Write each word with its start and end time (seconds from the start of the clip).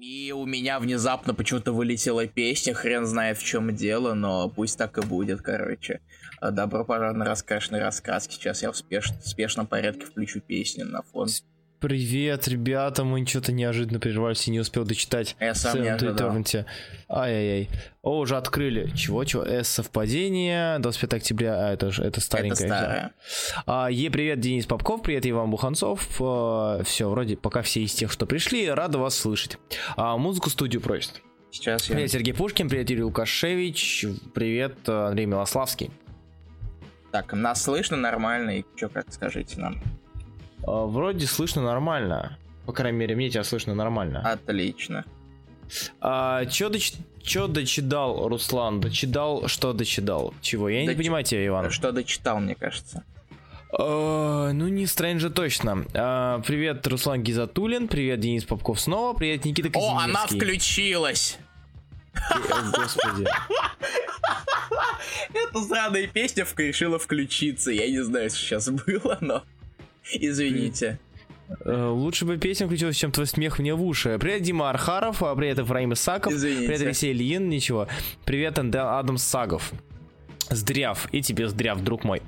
И 0.00 0.30
у 0.30 0.46
меня 0.46 0.78
внезапно 0.78 1.34
почему-то 1.34 1.72
вылетела 1.72 2.26
песня, 2.28 2.72
хрен 2.72 3.04
знает 3.04 3.36
в 3.36 3.44
чем 3.44 3.74
дело, 3.74 4.14
но 4.14 4.48
пусть 4.48 4.78
так 4.78 4.96
и 4.96 5.00
будет, 5.00 5.42
короче. 5.42 6.00
Добро 6.40 6.84
пожаловать 6.84 7.16
на 7.16 7.24
раскрашенный 7.24 7.80
рассказ. 7.80 8.28
Сейчас 8.30 8.62
я 8.62 8.70
в 8.70 8.76
спеш... 8.76 9.10
спешном 9.24 9.66
порядке 9.66 10.06
включу 10.06 10.40
песню 10.40 10.84
на 10.84 11.02
фон. 11.02 11.26
Привет, 11.80 12.48
ребята, 12.48 13.04
мы 13.04 13.24
что-то 13.24 13.52
неожиданно 13.52 14.00
прервались 14.00 14.48
и 14.48 14.50
не 14.50 14.58
успел 14.58 14.84
дочитать. 14.84 15.36
Я 15.38 15.54
сам 15.54 15.80
не 15.80 15.88
ожидал. 15.88 16.36
Ай-яй-яй. 17.08 17.70
О, 18.02 18.18
уже 18.18 18.36
открыли. 18.36 18.90
Чего, 18.96 19.22
чего? 19.22 19.44
С 19.44 19.68
совпадение. 19.68 20.80
25 20.80 21.14
октября. 21.14 21.68
А, 21.68 21.72
это 21.72 21.92
же 21.92 22.02
это 22.02 22.20
старенькая. 22.20 22.66
Это 22.66 22.76
старая. 22.76 23.12
А, 23.66 23.88
е, 23.92 24.10
привет, 24.10 24.40
Денис 24.40 24.66
Попков. 24.66 25.02
Привет, 25.02 25.24
Иван 25.24 25.50
Буханцов. 25.50 26.04
А, 26.20 26.82
все, 26.82 27.08
вроде 27.08 27.36
пока 27.36 27.62
все 27.62 27.82
из 27.82 27.94
тех, 27.94 28.10
что 28.10 28.26
пришли. 28.26 28.68
Рада 28.68 28.98
вас 28.98 29.14
слышать. 29.14 29.58
А, 29.96 30.16
музыку 30.16 30.50
студию 30.50 30.82
просит. 30.82 31.22
Сейчас 31.52 31.88
я... 31.88 31.94
Привет, 31.94 32.10
Сергей 32.10 32.34
Пушкин. 32.34 32.68
Привет, 32.68 32.90
Юрий 32.90 33.04
Лукашевич. 33.04 34.04
Привет, 34.34 34.88
Андрей 34.88 35.26
Милославский. 35.26 35.92
Так, 37.12 37.34
нас 37.34 37.62
слышно 37.62 37.96
нормально? 37.96 38.58
И 38.58 38.64
что, 38.74 38.88
как 38.88 39.12
скажите 39.12 39.60
нам? 39.60 39.80
А, 40.68 40.86
вроде 40.86 41.26
слышно 41.26 41.62
нормально. 41.62 42.38
По 42.66 42.72
крайней 42.72 42.98
мере, 42.98 43.16
мне 43.16 43.30
тебя 43.30 43.44
слышно 43.44 43.74
нормально. 43.74 44.20
Отлично. 44.20 45.04
А, 46.00 46.44
чё, 46.46 46.68
доч... 46.68 46.92
чё 47.22 47.46
дочитал, 47.46 48.28
Руслан? 48.28 48.80
Дочитал, 48.80 49.48
что 49.48 49.72
дочитал? 49.72 50.34
Чего? 50.40 50.68
Я 50.68 50.80
Доч... 50.80 50.90
не 50.90 50.96
понимаю 50.96 51.24
тебя, 51.24 51.46
Иван. 51.46 51.70
Что 51.70 51.92
дочитал, 51.92 52.40
мне 52.40 52.54
кажется. 52.54 53.04
Uh, 53.70 54.52
ну, 54.52 54.68
не 54.68 54.86
Стрэнджа 54.86 55.28
точно. 55.28 55.84
Uh, 55.92 56.42
привет, 56.46 56.86
Руслан 56.86 57.22
Гизатулин. 57.22 57.88
Привет, 57.88 58.20
Денис 58.20 58.44
Попков 58.44 58.80
снова. 58.80 59.14
Привет, 59.14 59.44
Никита 59.44 59.68
Казимирский. 59.68 59.98
О, 59.98 60.04
она 60.04 60.26
включилась! 60.26 61.38
Господи. 62.74 63.26
Эта 65.34 65.64
сраная 65.64 66.06
песня 66.06 66.46
решила 66.56 66.98
включиться. 66.98 67.70
Я 67.70 67.88
не 67.88 68.02
знаю, 68.02 68.30
что 68.30 68.38
сейчас 68.38 68.70
было, 68.70 69.18
но... 69.20 69.42
Извините. 70.12 70.98
Э, 71.64 71.86
лучше 71.86 72.24
бы 72.24 72.36
песня 72.36 72.66
включилась, 72.66 72.96
чем 72.96 73.10
твой 73.10 73.26
смех 73.26 73.58
мне 73.58 73.74
в 73.74 73.82
уши. 73.82 74.18
Привет, 74.18 74.42
Дима 74.42 74.70
Архаров, 74.70 75.22
а 75.22 75.34
привет, 75.34 75.58
Ефраим 75.58 75.92
Исаков. 75.92 76.32
Извините. 76.32 76.66
Привет, 76.66 76.82
Алексей 76.82 77.12
Ильин, 77.12 77.48
ничего. 77.48 77.88
Привет, 78.24 78.58
Адам 78.58 79.18
Сагов. 79.18 79.72
Здряв, 80.50 81.08
и 81.12 81.20
тебе 81.20 81.46
здряв, 81.46 81.82
друг 81.82 82.04
мой. 82.04 82.22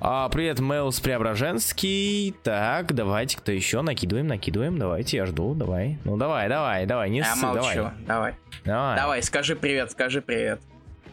А, 0.00 0.30
привет, 0.30 0.60
Мэлс 0.60 0.98
Преображенский. 1.00 2.34
Так, 2.42 2.94
давайте, 2.94 3.36
кто 3.36 3.52
еще? 3.52 3.82
Накидываем, 3.82 4.26
накидываем. 4.26 4.78
Давайте, 4.78 5.18
я 5.18 5.26
жду, 5.26 5.54
давай. 5.54 5.98
Ну, 6.04 6.16
давай, 6.16 6.48
давай, 6.48 6.86
давай, 6.86 7.10
не 7.10 7.18
я 7.18 7.34
ссы, 7.34 7.44
молчу. 7.44 7.60
давай. 7.60 7.76
Давай. 8.06 8.34
Давай. 8.64 8.96
Давай, 8.96 9.22
скажи 9.22 9.56
привет, 9.56 9.90
скажи 9.90 10.22
привет. 10.22 10.60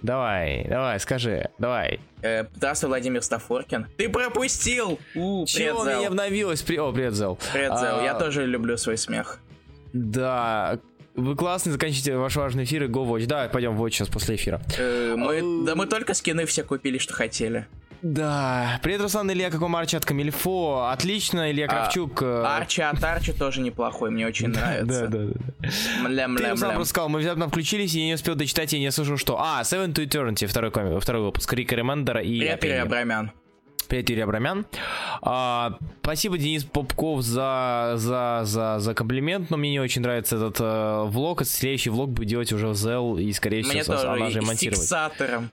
Давай, 0.01 0.65
давай, 0.69 0.99
скажи, 1.01 1.49
давай. 1.57 1.99
Э, 2.23 2.45
здравствуй, 2.55 2.87
Владимир 2.87 3.21
Стафоркин. 3.21 3.87
Ты 3.97 4.07
пропустил! 4.07 4.97
У, 5.13 5.45
Чего 5.45 5.81
у 5.81 5.85
меня 5.85 6.07
обновилось? 6.07 6.61
При... 6.61 6.77
О, 6.77 6.93
привет, 6.93 7.13
Зел. 7.15 7.37
Привет, 7.51 7.77
Зел. 7.77 7.99
А... 7.99 8.03
Я 8.03 8.13
тоже 8.15 8.45
люблю 8.45 8.77
свой 8.77 8.97
смех. 8.97 9.39
Да, 9.91 10.79
вы 11.15 11.35
классно 11.35 11.73
заканчиваете 11.73 12.15
ваш 12.15 12.37
важный 12.37 12.63
эфир 12.63 12.83
и 12.83 12.87
Go 12.87 13.05
Watch. 13.05 13.25
Да, 13.25 13.49
пойдем 13.49 13.75
в 13.75 13.83
Watch 13.83 13.91
сейчас 13.91 14.07
после 14.07 14.35
эфира. 14.35 14.61
Э, 14.77 15.15
мы, 15.17 15.65
да 15.65 15.75
мы 15.75 15.85
только 15.85 16.13
скины 16.13 16.45
все 16.45 16.63
купили, 16.63 16.97
что 16.97 17.13
хотели. 17.13 17.67
Да. 18.03 18.81
Привет, 18.83 18.99
Руслан 18.99 19.31
Илья, 19.31 19.49
как 19.49 19.61
вам 19.61 19.77
Арчи 19.77 19.95
от 19.95 20.05
Камильфо? 20.05 20.89
Отлично, 20.91 21.49
Илья 21.49 21.67
Кравчук. 21.67 22.21
А, 22.21 22.57
Арчи 22.57 22.81
от 22.81 23.01
Арчи 23.01 23.31
тоже 23.31 23.61
неплохой, 23.61 24.11
мне 24.11 24.27
очень 24.27 24.47
нравится. 24.49 25.07
Да, 25.07 25.19
да, 25.19 25.31
да. 25.33 25.69
Мля, 26.01 26.27
мля, 26.27 26.51
Ты 26.51 26.57
сам 26.57 26.73
просто 26.75 26.89
сказал, 26.89 27.07
мы 27.07 27.19
внезапно 27.19 27.47
включились, 27.47 27.95
и 27.95 28.01
я 28.01 28.07
не 28.07 28.13
успел 28.15 28.35
дочитать, 28.35 28.73
и 28.73 28.79
не 28.79 28.91
слышал, 28.91 29.15
что... 29.15 29.37
А, 29.39 29.61
Seven 29.61 29.93
to 29.93 30.05
Eternity, 30.05 30.47
второй, 30.47 30.71
комик, 30.71 31.01
второй 31.01 31.23
выпуск, 31.23 31.53
Рика 31.53 31.75
Ремендера 31.77 32.21
и... 32.21 32.39
Привет, 32.39 32.63
Юрий 32.65 32.75
Абрамян. 32.79 33.31
Привет, 33.87 34.09
Юрий 34.09 34.21
Абрамян. 34.23 34.65
А, 35.21 35.77
спасибо, 36.01 36.37
Денис 36.37 36.65
Попков, 36.65 37.21
за, 37.21 37.93
за, 37.95 38.41
за, 38.43 38.79
за 38.79 38.93
комплимент, 38.95 39.49
но 39.49 39.55
мне 39.55 39.71
не 39.71 39.79
очень 39.79 40.01
нравится 40.01 40.35
этот 40.35 40.57
э, 40.59 41.03
влог. 41.05 41.45
Следующий 41.45 41.89
влог 41.89 42.09
будет 42.09 42.27
делать 42.27 42.51
уже 42.51 42.67
Zell, 42.67 43.21
и, 43.21 43.31
скорее 43.31 43.63
всего, 43.63 43.93
она 44.11 44.29
же 44.29 44.41
монтировать. 44.41 44.79
С 44.79 44.81
фиксатором. 44.81 45.51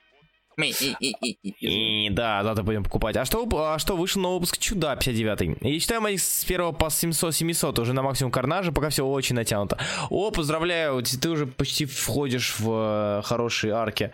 И, 0.69 2.09
да, 2.11 2.43
завтра 2.43 2.63
будем 2.63 2.83
покупать. 2.83 3.17
А 3.17 3.25
что, 3.25 3.47
а 3.53 3.79
что 3.79 3.95
вышел 3.97 4.21
новый 4.21 4.35
выпуск 4.35 4.57
Чуда 4.57 4.95
59 4.95 5.57
Я 5.61 5.79
читаю 5.79 6.01
моих 6.01 6.21
с 6.21 6.43
1 6.43 6.75
по 6.75 6.89
700 6.89 7.35
700 7.35 7.79
уже 7.79 7.93
на 7.93 8.01
максимум 8.01 8.31
карнажа, 8.31 8.71
пока 8.71 8.89
все 8.89 9.05
очень 9.05 9.35
натянуто. 9.35 9.77
О, 10.09 10.31
поздравляю, 10.31 11.01
ты 11.03 11.29
уже 11.29 11.47
почти 11.47 11.85
входишь 11.85 12.55
в 12.59 13.19
э, 13.19 13.21
хорошие 13.23 13.73
арки. 13.73 14.11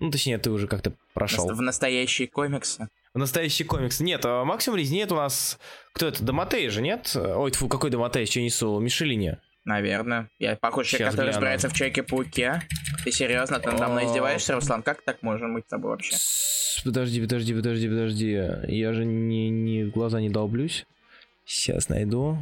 Ну, 0.00 0.10
точнее, 0.10 0.38
ты 0.38 0.50
уже 0.50 0.66
как-то 0.66 0.92
прошел. 1.14 1.46
В 1.48 1.60
настоящие 1.60 2.28
комиксы. 2.28 2.88
В 3.14 3.18
настоящий 3.18 3.64
комикс. 3.64 4.00
Нет, 4.00 4.20
а 4.24 4.44
максимум 4.44 4.78
резни 4.78 5.04
у 5.04 5.14
нас... 5.14 5.58
Кто 5.92 6.06
это? 6.06 6.22
Доматей 6.22 6.68
же, 6.68 6.82
нет? 6.82 7.16
Ой, 7.16 7.50
фу, 7.52 7.68
какой 7.68 7.90
Доматей? 7.90 8.26
Что 8.26 8.40
несу? 8.40 8.78
Мишелине. 8.78 9.38
Наверное. 9.68 10.30
Я 10.38 10.56
похож 10.56 10.86
человек, 10.86 11.10
который 11.10 11.26
гляну. 11.26 11.36
разбирается 11.36 11.68
в 11.68 11.74
Человеке-пауке. 11.74 12.62
Ты 13.04 13.12
серьезно? 13.12 13.60
Ты 13.60 13.70
надо 13.70 13.88
мной 13.88 14.06
издеваешься, 14.06 14.54
Руслан? 14.54 14.82
Как 14.82 15.02
так 15.02 15.22
можем 15.22 15.52
быть 15.52 15.66
с 15.66 15.68
тобой 15.68 15.90
вообще? 15.90 16.16
Подожди, 16.84 17.20
подожди, 17.20 17.52
подожди, 17.52 17.86
подожди. 17.86 18.30
Я 18.66 18.94
же 18.94 19.04
не, 19.04 19.50
не 19.50 19.84
в 19.84 19.90
глаза 19.90 20.22
не 20.22 20.30
долблюсь. 20.30 20.86
Сейчас 21.44 21.90
найду. 21.90 22.38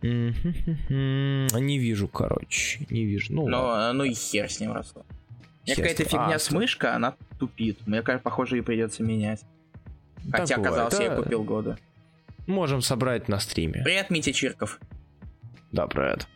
Не 0.00 1.78
вижу, 1.78 2.08
короче. 2.08 2.86
Не 2.88 3.04
вижу. 3.04 3.34
Ну, 3.34 3.48
Но, 3.48 3.92
ну 3.92 4.04
и 4.04 4.14
хер 4.14 4.50
с 4.50 4.60
ним, 4.60 4.72
Руслан. 4.72 5.04
У 5.10 5.66
меня 5.66 5.76
какая-то 5.76 6.04
фигня 6.04 6.36
а, 6.36 6.38
с 6.38 6.50
мышкой, 6.50 6.94
она 6.94 7.16
тупит. 7.38 7.86
Мне 7.86 8.00
кажется, 8.00 8.24
похоже, 8.24 8.56
ее 8.56 8.62
придется 8.62 9.02
менять. 9.02 9.42
Хотя, 10.30 10.56
Такое, 10.56 10.70
оказалось, 10.70 10.94
это... 10.94 11.02
я 11.02 11.16
купил 11.16 11.44
года. 11.44 11.78
Можем 12.46 12.80
собрать 12.80 13.28
на 13.28 13.38
стриме. 13.40 13.82
Привет, 13.84 14.08
Митя 14.08 14.32
Чирков. 14.32 14.80
Да, 15.72 15.86
привет. 15.86 16.28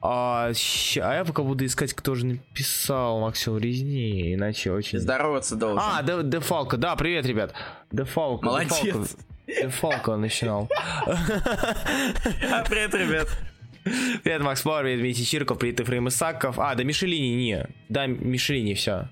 А, 0.00 0.52
а 0.52 1.14
я 1.14 1.24
пока 1.24 1.42
буду 1.42 1.66
искать, 1.66 1.92
кто 1.92 2.14
же 2.14 2.24
написал 2.24 3.20
Максим 3.20 3.58
Резни, 3.58 4.34
иначе 4.34 4.72
очень... 4.72 4.98
Здороваться 4.98 5.56
должен. 5.56 5.80
А, 5.82 6.02
Дефалка, 6.02 6.76
да, 6.76 6.96
привет, 6.96 7.26
ребят. 7.26 7.52
Дефалка. 7.90 8.46
Молодец. 8.46 9.16
Дефалка 9.46 10.10
он 10.10 10.22
начинал. 10.22 10.70
А, 11.06 12.64
привет, 12.68 12.94
ребят. 12.94 13.28
Привет, 14.22 14.42
Макс 14.42 14.62
Пауэр, 14.62 14.84
привет, 14.84 15.02
Митя 15.02 15.24
Чирков, 15.24 15.58
привет, 15.58 15.80
Ефрем 15.80 16.08
Исаков. 16.08 16.58
А, 16.58 16.74
да, 16.74 16.84
Мишелини, 16.84 17.34
не. 17.34 17.66
Да, 17.88 18.06
Мишелини, 18.06 18.74
все. 18.74 19.08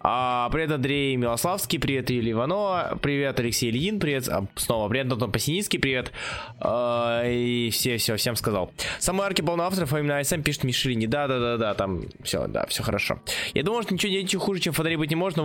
А, 0.00 0.48
привет, 0.50 0.70
Андрей 0.70 1.16
Милославский, 1.16 1.78
привет, 1.78 2.10
Илья 2.10 2.32
Иванова, 2.32 2.98
привет, 3.02 3.38
Алексей 3.40 3.70
Ильин, 3.70 4.00
привет, 4.00 4.28
а, 4.28 4.46
снова 4.56 4.88
привет, 4.88 5.10
Антон 5.12 5.32
Пасиницкий, 5.32 5.78
привет, 5.78 6.12
а, 6.60 7.22
и 7.26 7.70
все, 7.70 7.96
все, 7.96 8.16
всем 8.16 8.36
сказал. 8.36 8.72
Самый 8.98 9.26
арки 9.26 9.42
полный 9.42 9.64
авторов, 9.64 9.92
а 9.92 9.98
именно 9.98 10.20
ISM 10.20 10.42
пишет 10.42 10.64
Мишелини, 10.64 11.06
да-да-да-да, 11.06 11.74
там 11.74 12.02
все, 12.22 12.46
да, 12.46 12.66
все 12.66 12.82
хорошо. 12.82 13.20
Я 13.54 13.62
думал, 13.62 13.82
что 13.82 13.94
ничего, 13.94 14.12
ничего 14.12 14.42
хуже, 14.42 14.60
чем 14.60 14.72
Фонарей 14.72 14.96
быть 14.96 15.10
не 15.10 15.16
может, 15.16 15.36
но 15.36 15.44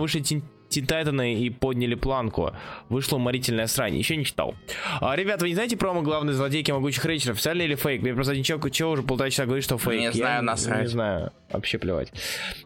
Тин 0.68 0.86
Тайтаны 0.86 1.34
и 1.34 1.50
подняли 1.50 1.94
планку. 1.94 2.52
Вышла 2.88 3.16
уморительная 3.16 3.66
срань. 3.66 3.96
Еще 3.96 4.16
не 4.16 4.24
читал. 4.24 4.54
А, 5.00 5.16
ребят, 5.16 5.40
вы 5.40 5.48
не 5.48 5.54
знаете 5.54 5.76
промо 5.76 6.02
главной 6.02 6.34
злодейки 6.34 6.70
могучих 6.70 7.04
рейчеров? 7.04 7.36
Официально 7.36 7.62
или 7.62 7.74
фейк? 7.74 8.02
Мне 8.02 8.14
просто 8.14 8.36
ничего, 8.36 8.68
чего 8.68 8.90
уже 8.90 9.02
полтора 9.02 9.30
часа 9.30 9.46
говорит, 9.46 9.64
что 9.64 9.78
фейк. 9.78 10.00
Не 10.00 10.12
знаю, 10.12 10.42
насрать. 10.44 10.82
Не 10.82 10.88
знаю. 10.88 11.32
Вообще 11.50 11.78
плевать. 11.78 12.12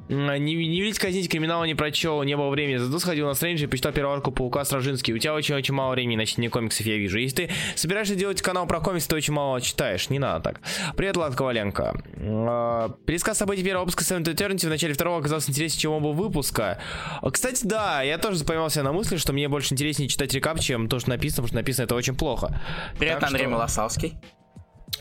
Не, 0.09 0.39
не 0.39 0.81
велите 0.81 1.01
казнить 1.01 1.31
криминала 1.31 1.65
не 1.65 1.77
прочел, 1.77 2.23
не 2.25 2.37
было 2.37 2.51
времени. 2.51 2.79
Зато 2.79 2.99
сходил 2.99 3.27
на 3.29 3.35
стрендж 3.35 3.63
и 3.63 3.67
почитал 3.67 3.93
первую 3.93 4.17
арку 4.17 4.33
Паука 4.33 4.65
Стражинский. 4.65 5.15
У 5.15 5.19
тебя 5.19 5.35
очень-очень 5.35 5.73
мало 5.73 5.93
времени 5.93 6.17
на 6.17 6.27
чтение 6.27 6.51
комиксов, 6.51 6.85
я 6.87 6.97
вижу. 6.97 7.19
Если 7.19 7.47
ты 7.47 7.51
собираешься 7.77 8.17
делать 8.17 8.43
канал 8.43 8.67
про 8.67 8.81
комиксы, 8.81 9.09
ты 9.09 9.15
очень 9.15 9.35
мало 9.35 9.61
читаешь. 9.61 10.11
Не 10.11 10.19
надо 10.19 10.43
так. 10.51 10.61
Привет, 10.97 11.17
Влад 11.17 11.37
Коваленко. 11.37 12.03
А, 12.21 12.89
пересказ 13.07 13.39
событий 13.39 13.63
первого 13.63 13.85
выпуска 13.85 14.03
Seven 14.03 14.25
Eternity 14.25 14.67
в 14.67 14.71
начале 14.71 14.95
второго 14.95 15.19
оказался 15.19 15.51
интереснее, 15.51 15.81
чем 15.81 15.93
оба 15.93 16.09
выпуска. 16.09 16.81
А, 17.21 17.31
кстати, 17.31 17.65
да, 17.65 17.92
я 18.01 18.17
тоже 18.19 18.45
поймался 18.45 18.83
на 18.83 18.93
мысли, 18.93 19.17
что 19.17 19.33
мне 19.33 19.49
больше 19.49 19.75
интереснее 19.75 20.09
читать 20.09 20.33
рекап, 20.33 20.59
чем 20.61 20.89
то, 20.89 20.99
что 20.99 21.11
написано, 21.11 21.43
потому 21.43 21.49
что 21.49 21.57
написано 21.57 21.85
это 21.85 21.95
очень 21.95 22.17
плохо. 22.17 22.61
Привет, 22.99 23.21
так 23.21 23.29
Андрей 23.29 23.45
что... 23.45 23.51
Малосавский. 23.51 24.15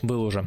Был 0.02 0.22
уже. 0.22 0.44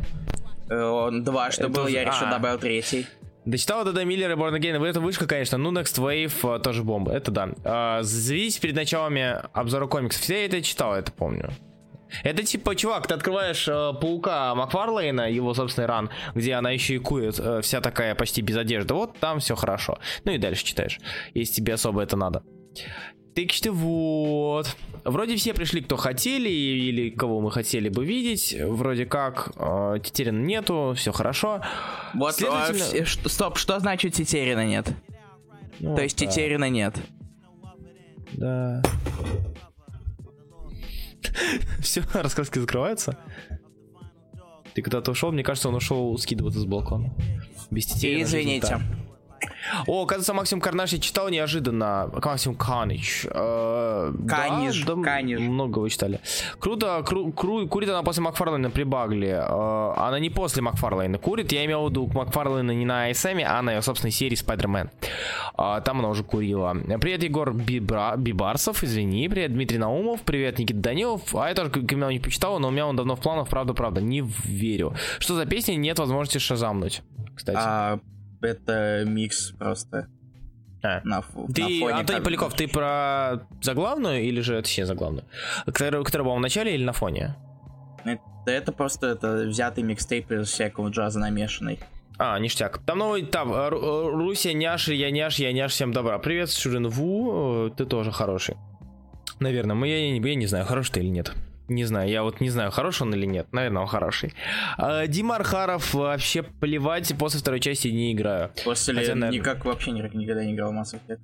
Э, 0.69 0.83
он 0.83 1.23
два, 1.23 1.51
что 1.51 1.63
это 1.63 1.71
был, 1.71 1.87
я 1.87 2.03
решил 2.03 2.27
а. 2.27 2.31
добавил 2.31 2.59
третий. 2.59 3.07
Дочитал 3.45 3.85
Дада 3.85 4.03
Миллер 4.05 4.31
и 4.31 4.35
Борн 4.35 4.55
Again, 4.55 4.83
это 4.83 4.99
вышка, 4.99 5.27
конечно, 5.27 5.59
ну 5.59 5.71
Next 5.71 5.99
Wave 5.99 6.59
тоже 6.59 6.83
бомба, 6.83 7.11
это 7.11 7.29
да. 7.29 7.49
А, 7.63 8.01
зависит 8.01 8.59
перед 8.59 8.75
началами 8.75 9.39
обзора 9.53 9.85
комиксов, 9.85 10.23
все 10.23 10.39
я 10.39 10.45
это 10.45 10.61
читал, 10.63 10.95
это 10.95 11.11
помню. 11.11 11.51
Это 12.23 12.43
типа, 12.43 12.75
чувак, 12.75 13.07
ты 13.07 13.13
открываешь 13.13 13.67
э, 13.67 13.93
паука 13.99 14.55
Макфарлейна, 14.55 15.29
его 15.29 15.53
собственный 15.53 15.87
ран, 15.87 16.09
где 16.33 16.53
она 16.53 16.71
еще 16.71 16.95
и 16.95 16.99
кует, 16.99 17.39
э, 17.39 17.61
вся 17.61 17.81
такая 17.81 18.15
почти 18.15 18.41
без 18.41 18.57
одежды. 18.57 18.93
Вот 18.93 19.17
там 19.19 19.39
все 19.39 19.55
хорошо. 19.55 19.97
Ну 20.23 20.31
и 20.31 20.37
дальше 20.37 20.63
читаешь, 20.63 20.99
если 21.33 21.55
тебе 21.55 21.73
особо 21.73 22.01
это 22.01 22.15
надо. 22.15 22.43
Так 23.35 23.51
что 23.51 23.73
вот. 23.73 24.75
Вроде 25.03 25.35
все 25.35 25.53
пришли, 25.53 25.81
кто 25.81 25.97
хотели, 25.97 26.49
или 26.49 27.09
кого 27.09 27.41
мы 27.41 27.51
хотели 27.51 27.89
бы 27.89 28.05
видеть. 28.05 28.55
Вроде 28.59 29.05
как 29.05 29.51
э, 29.57 29.99
Тетерина 30.01 30.41
нету, 30.41 30.93
все 30.95 31.11
хорошо. 31.11 31.61
Вот, 32.13 32.35
Следовательно... 32.35 33.03
а, 33.03 33.05
что, 33.05 33.29
стоп, 33.29 33.57
что 33.57 33.77
значит 33.79 34.13
Тетерина 34.13 34.65
нет? 34.65 34.87
Ну, 35.79 35.95
То 35.95 36.03
есть 36.03 36.17
да. 36.17 36.25
Тетерина 36.25 36.69
нет? 36.69 36.95
Да. 38.33 38.81
Все, 41.79 42.03
рассказки 42.13 42.59
закрываются. 42.59 43.17
Ты 44.73 44.81
когда-то 44.81 45.11
ушел, 45.11 45.31
мне 45.31 45.43
кажется, 45.43 45.69
он 45.69 45.75
ушел 45.75 46.17
скидываться 46.17 46.59
с 46.59 46.65
балкона. 46.65 47.13
Без 47.71 47.85
Тетерина. 47.85 48.23
Извините. 48.23 48.81
О, 49.87 50.03
оказывается, 50.03 50.33
Максим 50.33 50.61
Карнаш 50.61 50.93
я 50.93 50.99
читал 50.99 51.29
неожиданно. 51.29 52.09
Максим 52.13 52.55
Канич. 52.55 53.25
Э, 53.29 54.13
Каниш, 54.27 54.83
да, 54.83 54.95
да, 54.95 55.01
Каниш. 55.01 55.39
Много 55.39 55.79
вы 55.79 55.89
читали. 55.89 56.19
Круто, 56.59 57.03
кру, 57.05 57.31
кру, 57.31 57.67
курит 57.67 57.89
она 57.89 58.03
после 58.03 58.23
Макфарлейна 58.23 58.69
при 58.69 58.83
Багле. 58.83 59.43
Э, 59.47 59.93
она 59.97 60.19
не 60.19 60.29
после 60.29 60.61
Макфарлейна 60.61 61.17
курит. 61.17 61.51
Я 61.51 61.65
имел 61.65 61.85
в 61.85 61.89
виду 61.89 62.09
Макфарлейна 62.13 62.71
не 62.71 62.85
на 62.85 63.11
ASM, 63.11 63.43
а 63.43 63.61
на 63.61 63.73
ее 63.73 63.81
собственной 63.81 64.11
серии 64.11 64.37
Spider-Man. 64.37 64.89
Э, 65.57 65.81
там 65.83 65.99
она 65.99 66.09
уже 66.09 66.23
курила. 66.23 66.75
Привет, 66.99 67.23
Егор 67.23 67.53
Бибра, 67.53 68.15
Бибарсов, 68.17 68.83
извини. 68.83 69.27
Привет, 69.29 69.53
Дмитрий 69.53 69.77
Наумов. 69.77 70.21
Привет, 70.21 70.59
Никита 70.59 70.79
Данилов. 70.79 71.35
А 71.35 71.49
я 71.49 71.55
тоже 71.55 71.69
криминал 71.69 72.09
не 72.09 72.19
почитал, 72.19 72.59
но 72.59 72.69
у 72.69 72.71
меня 72.71 72.87
он 72.87 72.95
давно 72.95 73.15
в 73.15 73.19
планах, 73.19 73.47
правда-правда. 73.47 74.01
Не 74.01 74.21
верю. 74.21 74.93
Что 75.19 75.35
за 75.35 75.45
песня? 75.45 75.75
Нет 75.75 75.99
возможности 75.99 76.37
шазамнуть, 76.37 77.01
кстати. 77.35 77.57
А 77.59 77.99
это 78.45 79.03
микс 79.05 79.51
просто. 79.51 80.07
А. 80.83 81.01
На, 81.03 81.23
ты, 81.53 81.61
на 81.61 81.67
фоне 81.79 81.93
Антон 81.93 82.23
Поляков, 82.23 82.53
ты 82.53 82.67
про 82.67 83.47
заглавную 83.61 84.21
или 84.23 84.41
же 84.41 84.55
это 84.55 84.67
все 84.67 84.85
заглавную? 84.85 85.25
Которая, 85.65 86.03
которая 86.03 86.25
была 86.25 86.35
в 86.35 86.41
начале 86.41 86.75
или 86.75 86.83
на 86.83 86.93
фоне? 86.93 87.35
Это, 88.03 88.51
это 88.51 88.71
просто 88.71 89.07
это 89.07 89.45
взятый 89.47 89.83
микстейп 89.83 90.31
из 90.31 90.49
всякого 90.49 90.89
джаза 90.89 91.19
намешанный. 91.19 91.79
А, 92.17 92.39
ништяк. 92.39 92.79
Там 92.85 92.99
новый, 92.99 93.25
там, 93.25 93.51
Руся, 93.51 94.53
Няши, 94.53 94.93
я 94.93 95.11
Няш, 95.11 95.37
я 95.39 95.51
Няш, 95.51 95.71
всем 95.71 95.91
добра. 95.91 96.17
Привет, 96.19 96.51
Шурин 96.51 96.87
Ву, 96.87 97.73
ты 97.75 97.85
тоже 97.85 98.11
хороший. 98.11 98.55
Наверное, 99.39 99.75
мы, 99.75 99.87
я, 99.87 99.97
я, 99.97 100.15
я 100.15 100.35
не 100.35 100.45
знаю, 100.45 100.65
хороший 100.65 100.93
ты 100.93 100.99
или 101.01 101.09
нет. 101.09 101.33
Не 101.67 101.83
знаю, 101.85 102.09
я 102.09 102.23
вот 102.23 102.41
не 102.41 102.49
знаю, 102.49 102.71
хороший 102.71 103.03
он 103.03 103.13
или 103.15 103.25
нет. 103.25 103.47
Наверное, 103.51 103.81
он 103.81 103.87
хороший. 103.87 104.33
А, 104.77 105.07
Дима 105.07 105.35
Архаров 105.35 105.93
вообще 105.93 106.43
плевать, 106.43 107.13
после 107.17 107.39
второй 107.39 107.59
части 107.59 107.87
не 107.87 108.13
играю. 108.13 108.51
После 108.63 108.93
Хотя, 108.93 109.15
наверное... 109.15 109.31
никак 109.31 109.65
вообще 109.65 109.91
никогда 109.91 110.45
не 110.45 110.53
играл 110.53 110.71
в 110.71 110.75
Mass 110.75 110.93
Effect. 110.93 111.19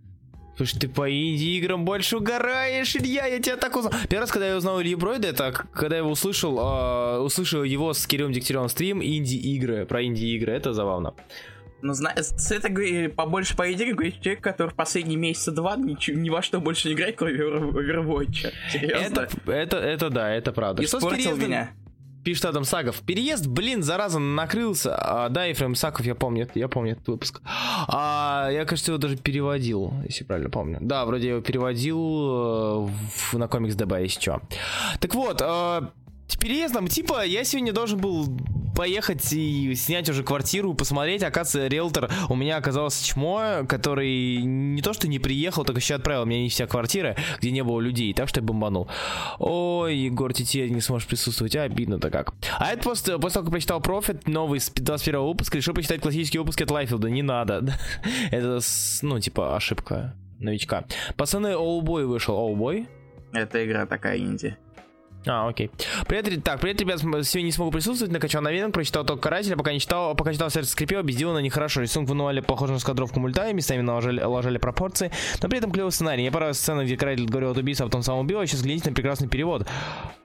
Слушай, 0.57 0.79
ты 0.79 0.89
по 0.89 1.09
инди-играм 1.09 1.85
больше 1.85 2.17
угораешь, 2.17 2.95
Илья, 2.95 3.25
я 3.25 3.39
тебя 3.39 3.57
так 3.57 3.75
узнал. 3.75 3.93
Первый 4.09 4.21
раз, 4.21 4.31
когда 4.31 4.47
я 4.49 4.57
узнал 4.57 4.81
Илью 4.81 4.97
Бройда, 4.97 5.29
это 5.29 5.51
когда 5.51 5.95
я 5.95 6.01
его 6.01 6.11
услышал, 6.11 6.59
э, 6.59 7.19
услышал 7.19 7.63
его 7.63 7.93
с 7.93 8.05
Кириллом 8.05 8.33
Дегтяревым 8.33 8.69
стрим 8.69 9.01
инди-игры, 9.01 9.85
про 9.85 10.03
инди-игры, 10.03 10.53
это 10.53 10.73
забавно. 10.73 11.13
Ну, 11.81 11.93
знаешь, 11.93 12.27
это 12.49 13.09
побольше 13.09 13.55
по 13.55 13.71
идее 13.71 13.93
говорит 13.93 14.21
человек, 14.21 14.43
который 14.43 14.69
в 14.69 14.75
последние 14.75 15.17
месяца 15.17 15.51
два 15.51 15.75
ничего, 15.75 16.17
ни 16.19 16.29
во 16.29 16.41
что 16.41 16.59
больше 16.61 16.87
не 16.87 16.93
играет, 16.93 17.15
кроме 17.17 17.39
Overwatch. 17.39 18.51
Серьезно? 18.71 19.21
Это, 19.21 19.51
это, 19.51 19.77
это 19.77 20.09
да, 20.09 20.31
это 20.31 20.51
правда. 20.51 20.83
Испортил 20.83 21.35
меня. 21.37 21.71
Пишет 22.23 22.45
Адам 22.45 22.65
Сагов. 22.65 23.01
Переезд, 23.01 23.47
блин, 23.47 23.81
зараза, 23.81 24.19
накрылся. 24.19 24.95
А, 24.95 25.29
да, 25.29 25.45
Ефрем 25.45 25.73
Саков, 25.73 26.05
я 26.05 26.13
помню, 26.13 26.47
я 26.53 26.67
помню 26.67 26.91
этот 26.91 27.07
выпуск. 27.07 27.41
А, 27.87 28.47
я, 28.51 28.65
кажется, 28.65 28.91
его 28.91 28.99
даже 28.99 29.17
переводил, 29.17 29.91
если 30.07 30.23
правильно 30.23 30.51
помню. 30.51 30.77
Да, 30.81 31.05
вроде 31.05 31.27
я 31.27 31.33
его 31.33 31.41
переводил 31.41 31.97
э, 31.97 32.89
в, 33.15 33.33
на 33.33 33.47
комикс 33.47 33.73
ДБ, 33.73 34.03
если 34.03 34.21
что. 34.21 34.41
Так 34.99 35.15
вот, 35.15 35.41
э, 35.41 35.81
с 36.31 36.35
переездом, 36.37 36.87
типа, 36.87 37.25
я 37.25 37.43
сегодня 37.43 37.73
должен 37.73 37.99
был 37.99 38.25
поехать 38.75 39.31
и 39.33 39.75
снять 39.75 40.09
уже 40.09 40.23
квартиру, 40.23 40.73
посмотреть. 40.73 41.23
Оказывается, 41.23 41.67
риэлтор 41.67 42.09
у 42.29 42.35
меня 42.35 42.55
оказался 42.55 43.05
чмо, 43.05 43.65
который 43.67 44.37
не 44.37 44.81
то 44.81 44.93
что 44.93 45.09
не 45.09 45.19
приехал, 45.19 45.65
так 45.65 45.75
еще 45.75 45.95
отправил 45.95 46.25
меня 46.25 46.43
не 46.43 46.49
вся 46.49 46.67
квартира, 46.67 47.17
где 47.39 47.51
не 47.51 47.63
было 47.63 47.81
людей, 47.81 48.13
так 48.13 48.29
что 48.29 48.39
я 48.39 48.45
бомбанул. 48.45 48.87
Ой, 49.39 49.97
Егор, 49.97 50.33
теперь 50.33 50.69
не 50.69 50.79
сможешь 50.79 51.07
присутствовать, 51.07 51.55
а 51.57 51.63
обидно-то 51.63 52.09
как. 52.09 52.33
А 52.59 52.71
это 52.71 52.81
после, 52.81 53.19
после 53.19 53.33
того, 53.35 53.45
как 53.45 53.51
прочитал 53.51 53.81
Профит, 53.81 54.27
новый 54.27 54.61
с 54.61 54.69
21 54.69 55.19
выпуска, 55.21 55.57
решил 55.57 55.73
почитать 55.73 56.01
классические 56.01 56.39
выпуски 56.39 56.63
от 56.63 56.71
Лайфилда. 56.71 57.09
Не 57.09 57.23
надо. 57.23 57.77
это, 58.31 58.61
ну, 59.01 59.19
типа, 59.19 59.57
ошибка 59.57 60.15
новичка. 60.39 60.85
Пацаны, 61.17 61.53
Оубой 61.53 62.05
вышел. 62.05 62.35
Оубой? 62.35 62.87
Это 63.33 63.65
игра 63.65 63.85
такая 63.85 64.17
инди. 64.17 64.57
А, 65.27 65.47
окей. 65.47 65.69
Привет, 66.07 66.43
так, 66.43 66.59
привет, 66.59 66.81
ребят, 66.81 66.99
сегодня 66.99 67.43
не 67.43 67.51
смогу 67.51 67.69
присутствовать, 67.69 68.11
накачал 68.11 68.41
новинок, 68.41 68.73
прочитал 68.73 69.05
только 69.05 69.21
карателя, 69.21 69.55
пока 69.55 69.71
не 69.71 69.79
читал, 69.79 70.15
пока 70.15 70.33
читал 70.33 70.49
сердце 70.49 70.71
скрипело, 70.71 71.03
без 71.03 71.15
дела, 71.15 71.37
нехорошо. 71.37 71.81
Рисунок 71.81 72.09
вынували 72.09 72.39
похоже 72.39 72.73
на 72.73 72.79
скадровку 72.79 73.19
мульта, 73.19 73.47
и 73.49 73.53
местами 73.53 73.81
наложили, 73.81 74.19
ложали 74.19 74.57
пропорции, 74.57 75.11
но 75.41 75.47
при 75.47 75.59
этом 75.59 75.71
клевый 75.71 75.91
сценарий. 75.91 76.23
Мне 76.23 76.31
понравилась 76.31 76.57
сцена, 76.57 76.85
где 76.85 76.97
каратель 76.97 77.25
говорил 77.27 77.51
от 77.51 77.57
убийства, 77.57 77.85
а 77.85 77.89
потом 77.89 78.01
сам 78.01 78.17
убил, 78.17 78.39
а 78.39 78.47
сейчас 78.47 78.63
глядите 78.63 78.89
на 78.89 78.95
прекрасный 78.95 79.27
перевод. 79.27 79.67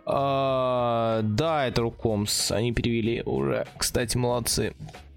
А, 0.07 1.21
да, 1.23 1.67
это 1.67 1.83
Рукомс, 1.83 2.51
они 2.51 2.73
перевели 2.73 3.23
уже, 3.23 3.67
кстати, 3.77 4.17
молодцы 4.17 4.75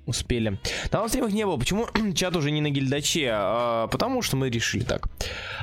успели. 0.10 0.60
Там 0.90 1.06
в 1.06 1.10
стримах 1.10 1.32
не 1.32 1.46
было. 1.46 1.58
Почему 1.58 1.88
чат 2.16 2.36
уже 2.36 2.52
не 2.52 2.62
на 2.62 2.70
гильдаче? 2.70 3.30
А, 3.32 3.88
потому 3.88 4.22
что 4.22 4.38
мы 4.38 4.50
решили 4.50 4.84
так. 4.84 5.08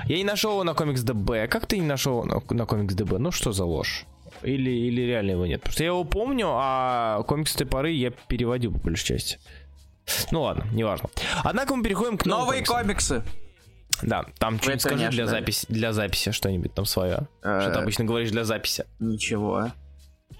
Я 0.06 0.16
не 0.16 0.24
нашел 0.24 0.52
его 0.52 0.64
на 0.64 0.74
комикс 0.74 1.02
ДБ. 1.02 1.48
Как 1.48 1.66
ты 1.66 1.78
не 1.78 1.86
нашел 1.86 2.24
на, 2.24 2.42
на 2.50 2.66
комикс 2.66 2.94
ДБ? 2.94 3.18
Ну 3.18 3.30
что 3.30 3.52
за 3.52 3.64
ложь? 3.64 4.06
Или, 4.42 4.70
или 4.70 5.02
реально 5.02 5.32
его 5.32 5.46
нет? 5.46 5.60
Потому 5.60 5.72
что 5.72 5.82
я 5.82 5.88
его 5.88 6.04
помню, 6.04 6.48
а 6.50 7.22
комикс 7.22 7.54
той 7.54 7.66
поры 7.66 7.90
я 7.92 8.10
переводил 8.10 8.72
по 8.72 8.78
большей 8.78 9.06
части. 9.06 9.38
Ну 10.30 10.42
ладно, 10.42 10.66
неважно. 10.72 11.10
Однако 11.42 11.74
мы 11.74 11.82
переходим 11.82 12.16
к 12.16 12.26
новые 12.26 12.64
комиксы. 12.64 13.22
Да, 14.02 14.26
там 14.38 14.58
что-нибудь 14.60 14.82
скажи 14.82 15.08
для 15.08 15.26
записи, 15.26 15.66
для 15.68 15.92
записи 15.92 16.30
что-нибудь 16.30 16.74
там 16.74 16.84
свое. 16.84 17.28
Что 17.40 17.70
ты 17.72 17.78
обычно 17.78 18.04
говоришь 18.04 18.30
для 18.30 18.44
записи? 18.44 18.84
Ничего. 19.00 19.72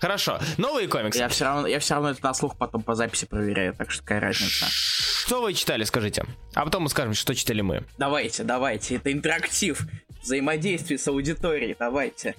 Хорошо, 0.01 0.39
новые 0.59 0.89
комиксы. 0.89 1.19
Я 1.19 1.29
все 1.29 1.45
равно, 1.45 1.67
я 1.67 1.79
все 1.79 1.95
равно 1.95 2.11
это 2.11 2.23
на 2.23 2.35
слух 2.35 2.57
потом 2.59 2.83
по 2.83 2.95
записи 2.95 3.27
проверяю, 3.27 3.75
так 3.75 3.91
что 3.91 4.03
какая 4.03 4.21
разница. 4.21 4.67
Что 4.69 5.41
вы 5.41 5.55
читали, 5.55 5.85
скажите? 5.85 6.25
А 6.55 6.65
потом 6.65 6.85
мы 6.85 6.89
скажем, 6.89 7.15
что 7.15 7.35
читали 7.35 7.63
мы. 7.63 7.85
Давайте, 7.99 8.45
давайте, 8.45 8.97
это 8.97 9.11
интерактив, 9.13 9.81
взаимодействие 10.23 10.99
с 10.99 11.09
аудиторией, 11.09 11.75
давайте. 11.79 12.35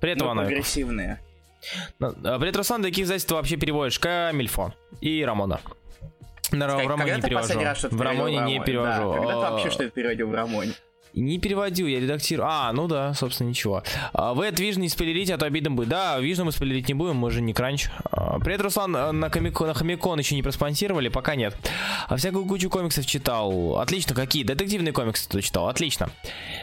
Привет, 0.00 0.18
ну, 0.18 0.26
Иванович. 0.26 0.50
Агрессивные. 0.50 1.20
Ну, 1.98 2.14
а 2.24 2.38
Привет, 2.38 2.56
Руслан, 2.56 2.82
какие 2.82 3.04
издательства 3.04 3.36
вообще 3.36 3.56
переводишь? 3.56 3.98
Комильфо 3.98 4.74
и 5.00 5.24
Рамона. 5.24 5.60
На, 6.50 6.76
в 6.76 6.86
Рамоне 6.86 7.14
не 7.16 7.22
перевожу. 7.22 7.60
В 7.90 8.00
Рамоне 8.00 8.40
не 8.40 8.60
перевожу. 8.60 9.12
Да, 9.12 9.18
когда 9.18 9.32
ты 9.32 9.38
вообще 9.38 9.70
что-то 9.70 9.90
переводил 9.90 10.28
в 10.28 10.34
Рамоне? 10.34 10.72
Не 11.14 11.38
переводил, 11.38 11.86
я 11.86 12.00
редактирую. 12.00 12.48
А, 12.48 12.72
ну 12.72 12.88
да, 12.88 13.12
собственно, 13.14 13.48
ничего. 13.48 13.82
А, 14.12 14.32
вы 14.32 14.48
от 14.48 14.58
Vision 14.58 14.80
не 14.80 14.88
спойлерите, 14.88 15.34
а 15.34 15.38
то 15.38 15.46
обидно 15.46 15.70
будет. 15.70 15.88
Да, 15.88 16.18
Vision 16.18 16.44
мы 16.44 16.52
спойлерить 16.52 16.88
не 16.88 16.94
будем, 16.94 17.16
мы 17.16 17.30
же 17.30 17.42
не 17.42 17.52
кранч. 17.52 17.88
А, 18.10 18.38
привет, 18.38 18.62
Руслан, 18.62 18.96
э, 18.96 19.12
на, 19.12 19.28
комико, 19.28 19.66
на 19.66 19.74
Хомикон 19.74 20.18
еще 20.18 20.34
не 20.34 20.42
проспонсировали, 20.42 21.08
пока 21.08 21.34
нет. 21.34 21.54
А 22.08 22.16
всякую 22.16 22.46
кучу 22.46 22.70
комиксов 22.70 23.04
читал. 23.04 23.78
Отлично, 23.78 24.14
какие? 24.14 24.44
Детективные 24.44 24.92
комиксы 24.92 25.28
ты 25.28 25.42
читал, 25.42 25.68
отлично. 25.68 26.10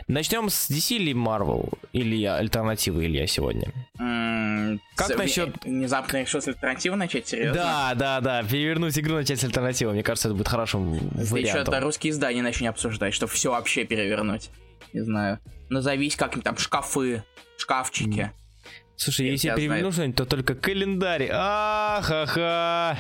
Начнем 0.08 0.50
с 0.50 0.70
DC 0.70 0.96
или 0.96 1.14
Marvel? 1.14 1.72
Или 1.94 2.24
альтернативы 2.26 3.06
Илья 3.06 3.28
сегодня? 3.28 3.72
Mm, 4.00 4.80
как 4.96 5.18
насчет... 5.18 5.64
Внезапно 5.64 6.22
решил 6.22 6.42
с 6.42 6.48
альтернативы 6.48 6.96
начать, 6.96 7.28
серьезно? 7.28 7.54
Да, 7.54 7.94
да, 7.96 8.22
да, 8.22 8.44
перевернуть 8.44 8.98
игру, 8.98 9.16
начать 9.16 9.40
с 9.40 9.44
альтернативы. 9.44 9.94
Мне 9.94 10.04
кажется, 10.04 10.28
это 10.28 10.36
будет 10.36 10.48
хорошим 10.48 11.00
ты 11.00 11.26
вариантом. 11.26 11.64
Что-то 11.64 11.80
русские 11.80 12.12
издания 12.12 12.42
начни 12.42 12.68
обсуждать, 12.68 13.14
чтобы 13.14 13.32
все 13.32 13.52
вообще 13.52 13.86
перевернуть. 13.86 14.39
Не 14.94 15.02
знаю. 15.02 15.40
Назовись 15.70 16.16
как-нибудь 16.16 16.44
там 16.44 16.58
шкафы, 16.58 17.24
шкафчики. 17.58 18.32
Слушай, 18.96 19.28
я 19.28 19.32
если 19.32 19.48
я 19.48 19.56
переверну 19.56 19.92
что-нибудь, 19.92 20.18
то 20.18 20.26
только 20.26 20.56
календарь. 20.56 21.30
А-ха-ха. 21.32 22.98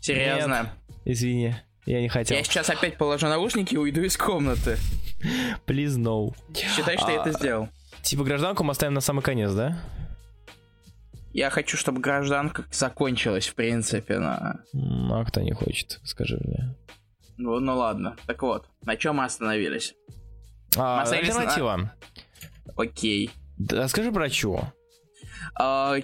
Серьезно? 0.00 0.62
Нет. 0.62 0.94
Извини, 1.04 1.54
я 1.86 2.00
не 2.00 2.08
хотел. 2.08 2.36
Я 2.36 2.44
сейчас 2.44 2.70
опять 2.70 2.96
положу 2.96 3.26
наушники 3.26 3.74
и 3.74 3.76
уйду 3.76 4.02
из 4.02 4.16
комнаты. 4.16 4.78
Please 5.66 5.98
no. 5.98 6.34
Считай, 6.54 6.96
что 6.96 7.08
а, 7.08 7.12
я 7.12 7.20
это 7.20 7.32
сделал. 7.32 7.68
Типа 8.02 8.24
гражданку 8.24 8.64
мы 8.64 8.72
оставим 8.72 8.94
на 8.94 9.00
самый 9.00 9.22
конец, 9.22 9.52
да? 9.52 9.78
Я 11.32 11.50
хочу, 11.50 11.76
чтобы 11.76 12.00
гражданка 12.00 12.64
закончилась, 12.70 13.48
в 13.48 13.54
принципе, 13.54 14.18
на... 14.18 14.60
А 14.72 15.24
кто 15.24 15.40
не 15.40 15.52
хочет, 15.52 16.00
скажи 16.04 16.38
мне. 16.42 16.74
Ну, 17.36 17.58
ну 17.58 17.76
ладно. 17.76 18.16
Так 18.26 18.42
вот, 18.42 18.68
на 18.84 18.96
чем 18.96 19.16
мы 19.16 19.24
остановились? 19.24 19.94
А, 20.76 21.02
альтернатива. 21.02 21.92
Окей. 22.76 23.30
Да, 23.58 23.88
скажи 23.88 24.10
про 24.12 24.28
Чу. 24.28 24.60
А, 25.54 25.96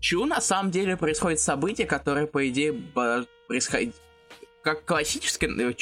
Чу 0.00 0.24
на 0.24 0.40
самом 0.40 0.70
деле 0.70 0.96
происходит 0.96 1.40
событие, 1.40 1.86
которое, 1.86 2.26
по 2.26 2.48
идее, 2.48 2.72
происходит 3.48 3.94
как 4.62 4.84
классическая, 4.84 5.48
э, 5.48 5.72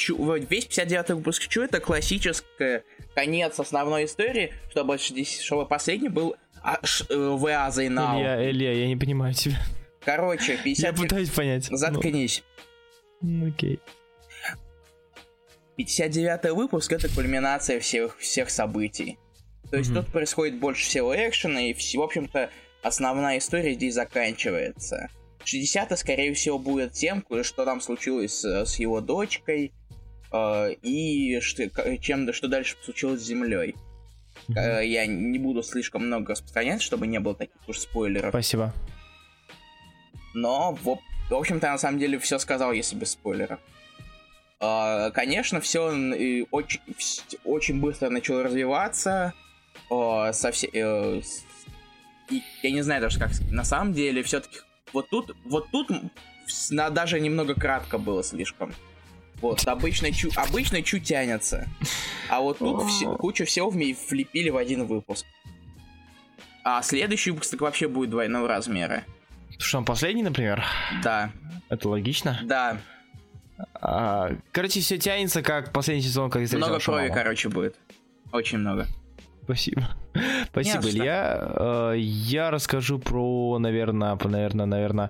весь 0.47 0.65
59 0.65 1.09
выпуск 1.11 1.47
Чу 1.47 1.63
это 1.63 1.79
классическая 1.79 2.83
конец 3.15 3.59
основной 3.59 4.05
истории, 4.05 4.53
чтобы, 4.69 4.99
чтобы 4.99 5.65
последний 5.65 6.09
был 6.09 6.35
э, 6.63 7.15
ВА 7.15 7.71
Зайнау. 7.71 8.19
Илья, 8.19 8.51
Илья, 8.51 8.73
я 8.73 8.87
не 8.87 8.95
понимаю 8.95 9.33
тебя. 9.33 9.57
Короче, 10.03 10.59
50... 10.63 10.85
Я 10.85 10.93
пытаюсь 10.93 11.29
понять. 11.29 11.65
Заткнись. 11.65 12.43
Ну, 13.21 13.47
окей. 13.47 13.79
59 15.77 16.51
выпуск 16.53 16.91
это 16.93 17.09
кульминация 17.09 17.79
всех, 17.79 18.17
всех 18.17 18.49
событий. 18.49 19.17
То 19.69 19.77
есть 19.77 19.91
mm-hmm. 19.91 20.03
тут 20.03 20.07
происходит 20.07 20.59
больше 20.59 20.85
всего 20.85 21.15
экшена, 21.15 21.61
и, 21.61 21.73
в 21.73 22.01
общем-то, 22.01 22.49
основная 22.81 23.39
история 23.39 23.73
здесь 23.73 23.95
заканчивается. 23.95 25.09
60 25.43 25.97
скорее 25.99 26.33
всего, 26.33 26.57
будет 26.57 26.93
тем, 26.93 27.23
что 27.43 27.65
там 27.65 27.81
случилось 27.81 28.39
с, 28.39 28.65
с 28.65 28.79
его 28.79 29.01
дочкой, 29.01 29.73
э, 30.31 30.73
и 30.81 31.39
что, 31.41 31.69
чем, 31.99 32.31
что 32.31 32.47
дальше 32.47 32.77
случилось 32.83 33.21
с 33.21 33.25
Землей. 33.25 33.75
Mm-hmm. 34.47 34.57
Э, 34.57 34.87
я 34.87 35.05
не 35.05 35.39
буду 35.39 35.61
слишком 35.61 36.05
много 36.05 36.31
распространять, 36.31 36.81
чтобы 36.81 37.07
не 37.07 37.19
было 37.19 37.35
таких 37.35 37.67
уж 37.67 37.79
спойлеров. 37.79 38.29
Спасибо. 38.29 38.73
Но, 40.33 40.73
в, 40.73 40.99
в 41.29 41.33
общем-то, 41.33 41.67
на 41.67 41.77
самом 41.77 41.99
деле 41.99 42.19
все 42.19 42.39
сказал, 42.39 42.71
если 42.71 42.95
без 42.95 43.11
спойлеров. 43.11 43.59
Э, 44.59 45.11
конечно, 45.11 45.61
все 45.61 45.89
очень, 46.51 46.81
очень 47.43 47.79
быстро 47.79 48.09
начало 48.09 48.43
развиваться. 48.43 49.33
Э, 49.91 50.31
со 50.33 50.51
все, 50.51 50.69
э, 50.71 51.21
и, 52.29 52.41
я 52.63 52.71
не 52.71 52.81
знаю 52.81 53.01
даже 53.01 53.19
как 53.19 53.31
на 53.51 53.63
самом 53.63 53.93
деле 53.93 54.23
все-таки 54.23 54.59
вот 54.93 55.09
тут, 55.09 55.35
вот 55.45 55.69
тут 55.71 55.89
на, 56.69 56.89
даже 56.89 57.19
немного 57.19 57.53
кратко 57.53 57.97
было 57.97 58.23
слишком. 58.23 58.73
Вот, 59.41 59.67
обычно, 59.67 60.11
чу, 60.11 60.29
обычно 60.35 60.81
чуть 60.81 61.03
тянется. 61.03 61.67
А 62.29 62.39
вот 62.39 62.59
тут 62.59 62.89
все, 62.89 63.15
кучу 63.15 63.45
всего 63.45 63.69
влепили 63.69 64.49
в 64.49 64.57
один 64.57 64.85
выпуск. 64.85 65.25
А 66.63 66.81
следующий 66.81 67.31
выпуск 67.31 67.51
так 67.51 67.61
вообще 67.61 67.87
будет 67.87 68.09
двойного 68.09 68.47
размера. 68.47 69.03
Что, 69.59 69.77
он 69.79 69.85
последний, 69.85 70.23
например? 70.23 70.63
Да. 71.03 71.31
Это 71.69 71.89
логично? 71.89 72.39
Да. 72.43 72.77
А, 73.75 74.31
короче, 74.51 74.81
все 74.81 74.97
тянется, 74.97 75.41
как 75.41 75.71
последний 75.71 76.03
сезон, 76.03 76.29
как 76.29 76.41
Много 76.53 76.79
крови, 76.79 77.11
короче, 77.13 77.49
будет. 77.49 77.75
Очень 78.31 78.59
много. 78.59 78.87
Спасибо. 79.43 79.87
Спасибо, 80.51 80.89
Илья. 80.89 81.39
Э, 81.39 81.93
я 81.97 82.51
расскажу 82.51 82.99
про, 82.99 83.57
наверное, 83.59 84.17
наверное, 84.23 84.65
наверное, 84.65 85.09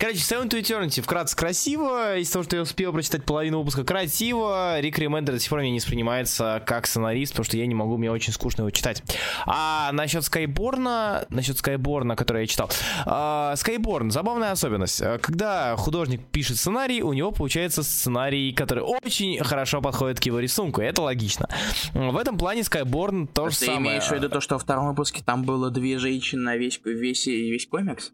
Короче, 0.00 0.20
Seven 0.20 0.48
to 0.48 0.58
Eternity 0.58 1.02
вкратце 1.02 1.36
красиво. 1.36 2.16
Из 2.16 2.30
того, 2.30 2.42
что 2.42 2.56
я 2.56 2.62
успел 2.62 2.90
прочитать 2.90 3.22
половину 3.22 3.58
выпуска, 3.58 3.84
красиво. 3.84 4.80
Рик 4.80 4.98
Ремендер 4.98 5.34
до 5.34 5.40
сих 5.40 5.50
пор 5.50 5.58
мне 5.58 5.70
не 5.72 5.78
воспринимается 5.78 6.62
как 6.64 6.86
сценарист, 6.86 7.32
потому 7.32 7.44
что 7.44 7.58
я 7.58 7.66
не 7.66 7.74
могу, 7.74 7.98
мне 7.98 8.10
очень 8.10 8.32
скучно 8.32 8.62
его 8.62 8.70
читать. 8.70 9.02
А 9.44 9.92
насчет 9.92 10.24
Скайборна, 10.24 11.26
насчет 11.28 11.58
Скайборна, 11.58 12.16
который 12.16 12.44
я 12.44 12.46
читал. 12.46 12.70
А, 13.04 13.54
Скайборн, 13.56 14.10
забавная 14.10 14.52
особенность. 14.52 15.02
Когда 15.20 15.76
художник 15.76 16.22
пишет 16.32 16.56
сценарий, 16.56 17.02
у 17.02 17.12
него 17.12 17.30
получается 17.30 17.82
сценарий, 17.82 18.54
который 18.54 18.82
очень 18.82 19.44
хорошо 19.44 19.82
подходит 19.82 20.18
к 20.18 20.24
его 20.24 20.40
рисунку. 20.40 20.80
Это 20.80 21.02
логично. 21.02 21.46
В 21.92 22.16
этом 22.16 22.38
плане 22.38 22.64
Скайборн 22.64 23.26
то 23.26 23.50
же 23.50 23.54
самое. 23.54 23.76
Ты 23.76 23.82
имеешь 23.82 24.04
в 24.04 24.12
виду 24.12 24.29
то, 24.30 24.40
что 24.40 24.54
во 24.54 24.58
втором 24.58 24.88
выпуске 24.88 25.22
там 25.24 25.44
было 25.44 25.70
две 25.70 25.98
женщины 25.98 26.42
на 26.42 26.56
весь, 26.56 26.80
весь, 26.84 27.26
весь 27.26 27.66
комикс? 27.66 28.12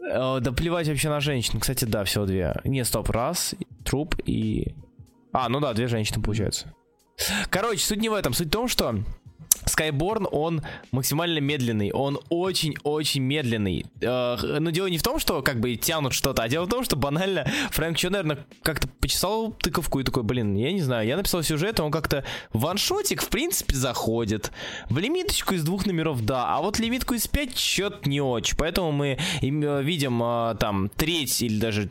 Э, 0.00 0.40
да 0.40 0.52
плевать 0.52 0.88
вообще 0.88 1.08
на 1.08 1.20
женщин. 1.20 1.60
Кстати, 1.60 1.84
да, 1.84 2.04
всего 2.04 2.26
две. 2.26 2.60
Не, 2.64 2.84
стоп, 2.84 3.10
раз, 3.10 3.54
труп 3.84 4.16
и... 4.26 4.74
А, 5.32 5.48
ну 5.48 5.60
да, 5.60 5.72
две 5.72 5.86
женщины 5.86 6.22
получается. 6.22 6.74
Короче, 7.50 7.84
суть 7.84 8.00
не 8.00 8.08
в 8.08 8.14
этом. 8.14 8.34
Суть 8.34 8.48
в 8.48 8.50
том, 8.50 8.68
что 8.68 8.96
Skyborn, 9.64 10.28
он 10.30 10.62
максимально 10.90 11.38
медленный, 11.38 11.92
он 11.92 12.18
очень-очень 12.28 13.22
медленный. 13.22 13.86
Э, 14.00 14.36
но 14.58 14.70
дело 14.70 14.86
не 14.86 14.98
в 14.98 15.02
том, 15.02 15.18
что 15.18 15.42
как 15.42 15.60
бы 15.60 15.74
тянут 15.76 16.12
что-то, 16.12 16.42
а 16.42 16.48
дело 16.48 16.64
в 16.64 16.68
том, 16.68 16.84
что 16.84 16.96
банально 16.96 17.46
Фрэнк 17.70 17.96
Чо, 17.96 18.10
наверное, 18.10 18.38
как-то 18.62 18.88
почесал 19.00 19.52
тыковку 19.52 20.00
и 20.00 20.04
такой, 20.04 20.22
блин, 20.22 20.54
я 20.56 20.72
не 20.72 20.80
знаю, 20.80 21.06
я 21.06 21.16
написал 21.16 21.42
сюжет, 21.42 21.80
он 21.80 21.90
как-то 21.90 22.24
ваншотик, 22.52 23.22
в 23.22 23.28
принципе, 23.28 23.74
заходит. 23.74 24.52
В 24.88 24.98
лимиточку 24.98 25.54
из 25.54 25.64
двух 25.64 25.86
номеров, 25.86 26.24
да, 26.24 26.56
а 26.56 26.60
вот 26.60 26.78
лимитку 26.78 27.14
из 27.14 27.26
пять 27.28 27.54
чет 27.54 28.06
не 28.06 28.20
очень. 28.20 28.56
Поэтому 28.56 28.92
мы 28.92 29.18
э, 29.40 29.82
видим 29.82 30.22
э, 30.22 30.56
там 30.58 30.88
треть 30.88 31.42
или 31.42 31.58
даже 31.58 31.90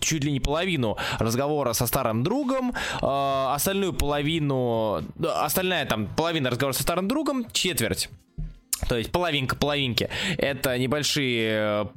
чуть 0.00 0.24
ли 0.24 0.32
не 0.32 0.40
половину 0.40 0.96
разговора 1.18 1.72
со 1.72 1.86
старым 1.86 2.22
другом, 2.22 2.74
остальную 3.00 3.92
половину, 3.92 5.02
остальная 5.22 5.86
там 5.86 6.08
половина 6.08 6.50
разговора 6.50 6.74
со 6.80 6.84
старым 6.84 7.08
другом, 7.08 7.46
четверть. 7.52 8.08
То 8.88 8.96
есть 8.96 9.12
половинка 9.12 9.54
половинки. 9.54 10.08
Это 10.38 10.78
небольшие 10.78 11.88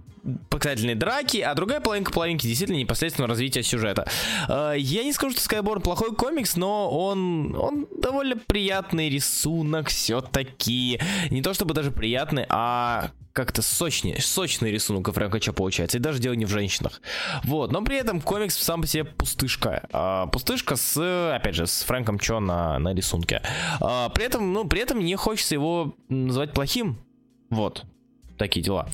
показательные 0.50 0.96
драки, 0.96 1.38
а 1.38 1.54
другая 1.54 1.82
половинка 1.82 2.12
половинки 2.12 2.48
действительно 2.48 2.78
непосредственно 2.78 3.28
развитие 3.28 3.64
сюжета. 3.64 4.08
Э, 4.48 4.74
я 4.78 5.04
не 5.04 5.14
скажу, 5.14 5.36
что 5.36 5.42
Skyborn 5.42 5.82
плохой 5.82 6.16
комикс, 6.16 6.56
но 6.56 6.90
он, 6.90 7.56
он 7.56 7.88
довольно 7.98 8.38
приятный 8.38 9.10
рисунок 9.10 9.90
все-таки. 9.90 11.00
Не 11.30 11.42
то 11.42 11.54
чтобы 11.54 11.74
даже 11.74 11.92
приятный, 11.92 12.46
а 12.50 13.12
как-то 13.34 13.64
сочнее, 13.64 14.22
сочный 14.22 14.72
рисунок 14.72 15.08
у 15.08 15.12
Фрэнка 15.12 15.40
Ча 15.40 15.54
получается, 15.54 15.98
и 15.98 16.00
даже 16.02 16.20
дело 16.20 16.34
не 16.34 16.46
в 16.46 16.50
женщинах. 16.50 17.02
Вот, 17.44 17.72
но 17.72 17.84
при 17.84 17.98
этом 17.98 18.22
комикс 18.22 18.56
сам 18.56 18.82
по 18.82 18.88
себе 18.88 19.06
пустышка. 19.06 19.88
А, 19.92 20.28
пустышка 20.28 20.76
с, 20.76 21.34
опять 21.36 21.56
же, 21.56 21.66
с 21.66 21.82
Фрэнком 21.84 22.20
Чо 22.20 22.40
на, 22.40 22.78
на 22.80 22.94
рисунке. 22.94 23.42
А, 23.82 24.10
при 24.10 24.26
этом, 24.26 24.54
ну, 24.54 24.66
при 24.66 24.82
этом 24.82 25.04
не 25.04 25.16
хочется 25.16 25.56
его 25.56 25.96
называть 26.10 26.54
плохим. 26.54 27.00
Вот 27.50 27.86
такие 28.38 28.64
дела. 28.64 28.88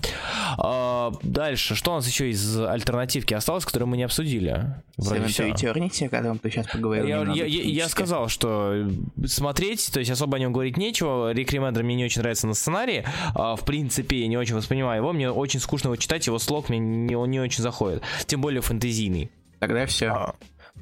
А, 0.57 1.11
дальше, 1.23 1.75
что 1.75 1.91
у 1.91 1.95
нас 1.95 2.07
еще 2.07 2.29
из 2.29 2.59
альтернативки 2.59 3.33
осталось, 3.33 3.65
которые 3.65 3.87
мы 3.87 3.97
не 3.97 4.03
обсудили? 4.03 4.75
Вроде 4.97 5.27
все. 5.27 5.49
Eternity, 5.49 6.07
о 6.07 6.09
котором 6.09 6.39
ты 6.39 6.49
сейчас 6.49 6.67
поговорил. 6.67 7.07
Я, 7.07 7.23
я, 7.23 7.45
я, 7.45 7.63
я 7.63 7.89
сказал, 7.89 8.27
что 8.27 8.87
смотреть, 9.25 9.91
то 9.91 9.99
есть 9.99 10.11
особо 10.11 10.37
о 10.37 10.39
нем 10.39 10.51
говорить 10.51 10.77
нечего. 10.77 11.31
Рик 11.31 11.51
Ремендер 11.51 11.83
мне 11.83 11.95
не 11.95 12.05
очень 12.05 12.21
нравится 12.21 12.47
на 12.47 12.53
сценарии. 12.53 13.05
А, 13.33 13.55
в 13.55 13.65
принципе, 13.65 14.19
я 14.21 14.27
не 14.27 14.37
очень 14.37 14.55
воспринимаю 14.55 15.01
его. 15.01 15.13
Мне 15.13 15.31
очень 15.31 15.59
скучно 15.59 15.87
его 15.87 15.95
читать, 15.95 16.27
его 16.27 16.39
слог 16.39 16.69
мне 16.69 16.79
не, 16.79 17.15
он 17.15 17.31
не 17.31 17.39
очень 17.39 17.63
заходит. 17.63 18.03
Тем 18.25 18.41
более 18.41 18.61
фэнтезийный. 18.61 19.31
Тогда 19.59 19.85
все. 19.85 20.07
А, 20.07 20.35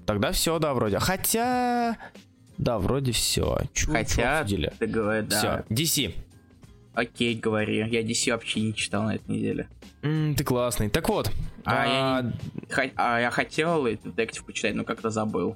тогда 0.05 0.31
все, 0.31 0.59
да, 0.59 0.73
вроде. 0.73 0.99
Хотя... 0.99 1.97
Да, 2.57 2.79
вроде 2.79 3.11
все. 3.11 3.59
Чу, 3.73 3.91
Хотя, 3.91 4.43
ты 4.43 4.87
говоришь, 4.87 5.29
да. 5.29 5.63
Все, 5.67 5.73
DC. 5.73 6.15
Окей, 6.97 7.35
говори. 7.35 7.77
Я 7.77 8.01
DC 8.01 8.31
вообще 8.31 8.59
не 8.59 8.73
читал 8.73 9.03
на 9.03 9.15
этой 9.15 9.29
неделе. 9.29 9.67
Mm, 10.01 10.33
ты 10.33 10.43
классный. 10.43 10.89
Так 10.89 11.07
вот. 11.09 11.29
А, 11.63 11.83
а... 11.83 12.23
Я, 12.23 12.33
х... 12.69 12.89
а 12.95 13.19
я 13.19 13.29
хотел 13.29 13.83
детектив 13.83 14.43
почитать, 14.43 14.73
но 14.73 14.83
как-то 14.83 15.11
забыл. 15.11 15.55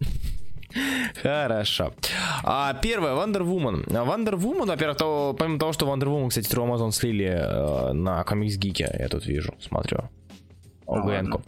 Хорошо. 1.20 1.92
А, 2.44 2.74
первое, 2.74 3.14
Wonder 3.14 3.42
Woman. 3.42 3.86
Wonder 3.88 4.34
Woman, 4.34 4.66
во-первых, 4.66 4.98
то, 4.98 5.34
помимо 5.36 5.58
того, 5.58 5.72
что 5.72 5.86
Wonder 5.86 6.04
Woman, 6.04 6.28
кстати, 6.28 6.48
True 6.48 6.68
Amazon 6.68 6.92
слили 6.92 7.26
э, 7.26 7.92
на 7.92 8.22
Comics 8.22 8.56
Geek, 8.56 8.86
я 9.00 9.08
тут 9.08 9.26
вижу, 9.26 9.54
смотрю. 9.58 10.08
ОГН-ку. 10.88 11.42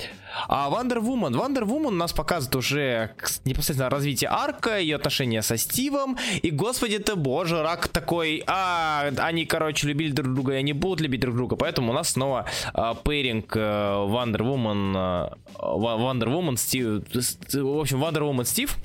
А 0.49 0.71
Wonder 0.71 0.99
Woman. 0.99 1.33
Wonder 1.33 1.65
Woman 1.65 1.93
нас 1.93 2.13
показывает 2.13 2.57
уже 2.57 3.11
непосредственно 3.45 3.91
развитие 3.91 4.31
арка, 4.31 4.79
ее 4.79 4.97
отношения 4.97 5.43
со 5.43 5.57
Стивом. 5.57 6.17
И, 6.43 6.51
господи 6.51 6.99
ты 6.99 7.17
боже, 7.17 7.63
рак 7.63 7.89
такой, 7.89 8.45
а, 8.47 9.11
они, 9.19 9.47
короче, 9.47 9.89
любили 9.89 10.13
друг 10.13 10.35
друга, 10.35 10.55
и 10.55 10.57
они 10.57 10.73
будут 10.73 11.01
любить 11.01 11.21
друг 11.21 11.35
друга. 11.37 11.57
Поэтому 11.57 11.91
у 11.91 11.95
нас 11.95 12.11
снова 12.11 12.45
а, 12.75 12.95
пейринг 12.95 13.55
а, 13.57 14.07
Wonder 14.07 14.41
Woman, 14.41 14.93
а, 14.95 15.33
Wonder 15.59 16.29
Woman, 16.29 16.57
Стив, 16.57 17.03
в 17.13 17.81
общем, 17.81 18.05
Wonder 18.05 18.21
Woman 18.21 18.45
Стив 18.45 18.77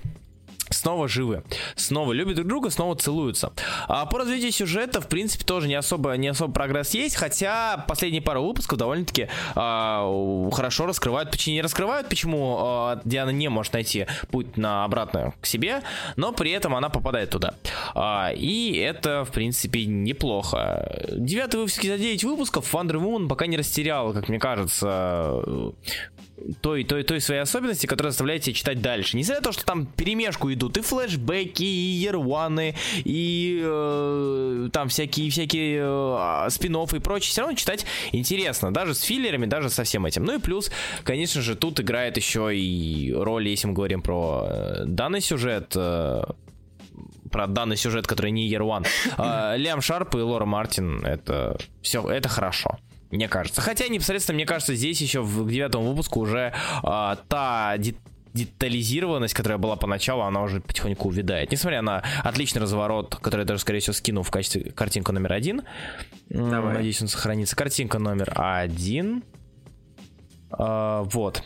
снова 0.75 1.07
живы, 1.07 1.43
снова 1.75 2.13
любят 2.13 2.35
друг 2.35 2.47
друга, 2.47 2.69
снова 2.69 2.95
целуются. 2.95 3.51
А 3.87 4.05
по 4.05 4.19
развитию 4.19 4.51
сюжета, 4.51 5.01
в 5.01 5.07
принципе, 5.07 5.43
тоже 5.43 5.67
не 5.67 5.75
особо, 5.75 6.15
не 6.17 6.27
особо 6.27 6.53
прогресс 6.53 6.93
есть, 6.93 7.15
хотя 7.15 7.85
последние 7.87 8.21
пару 8.21 8.43
выпусков 8.43 8.77
довольно-таки 8.77 9.27
а, 9.55 10.49
хорошо 10.51 10.85
раскрывают, 10.85 11.31
почти 11.31 11.51
не 11.51 11.61
раскрывают, 11.61 12.09
почему 12.09 12.57
а, 12.59 13.01
Диана 13.05 13.29
не 13.29 13.49
может 13.49 13.73
найти 13.73 14.07
путь 14.29 14.57
на 14.57 14.83
обратно 14.83 15.33
к 15.41 15.45
себе, 15.45 15.81
но 16.15 16.31
при 16.31 16.51
этом 16.51 16.75
она 16.75 16.89
попадает 16.89 17.29
туда. 17.29 17.55
А, 17.93 18.31
и 18.35 18.77
это, 18.77 19.25
в 19.25 19.31
принципе, 19.31 19.85
неплохо. 19.85 21.07
Девятый 21.11 21.59
выпуск 21.61 21.83
за 21.83 21.97
9 21.97 22.23
выпусков 22.23 22.73
Wonder 22.73 23.01
Woman 23.01 23.27
пока 23.27 23.47
не 23.47 23.57
растерял, 23.57 24.13
как 24.13 24.29
мне 24.29 24.39
кажется, 24.39 25.43
той, 26.61 26.83
той, 26.83 27.03
той 27.03 27.21
своей 27.21 27.41
особенности, 27.41 27.85
которая 27.85 28.11
заставляет 28.11 28.43
тебя 28.43 28.53
читать 28.53 28.81
дальше. 28.81 29.17
Несмотря 29.17 29.41
на 29.41 29.43
то, 29.43 29.51
что 29.51 29.65
там 29.65 29.85
перемешку 29.85 30.51
идут 30.51 30.77
и 30.77 30.81
флешбеки, 30.81 31.63
и 31.63 31.65
ерваны, 31.65 32.75
и 33.03 33.61
э, 33.63 34.69
там 34.71 34.89
всякие, 34.89 35.29
всякие 35.29 35.81
э, 35.81 36.49
спин 36.49 36.75
и 36.75 36.99
прочее, 36.99 37.29
все 37.29 37.41
равно 37.41 37.55
читать 37.55 37.85
интересно, 38.11 38.73
даже 38.73 38.93
с 38.93 39.01
филлерами, 39.01 39.45
даже 39.45 39.69
со 39.69 39.83
всем 39.83 40.05
этим. 40.05 40.25
Ну 40.25 40.35
и 40.35 40.39
плюс, 40.39 40.71
конечно 41.03 41.41
же, 41.41 41.55
тут 41.55 41.79
играет 41.79 42.17
еще 42.17 42.55
и 42.55 43.13
роль, 43.13 43.47
если 43.47 43.67
мы 43.67 43.73
говорим 43.73 44.01
про 44.01 44.45
э, 44.47 44.83
данный 44.85 45.21
сюжет, 45.21 45.73
э, 45.75 46.23
про 47.31 47.47
данный 47.47 47.77
сюжет, 47.77 48.07
который 48.07 48.31
не 48.31 48.49
Year 48.49 48.61
One. 48.61 48.85
Э, 49.17 49.57
Лиам 49.57 49.81
Шарп 49.81 50.15
и 50.15 50.19
Лора 50.19 50.45
Мартин, 50.45 51.05
это 51.05 51.57
все, 51.81 52.07
это 52.09 52.29
хорошо. 52.29 52.77
Мне 53.11 53.27
кажется. 53.27 53.61
Хотя 53.61 53.87
непосредственно, 53.87 54.35
мне 54.35 54.45
кажется, 54.45 54.75
здесь 54.75 55.01
еще 55.01 55.21
в 55.21 55.49
девятом 55.49 55.85
выпуску 55.85 56.21
уже 56.21 56.53
а, 56.83 57.17
та 57.27 57.77
детализированность, 58.35 59.33
которая 59.33 59.57
была 59.57 59.77
поначалу, 59.77 60.23
она 60.23 60.43
уже 60.43 60.59
потихоньку 60.59 61.07
увядает. 61.07 61.51
Несмотря 61.51 61.81
на 61.81 62.03
отличный 62.23 62.61
разворот, 62.61 63.15
который 63.15 63.41
я 63.41 63.45
даже, 63.45 63.61
скорее 63.61 63.79
всего, 63.79 63.93
скину 63.93 64.23
в 64.23 64.31
качестве 64.31 64.71
картинку 64.71 65.13
номер 65.13 65.33
один. 65.33 65.63
Давай. 66.29 66.75
Надеюсь, 66.75 67.01
он 67.01 67.07
сохранится. 67.07 67.55
Картинка 67.55 67.97
номер 67.97 68.33
один. 68.35 69.23
А, 70.51 71.03
вот. 71.03 71.43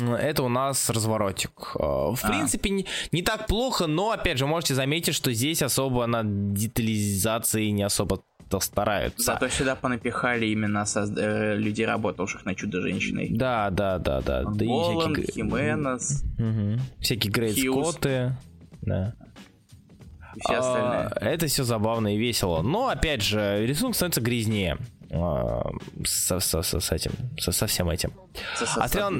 Это 0.00 0.42
у 0.42 0.48
нас 0.48 0.88
разворотик. 0.88 1.74
А, 1.74 2.14
в 2.14 2.24
а. 2.24 2.28
принципе, 2.28 2.70
не, 2.70 2.86
не 3.10 3.22
так 3.22 3.46
плохо, 3.46 3.86
но, 3.86 4.12
опять 4.12 4.38
же, 4.38 4.46
можете 4.46 4.74
заметить, 4.74 5.14
что 5.14 5.32
здесь 5.32 5.62
особо 5.62 6.06
над 6.06 6.54
детализацией 6.54 7.72
не 7.72 7.82
особо 7.82 8.22
то 8.52 8.60
стараются. 8.60 9.22
Зато 9.22 9.48
сюда 9.48 9.74
понапихали 9.74 10.44
именно 10.44 10.84
созд... 10.84 11.16
Э, 11.16 11.56
людей, 11.56 11.86
работавших 11.86 12.44
на 12.44 12.54
Чудо-женщиной. 12.54 13.30
Да, 13.30 13.70
да, 13.70 13.98
да, 13.98 14.20
да. 14.20 14.42
да 14.42 14.64
Воланд, 14.66 15.16
всякие... 15.16 15.32
Хименес. 15.32 16.22
Угу. 16.38 16.80
Всякие 17.00 17.32
Грейт 17.32 17.58
Скотты. 17.58 18.36
Да. 18.82 19.14
все 20.38 20.54
остальные. 20.56 21.08
А, 21.08 21.18
это 21.22 21.46
все 21.46 21.64
забавно 21.64 22.14
и 22.14 22.18
весело. 22.18 22.60
Но, 22.60 22.88
опять 22.88 23.22
же, 23.22 23.64
рисунок 23.66 23.96
становится 23.96 24.20
грязнее 24.20 24.76
а, 25.10 25.70
со, 26.04 26.38
со, 26.38 26.60
со, 26.60 26.78
с 26.78 26.92
этим, 26.92 27.12
со, 27.40 27.52
со 27.52 27.66
всем 27.66 27.88
этим. 27.88 28.12
Со, 28.54 28.66
со, 28.66 28.84
Отряд, 28.84 29.14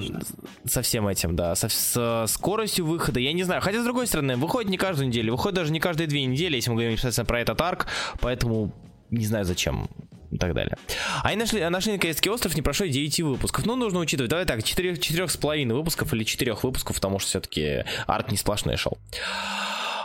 со 0.66 0.82
всем 0.82 1.08
этим, 1.08 1.36
да, 1.36 1.54
со, 1.54 1.70
со 1.70 2.26
скоростью 2.28 2.84
выхода, 2.84 3.18
я 3.18 3.32
не 3.32 3.44
знаю. 3.44 3.62
Хотя, 3.62 3.80
с 3.80 3.84
другой 3.84 4.06
стороны, 4.06 4.36
выходит 4.36 4.70
не 4.70 4.76
каждую 4.76 5.08
неделю, 5.08 5.32
выходит 5.32 5.56
даже 5.56 5.72
не 5.72 5.80
каждые 5.80 6.06
две 6.06 6.26
недели, 6.26 6.56
если 6.56 6.68
мы 6.68 6.74
говорим 6.74 6.92
непосредственно 6.92 7.24
про 7.24 7.40
этот 7.40 7.58
арк, 7.62 7.86
поэтому 8.20 8.74
не 9.12 9.26
знаю 9.26 9.44
зачем 9.44 9.88
и 10.30 10.38
так 10.38 10.54
далее. 10.54 10.76
А 11.22 11.28
они 11.28 11.36
нашли, 11.36 11.68
нашли 11.68 11.92
наконец-таки 11.92 12.30
остров, 12.30 12.54
не 12.56 12.62
прошло 12.62 12.86
9 12.86 13.20
выпусков. 13.20 13.66
Ну, 13.66 13.76
нужно 13.76 14.00
учитывать, 14.00 14.30
давай 14.30 14.46
так, 14.46 14.64
4, 14.64 14.94
4,5 14.94 15.72
выпусков 15.72 16.12
или 16.14 16.24
4 16.24 16.54
выпусков, 16.54 16.96
потому 16.96 17.18
что 17.18 17.28
все-таки 17.28 17.84
арт 18.06 18.30
не 18.30 18.38
сплошной 18.38 18.76
шел. 18.76 18.98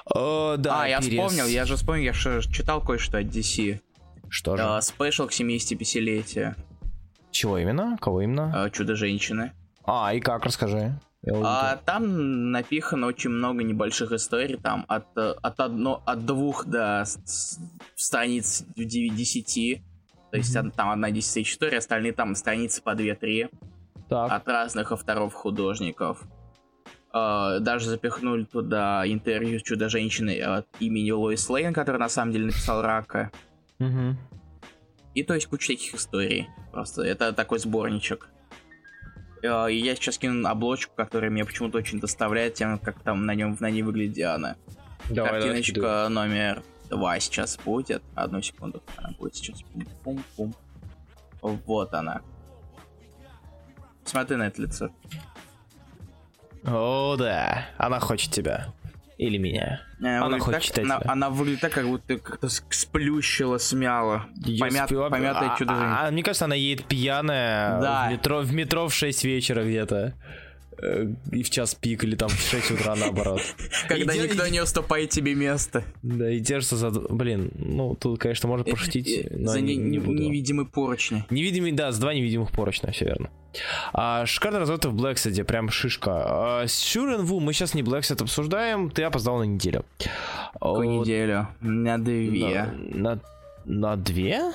О, 0.05 0.55
да, 0.57 0.83
а, 0.83 0.87
я 0.87 0.99
перес... 0.99 1.11
вспомнил, 1.11 1.47
я 1.47 1.65
же 1.65 1.75
вспомнил, 1.75 2.03
я 2.03 2.13
же 2.13 2.41
читал 2.51 2.81
кое-что 2.81 3.17
от 3.17 3.25
DC. 3.25 3.79
Что 4.29 4.57
же? 4.57 4.81
Спешл 4.81 5.27
к 5.27 5.31
75-летию. 5.31 6.55
Чего 7.31 7.57
именно? 7.57 7.97
Кого 7.99 8.21
именно? 8.21 8.63
А, 8.63 8.69
Чудо-женщины. 8.69 9.53
А, 9.85 10.13
и 10.13 10.19
как, 10.19 10.45
расскажи. 10.45 10.99
А, 11.25 11.77
там 11.85 12.51
напихано 12.51 13.07
очень 13.07 13.31
много 13.31 13.63
небольших 13.63 14.11
историй, 14.11 14.57
там 14.57 14.85
от, 14.87 15.17
от, 15.17 15.59
одно, 15.59 16.01
от 16.05 16.25
двух 16.25 16.65
до 16.65 17.03
страниц 17.95 18.65
9-10. 18.77 19.81
То 20.31 20.37
есть 20.37 20.55
mm-hmm. 20.55 20.71
там 20.75 20.89
одна 20.89 21.11
десятая 21.11 21.43
история, 21.43 21.77
остальные 21.77 22.13
там 22.13 22.35
страницы 22.35 22.81
по 22.81 22.91
2-3. 22.91 23.49
От 24.09 24.47
разных 24.47 24.91
авторов 24.91 25.33
художников. 25.33 26.23
Uh, 27.13 27.59
даже 27.59 27.89
запихнули 27.89 28.43
туда 28.43 29.03
интервью 29.05 29.59
с 29.59 29.63
Чудо-женщиной 29.63 30.39
от 30.39 30.67
имени 30.79 31.11
Лоис 31.11 31.49
Лейн, 31.49 31.73
который 31.73 31.97
на 31.97 32.09
самом 32.09 32.33
деле 32.33 32.47
написал 32.47 32.81
Рака. 32.81 33.31
Mm-hmm. 33.79 34.13
И 35.15 35.23
то 35.23 35.33
есть 35.33 35.47
куча 35.47 35.73
таких 35.73 35.95
историй. 35.95 36.47
Просто 36.71 37.01
это 37.01 37.33
такой 37.33 37.59
сборничек. 37.59 38.29
Э, 39.43 39.67
я 39.69 39.95
сейчас 39.95 40.17
кину 40.17 40.47
обложку, 40.47 40.93
которая 40.95 41.29
меня 41.29 41.45
почему-то 41.45 41.77
очень 41.77 41.99
доставляет 41.99 42.55
тем, 42.55 42.77
как 42.79 43.01
там 43.01 43.25
на 43.25 43.35
нем 43.35 43.55
на 43.59 43.69
ней 43.69 43.83
выглядит 43.83 44.13
Диана. 44.13 44.57
Давай, 45.09 45.41
Картиночка 45.41 45.81
давай, 45.81 46.09
номер 46.09 46.63
два 46.89 47.19
сейчас 47.19 47.57
будет. 47.57 48.03
Одну 48.15 48.41
секунду. 48.41 48.81
Она 48.97 49.11
будет 49.17 49.35
сейчас. 49.35 49.61
Пум-пум-пум. 50.03 50.53
Вот 51.41 51.93
она. 51.93 52.21
Смотри 54.03 54.37
на 54.37 54.47
это 54.47 54.61
лицо. 54.61 54.89
О, 56.65 57.15
да. 57.17 57.67
Она 57.77 57.99
хочет 57.99 58.31
тебя. 58.31 58.73
Или 59.17 59.37
меня. 59.37 59.81
Э, 59.99 60.19
она 60.19 60.37
хочет 60.37 60.53
так, 60.53 60.63
читать 60.63 60.85
она, 60.85 61.01
она 61.05 61.29
выглядит 61.31 61.61
так, 61.61 61.71
как 61.71 61.87
будто 61.87 62.19
как-то 62.19 62.49
сплющила, 62.49 63.57
смяла. 63.57 64.27
Помят, 64.59 64.87
спи... 64.87 64.95
Помятое 64.95 65.53
а, 65.53 65.57
чудо 65.57 65.73
а, 65.73 66.07
а, 66.07 66.11
Мне 66.11 66.21
кажется, 66.21 66.45
она 66.45 66.53
едет 66.53 66.85
пьяная 66.85 67.81
да. 67.81 68.07
в, 68.07 68.11
метро, 68.11 68.41
в 68.41 68.53
метро 68.53 68.87
в 68.87 68.93
6 68.93 69.23
вечера 69.23 69.63
где-то. 69.63 70.13
Э, 70.81 71.07
и 71.31 71.43
в 71.43 71.49
час 71.49 71.73
пик, 71.75 72.03
или 72.03 72.15
там 72.15 72.29
в 72.29 72.39
6 72.39 72.71
утра 72.71 72.95
наоборот. 72.95 73.41
Когда 73.87 74.13
и 74.13 74.19
никто 74.19 74.47
не 74.47 74.61
уступает 74.61 75.09
тебе 75.09 75.33
место. 75.33 75.83
Да, 76.03 76.29
и 76.29 76.39
держится 76.39 76.77
за... 76.77 76.91
Блин, 76.91 77.51
ну, 77.55 77.95
тут, 77.95 78.19
конечно, 78.19 78.47
можно 78.47 78.63
пошутить, 78.63 79.27
но 79.31 79.51
За 79.51 79.61
не, 79.61 79.75
не, 79.75 79.99
буду. 79.99 80.13
невидимый 80.13 80.65
поручни. 80.65 81.25
Невидимый, 81.29 81.71
да, 81.71 81.91
с 81.91 81.97
два 81.97 82.13
невидимых 82.13 82.51
поручня, 82.51 82.91
все 82.91 83.05
верно. 83.05 83.29
А, 83.93 84.25
шикарно 84.25 84.59
разработка 84.59 84.89
в 84.89 84.93
Блэкседе, 84.93 85.43
прям 85.43 85.69
шишка. 85.69 86.61
А, 86.61 86.67
Сюрен 86.67 87.23
Ву, 87.23 87.39
мы 87.39 87.53
сейчас 87.53 87.73
не 87.73 87.81
Блэксет 87.81 88.21
обсуждаем, 88.21 88.91
ты 88.91 89.03
опоздал 89.03 89.39
на 89.39 89.43
неделю. 89.43 89.83
Какую 90.53 90.97
вот. 90.97 91.01
неделю? 91.07 91.47
На 91.61 91.97
две. 91.97 92.71
На, 92.93 93.15
на, 93.15 93.21
на 93.65 93.95
две? 93.95 94.51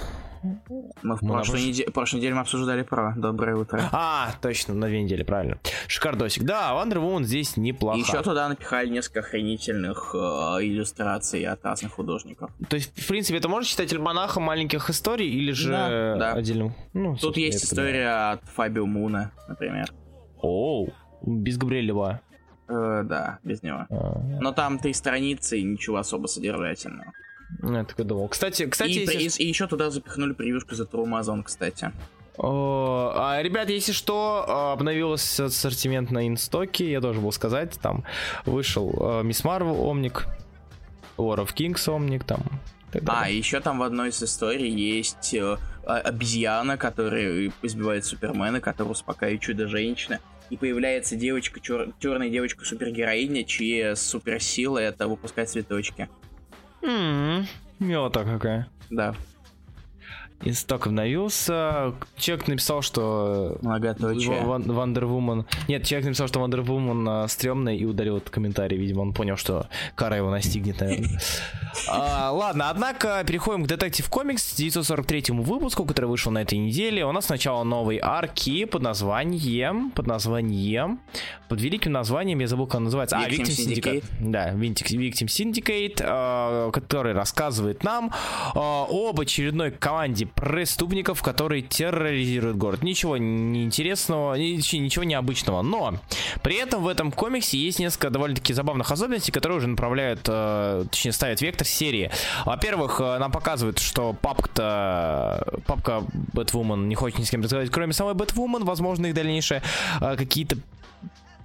Мы 1.02 1.16
в 1.16 1.20
прошлой, 1.20 1.52
прош... 1.52 1.66
неделе, 1.66 1.90
прошлой 1.90 2.16
неделе 2.16 2.34
мы 2.34 2.40
обсуждали 2.40 2.82
про 2.82 3.14
Доброе 3.16 3.56
утро. 3.56 3.88
А, 3.92 4.32
точно, 4.40 4.74
на 4.74 4.88
две 4.88 5.02
недели, 5.02 5.22
правильно. 5.22 5.58
Шикардосик. 5.86 6.44
Да, 6.44 6.72
Wonder 6.72 6.96
Woman 6.96 7.24
здесь 7.24 7.56
неплохо. 7.56 7.98
Еще 7.98 8.22
туда 8.22 8.48
напихали 8.48 8.88
несколько 8.88 9.20
охренительных 9.20 10.14
э, 10.14 10.18
иллюстраций 10.62 11.44
от 11.44 11.64
разных 11.64 11.92
художников. 11.92 12.50
То 12.68 12.76
есть, 12.76 12.98
в 12.98 13.08
принципе, 13.08 13.38
это 13.38 13.48
можно 13.48 13.66
считать 13.68 13.92
альманахом 13.92 14.42
маленьких 14.42 14.90
историй 14.90 15.28
или 15.28 15.52
же 15.52 15.70
да, 15.70 16.16
да. 16.16 16.32
отдельным? 16.32 16.74
Ну, 16.92 17.16
Тут 17.16 17.36
есть 17.36 17.64
история 17.64 17.92
понимаю. 17.92 18.32
от 18.34 18.44
Фабио 18.50 18.86
Муна, 18.86 19.32
например. 19.48 19.92
Оу, 20.40 20.92
без 21.22 21.56
Габриэлева. 21.56 22.20
Э, 22.68 23.02
да, 23.04 23.38
без 23.44 23.62
него. 23.62 23.86
-а. 23.90 24.38
Но 24.40 24.52
там 24.52 24.78
три 24.78 24.92
страницы 24.92 25.58
и 25.58 25.62
ничего 25.62 25.98
особо 25.98 26.26
содержательного. 26.26 27.12
Я 27.62 27.84
так 27.84 27.98
и 28.00 28.04
думал. 28.04 28.28
Кстати, 28.28 28.66
кстати, 28.66 28.90
и, 28.90 29.00
если... 29.00 29.42
и, 29.42 29.46
и 29.46 29.48
еще 29.48 29.66
туда 29.66 29.90
запихнули 29.90 30.32
превьюшку 30.32 30.74
за 30.74 30.84
Amazon, 30.84 31.42
кстати. 31.42 31.92
О, 32.38 33.12
а, 33.14 33.42
ребят, 33.42 33.68
если 33.68 33.92
что, 33.92 34.72
обновился 34.72 35.46
ассортимент 35.46 36.10
на 36.10 36.26
инстоке, 36.26 36.90
я 36.90 37.00
должен 37.00 37.22
был 37.22 37.32
сказать, 37.32 37.78
там 37.80 38.04
вышел 38.46 39.22
Мисс 39.22 39.44
Марвел 39.44 39.80
Омник, 39.84 40.26
War 41.18 41.38
of 41.38 41.54
Kings 41.54 41.88
Омник, 41.88 42.24
там. 42.24 42.42
А, 43.06 43.28
еще 43.28 43.60
там 43.60 43.78
в 43.78 43.82
одной 43.82 44.10
из 44.10 44.22
историй 44.22 44.70
есть 44.70 45.32
э, 45.34 45.56
обезьяна, 45.84 46.76
которая 46.76 47.50
избивает 47.62 48.04
Супермена, 48.04 48.60
которая 48.60 48.92
успокаивает 48.92 49.40
чудо-женщина. 49.40 50.20
И 50.50 50.56
появляется 50.56 51.16
девочка, 51.16 51.60
чер... 51.60 51.94
черная 51.98 52.28
девочка-супергероиня, 52.28 53.44
чья 53.44 53.96
суперсила 53.96 54.78
это 54.78 55.08
выпускать 55.08 55.48
цветочки. 55.48 56.10
Ммм, 56.82 57.46
милота 57.78 58.24
какая. 58.24 58.68
Да. 58.90 59.14
Инсток 60.44 60.86
обновился. 60.86 61.94
Человек 62.16 62.48
написал, 62.48 62.82
что 62.82 63.58
Многоточие. 63.62 64.42
Вандервумен... 64.42 65.46
Нет, 65.68 65.84
человек 65.84 66.06
написал, 66.06 66.28
что 66.28 66.40
Вандервумен 66.40 67.08
а, 67.08 67.28
стрёмный 67.28 67.76
и 67.76 67.84
удалил 67.84 68.16
этот 68.16 68.30
комментарий. 68.30 68.76
Видимо, 68.76 69.02
он 69.02 69.12
понял, 69.12 69.36
что 69.36 69.68
кара 69.94 70.16
его 70.16 70.30
настигнет, 70.30 70.80
наверное. 70.80 71.20
а, 71.88 72.30
ладно, 72.32 72.70
однако 72.70 73.22
переходим 73.26 73.64
к 73.64 73.68
Детектив 73.68 74.08
Комикс 74.08 74.54
943 74.54 75.24
выпуску, 75.30 75.84
который 75.84 76.06
вышел 76.06 76.32
на 76.32 76.42
этой 76.42 76.58
неделе. 76.58 77.04
У 77.06 77.12
нас 77.12 77.26
сначала 77.26 77.62
новый 77.64 77.98
арки 78.02 78.64
под 78.64 78.82
названием... 78.82 79.90
Под 79.90 80.06
названием... 80.06 81.00
Под 81.48 81.60
великим 81.60 81.92
названием, 81.92 82.38
я 82.38 82.48
забыл, 82.48 82.66
как 82.66 82.76
он 82.76 82.84
называется. 82.84 83.18
А, 83.18 83.28
Victim 83.28 83.42
Syndicate. 83.42 84.04
Да, 84.20 84.52
Victim 84.52 85.26
Syndicate, 85.26 86.00
а, 86.02 86.70
который 86.70 87.12
рассказывает 87.12 87.84
нам 87.84 88.10
а, 88.54 88.86
об 88.88 89.20
очередной 89.20 89.70
команде 89.70 90.26
преступников, 90.34 91.22
которые 91.22 91.62
терроризируют 91.62 92.56
город. 92.56 92.82
Ничего 92.82 93.16
неинтересного, 93.16 94.34
ничего 94.34 95.04
необычного. 95.04 95.62
Но 95.62 95.94
при 96.42 96.56
этом 96.56 96.82
в 96.82 96.88
этом 96.88 97.12
комиксе 97.12 97.58
есть 97.58 97.78
несколько 97.78 98.10
довольно-таки 98.10 98.52
забавных 98.52 98.90
особенностей, 98.90 99.32
которые 99.32 99.58
уже 99.58 99.68
направляют, 99.68 100.20
э, 100.28 100.84
точнее, 100.90 101.12
ставят 101.12 101.40
вектор 101.40 101.66
серии. 101.66 102.10
Во-первых, 102.44 103.00
э, 103.00 103.18
нам 103.18 103.30
показывают, 103.30 103.78
что 103.78 104.12
папка-то, 104.12 105.46
папка 105.66 106.02
Бэтвумен 106.32 106.88
не 106.88 106.94
хочет 106.94 107.18
ни 107.18 107.24
с 107.24 107.30
кем 107.30 107.42
разговаривать, 107.42 107.72
кроме 107.72 107.92
самой 107.92 108.14
Бэтвумен. 108.14 108.64
Возможно, 108.64 109.06
их 109.06 109.14
дальнейшие 109.14 109.62
э, 110.00 110.16
какие-то 110.16 110.56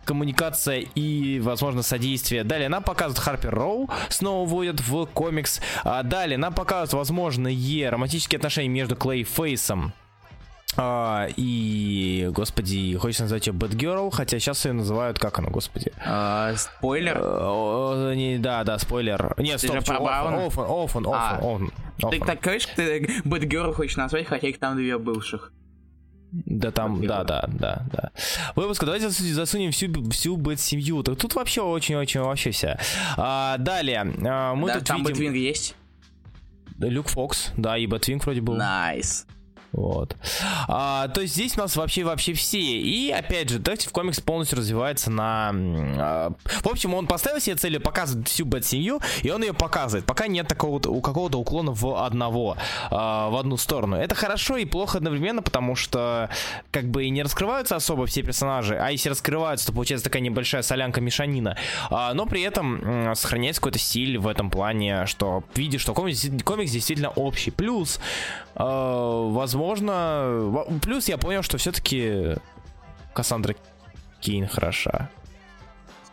коммуникация 0.08 0.86
и, 0.96 1.40
возможно, 1.40 1.84
содействие. 1.84 2.44
Далее 2.44 2.70
нам 2.70 2.84
показывают 2.84 3.20
Харпер 3.20 3.54
Роу, 3.54 3.90
снова 4.10 4.48
вводят 4.48 4.80
в 4.80 5.06
комикс. 5.08 5.62
А 5.84 6.04
далее 6.04 6.38
нам 6.38 6.54
показывают 6.54 6.94
возможные 6.94 7.90
романтические 7.90 8.38
отношения 8.38 8.70
между 8.70 8.96
Клей 8.96 9.24
Фейсом 9.24 9.94
а, 10.80 11.28
и, 11.36 12.30
господи, 12.32 12.96
хочется 12.98 13.24
назвать 13.24 13.48
ее 13.48 13.54
Бэтгерл, 13.54 14.12
хотя 14.12 14.38
сейчас 14.40 14.64
ее 14.66 14.74
называют, 14.74 15.18
как 15.18 15.40
она, 15.40 15.50
господи? 15.50 15.92
А, 16.06 16.54
спойлер? 16.56 17.18
А, 17.20 18.14
не, 18.14 18.38
да, 18.38 18.64
да, 18.64 18.78
спойлер. 18.78 19.34
Нет, 19.38 19.60
ты 19.60 19.68
стоп, 19.68 19.80
же 19.80 19.86
про 19.86 19.98
Orphan, 19.98 20.34
Orphan, 20.36 20.64
Orphan, 20.68 21.08
Orphan. 21.08 21.72
Ты 22.12 22.20
так, 22.20 22.40
конечно, 22.42 22.72
ты 22.76 23.22
Бэтгерл 23.26 23.74
хочешь 23.74 23.98
назвать, 23.98 24.28
хотя 24.28 24.48
их 24.48 24.60
там 24.60 24.76
две 24.76 24.98
бывших. 25.00 25.52
Да 26.32 26.72
там, 26.72 27.06
да, 27.06 27.24
да, 27.24 27.48
да, 27.48 27.86
да. 27.92 28.12
Выпуска, 28.56 28.86
давайте 28.86 29.10
засунем 29.10 29.72
всю, 29.72 30.10
всю 30.12 30.36
бэт-семью. 30.36 31.04
Тут 31.04 31.36
вообще 31.36 31.62
очень-очень 31.62 32.22
вообще 32.22 32.52
вся. 32.52 32.80
А, 33.16 33.58
далее, 33.58 34.02
а, 34.26 34.54
мы 34.54 34.68
да, 34.68 34.76
тут 34.76 34.88
там 34.88 34.98
видим... 34.98 35.14
Batwing 35.14 35.36
есть? 35.36 35.76
Люк 36.80 37.08
Фокс, 37.08 37.54
да, 37.56 37.78
и 37.78 37.88
Batwing 37.88 38.26
вроде 38.26 38.42
был. 38.42 38.56
Nice. 38.56 39.26
Nice. 39.26 39.37
Вот. 39.72 40.16
А, 40.68 41.08
то 41.10 41.22
есть 41.22 41.34
здесь 41.34 41.58
у 41.58 41.62
нас 41.62 41.76
вообще 41.76 42.04
вообще 42.04 42.34
все. 42.34 42.60
И 42.60 43.12
опять 43.12 43.50
же, 43.50 43.60
Detective 43.60 43.92
Comics 43.92 44.20
полностью 44.20 44.58
развивается 44.58 45.12
на... 45.12 45.52
А, 45.54 46.32
в 46.62 46.68
общем, 46.68 46.94
он 46.94 47.06
поставил 47.06 47.40
себе 47.40 47.56
целью 47.56 47.82
показывать 47.82 48.28
всю 48.28 48.46
Бэт-семью, 48.46 49.02
и 49.24 49.30
он 49.30 49.44
ее 49.44 49.54
показывает. 49.54 50.06
Пока 50.06 50.28
нет 50.28 50.48
такого 50.48 50.78
у 50.88 51.02
какого-то 51.02 51.38
уклона 51.38 51.74
в 51.74 52.04
одного, 52.04 52.58
а, 52.90 53.30
в 53.30 53.36
одну 53.36 53.58
сторону. 53.58 53.98
Это 53.98 54.16
хорошо 54.16 54.58
и 54.58 54.66
плохо 54.66 54.98
одновременно, 54.98 55.42
потому 55.42 55.76
что 55.76 56.30
как 56.72 56.86
бы 56.86 57.06
и 57.06 57.10
не 57.10 57.22
раскрываются 57.22 57.76
особо 57.76 58.06
все 58.06 58.24
персонажи, 58.24 58.76
а 58.76 58.90
если 58.90 59.10
раскрываются, 59.10 59.68
то 59.68 59.74
получается 59.74 60.06
такая 60.06 60.22
небольшая 60.22 60.62
солянка 60.62 61.02
мешанина. 61.02 61.58
А, 61.90 62.14
но 62.14 62.26
при 62.26 62.42
этом 62.42 63.14
сохраняется 63.16 63.62
какой-то 63.62 63.80
стиль 63.80 64.18
в 64.18 64.28
этом 64.28 64.50
плане, 64.50 65.06
что 65.06 65.44
видишь, 65.56 65.82
что 65.82 65.94
комикс, 65.94 66.26
комикс 66.44 66.72
действительно 66.72 67.10
общий. 67.10 67.52
Плюс, 67.52 68.00
а, 68.56 69.30
возможно, 69.30 69.57
возможно... 69.58 70.66
Плюс 70.82 71.08
я 71.08 71.18
понял, 71.18 71.42
что 71.42 71.58
все-таки 71.58 72.36
Кассандра 73.14 73.56
Кейн 74.22 74.48
хороша. 74.48 75.10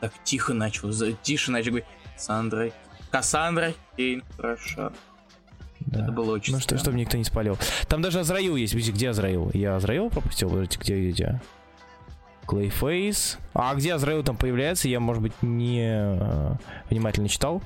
Так 0.00 0.12
тихо 0.24 0.54
начал, 0.54 0.90
тише 1.22 1.50
начал 1.50 1.70
говорить. 1.70 1.88
Кассандра... 2.14 2.70
Кассандра 3.11 3.74
Кейн 3.96 4.22
хороша. 4.37 4.92
Да. 5.80 6.02
Это 6.02 6.12
было 6.12 6.33
очень 6.33 6.54
Ну, 6.54 6.61
что, 6.61 6.78
чтобы 6.78 6.96
никто 6.96 7.16
не 7.16 7.24
спалил. 7.24 7.59
Там 7.88 8.02
даже 8.02 8.20
Азраил 8.20 8.57
есть. 8.57 8.74
Где 8.74 9.11
Азраил? 9.11 9.50
Я 9.52 9.76
Азраил 9.76 10.11
пропустил? 10.11 10.48
Подождите, 10.50 10.78
где, 10.80 11.11
где? 11.11 11.40
Клейфейс. 12.44 13.38
А 13.54 13.74
где 13.74 13.94
Азраил 13.94 14.22
там 14.22 14.37
появляется, 14.37 14.88
я, 14.88 15.00
может 15.00 15.22
быть, 15.22 15.33
не 15.42 15.85
э, 15.87 16.54
внимательно 16.90 17.28
читал. 17.28 17.62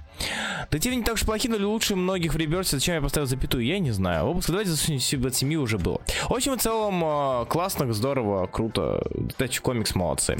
Детективы 0.70 0.96
не 0.96 1.02
так 1.02 1.14
уж 1.14 1.24
плохи, 1.24 1.48
но 1.48 1.56
лучше 1.68 1.96
многих 1.96 2.34
в 2.34 2.36
реберсе. 2.36 2.76
Зачем 2.76 2.94
я 2.96 3.00
поставил 3.00 3.26
запятую, 3.26 3.64
я 3.64 3.78
не 3.78 3.90
знаю. 3.90 4.26
Выпуск 4.26 4.50
давайте 4.50 4.72
от 4.72 5.34
семьи 5.34 5.56
уже 5.56 5.78
было. 5.78 6.00
В 6.28 6.32
общем 6.32 6.54
и 6.54 6.58
целом, 6.58 7.02
э, 7.04 7.46
классно, 7.46 7.92
здорово, 7.92 8.46
круто. 8.46 9.02
Детектив 9.14 9.62
комикс 9.62 9.94
молодцы 9.94 10.36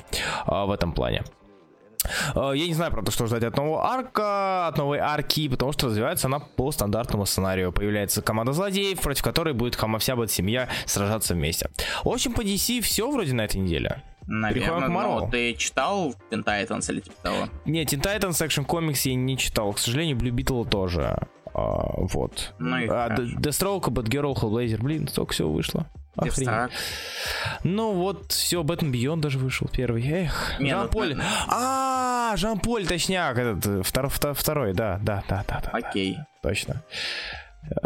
э, 0.47 0.65
в 0.65 0.71
этом 0.71 0.93
плане. 0.93 1.25
Э, 2.35 2.53
я 2.55 2.67
не 2.67 2.75
знаю, 2.75 2.91
правда, 2.93 3.11
что 3.11 3.27
ждать 3.27 3.45
от 3.45 3.57
нового 3.57 3.85
арка, 3.85 4.69
от 4.69 4.79
новой 4.79 4.99
арки, 4.99 5.49
потому 5.49 5.73
что 5.73 5.87
развивается 5.87 6.27
она 6.27 6.41
по 6.41 6.71
стандартному 6.73 7.27
сценарию. 7.27 7.73
Появляется 7.73 8.23
команда 8.23 8.53
злодеев, 8.53 9.01
против 9.01 9.23
которой 9.23 9.55
будет 9.55 9.77
хама 9.77 9.99
вся 9.99 10.17
будет 10.17 10.31
семья 10.31 10.69
сражаться 10.87 11.35
вместе. 11.35 11.71
В 12.05 12.09
общем, 12.09 12.33
по 12.33 12.43
DC 12.43 12.81
все 12.81 13.11
вроде 13.11 13.35
на 13.35 13.43
этой 13.43 13.57
неделе. 13.57 14.03
Наверное, 14.29 14.89
но 14.89 15.29
ты 15.31 15.55
читал 15.55 16.15
Teen 16.31 16.45
Titans 16.45 16.91
или 16.93 17.01
типа 17.01 17.17
того? 17.23 17.49
Нет, 17.65 17.91
Teen 17.93 18.03
Titans 18.03 18.47
Action 18.47 18.67
Comics 18.67 19.09
я 19.09 19.15
не 19.15 19.39
читал. 19.39 19.73
К 19.73 19.79
сожалению, 19.79 20.19
Blue 20.19 20.31
Beetle 20.31 20.69
тоже. 20.69 21.19
А, 21.55 21.95
вот. 21.97 22.53
Ну 22.59 22.79
и 22.79 22.87
а, 22.87 23.09
Deathstroke, 23.09 23.89
Batgirl, 23.89 24.35
Hellblazer, 24.35 24.83
блин, 24.83 25.09
столько 25.09 25.33
всего 25.33 25.51
вышло. 25.51 25.87
Охренеть. 26.15 26.71
Ну 27.65 27.93
вот, 27.95 28.33
все, 28.33 28.63
Бэтмен 28.63 28.93
Бейон 28.93 29.21
даже 29.21 29.39
вышел 29.39 29.69
первый. 29.73 30.07
Эх, 30.07 30.55
ну, 30.59 30.69
Жан-Поль. 30.69 31.17
А, 31.49 32.35
Жан-Поль, 32.37 32.87
точняк, 32.87 33.39
этот, 33.39 33.87
второй, 33.87 34.11
второй, 34.11 34.75
да, 34.75 34.99
да, 35.03 35.25
да, 35.29 35.45
да. 35.49 35.63
Окей. 35.73 36.19
Точно. 36.43 36.83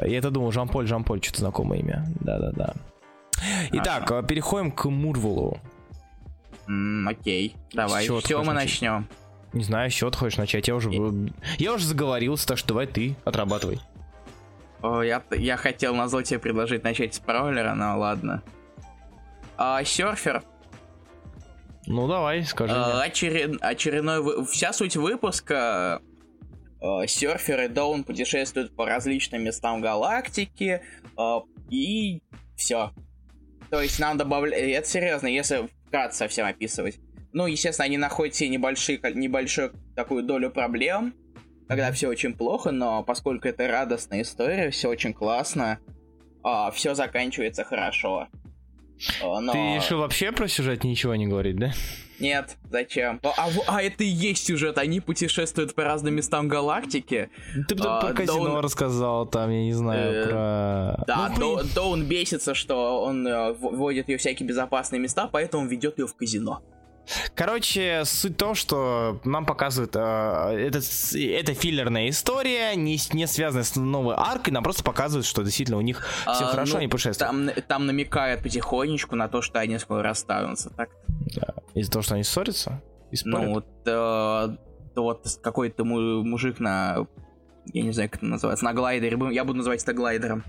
Я 0.03 0.19
это 0.19 0.31
думал, 0.31 0.51
Жан-Поль, 0.51 0.87
Жан-Поль, 0.87 1.23
что-то 1.23 1.41
знакомое 1.41 1.81
имя. 1.81 2.05
Да-да-да. 2.21 2.75
Итак, 3.73 4.27
переходим 4.27 4.73
к 4.73 4.87
Мурвелу. 4.87 5.59
М, 6.69 7.09
окей, 7.09 7.57
давай. 7.73 8.07
Счет 8.07 8.25
Все, 8.25 8.43
мы 8.43 8.53
начнем. 8.53 9.09
Не 9.53 9.65
знаю, 9.65 9.91
счет 9.91 10.17
хочешь 10.17 10.39
начать. 10.39 10.69
Я 10.69 10.77
уже, 10.77 10.91
я 11.59 11.75
уже 11.75 11.85
заговорился, 11.85 12.47
так 12.47 12.59
что 12.59 12.69
давай 12.69 12.87
ты 12.87 13.17
отрабатывай. 13.25 13.81
О, 14.81 15.03
я, 15.03 15.23
я 15.31 15.57
хотел 15.57 15.95
на 15.95 16.09
зло 16.09 16.23
тебе 16.23 16.41
предложить 16.41 16.83
начать 16.83 17.15
с 17.15 17.19
спойлера, 17.19 17.75
но 17.75 17.99
ладно. 17.99 18.43
А, 19.57 19.85
серфер. 19.85 20.43
Ну 21.87 22.09
давай, 22.09 22.43
скажи. 22.45 22.75
А, 22.75 23.03
очеред, 23.03 23.61
очередной... 23.61 24.45
Вся 24.47 24.73
суть 24.73 24.97
выпуска... 24.97 26.01
А, 26.81 27.07
серфер 27.07 27.63
и 27.63 27.69
Даун 27.69 28.03
путешествуют 28.03 28.75
по 28.75 28.87
различным 28.87 29.45
местам 29.45 29.81
галактики. 29.81 30.83
А, 31.17 31.43
и 31.71 32.23
все. 32.57 32.93
То 33.71 33.81
есть 33.83 34.01
нам 34.01 34.17
добавляют... 34.17 34.57
Это 34.57 34.89
серьезно, 34.89 35.29
если 35.29 35.69
вкратце 35.93 36.17
совсем 36.17 36.47
описывать. 36.47 36.99
Ну, 37.35 37.47
естественно, 37.47 37.85
они 37.85 37.99
находят 37.99 38.35
себе 38.35 38.49
небольшие, 38.49 38.99
небольшую 39.15 39.75
такую 39.95 40.23
долю 40.23 40.51
проблем, 40.51 41.15
когда 41.69 41.93
все 41.93 42.09
очень 42.09 42.35
плохо, 42.35 42.71
но 42.71 43.03
поскольку 43.03 43.47
это 43.49 43.69
радостная 43.69 44.23
история, 44.23 44.71
все 44.71 44.89
очень 44.89 45.13
классно, 45.13 45.79
а, 46.43 46.71
все 46.71 46.95
заканчивается 46.95 47.65
хорошо. 47.65 48.29
А, 49.23 49.41
но... 49.41 49.53
Ты 49.53 49.59
решил 49.77 49.99
вообще 49.99 50.33
про 50.33 50.49
сюжет 50.49 50.83
ничего 50.83 51.15
не 51.15 51.27
говорить, 51.27 51.57
да? 51.57 51.73
Нет, 52.23 52.57
зачем? 52.71 53.19
А, 53.25 53.33
а, 53.37 53.51
а 53.67 53.83
это 53.83 54.05
и 54.05 54.07
есть 54.07 54.47
сюжет, 54.47 54.79
они 54.79 55.01
путешествуют 55.01 55.75
по 55.75 55.83
разным 55.83 56.15
местам 56.15 56.47
галактики. 56.47 57.31
Ты 57.69 57.75
а, 57.81 58.01
про 58.01 58.13
казино 58.15 58.45
Доун... 58.45 58.61
рассказал 58.61 59.27
там, 59.27 59.51
я 59.51 59.65
не 59.65 59.73
знаю, 59.73 60.13
э, 60.13 60.29
про... 60.29 61.05
Да, 61.09 61.35
ну, 61.37 61.59
Доун 61.75 62.05
бесится, 62.05 62.55
что 62.55 63.03
он 63.03 63.27
э, 63.27 63.53
вводит 63.55 64.09
ее 64.09 64.19
в 64.19 64.21
всякие 64.21 64.49
безопасные 64.49 65.01
места, 65.01 65.27
поэтому 65.27 65.67
ведет 65.67 65.99
ее 65.99 66.07
в 66.07 66.15
казино. 66.15 66.63
Короче, 67.35 68.03
суть 68.05 68.35
в 68.35 68.37
том, 68.37 68.55
что 68.55 69.21
нам 69.25 69.45
показывают, 69.45 69.97
э, 69.97 70.69
это, 70.69 70.79
это 70.79 71.55
филлерная 71.55 72.09
история, 72.09 72.75
не, 72.75 72.99
не 73.13 73.27
связанная 73.27 73.65
с 73.65 73.77
новой 73.77 74.15
аркой, 74.17 74.53
нам 74.53 74.63
просто 74.63 74.85
показывают, 74.85 75.27
что 75.27 75.43
действительно 75.43 75.79
у 75.79 75.83
них 75.83 76.07
все 76.23 76.45
а, 76.45 76.51
хорошо, 76.51 76.75
ну, 76.75 76.79
они 76.79 76.89
путешествуют. 76.89 77.55
Там, 77.55 77.65
там 77.67 77.87
намекают 77.87 78.43
потихонечку 78.43 79.17
на 79.17 79.29
то, 79.29 79.43
что 79.43 79.59
они 79.59 79.79
скоро 79.79 80.03
расстанутся, 80.03 80.71
так? 80.71 80.91
Да. 81.35 81.55
Из-за 81.75 81.91
того, 81.91 82.03
что 82.03 82.15
они 82.15 82.25
ссорятся? 82.25 82.83
Ну, 83.25 83.55
вот, 83.55 83.67
э, 83.85 84.57
вот 84.97 85.27
какой-то 85.43 85.85
мужик 85.85 86.61
на 86.61 87.07
я 87.67 87.83
не 87.83 87.93
знаю, 87.93 88.11
как 88.11 88.19
это 88.19 88.27
называется, 88.27 88.65
на 88.65 88.73
глайдере, 88.73 89.19
я 89.33 89.45
буду 89.45 89.59
называть 89.59 89.83
это 89.83 89.93
глайдером. 89.93 90.45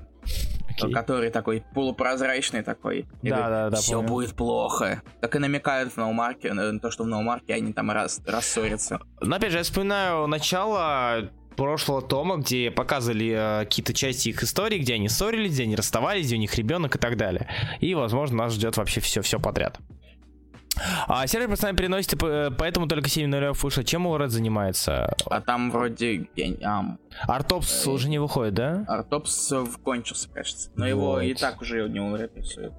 Okay. 0.82 0.92
Который 0.92 1.30
такой 1.30 1.64
полупрозрачный 1.74 2.64
такой. 2.64 3.06
Да, 3.22 3.50
да, 3.50 3.70
да. 3.70 3.78
Все 3.78 3.96
помню. 3.96 4.10
будет 4.10 4.34
плохо. 4.34 5.02
Так 5.22 5.36
и 5.36 5.40
намекают 5.40 5.94
в 5.94 5.98
ноумарке, 5.98 6.54
на 6.54 6.80
то, 6.80 6.90
что 6.92 7.04
в 7.04 7.08
ноумарке 7.08 7.54
они 7.54 7.74
там 7.74 7.92
раз, 7.92 8.22
рассорятся. 8.26 9.00
Но 9.22 9.36
опять 9.36 9.52
же, 9.52 9.60
я 9.60 9.64
вспоминаю 9.64 10.28
начало 10.28 11.30
прошлого 11.56 12.02
тома, 12.02 12.38
где 12.38 12.72
показывали 12.72 13.34
э, 13.36 13.66
какие-то 13.66 13.94
части 13.94 14.30
их 14.30 14.44
истории, 14.44 14.80
где 14.80 14.96
они 14.96 15.10
ссорились, 15.10 15.54
где 15.54 15.64
они 15.64 15.76
расставались, 15.76 16.26
где 16.26 16.36
у 16.36 16.40
них 16.40 16.56
ребенок 16.56 16.96
и 16.96 17.00
так 17.00 17.18
далее. 17.18 17.48
И, 17.80 17.94
возможно, 17.94 18.38
нас 18.38 18.54
ждет 18.54 18.78
вообще 18.78 19.00
все, 19.00 19.22
все 19.22 19.40
подряд. 19.40 19.80
А 21.08 21.28
сервер 21.28 21.50
постоянно 21.50 21.78
переносит, 21.78 22.22
э, 22.24 22.50
поэтому 22.58 22.88
только 22.88 23.10
7 23.10 23.28
нулев 23.28 23.64
вышло. 23.64 23.84
Чем 23.84 24.08
Уред 24.08 24.32
занимается? 24.32 25.16
А 25.30 25.42
там 25.42 25.72
вроде... 25.72 26.28
А, 26.64 26.98
Артопс 27.28 27.86
э, 27.86 27.90
уже 27.90 28.10
не 28.10 28.20
выходит, 28.20 28.56
да? 28.56 28.86
Артопс 28.88 29.54
кончился, 29.84 30.30
кажется. 30.30 30.70
Но 30.76 30.86
вот. 30.86 30.90
его 30.90 31.22
и 31.22 31.34
так 31.34 31.62
уже 31.62 31.88
не 31.88 32.00
рисует. 32.36 32.74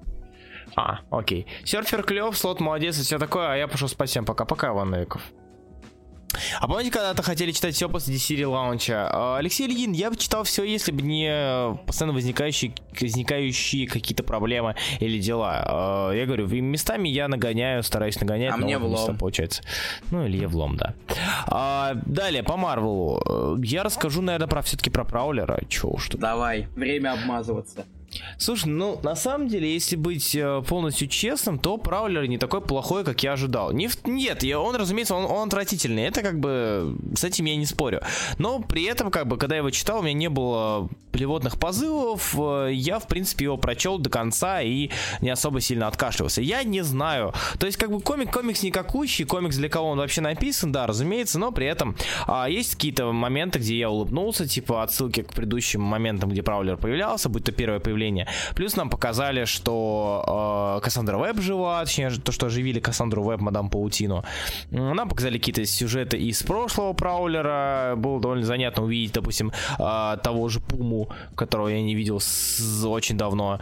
А, 0.75 0.99
окей. 1.09 1.47
Серфер 1.63 2.03
клев, 2.03 2.37
слот 2.37 2.59
молодец 2.59 2.97
и 2.99 3.01
все 3.01 3.17
такое, 3.17 3.51
а 3.51 3.55
я 3.55 3.67
пошел 3.67 3.87
спать 3.87 4.09
всем 4.09 4.25
пока-пока, 4.25 4.69
Иван 4.69 4.89
Новиков. 4.89 5.21
А 6.59 6.67
помните, 6.67 6.91
когда-то 6.91 7.23
хотели 7.23 7.51
читать 7.51 7.75
все 7.75 7.89
после 7.89 8.15
DC 8.15 8.45
лаунча? 8.45 9.09
А, 9.11 9.37
Алексей 9.37 9.67
Ильин, 9.67 9.91
я 9.93 10.09
бы 10.09 10.17
читал 10.17 10.43
все, 10.43 10.63
если 10.63 10.91
бы 10.91 11.01
не 11.01 11.77
постоянно 11.85 12.13
возникающие, 12.13 12.73
возникающие 12.99 13.87
какие-то 13.87 14.23
проблемы 14.23 14.75
или 14.99 15.19
дела. 15.19 15.63
А, 15.65 16.11
я 16.11 16.25
говорю, 16.25 16.47
местами 16.47 17.09
я 17.09 17.27
нагоняю, 17.27 17.83
стараюсь 17.83 18.19
нагонять, 18.19 18.53
а 18.53 18.57
но 18.57 18.65
мне 18.65 18.77
влом. 18.77 19.17
получается. 19.17 19.63
Ну, 20.11 20.25
или 20.25 20.37
я 20.37 20.47
влом, 20.47 20.77
да. 20.77 20.93
А, 21.47 21.93
далее, 22.05 22.43
по 22.43 22.57
Марвелу. 22.57 23.57
Я 23.63 23.83
расскажу, 23.83 24.21
наверное, 24.21 24.47
про 24.47 24.61
все-таки 24.61 24.89
про 24.89 25.03
Праулера. 25.03 25.61
Че 25.67 25.87
уж 25.87 26.09
тут. 26.09 26.19
Давай, 26.19 26.67
время 26.75 27.13
обмазываться. 27.13 27.85
Слушай, 28.37 28.67
ну 28.67 28.99
на 29.03 29.15
самом 29.15 29.47
деле, 29.47 29.73
если 29.73 29.95
быть 29.95 30.35
э, 30.35 30.61
полностью 30.67 31.07
честным, 31.07 31.59
то 31.59 31.77
Праулер 31.77 32.25
не 32.27 32.37
такой 32.37 32.61
плохой, 32.61 33.03
как 33.03 33.23
я 33.23 33.33
ожидал. 33.33 33.71
Не, 33.71 33.89
нет, 34.05 34.43
он, 34.55 34.75
разумеется, 34.75 35.15
он, 35.15 35.25
он 35.25 35.47
отвратительный. 35.47 36.03
Это 36.03 36.21
как 36.21 36.39
бы 36.39 36.97
с 37.15 37.23
этим 37.23 37.45
я 37.45 37.55
не 37.55 37.65
спорю. 37.65 38.01
Но 38.37 38.59
при 38.59 38.83
этом, 38.83 39.11
как 39.11 39.27
бы, 39.27 39.37
когда 39.37 39.55
я 39.55 39.59
его 39.59 39.69
читал, 39.69 39.99
у 39.99 40.01
меня 40.03 40.13
не 40.13 40.29
было 40.29 40.89
плевотных 41.11 41.59
позывов. 41.59 42.35
Э, 42.37 42.69
я, 42.71 42.99
в 42.99 43.07
принципе, 43.07 43.45
его 43.45 43.57
прочел 43.57 43.97
до 43.97 44.09
конца 44.09 44.61
и 44.61 44.89
не 45.21 45.29
особо 45.29 45.61
сильно 45.61 45.87
откашливался. 45.87 46.41
Я 46.41 46.63
не 46.63 46.83
знаю. 46.83 47.33
То 47.59 47.65
есть, 47.65 47.77
как 47.77 47.91
бы 47.91 48.01
комик, 48.01 48.31
комикс 48.31 48.63
никакущий, 48.63 49.25
комикс 49.25 49.57
для 49.57 49.69
кого 49.69 49.89
он 49.89 49.97
вообще 49.97 50.21
написан, 50.21 50.71
да, 50.71 50.87
разумеется, 50.87 51.39
но 51.39 51.51
при 51.51 51.67
этом 51.67 51.95
а, 52.27 52.49
есть 52.49 52.75
какие-то 52.75 53.11
моменты, 53.11 53.59
где 53.59 53.77
я 53.77 53.89
улыбнулся, 53.89 54.47
типа 54.47 54.83
отсылки 54.83 55.21
к 55.23 55.33
предыдущим 55.33 55.81
моментам, 55.81 56.29
где 56.29 56.43
Праулер 56.43 56.77
появлялся, 56.77 57.29
будь 57.29 57.43
то 57.43 57.51
первое 57.51 57.79
появление 57.79 57.94
появления. 57.95 58.27
Плюс 58.55 58.75
нам 58.75 58.89
показали, 58.89 59.45
что 59.45 60.77
э, 60.77 60.83
Кассандра 60.83 61.17
Веб 61.17 61.39
жива, 61.39 61.83
точнее, 61.83 62.09
то, 62.09 62.31
что 62.31 62.47
оживили 62.47 62.79
Кассандру 62.79 63.23
Веб, 63.23 63.41
Мадам 63.41 63.69
Паутину. 63.69 64.23
Нам 64.71 65.09
показали 65.09 65.37
какие-то 65.37 65.65
сюжеты 65.65 66.17
из 66.17 66.43
прошлого 66.43 66.93
Праулера. 66.93 67.93
Было 67.97 68.19
довольно 68.19 68.45
занятно 68.45 68.83
увидеть, 68.83 69.13
допустим, 69.13 69.51
э, 69.79 70.17
того 70.23 70.49
же 70.49 70.59
Пуму, 70.59 71.09
которого 71.35 71.69
я 71.69 71.81
не 71.81 71.95
видел 71.95 72.19
с, 72.19 72.83
очень 72.85 73.17
давно 73.17 73.59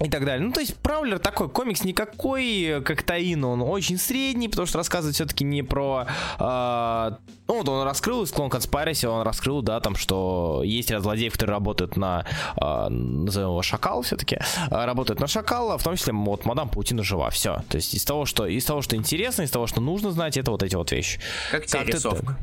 и 0.00 0.10
так 0.10 0.26
далее. 0.26 0.46
Ну, 0.46 0.52
то 0.52 0.60
есть, 0.60 0.76
Праулер 0.76 1.18
такой 1.18 1.48
комикс 1.48 1.82
никакой, 1.82 2.82
как 2.84 3.02
Таин, 3.02 3.44
он 3.44 3.62
очень 3.62 3.96
средний, 3.96 4.48
потому 4.48 4.66
что 4.66 4.78
рассказывает 4.78 5.14
все-таки 5.14 5.42
не 5.44 5.62
про... 5.62 6.06
Э, 6.38 7.12
ну, 7.48 7.58
вот 7.58 7.68
он 7.68 7.82
раскрыл 7.84 8.22
из 8.22 8.30
Клон 8.30 8.50
Conspiracy, 8.50 9.06
он 9.06 9.22
раскрыл, 9.22 9.62
да, 9.62 9.80
там, 9.80 9.96
что 9.96 10.62
есть 10.64 10.90
ряд 10.90 11.02
злодеев, 11.02 11.32
которые 11.32 11.54
работают 11.54 11.96
на, 11.96 12.26
э, 12.60 12.88
назовем 12.88 13.48
его 13.48 13.62
Шакал 13.62 14.02
все-таки, 14.02 14.36
э, 14.36 14.84
работают 14.84 15.18
на 15.18 15.28
Шакала, 15.28 15.78
в 15.78 15.82
том 15.82 15.96
числе, 15.96 16.12
вот, 16.12 16.44
Мадам 16.44 16.68
Паутина 16.68 17.02
жива, 17.02 17.30
все. 17.30 17.62
То 17.70 17.76
есть, 17.76 17.94
из 17.94 18.04
того, 18.04 18.26
что, 18.26 18.46
из 18.46 18.66
того, 18.66 18.82
что 18.82 18.96
интересно, 18.96 19.42
из 19.42 19.50
того, 19.50 19.66
что 19.66 19.80
нужно 19.80 20.10
знать, 20.10 20.36
это 20.36 20.50
вот 20.50 20.62
эти 20.62 20.74
вот 20.74 20.92
вещи. 20.92 21.20
Как 21.50 21.64
тебе 21.64 21.80
как 21.80 21.88
рисовка? 21.94 22.36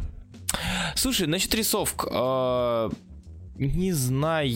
Слушай, 0.95 1.25
значит, 1.25 1.53
рисовка... 1.53 2.09
Э, 2.11 2.89
не 3.55 3.93
знаю. 3.93 4.49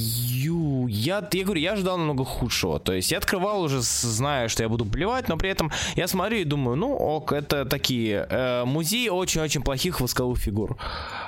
Я, 0.89 1.27
я 1.31 1.43
говорю, 1.43 1.61
я 1.61 1.73
ожидал 1.73 1.97
намного 1.97 2.25
худшего. 2.25 2.79
То 2.79 2.93
есть 2.93 3.11
я 3.11 3.19
открывал 3.19 3.61
уже, 3.61 3.81
зная, 3.81 4.47
что 4.47 4.63
я 4.63 4.69
буду 4.69 4.85
плевать, 4.85 5.29
но 5.29 5.37
при 5.37 5.49
этом 5.49 5.71
я 5.95 6.07
смотрю 6.07 6.39
и 6.39 6.43
думаю, 6.43 6.77
ну 6.77 6.93
ок, 6.95 7.31
это 7.31 7.65
такие 7.65 8.27
э, 8.29 8.65
музей 8.65 9.09
очень-очень 9.09 9.61
плохих 9.61 10.01
восковых 10.01 10.39
фигур. 10.39 10.77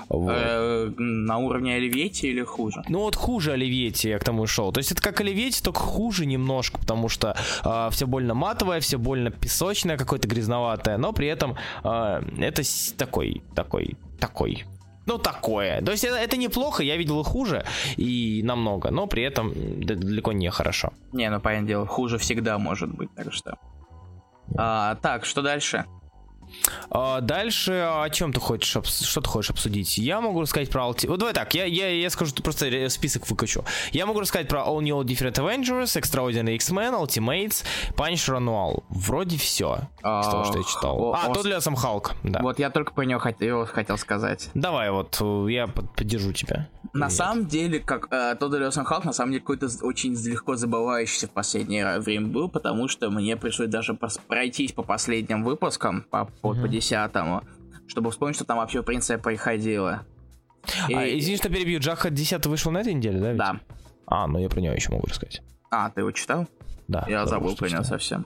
Вот. 0.09 0.33
Э, 0.35 0.91
на 0.97 1.37
уровне 1.37 1.75
Оливьети 1.75 2.25
или 2.25 2.41
хуже? 2.43 2.83
Ну 2.89 2.99
вот 3.01 3.15
хуже 3.15 3.51
Оливьети 3.51 4.07
я 4.07 4.19
к 4.19 4.23
тому 4.23 4.47
шел. 4.47 4.71
То 4.71 4.79
есть 4.79 4.91
это 4.91 5.01
как 5.01 5.21
Оливьети, 5.21 5.61
только 5.61 5.79
хуже 5.79 6.25
немножко, 6.25 6.79
потому 6.79 7.07
что 7.07 7.35
э, 7.63 7.89
все 7.91 8.07
больно 8.07 8.33
матовое, 8.33 8.79
все 8.79 8.97
больно 8.97 9.29
песочное, 9.29 9.97
какое-то 9.97 10.27
грязноватое, 10.27 10.97
но 10.97 11.13
при 11.13 11.27
этом 11.27 11.55
э, 11.83 12.21
это 12.39 12.63
такой, 12.97 13.43
такой, 13.53 13.95
такой 14.19 14.65
ну, 15.09 15.17
такое. 15.17 15.81
То 15.81 15.91
есть 15.91 16.03
это, 16.03 16.15
это 16.15 16.37
неплохо, 16.37 16.83
я 16.83 16.97
видел 16.97 17.23
хуже, 17.23 17.65
и 17.97 18.41
намного, 18.43 18.91
но 18.91 19.07
при 19.07 19.23
этом 19.23 19.53
далеко 19.85 20.33
не 20.33 20.49
хорошо. 20.49 20.93
Не, 21.13 21.29
ну, 21.31 21.41
понятное 21.41 21.67
дело, 21.67 21.85
хуже 21.87 22.17
всегда 22.17 22.59
может 22.59 22.89
быть, 22.89 23.09
так 23.15 23.33
что... 23.33 23.57
А, 24.57 24.95
так, 24.95 25.25
что 25.25 25.41
дальше? 25.41 25.85
А, 26.89 27.21
дальше 27.21 27.71
о 27.71 28.09
чем 28.09 28.33
ты 28.33 28.39
хочешь, 28.39 28.69
что 28.69 29.21
ты 29.21 29.29
хочешь 29.29 29.51
обсудить? 29.51 29.97
Я 29.97 30.21
могу 30.21 30.41
рассказать 30.41 30.69
про 30.69 30.83
Ulti... 30.83 31.07
Вот 31.07 31.19
давай 31.19 31.33
так, 31.33 31.53
я, 31.53 31.65
я, 31.65 31.89
я 31.89 32.09
скажу, 32.09 32.33
просто 32.43 32.89
список 32.89 33.29
выкачу. 33.29 33.63
Я 33.91 34.05
могу 34.05 34.19
рассказать 34.19 34.47
про 34.47 34.61
All 34.61 34.81
New 34.81 34.99
Different 35.01 35.35
Avengers, 35.35 35.99
Extraordinary 35.99 36.55
X-Men, 36.55 36.93
Ultimates, 37.01 37.63
Punisher 37.95 38.37
Annual. 38.37 38.83
Вроде 38.89 39.37
все 39.37 39.89
а, 40.01 40.21
из 40.21 40.27
того, 40.27 40.43
что 40.45 40.57
я 40.57 40.63
читал. 40.63 41.13
А, 41.13 41.33
тот 41.33 41.43
для 41.43 41.61
сам 41.61 41.75
Халк, 41.75 42.13
да. 42.23 42.39
Вот 42.41 42.59
я 42.59 42.69
только 42.69 42.93
про 42.93 43.03
него 43.03 43.19
хотел, 43.19 43.65
хотел 43.65 43.97
сказать. 43.97 44.49
Давай, 44.53 44.91
вот 44.91 45.21
я 45.47 45.67
поддержу 45.67 46.33
тебя. 46.33 46.67
На 46.93 47.05
Нет. 47.05 47.13
самом 47.13 47.45
деле, 47.45 47.79
как 47.79 48.07
э, 48.11 48.35
Тодд 48.39 48.55
Леосон 48.55 48.83
Халк, 48.83 49.05
на 49.05 49.13
самом 49.13 49.31
деле 49.31 49.41
какой-то 49.41 49.67
очень 49.83 50.15
легко 50.15 50.55
забывающийся 50.55 51.27
в 51.27 51.31
последнее 51.31 51.99
время 51.99 52.27
был, 52.27 52.49
потому 52.49 52.87
что 52.87 53.11
мне 53.11 53.37
пришлось 53.37 53.69
даже 53.69 53.97
пройтись 54.27 54.71
по 54.71 54.81
последним 54.81 55.43
выпускам, 55.43 56.05
по, 56.09 56.25
по, 56.41 56.53
mm-hmm. 56.53 56.61
по 56.61 56.67
десятому, 56.67 57.43
чтобы 57.87 58.11
вспомнить, 58.11 58.35
что 58.35 58.45
там 58.45 58.57
вообще 58.57 58.81
в 58.81 58.85
принципе 58.85 59.17
происходило. 59.17 60.05
И... 60.87 60.93
А, 60.93 61.07
извини, 61.07 61.37
что 61.37 61.49
перебью, 61.49 61.79
Джаха 61.79 62.09
10 62.09 62.45
вышел 62.47 62.71
на 62.71 62.79
этой 62.79 62.93
неделе, 62.93 63.19
да? 63.19 63.29
Ведь? 63.29 63.37
Да. 63.37 63.59
А, 64.05 64.27
ну 64.27 64.39
я 64.39 64.49
про 64.49 64.59
него 64.59 64.73
еще 64.73 64.91
могу 64.91 65.07
рассказать. 65.07 65.41
А, 65.71 65.89
ты 65.89 66.01
его 66.01 66.11
читал? 66.11 66.47
Да. 66.87 67.05
Я 67.07 67.25
забыл 67.25 67.55
про 67.55 67.69
него 67.69 67.83
совсем. 67.83 68.25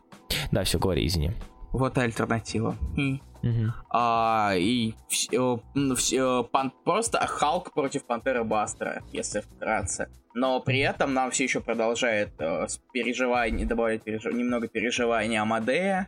Да, 0.51 0.63
все, 0.63 0.79
говори, 0.79 1.05
извини. 1.05 1.31
Вот 1.71 1.97
альтернатива. 1.97 2.75
Uh-huh. 2.95 3.71
А, 3.89 4.53
и 4.55 4.93
все, 5.09 5.59
все, 5.97 6.43
пан, 6.43 6.71
просто 6.85 7.25
Халк 7.27 7.73
против 7.73 8.05
Пантеры 8.05 8.43
Бастера, 8.43 9.03
если 9.11 9.41
вкратце. 9.41 10.07
Но 10.33 10.59
при 10.61 10.79
этом 10.79 11.13
нам 11.13 11.31
все 11.31 11.43
еще 11.43 11.59
продолжает 11.59 12.33
э, 12.39 12.67
переживание, 12.91 13.67
добавить 13.67 14.03
переж... 14.03 14.23
немного 14.25 14.67
переживания 14.67 15.41
Амадея 15.41 16.07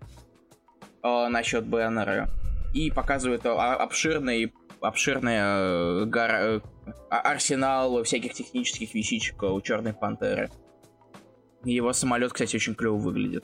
э, 1.05 1.27
насчет 1.29 1.65
Беннера. 1.65 2.29
И 2.73 2.91
показывает 2.91 3.45
э, 3.45 3.49
обширный, 3.49 4.53
обширный 4.81 5.35
э, 5.37 6.05
гор... 6.05 6.29
э, 6.31 6.59
арсенал 7.09 8.03
всяких 8.03 8.33
технических 8.33 8.93
вещичек 8.93 9.43
у 9.43 9.61
Черной 9.61 9.93
Пантеры. 9.93 10.49
Его 11.63 11.93
самолет, 11.93 12.33
кстати, 12.33 12.55
очень 12.55 12.75
клево 12.75 12.97
выглядит. 12.97 13.43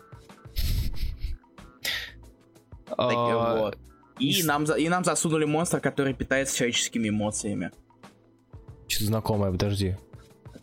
А, 2.98 3.58
вот. 3.58 3.78
И, 4.20 4.44
нам, 4.44 4.66
и 4.66 4.90
нам 4.90 5.04
засунули 5.04 5.46
монстра, 5.46 5.80
который 5.80 6.14
питается 6.14 6.56
человеческими 6.56 7.10
эмоциями. 7.10 7.72
Что-то 8.88 9.06
знакомое, 9.06 9.52
подожди. 9.52 9.96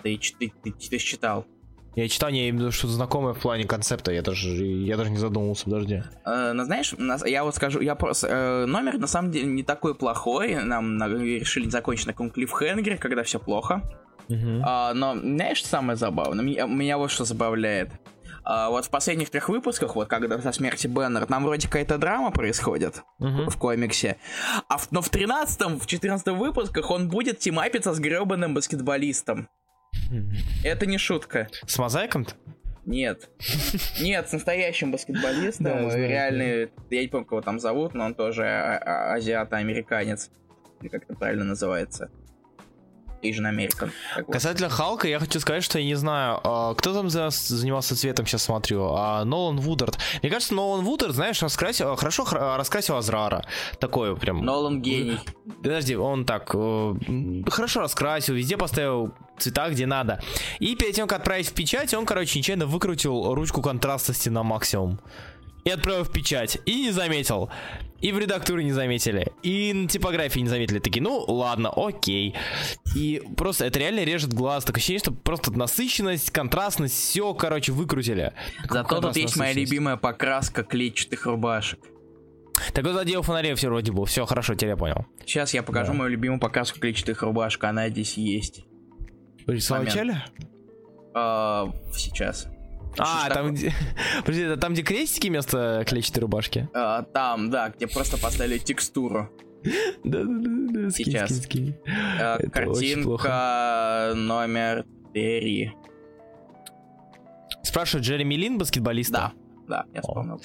Ты, 0.02 0.18
ты, 0.18 0.52
ты, 0.62 0.70
ты, 0.70 0.88
ты 0.88 0.98
читал. 0.98 1.46
Я 1.98 2.08
читал, 2.08 2.30
не 2.30 2.48
именно 2.48 2.70
что-то 2.70 2.92
знакомое 2.92 3.34
в 3.34 3.40
плане 3.40 3.64
концепта, 3.64 4.12
я 4.12 4.22
даже, 4.22 4.50
я 4.50 4.96
даже 4.96 5.11
не 5.11 5.16
задумывался, 5.16 5.64
подожди. 5.64 6.04
Э, 6.24 6.52
ну, 6.52 6.62
знаешь, 6.62 6.94
я 7.26 7.42
вот 7.42 7.56
скажу, 7.56 7.80
я 7.80 7.96
просто... 7.96 8.28
Э, 8.28 8.66
номер 8.66 8.98
на 8.98 9.08
самом 9.08 9.32
деле 9.32 9.46
не 9.46 9.64
такой 9.64 9.96
плохой, 9.96 10.62
нам 10.62 10.96
на, 10.96 11.08
решили 11.08 11.68
закончить 11.68 12.06
на 12.06 12.12
каком 12.12 12.30
клиффхенгере, 12.30 12.98
когда 12.98 13.24
все 13.24 13.40
плохо. 13.40 13.82
Uh-huh. 14.28 14.62
А, 14.64 14.94
но 14.94 15.16
знаешь, 15.16 15.64
самое 15.64 15.96
забавное? 15.96 16.44
Меня, 16.44 16.66
меня 16.66 16.98
вот 16.98 17.11
что 17.11 17.24
забавляет. 17.24 17.90
А, 18.44 18.70
вот 18.70 18.84
в 18.84 18.90
последних 18.90 19.30
трех 19.30 19.48
выпусках, 19.48 19.96
вот 19.96 20.06
когда 20.06 20.40
со 20.40 20.52
смерти 20.52 20.87
Беннер, 20.87 21.28
нам 21.28 21.42
вроде 21.42 21.66
какая-то 21.66 21.98
драма 21.98 22.30
происходит 22.30 23.02
uh-huh. 23.20 23.50
в 23.50 23.56
комиксе. 23.56 24.18
А 24.68 24.78
в, 24.78 24.92
но 24.92 25.02
в 25.02 25.11
13-м, 25.11 25.80
в 25.80 25.87
14 25.88 26.28
выпусках 26.28 26.92
он 26.92 27.08
будет 27.08 27.40
тимапиться 27.40 27.92
с 27.92 27.98
гребаным 27.98 28.54
баскетболистом. 28.54 29.48
Это 30.64 30.87
не 30.87 30.98
шутка. 30.98 31.48
С 31.66 31.79
мозаиком-то? 31.79 32.35
Нет. 32.87 33.29
Нет, 34.01 34.29
с 34.29 34.33
настоящим 34.33 34.90
баскетболистом. 34.90 35.90
Реальный, 35.90 36.70
я 36.90 37.03
не 37.03 37.09
помню, 37.09 37.27
кого 37.27 37.42
там 37.42 37.61
зовут, 37.61 37.92
но 37.92 38.07
он 38.07 38.14
тоже 38.14 38.44
а, 38.46 38.79
а, 38.79 39.14
азиато-американец. 39.14 40.31
Или 40.81 40.88
как 40.88 41.05
это 41.05 41.14
правильно 41.14 41.44
называется. 41.44 42.11
Asian 43.22 43.50
American. 43.50 43.90
Касательно 44.31 44.68
Халка, 44.68 45.09
я 45.09 45.18
хочу 45.18 45.40
сказать, 45.40 45.64
что 45.64 45.78
я 45.78 45.85
не 45.85 45.94
знаю, 45.94 46.40
а, 46.44 46.74
кто 46.74 46.94
там 46.94 47.11
за, 47.11 47.31
занимался 47.31 47.96
цветом, 47.96 48.26
сейчас 48.26 48.44
смотрю, 48.44 48.92
а, 48.94 49.24
Нолан 49.24 49.59
Вудард. 49.59 49.98
Мне 50.22 50.31
кажется, 50.31 50.54
Нолан 50.54 50.85
Вудард, 50.85 51.14
знаешь, 51.14 51.42
раскрасил, 51.42 51.96
хорошо 51.96 52.24
раскрасил 52.31 52.96
Азрара. 52.96 53.44
Такое 53.81 54.14
прям. 54.14 54.44
Нолан 54.44 54.81
гений. 54.83 55.18
Подожди, 55.62 55.96
он 55.96 56.24
так 56.24 56.50
э, 56.54 56.94
хорошо 57.50 57.81
раскрасил, 57.81 58.35
везде 58.35 58.57
поставил 58.57 59.12
цвета, 59.38 59.70
где 59.70 59.87
надо. 59.87 60.22
И 60.59 60.76
перед 60.76 60.94
тем, 60.94 61.09
как 61.09 61.20
отправить 61.20 61.48
в 61.48 61.52
печать, 61.54 61.94
он, 61.94 62.07
короче, 62.07 62.38
нечаянно 62.38 62.66
выкрутил 62.66 63.35
ручку 63.35 63.62
контрастности 63.62 64.28
на 64.28 64.42
максимум 64.42 65.00
и 65.64 65.71
отправил 65.71 66.05
в 66.05 66.12
печать. 66.12 66.59
И 66.66 66.81
не 66.83 66.90
заметил. 66.90 67.51
И 68.01 68.12
в 68.12 68.18
редактуре 68.18 68.62
не 68.64 68.73
заметили. 68.73 69.33
И 69.42 69.73
на 69.73 69.88
типографии 69.88 70.38
не 70.40 70.49
заметили. 70.49 70.79
Такие, 70.79 71.03
ну 71.03 71.18
ладно, 71.27 71.71
окей. 71.75 72.35
И 72.94 73.21
просто 73.37 73.64
это 73.66 73.79
реально 73.81 74.05
режет 74.05 74.33
глаз. 74.33 74.64
Такое 74.64 74.79
ощущение, 74.79 75.01
что 75.01 75.12
просто 75.12 75.51
насыщенность, 75.53 76.31
контрастность, 76.31 76.94
все, 76.94 77.35
короче, 77.35 77.73
выкрутили. 77.73 78.33
Зато 78.71 79.01
тут 79.01 79.16
есть 79.16 79.37
моя 79.37 79.53
любимая 79.53 79.97
покраска 79.97 80.62
клетчатых 80.62 81.27
рубашек. 81.27 81.81
Так 82.73 82.85
вот, 82.85 82.92
злодеев 82.92 83.25
фонарей 83.25 83.55
все 83.55 83.68
вроде 83.68 83.92
был. 83.92 84.05
Все, 84.05 84.27
хорошо, 84.27 84.55
теперь 84.55 84.71
я 84.71 84.77
понял. 84.77 85.07
Сейчас 85.27 85.53
я 85.55 85.62
покажу 85.62 85.92
Да. 85.92 85.99
мою 85.99 86.11
любимую 86.11 86.40
показку 86.40 86.79
клетчатых 86.81 87.23
рубашек, 87.23 87.62
она 87.64 87.88
здесь 87.88 88.16
есть. 88.16 88.64
В 89.47 89.59
самом 89.61 89.87
Момент. 89.87 89.94
начале? 89.97 90.25
А, 91.14 91.73
сейчас. 91.94 92.49
А, 92.96 93.29
там 93.29 93.55
где... 93.55 93.72
Подожди, 94.20 94.42
это 94.42 94.57
там, 94.57 94.72
где 94.72 94.83
крестики 94.83 95.29
вместо 95.29 95.85
клетчатой 95.87 96.22
рубашки? 96.22 96.68
А, 96.74 97.03
там, 97.03 97.51
да, 97.51 97.68
где 97.70 97.87
просто 97.87 98.18
поставили 98.18 98.59
текстуру. 98.59 99.31
Да-да-да, 100.05 100.90
Сейчас. 100.90 101.46
А. 102.20 102.38
Картинка 102.53 104.12
номер 104.14 104.85
три. 105.12 105.72
Спрашивают, 107.62 108.07
Джереми 108.07 108.35
Лин, 108.35 108.59
баскетболиста? 108.59 109.12
Да, 109.12 109.33
да, 109.68 109.85
я 109.92 110.01
О. 110.01 110.03
вспомнил. 110.03 110.40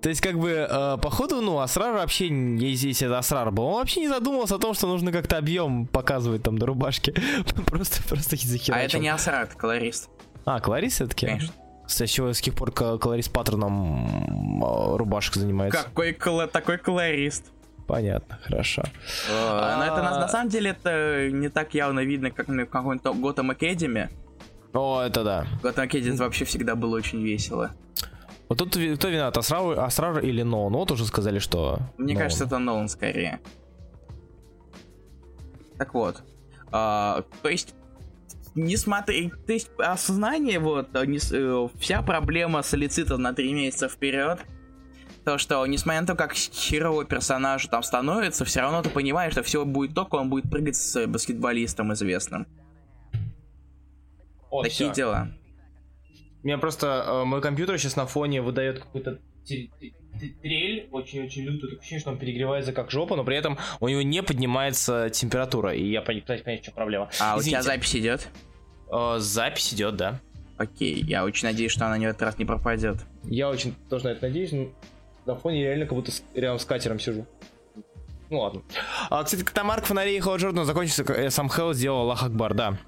То 0.00 0.08
есть, 0.08 0.20
как 0.20 0.38
бы, 0.38 0.50
э, 0.50 0.98
походу, 0.98 1.40
ну, 1.40 1.58
Асрар 1.58 1.94
вообще, 1.94 2.28
если 2.28 3.06
это 3.06 3.18
Асрар 3.18 3.50
был, 3.50 3.64
он 3.64 3.74
вообще 3.74 4.00
не 4.00 4.08
задумывался 4.08 4.56
о 4.56 4.58
том, 4.58 4.74
что 4.74 4.86
нужно 4.86 5.10
как-то 5.10 5.38
объем 5.38 5.86
показывать 5.86 6.42
там 6.42 6.58
до 6.58 6.66
рубашки. 6.66 7.10
Просто, 7.66 8.02
просто 8.04 8.36
из-за 8.36 8.72
А 8.72 8.80
это 8.80 8.98
не 8.98 9.08
Асар, 9.08 9.44
это 9.44 9.56
колорист. 9.56 10.10
А, 10.44 10.60
колорист 10.60 10.96
все-таки? 10.96 11.26
Конечно. 11.26 11.54
С 11.86 12.06
чего 12.06 12.32
с 12.32 12.38
каких 12.38 12.54
пор 12.54 12.72
ко- 12.72 12.98
колорист 12.98 13.30
паттерном 13.32 14.62
э, 14.64 14.96
рубашек 14.96 15.34
занимается? 15.34 15.82
Какой 15.82 16.12
коло- 16.12 16.46
такой 16.46 16.78
колорист. 16.78 17.46
Понятно, 17.86 18.38
хорошо. 18.42 18.82
Э, 19.30 19.76
Но 19.76 19.84
это 19.84 20.02
на, 20.02 20.16
А. 20.16 20.20
на 20.20 20.28
самом 20.28 20.48
деле 20.48 20.70
это 20.70 21.28
не 21.30 21.48
так 21.50 21.74
явно 21.74 22.00
видно, 22.00 22.30
как 22.30 22.48
на 22.48 22.64
какой-нибудь 22.64 23.20
Готэм 23.20 23.50
Академи. 23.50 24.08
О, 24.72 25.02
это 25.02 25.22
да. 25.22 25.46
Готэм 25.62 25.84
Академи 25.84 26.16
вообще 26.16 26.44
всегда 26.46 26.74
было 26.74 26.96
очень 26.96 27.22
весело. 27.22 27.72
Вот 28.48 28.58
тут 28.58 28.70
кто 28.70 29.08
виноват, 29.08 29.36
Асрар, 29.36 29.78
Асрар 29.80 30.18
или 30.20 30.42
Ноун? 30.42 30.72
Вот 30.72 30.90
уже 30.90 31.04
сказали, 31.06 31.38
что... 31.38 31.78
Мне 31.98 32.14
Ноун. 32.14 32.22
кажется, 32.24 32.44
это 32.44 32.58
Нолан 32.58 32.88
скорее. 32.88 33.40
Так 35.78 35.92
вот. 35.94 36.22
а, 36.72 37.22
то 37.42 37.48
есть, 37.48 37.74
не 38.54 38.76
смотри, 38.76 39.32
то 39.46 39.52
есть 39.52 39.70
осознание, 39.78 40.58
вот, 40.58 40.94
а, 40.94 41.04
не 41.06 41.18
э, 41.18 41.68
вся 41.78 42.02
проблема 42.02 42.62
солицита 42.62 43.16
на 43.16 43.32
три 43.32 43.52
месяца 43.52 43.88
вперед, 43.88 44.40
то, 45.24 45.38
что, 45.38 45.66
несмотря 45.66 46.02
на 46.02 46.06
то, 46.06 46.14
как 46.14 46.34
херово 46.34 47.04
персонажу 47.04 47.68
там 47.68 47.82
становится, 47.82 48.44
все 48.44 48.60
равно 48.60 48.82
ты 48.82 48.90
понимаешь, 48.90 49.32
что 49.32 49.42
все 49.42 49.64
будет 49.64 49.94
только, 49.94 50.16
он 50.16 50.30
будет 50.30 50.50
прыгать 50.50 50.76
с 50.76 51.06
баскетболистом 51.06 51.92
известным. 51.94 52.46
О, 54.50 54.62
Такие 54.62 54.90
всё. 54.90 54.94
дела. 54.94 55.28
У 56.42 56.46
меня 56.46 56.58
просто 56.58 57.04
э, 57.06 57.24
мой 57.24 57.40
компьютер 57.40 57.78
сейчас 57.78 57.96
на 57.96 58.06
фоне 58.06 58.42
выдает 58.42 58.78
какую-то 58.80 59.18
трель, 60.42 60.88
очень-очень 60.90 61.42
лютую, 61.44 61.70
такое 61.70 61.78
ощущение, 61.80 62.00
что 62.00 62.10
он 62.10 62.18
перегревается 62.18 62.72
как 62.72 62.90
жопа, 62.90 63.16
но 63.16 63.24
при 63.24 63.36
этом 63.36 63.58
у 63.80 63.88
него 63.88 64.02
не 64.02 64.22
поднимается 64.22 65.10
температура, 65.10 65.74
и 65.74 65.90
я 65.90 66.00
пытаюсь 66.02 66.42
понять, 66.42 66.62
в 66.62 66.64
чем 66.64 66.74
проблема. 66.74 67.08
А 67.20 67.36
у 67.36 67.40
тебя 67.42 67.60
Извините. 67.60 67.62
запись 67.62 67.96
идет? 67.96 68.28
Э, 68.92 69.16
запись 69.18 69.74
идет, 69.74 69.96
да. 69.96 70.20
Окей, 70.56 71.02
я 71.02 71.24
очень 71.24 71.48
надеюсь, 71.48 71.72
что 71.72 71.86
она 71.86 71.98
в 71.98 72.02
этот 72.02 72.22
раз 72.22 72.38
не 72.38 72.44
пропадет. 72.44 72.98
Я 73.24 73.50
очень 73.50 73.74
тоже 73.90 74.04
на 74.04 74.08
это 74.10 74.22
надеюсь, 74.26 74.52
но 74.52 74.68
на 75.26 75.34
фоне 75.34 75.62
я 75.62 75.68
реально 75.70 75.86
как 75.86 75.94
будто 75.94 76.12
с- 76.12 76.22
рядом 76.34 76.58
с 76.58 76.64
катером 76.64 77.00
сижу. 77.00 77.26
Ну 78.30 78.38
ладно. 78.40 78.62
А, 79.10 79.22
кстати, 79.24 79.42
когда 79.42 79.64
Марк 79.64 79.84
Фонарей 79.84 80.16
и 80.16 80.20
Хэлла 80.20 80.36
Джордан 80.36 80.64
закончился, 80.64 81.02
э, 81.12 81.30
сам 81.30 81.48
Хэлл 81.48 81.72
сделал 81.74 82.00
Аллах 82.02 82.22
Акбар, 82.22 82.54
да. 82.54 82.78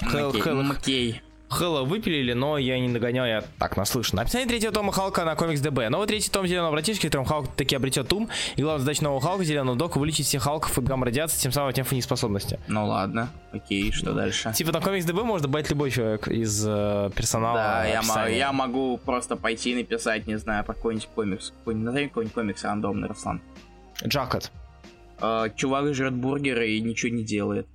Окей, 0.00 0.40
Хэл- 0.40 0.70
Окей. 0.72 1.20
Хэлла 1.48 1.82
выпилили, 1.82 2.32
но 2.32 2.58
я 2.58 2.78
не 2.78 2.88
догонял, 2.88 3.24
я 3.24 3.44
так 3.58 3.76
наслышан. 3.76 4.18
Описание 4.18 4.48
третьего 4.48 4.72
тома 4.72 4.92
Халка 4.92 5.24
на 5.24 5.36
комикс 5.36 5.60
ДБ. 5.60 5.88
Новый 5.90 6.08
третий 6.08 6.30
том 6.30 6.46
Зеленого 6.46 6.72
братишки, 6.72 7.06
в 7.06 7.08
котором 7.08 7.24
Халк 7.24 7.54
таки 7.54 7.76
обретет 7.76 8.12
ум, 8.12 8.28
и 8.56 8.62
главная 8.62 8.80
задача 8.80 9.04
нового 9.04 9.20
Халка, 9.20 9.44
Зеленого 9.44 9.76
Дока, 9.76 9.98
вылечить 9.98 10.26
всех 10.26 10.42
Халков 10.42 10.76
от 10.76 10.84
гамма-радиации, 10.84 11.40
тем 11.40 11.52
самым 11.52 11.70
отняв 11.70 11.90
у 11.92 11.94
них 11.94 12.04
способности. 12.04 12.58
Ну 12.66 12.86
ладно, 12.86 13.28
окей, 13.52 13.92
что 13.92 14.12
дальше? 14.12 14.52
Типа 14.54 14.72
на 14.72 14.80
комикс 14.80 15.04
ДБ 15.04 15.22
может 15.22 15.42
добавить 15.42 15.70
любой 15.70 15.90
человек 15.92 16.26
из 16.28 16.64
э, 16.66 17.10
персонала. 17.14 17.56
Да, 17.56 17.84
я, 17.86 17.98
описания. 18.00 18.38
я 18.38 18.52
могу 18.52 18.98
просто 18.98 19.36
пойти 19.36 19.70
и 19.70 19.74
написать, 19.76 20.26
не 20.26 20.38
знаю, 20.38 20.64
про 20.64 20.74
какой-нибудь 20.74 21.08
комикс. 21.14 21.52
Какой-нибудь, 21.58 21.86
назови 21.86 22.08
какой-нибудь 22.08 22.34
комикс 22.34 22.64
рандомный, 22.64 23.08
Руслан. 23.08 23.40
Джакет. 24.04 24.50
Э, 25.20 25.48
чувак 25.54 25.94
жрет 25.94 26.14
бургеры 26.14 26.70
и 26.70 26.80
ничего 26.80 27.14
не 27.14 27.22
делает. 27.22 27.66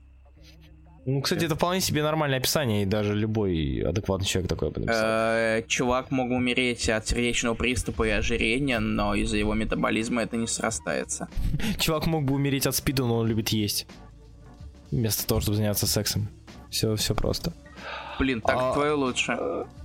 Ну, 1.06 1.22
кстати, 1.22 1.46
это 1.46 1.56
вполне 1.56 1.82
себе 1.82 2.04
нормальное 2.04 2.38
описание, 2.38 2.84
и 2.84 2.86
даже 2.86 3.16
любой 3.16 3.82
адекватный 3.82 4.28
человек 4.28 4.50
такое 4.50 4.70
бы 4.70 4.82
написал. 4.82 5.04
Э, 5.04 5.64
чувак 5.68 6.12
мог 6.12 6.30
умереть 6.30 6.90
от 6.90 7.08
сердечного 7.08 7.56
приступа 7.56 8.04
и 8.04 8.12
ожирения, 8.12 8.80
но 8.80 9.16
из-за 9.16 9.38
его 9.38 9.56
метаболизма 9.56 10.22
это 10.22 10.38
не 10.38 10.48
срастается. 10.48 11.28
Чувак 11.80 12.06
мог 12.06 12.24
бы 12.26 12.36
умереть 12.36 12.68
от 12.68 12.76
спида, 12.76 13.06
но 13.06 13.18
он 13.18 13.28
любит 13.28 13.50
есть. 13.50 13.88
Вместо 14.92 15.26
того, 15.26 15.42
чтобы 15.42 15.58
заняться 15.58 15.88
сексом. 15.88 16.30
Все, 16.70 16.96
все 16.96 17.16
просто. 17.16 17.52
Блин, 18.20 18.42
так 18.42 18.58
А- 18.60 18.74
твое 18.74 18.94
лучше. 18.94 19.38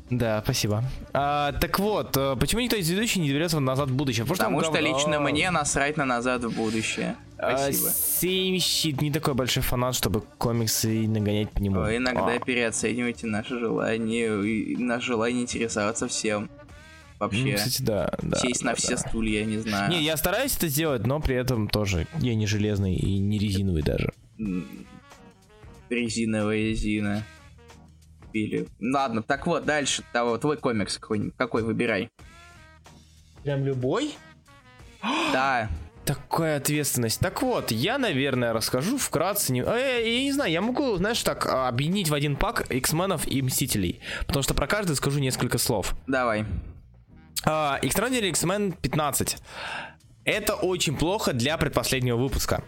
Да, 0.09 0.41
спасибо. 0.45 0.85
А, 1.13 1.53
так 1.53 1.81
вот, 1.81 2.17
э, 2.17 2.37
почему 2.39 2.61
никто 2.61 2.77
из 2.77 2.89
ведущих 2.89 3.17
не 3.17 3.29
берется 3.33 3.57
в 3.57 3.61
назад 3.61 3.91
в 3.91 3.95
будущее? 3.97 4.25
Потому 4.25 4.63
что 4.63 4.79
лично 4.79 5.19
мне 5.19 5.33
мне 5.33 5.51
насрать 5.51 5.97
на 5.97 6.05
назад 6.05 6.45
в 6.45 6.55
будущее. 6.55 7.17
А, 7.39 7.59
Спасибо. 7.59 7.91
Сейм 7.91 8.59
щит 8.61 9.01
не 9.03 9.11
такой 9.11 9.35
большой 9.35 9.63
фанат, 9.65 9.95
чтобы 9.97 10.23
комиксы 10.39 11.09
нагонять 11.09 11.51
по 11.51 11.59
нему. 11.59 11.81
Вы 11.81 11.97
иногда 11.97 12.35
А, 12.35 12.39
переоцениваете 12.39 13.27
наше 13.27 13.59
желание, 13.59 14.79
наше 14.79 15.07
желание 15.09 15.43
интересоваться 15.43 16.07
всем. 16.07 16.49
ну, 16.53 17.27
Вообще. 17.27 17.55
кстати, 17.55 17.83
да, 17.83 18.15
да. 18.23 18.39
Сесть 18.39 18.63
на 18.63 18.71
да, 18.73 18.77
все 18.77 18.91
да. 18.93 18.99
стулья, 18.99 19.45
не 19.45 19.59
знаю. 19.59 19.91
Не, 19.91 20.03
я 20.03 20.17
стараюсь 20.17 20.57
это 20.57 20.69
сделать, 20.69 21.05
но 21.07 21.19
при 21.21 21.35
этом 21.35 21.67
тоже 21.69 22.07
я 22.21 22.35
не 22.35 22.47
железный 22.47 22.95
и 22.95 23.19
не 23.19 23.39
резиновый 23.39 23.83
даже. 23.83 24.13
Резиновая 25.91 26.59
резина. 26.59 27.25
Или... 28.37 28.69
Ладно, 28.81 29.23
так 29.23 29.47
вот, 29.47 29.65
дальше. 29.65 30.03
Того, 30.13 30.39
твой 30.39 30.57
комикс 30.57 30.99
какой-нибудь. 30.99 31.35
Какой 31.37 31.63
выбирай. 31.63 32.11
Прям 33.43 33.65
любой? 33.65 34.15
Да. 35.33 35.69
Такая 36.05 36.59
ответственность. 36.59 37.19
Так 37.19 37.43
вот, 37.43 37.71
я, 37.71 37.99
наверное, 37.99 38.53
расскажу 38.53 38.99
вкратце. 38.99 39.53
Не... 39.53 39.63
э, 39.63 40.03
я 40.05 40.23
не 40.23 40.33
знаю, 40.33 40.53
я 40.53 40.61
могу, 40.61 40.97
знаешь, 40.97 41.21
так 41.23 41.47
а, 41.47 41.67
объединить 41.67 42.09
в 42.11 42.15
один 42.15 42.37
пак 42.37 42.71
X-менов 42.71 43.27
и 43.27 43.43
Мстителей. 43.43 44.01
Потому 44.27 44.43
что 44.43 44.55
про 44.55 44.67
каждый 44.67 44.95
скажу 44.95 45.19
несколько 45.19 45.59
слов. 45.59 45.95
Давай. 46.07 46.45
А, 47.45 47.81
Extraordinary 47.83 48.29
X-Men 48.31 48.77
15. 48.81 49.39
Это 50.25 50.55
очень 50.55 50.97
плохо 50.97 51.33
для 51.33 51.57
предпоследнего 51.57 52.17
выпуска. 52.17 52.63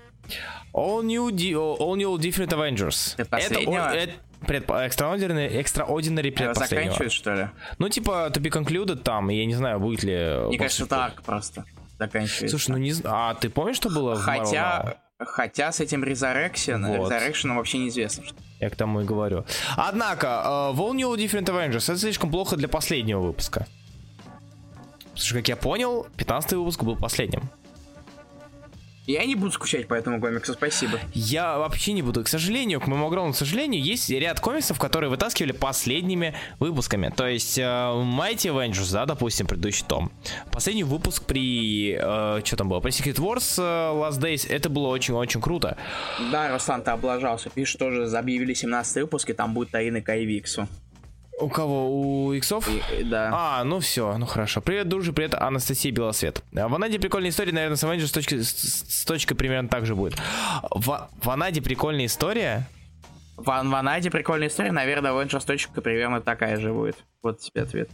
All 0.75 1.03
New, 1.03 1.29
All 1.29 1.97
new 1.97 2.17
Different 2.17 2.51
Avengers. 2.51 3.15
Это, 3.17 3.37
это 3.37 4.13
предпо- 4.41 4.87
Extraordinary, 4.89 5.51
Extraordinary 5.63 6.27
Его 6.27 6.37
предпоследнего. 6.37 6.55
заканчивают, 6.57 7.13
что 7.13 7.35
ли? 7.35 7.49
Ну, 7.79 7.89
типа, 7.89 8.31
to 8.33 8.41
be 8.41 8.51
concluded 8.51 8.97
там, 9.03 9.29
я 9.31 9.45
не 9.47 9.55
знаю, 9.55 9.81
будет 9.81 10.03
ли... 10.03 10.15
Мне 10.49 10.59
кажется, 10.59 10.87
так 10.87 11.23
просто. 11.23 11.65
Заканчивается. 11.99 12.49
Слушай, 12.49 12.71
ну 12.71 12.77
не 12.79 12.93
знаю. 12.93 13.17
А 13.17 13.35
ты 13.35 13.49
помнишь, 13.51 13.77
что 13.77 13.89
было 13.91 14.15
в 14.15 14.19
Marvel? 14.27 14.45
Хотя... 14.45 14.97
Хотя 15.19 15.73
с 15.73 15.81
этим 15.81 16.05
Resurrection, 16.05 16.97
Вот. 16.97 17.11
Resurrection 17.11 17.57
вообще 17.57 17.79
неизвестно. 17.79 18.25
Что. 18.25 18.37
Я 18.61 18.71
к 18.71 18.77
тому 18.77 19.01
и 19.01 19.05
говорю. 19.05 19.45
Однако, 19.77 20.27
э, 20.27 20.77
в 20.77 20.81
All 20.81 20.95
New 20.95 21.13
Different 21.15 21.47
Avengers 21.47 21.91
это 21.91 21.97
слишком 21.99 22.31
плохо 22.31 22.57
для 22.57 22.69
последнего 22.69 23.21
выпуска. 23.21 23.67
Потому 25.01 25.17
что, 25.17 25.35
как 25.35 25.49
я 25.49 25.57
понял, 25.57 26.07
15 26.17 26.53
выпуск 26.53 26.85
был 26.85 26.95
последним. 26.97 27.51
Я 29.09 29.25
не 29.25 29.37
буду 29.37 29.51
скучать 29.53 29.89
по 29.89 29.95
этому 29.95 30.21
комиксу, 30.21 30.53
спасибо. 30.53 31.01
Я 31.15 31.57
вообще 31.57 31.93
не 31.95 32.03
буду. 32.03 32.23
К 32.23 32.29
сожалению, 32.29 32.79
к 32.79 32.87
моему 32.89 33.07
огромному 33.07 33.33
сожалению, 33.33 33.83
есть 33.83 34.11
ряд 34.11 34.39
комиксов, 34.39 34.79
которые 34.79 35.09
вытаскивали 35.09 35.53
последними 35.53 36.35
выпусками. 36.59 37.09
То 37.17 37.27
есть 37.27 37.57
э, 37.57 37.63
Mighty 37.63 38.53
Avengers, 38.53 38.93
да, 38.93 39.07
допустим, 39.07 39.47
предыдущий 39.47 39.87
том. 39.89 40.13
Последний 40.53 40.85
выпуск 40.85 41.25
при... 41.25 41.97
э, 41.99 42.43
что 42.45 42.57
там 42.57 42.69
было? 42.69 42.81
При 42.81 42.91
Secret 42.93 43.17
Wars 43.17 43.55
э, 43.57 43.63
Last 43.63 44.21
Days. 44.21 44.47
Это 44.47 44.69
было 44.69 44.89
очень-очень 44.89 45.41
круто. 45.41 45.79
Да, 46.31 46.53
Руслан, 46.53 46.83
ты 46.83 46.91
облажался. 46.91 47.49
Пишешь, 47.49 47.77
тоже 47.77 48.15
объявили 48.15 48.53
17 48.53 49.05
выпуск, 49.05 49.31
и 49.31 49.33
там 49.33 49.55
будет 49.55 49.71
Таина 49.71 50.03
Кайвиксу. 50.03 50.69
У 51.41 51.49
кого? 51.49 51.89
У 52.27 52.33
иксов? 52.33 52.69
И- 52.69 53.01
и- 53.01 53.05
да. 53.05 53.31
А, 53.33 53.65
ну 53.65 53.79
все, 53.81 54.17
ну 54.19 54.27
хорошо. 54.27 54.61
Привет, 54.61 54.89
дружи, 54.89 55.13
привет, 55.13 55.35
Анастасия 55.35 55.93
Белосвет. 55.93 56.43
А 56.57 56.69
В 56.69 56.75
Анаде 56.75 56.99
прикольная 56.99 57.31
история, 57.31 57.53
наверное, 57.53 57.77
с 57.77 57.85
Avengers 57.85 58.07
с 58.09 58.13
точкой, 58.13 58.43
с, 58.43 58.51
с 58.51 59.05
точкой 59.05 59.35
примерно 59.37 59.69
так 59.69 59.87
же 59.87 59.95
будет. 59.95 60.17
В, 60.71 61.09
в 61.23 61.31
Анаде 61.31 61.63
прикольная 61.63 62.07
история. 62.07 62.67
В 63.37 63.45
в 63.45 63.51
Анаде 63.51 64.11
прикольная 64.11 64.49
история, 64.49 64.73
наверное, 64.73 65.13
Avengers 65.13 65.47
точка 65.47 65.81
примерно 65.81 66.21
такая 66.21 66.59
же 66.59 66.73
будет. 66.73 66.97
Вот 67.23 67.39
тебе 67.41 67.63
ответ. 67.63 67.89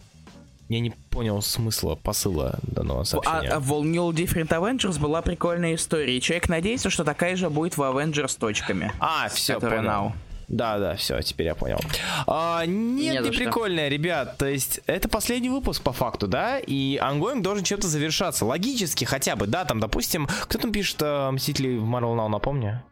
Я 0.71 0.81
не 0.81 0.91
понял 1.11 1.43
смысла 1.43 1.95
посыла 1.95 2.59
данного 2.63 3.03
А, 3.03 3.05
сообщения. 3.05 3.51
а 3.51 3.61
в 3.61 3.71
All 3.75 3.83
New 3.83 4.09
Different 4.13 4.49
Avengers 4.49 4.99
была 4.99 5.21
прикольная 5.21 5.75
история, 5.75 6.17
и 6.17 6.21
человек 6.23 6.49
надеется, 6.49 6.89
что 6.89 7.05
такая 7.05 7.37
же 7.37 7.51
будет 7.51 7.77
в 7.77 7.83
Avengers 7.83 8.29
с 8.29 8.37
точками. 8.37 8.91
А, 8.99 9.29
все, 9.29 9.61
понял. 9.61 9.83
now. 9.83 10.13
Да, 10.49 10.79
да, 10.79 10.97
все, 10.97 11.21
теперь 11.23 11.47
я 11.47 11.55
понял. 11.55 11.79
А, 12.27 12.65
нет, 12.67 13.23
не, 13.23 13.31
не 13.31 13.37
прикольная, 13.37 13.89
ребят. 13.89 14.37
То 14.39 14.47
есть, 14.47 14.81
это 14.87 15.09
последний 15.09 15.49
выпуск 15.49 15.83
по 15.83 15.93
факту, 15.93 16.27
да? 16.27 16.59
И 16.59 16.97
онгоинг 16.97 17.43
должен 17.43 17.65
чем-то 17.65 17.89
завершаться. 17.89 18.45
Логически 18.45 19.05
хотя 19.05 19.37
бы, 19.37 19.47
да, 19.47 19.65
там, 19.65 19.81
допустим, 19.81 20.27
кто 20.27 20.59
там 20.59 20.73
пишет 20.73 20.99
э, 21.01 21.31
Мстители 21.31 21.77
в 21.77 21.85
Marvel 21.85 22.17
Now, 22.17 22.29
напомню? 22.29 22.83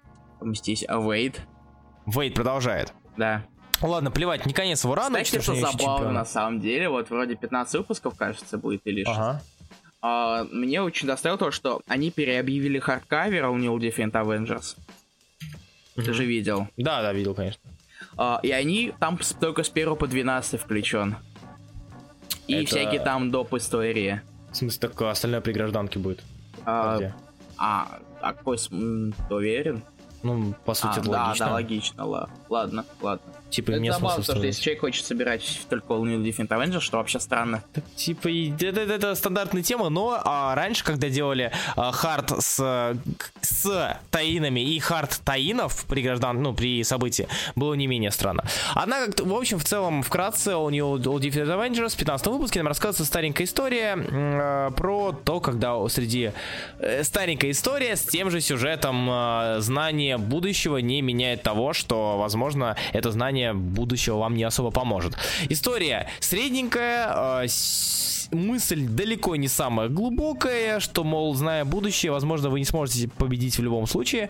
Мстись, 0.41 0.85
а 0.89 0.99
Вейд? 0.99 1.41
Вейд 2.07 2.35
продолжает. 2.35 2.93
Да. 3.17 3.45
Ладно, 3.81 4.11
плевать, 4.11 4.47
не 4.47 4.53
конец 4.53 4.85
его 4.85 4.95
рано. 4.95 5.11
Знаете, 5.11 5.41
что 5.41 5.55
забавно 5.55 6.11
на 6.11 6.25
самом 6.25 6.61
деле? 6.61 6.89
Вот 6.89 7.11
вроде 7.11 7.35
15 7.35 7.75
выпусков, 7.75 8.15
кажется, 8.17 8.59
будет 8.59 8.83
или 8.85 9.03
что. 9.03 9.13
Ага. 9.13 9.43
А, 10.01 10.45
мне 10.51 10.83
очень 10.83 11.07
доставило 11.07 11.39
то, 11.39 11.51
что 11.51 11.81
они 11.87 12.11
переобъявили 12.11 12.79
hardcover 12.79 13.47
у 13.47 13.57
New 13.57 13.77
Different 13.79 14.13
Avengers. 14.13 14.77
Mm-hmm. 15.97 16.05
Ты 16.05 16.13
же 16.15 16.25
видел? 16.25 16.69
Да, 16.77 17.03
да, 17.03 17.13
видел, 17.13 17.35
конечно. 17.35 17.63
А, 18.17 18.41
и 18.43 18.51
они 18.51 18.93
там 18.99 19.19
только 19.41 19.63
с 19.63 19.71
1 19.71 19.97
по 19.97 20.07
12 20.07 20.61
включен. 20.61 21.17
И 22.47 22.55
Это... 22.55 22.67
всякие 22.67 23.01
там 23.01 23.31
доп. 23.31 23.55
истории. 23.55 24.21
В 24.51 24.57
смысле, 24.57 24.89
так 24.89 25.03
остальное 25.03 25.41
при 25.41 25.53
гражданке 25.53 25.99
будет? 25.99 26.23
А, 26.65 26.99
а, 27.57 27.99
а 28.21 28.33
какой, 28.33 28.59
ты 28.59 29.35
уверен? 29.35 29.83
Ну, 30.23 30.55
по 30.65 30.75
сути, 30.75 30.99
а, 30.99 31.01
это 31.01 31.11
да, 31.11 31.25
логично. 31.25 31.47
Да, 31.47 31.53
логично, 31.53 32.05
ладно, 32.49 32.85
ладно. 33.01 33.33
Типа, 33.53 33.73
это 33.73 33.93
забавно, 33.93 34.23
потому 34.23 34.39
что 34.39 34.47
если 34.47 34.63
человек 34.63 34.81
хочет 34.81 35.05
собирать 35.05 35.61
только 35.69 35.93
All 35.93 36.05
New 36.05 36.21
Different 36.21 36.49
Avengers, 36.49 36.81
что 36.81 36.97
вообще 36.97 37.21
странно. 37.21 37.63
Типа, 37.97 38.29
это, 38.29 38.81
это, 38.81 38.95
это 38.95 39.15
стандартная 39.15 39.63
тема, 39.63 39.91
но 39.91 40.19
а, 40.25 40.55
раньше, 40.55 40.83
когда 40.83 41.11
делали 41.11 41.53
а, 41.77 41.93
хард 41.93 42.31
с, 42.43 42.97
с 43.43 44.01
таинами 44.11 44.61
и 44.61 44.79
хард 44.79 45.21
таинов 45.23 45.85
при 45.85 46.01
граждан, 46.01 46.43
ну, 46.43 46.55
при 46.55 46.83
событии, 46.83 47.29
было 47.55 47.75
не 47.75 47.87
менее 47.87 48.11
странно. 48.11 48.45
Однако, 48.75 49.23
в 49.23 49.35
общем, 49.35 49.59
в 49.59 49.65
целом, 49.65 50.03
вкратце, 50.03 50.53
All 50.53 50.71
New 50.71 50.97
All 50.97 51.21
Different 51.21 51.55
Avengers 51.55 51.91
в 51.91 51.97
15 51.97 52.27
выпуске 52.29 52.61
нам 52.61 52.69
рассказывается 52.69 53.05
старенькая 53.05 53.45
история 53.45 53.97
э, 53.99 54.71
про 54.75 55.13
то, 55.13 55.41
когда 55.41 55.87
среди... 55.91 56.33
Э, 56.79 57.05
старенькая 57.05 57.51
история 57.51 57.97
с 57.97 58.03
тем 58.03 58.31
же 58.31 58.41
сюжетом 58.41 59.09
э, 59.11 59.57
знания 59.59 60.17
будущего 60.17 60.79
не 60.79 61.03
меняет 61.03 61.43
того, 61.43 61.75
что, 61.75 62.17
возможно, 62.17 62.77
это 62.95 63.11
знание 63.11 63.42
плане 63.43 63.53
будущего 63.53 64.19
вам 64.19 64.37
не 64.37 64.45
особо 64.45 64.71
поможет. 64.71 65.17
История 65.49 66.09
средненькая, 66.21 67.45
э, 67.45 67.49
мысль 68.33 68.87
далеко 68.87 69.37
не 69.37 69.49
самая 69.49 69.89
глубокая, 69.89 70.81
что, 70.81 71.05
мол, 71.05 71.35
зная 71.35 71.65
будущее, 71.65 72.13
возможно, 72.13 72.51
вы 72.51 72.61
не 72.61 72.65
сможете 72.65 73.09
победить 73.09 73.59
в 73.59 73.63
любом 73.63 73.87
случае. 73.87 74.29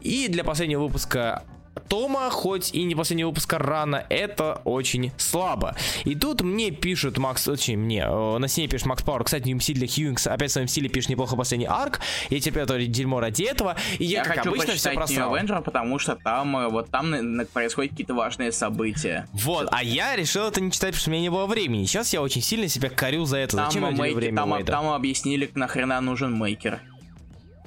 И 0.00 0.28
для 0.28 0.44
последнего 0.44 0.84
выпуска 0.84 1.42
Тома, 1.88 2.30
хоть 2.30 2.72
и 2.74 2.82
не 2.84 2.94
последний 2.94 3.24
выпуск 3.24 3.52
рано, 3.52 4.04
это 4.08 4.60
очень 4.64 5.12
слабо. 5.16 5.76
И 6.04 6.14
тут 6.14 6.42
мне 6.42 6.70
пишут 6.70 7.18
Макс, 7.18 7.46
очень 7.48 7.76
мне, 7.76 8.04
э, 8.06 8.38
на 8.38 8.48
стене 8.48 8.68
пишет 8.68 8.86
Макс 8.86 9.02
Пауэр, 9.02 9.24
кстати, 9.24 9.52
в 9.52 9.60
стиле 9.60 9.86
Хьюингс 9.86 10.26
опять 10.26 10.50
в 10.50 10.52
своем 10.52 10.68
стиле 10.68 10.88
пишет 10.88 11.10
неплохо 11.10 11.36
последний 11.36 11.66
арк, 11.66 12.00
я 12.30 12.40
терпел 12.40 12.64
это 12.64 12.84
дерьмо 12.86 13.20
ради 13.20 13.44
этого, 13.44 13.76
и 13.98 14.04
я, 14.04 14.18
я 14.18 14.24
как 14.24 14.36
хочу 14.38 14.50
обычно 14.50 14.74
все 14.74 14.92
просрал. 14.92 15.34
Avenger, 15.34 15.62
потому 15.62 15.98
что 15.98 16.16
там, 16.16 16.56
э, 16.56 16.68
вот 16.68 16.90
там 16.90 17.14
происходят 17.52 17.92
какие-то 17.92 18.14
важные 18.14 18.52
события. 18.52 19.26
Вот, 19.32 19.68
а 19.70 19.82
я 19.82 20.16
решил 20.16 20.46
это 20.48 20.60
не 20.60 20.70
читать, 20.70 20.90
потому 20.90 21.00
что 21.00 21.10
у 21.10 21.12
меня 21.12 21.22
не 21.22 21.30
было 21.30 21.46
времени. 21.46 21.84
Сейчас 21.84 22.12
я 22.12 22.22
очень 22.22 22.42
сильно 22.42 22.68
себя 22.68 22.90
корю 22.90 23.24
за 23.24 23.38
это. 23.38 23.56
Там, 23.56 23.70
Зачем 23.70 23.94
мейки, 23.94 24.14
время 24.14 24.36
там, 24.36 24.64
там 24.64 24.88
объяснили, 24.88 25.50
нахрена 25.54 26.00
нужен 26.00 26.32
мейкер. 26.32 26.80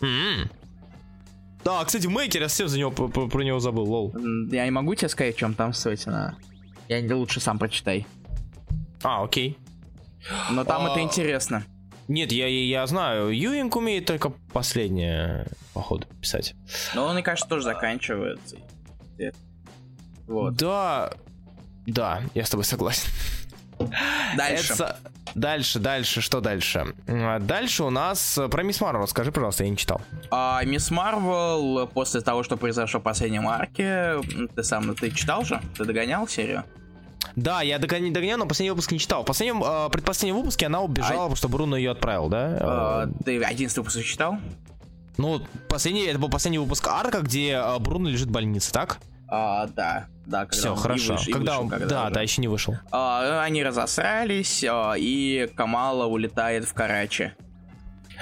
Mm-hmm. 0.02 0.50
Да, 1.68 1.84
кстати, 1.84 2.08
Мейкер, 2.08 2.44
я 2.44 2.48
совсем 2.48 2.70
за 2.70 2.80
него 2.80 2.92
про, 2.92 3.28
про 3.28 3.44
него 3.44 3.60
забыл, 3.60 3.84
лол. 3.84 4.16
Я 4.50 4.64
не 4.64 4.72
могу 4.72 4.96
тебе 4.96 5.10
сказать, 5.10 5.36
в 5.36 5.38
чем 5.38 5.54
там 5.54 5.74
но... 6.06 6.32
Я 6.88 7.14
лучше 7.14 7.42
сам 7.42 7.60
прочитай. 7.60 8.08
А, 9.04 9.22
окей. 9.22 9.58
Но 10.50 10.64
там 10.64 10.86
а... 10.86 10.92
это 10.92 11.02
интересно. 11.02 11.66
Нет, 12.08 12.32
я, 12.32 12.48
я 12.48 12.88
знаю, 12.88 13.38
Юинг 13.38 13.76
умеет 13.76 14.06
только 14.06 14.30
последнее, 14.54 15.46
походу, 15.74 16.08
писать. 16.22 16.56
Но 16.96 17.04
он, 17.04 17.16
мне 17.16 17.22
кажется, 17.22 17.50
тоже 17.50 17.64
заканчивается. 17.64 18.56
Вот. 20.26 20.56
Да, 20.56 21.12
да, 21.86 22.22
я 22.34 22.46
с 22.46 22.50
тобой 22.50 22.64
согласен. 22.64 23.12
Дальше. 24.38 24.72
Это... 24.72 24.98
Дальше, 25.36 25.80
дальше, 25.80 26.22
что 26.22 26.42
дальше? 26.42 26.94
Дальше 27.06 27.84
у 27.84 27.90
нас 27.90 28.38
э, 28.38 28.48
про 28.48 28.64
Мисс 28.64 28.82
Марвел. 28.82 29.08
Скажи, 29.08 29.32
пожалуйста, 29.32 29.64
я 29.64 29.70
не 29.70 29.78
читал. 29.78 30.02
А, 30.32 30.64
Мисс 30.64 30.92
Марвел, 30.92 31.88
после 31.88 32.22
того, 32.22 32.44
что 32.44 32.58
произошло 32.58 33.00
в 33.00 33.04
последнем 33.04 33.48
арке, 33.48 34.16
ты 34.56 34.64
сам, 34.64 34.96
ты 34.96 35.12
читал 35.12 35.44
же? 35.44 35.62
Ты 35.78 35.86
догонял 35.86 36.28
серию? 36.28 36.64
Да, 37.36 37.62
я 37.62 37.78
догонял, 37.78 38.12
догонял, 38.12 38.38
но 38.40 38.46
последний 38.48 38.72
выпуск 38.72 38.92
не 38.92 39.00
читал. 39.00 39.24
В 39.24 39.26
последнем, 39.26 39.64
э, 39.64 39.90
предпоследнем 39.92 40.38
выпуске 40.38 40.66
она 40.66 40.82
убежала, 40.82 41.14
а... 41.14 41.24
потому 41.26 41.36
что 41.36 41.50
Бруно 41.50 41.78
ее 41.78 41.92
отправил, 41.92 42.30
да? 42.30 42.58
А, 42.60 43.10
ты 43.24 43.42
одиннадцатый 43.44 43.82
выпуск 43.82 44.04
читал? 44.04 44.38
Ну, 45.18 45.42
последний, 45.68 46.06
это 46.06 46.20
был 46.20 46.30
последний 46.30 46.60
выпуск 46.60 46.88
арка, 46.88 47.22
где 47.22 47.52
э, 47.52 47.80
Бруно 47.80 48.10
лежит 48.10 48.30
в 48.30 48.32
больнице, 48.32 48.72
так? 48.72 48.98
А, 49.30 49.68
да, 49.68 50.08
да, 50.26 50.46
когда 50.46 50.58
Все, 50.58 50.76
хорошо. 50.76 51.14
Выш, 51.14 51.26
когда 51.26 51.40
вышел, 51.40 51.64
он, 51.64 51.70
когда 51.70 51.88
да, 51.88 52.04
уже. 52.06 52.14
да, 52.14 52.22
еще 52.22 52.42
не 52.42 52.48
вышел. 52.48 52.76
А, 52.92 53.44
они 53.44 53.64
разосрались, 53.64 54.64
а, 54.64 54.94
и 54.98 55.50
Камала 55.56 56.06
улетает 56.06 56.66
в 56.66 56.74
Карачи. 56.74 57.34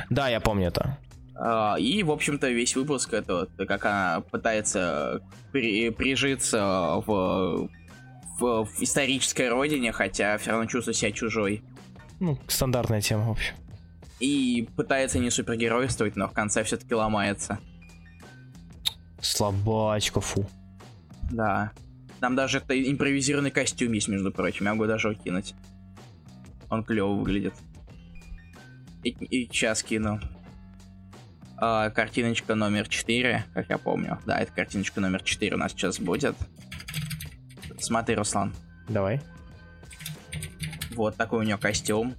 Да, 0.10 0.30
я 0.30 0.40
помню 0.40 0.68
это. 0.68 0.98
А, 1.36 1.76
и, 1.78 2.02
в 2.04 2.12
общем-то, 2.12 2.50
весь 2.50 2.76
выпуск 2.76 3.14
это 3.14 3.48
вот, 3.58 3.68
как 3.68 3.86
она 3.86 4.24
пытается 4.32 5.22
при, 5.52 5.90
прижиться 5.90 7.04
в, 7.06 7.70
в, 8.40 8.66
в 8.66 8.82
исторической 8.82 9.50
родине, 9.50 9.92
хотя 9.92 10.38
все 10.38 10.52
равно 10.52 10.66
чувствует 10.66 10.98
себя 10.98 11.12
чужой. 11.12 11.64
Ну, 12.20 12.40
стандартная 12.48 13.02
тема, 13.02 13.26
в 13.26 13.32
общем. 13.32 13.54
И 14.20 14.68
пытается 14.76 15.20
не 15.20 15.30
супергеройствовать, 15.30 16.16
но 16.16 16.28
в 16.28 16.32
конце 16.32 16.64
все-таки 16.64 16.96
ломается. 16.96 17.60
Слабачка, 19.22 20.22
фу. 20.22 20.48
Да. 21.32 21.72
Там 22.20 22.36
даже 22.36 22.60
это 22.60 22.80
импровизированный 22.80 23.52
костюм 23.52 23.94
есть, 23.94 24.08
между 24.08 24.32
прочим. 24.32 24.66
Я 24.66 24.74
могу 24.74 24.88
даже 24.88 25.10
укинуть. 25.10 25.54
Он 26.70 26.84
клево 26.84 27.14
выглядит. 27.14 27.54
И, 29.04 29.10
и 29.10 29.48
сейчас 29.48 29.84
кину. 29.84 30.20
А, 31.58 31.90
картиночка 31.90 32.56
номер 32.56 32.88
4, 32.88 33.46
как 33.54 33.70
я 33.70 33.78
помню. 33.78 34.20
Да, 34.26 34.40
это 34.40 34.52
картиночка 34.52 35.00
номер 35.00 35.24
4 35.24 35.56
у 35.56 35.58
нас 35.58 35.72
сейчас 35.72 36.00
будет. 36.00 36.36
Смотри, 37.80 38.16
Руслан. 38.16 38.54
Давай. 38.90 39.22
Вот 40.92 41.16
такой 41.16 41.40
у 41.40 41.44
нее 41.44 41.58
костюм. 41.58 42.16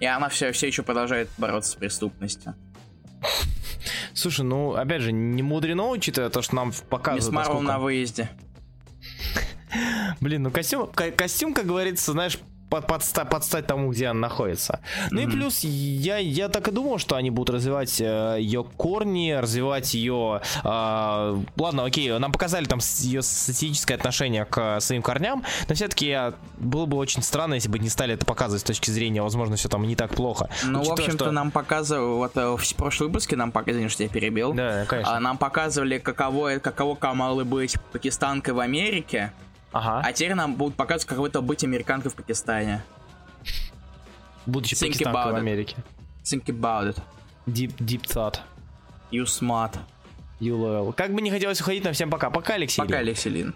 И 0.00 0.06
она 0.06 0.28
все, 0.28 0.52
все 0.52 0.68
еще 0.68 0.82
продолжает 0.82 1.28
бороться 1.38 1.72
с 1.72 1.74
преступностью. 1.74 2.54
Слушай, 4.18 4.44
ну, 4.44 4.74
опять 4.74 5.02
же, 5.02 5.12
не 5.12 5.44
мудрено, 5.44 5.90
учитывая 5.90 6.28
то, 6.28 6.42
что 6.42 6.56
нам 6.56 6.72
показывают... 6.90 7.26
Мисс 7.26 7.32
Марвел 7.32 7.60
насколько... 7.60 7.72
на 7.72 7.78
выезде. 7.78 8.30
Блин, 10.20 10.42
ну 10.42 10.50
костюм, 10.50 10.88
костюм, 10.88 11.54
как 11.54 11.66
говорится, 11.66 12.10
знаешь, 12.10 12.36
под, 12.68 12.86
подстать, 12.86 13.28
подстать 13.28 13.66
тому, 13.66 13.90
где 13.90 14.06
она 14.06 14.20
находится. 14.20 14.80
Ну 15.10 15.20
mm-hmm. 15.20 15.28
и 15.28 15.30
плюс, 15.30 15.60
я, 15.64 16.18
я 16.18 16.48
так 16.48 16.68
и 16.68 16.70
думал, 16.70 16.98
что 16.98 17.16
они 17.16 17.30
будут 17.30 17.54
развивать 17.54 18.00
э, 18.00 18.36
ее 18.40 18.64
корни, 18.64 19.32
развивать 19.32 19.94
ее... 19.94 20.40
Э, 20.64 21.36
ладно, 21.56 21.84
окей, 21.84 22.18
нам 22.18 22.32
показали 22.32 22.64
там 22.66 22.80
ее 22.98 23.22
сатирическое 23.22 23.96
отношение 23.96 24.44
к 24.44 24.80
своим 24.80 25.02
корням, 25.02 25.44
но 25.68 25.74
все-таки 25.74 26.16
было 26.58 26.86
бы 26.86 26.96
очень 26.96 27.22
странно, 27.22 27.54
если 27.54 27.68
бы 27.68 27.78
не 27.78 27.88
стали 27.88 28.14
это 28.14 28.26
показывать 28.26 28.62
с 28.62 28.64
точки 28.64 28.90
зрения, 28.90 29.22
возможно, 29.22 29.56
все 29.56 29.68
там 29.68 29.86
не 29.86 29.96
так 29.96 30.14
плохо. 30.14 30.48
Ну, 30.64 30.80
Учитывая, 30.80 30.96
в 30.96 31.00
общем-то, 31.00 31.24
что... 31.24 31.32
нам 31.32 31.50
показывали, 31.50 32.16
вот 32.16 32.36
э, 32.36 32.56
в 32.56 32.74
прошлом 32.74 33.08
выпуске 33.08 33.36
нам 33.36 33.52
показывали, 33.52 33.88
что 33.88 34.02
я 34.02 34.08
перебил. 34.08 34.52
Да, 34.52 34.84
конечно. 34.86 35.16
А, 35.16 35.20
нам 35.20 35.38
показывали, 35.38 35.98
каково, 35.98 36.58
каково 36.58 36.94
Камалы 36.94 37.44
быть 37.44 37.76
пакистанкой 37.92 38.54
в 38.54 38.60
Америке, 38.60 39.32
Ага. 39.72 40.02
А 40.04 40.12
теперь 40.12 40.34
нам 40.34 40.54
будут 40.56 40.76
показывать, 40.76 41.06
как 41.06 41.18
это 41.26 41.40
быть 41.40 41.62
американкой 41.64 42.10
в 42.10 42.14
Пакистане. 42.14 42.82
Будучи 44.46 44.74
Think 44.74 44.92
пакистанкой 44.92 45.32
в 45.32 45.36
Америке. 45.36 45.76
Think 46.24 46.44
about 46.46 46.94
it. 46.94 47.02
Deep, 47.46 47.76
deep 47.78 48.02
thought. 48.02 48.40
You 49.10 49.24
smart. 49.24 49.78
You 50.40 50.56
loyal. 50.56 50.92
Как 50.92 51.12
бы 51.12 51.20
не 51.20 51.30
хотелось 51.30 51.60
уходить, 51.60 51.84
но 51.84 51.92
всем 51.92 52.10
пока. 52.10 52.30
Пока, 52.30 52.54
Алексей. 52.54 52.80
Пока, 52.80 52.98
Алексей 52.98 53.30
Лин. 53.30 53.54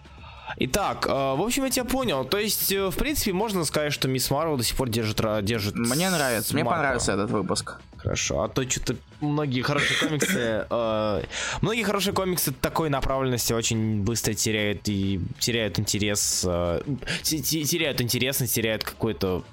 Итак, 0.56 1.06
э, 1.06 1.10
в 1.10 1.42
общем, 1.42 1.64
я 1.64 1.70
тебя 1.70 1.84
понял. 1.84 2.24
То 2.24 2.38
есть, 2.38 2.72
э, 2.72 2.90
в 2.90 2.96
принципе, 2.96 3.32
можно 3.32 3.64
сказать, 3.64 3.92
что 3.92 4.08
Мисс 4.08 4.30
Марвел 4.30 4.56
до 4.56 4.64
сих 4.64 4.76
пор 4.76 4.88
держит... 4.88 5.20
держит 5.44 5.74
Мне 5.74 6.10
нравится, 6.10 6.54
мне 6.54 6.64
понравился 6.64 7.12
этот 7.12 7.30
выпуск. 7.30 7.76
Хорошо, 7.96 8.42
а 8.42 8.48
то 8.48 8.68
что-то 8.68 8.96
многие 9.20 9.62
хорошие 9.62 9.98
комиксы... 9.98 10.66
Э, 10.68 11.22
многие 11.60 11.82
хорошие 11.84 12.12
комиксы 12.12 12.52
такой 12.52 12.90
направленности 12.90 13.52
очень 13.52 14.02
быстро 14.02 14.34
теряют 14.34 14.88
и 14.88 15.20
теряют 15.38 15.78
интерес... 15.78 16.44
Э, 16.46 16.82
теряют 17.22 18.00
интересность, 18.00 18.54
теряют 18.54 18.84
какое-то 18.84 19.44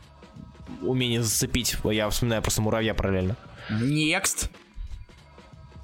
умение 0.82 1.22
зацепить. 1.22 1.78
Я 1.84 2.10
вспоминаю 2.10 2.42
просто 2.42 2.62
муравья 2.62 2.94
параллельно. 2.94 3.36
Next. 3.70 4.50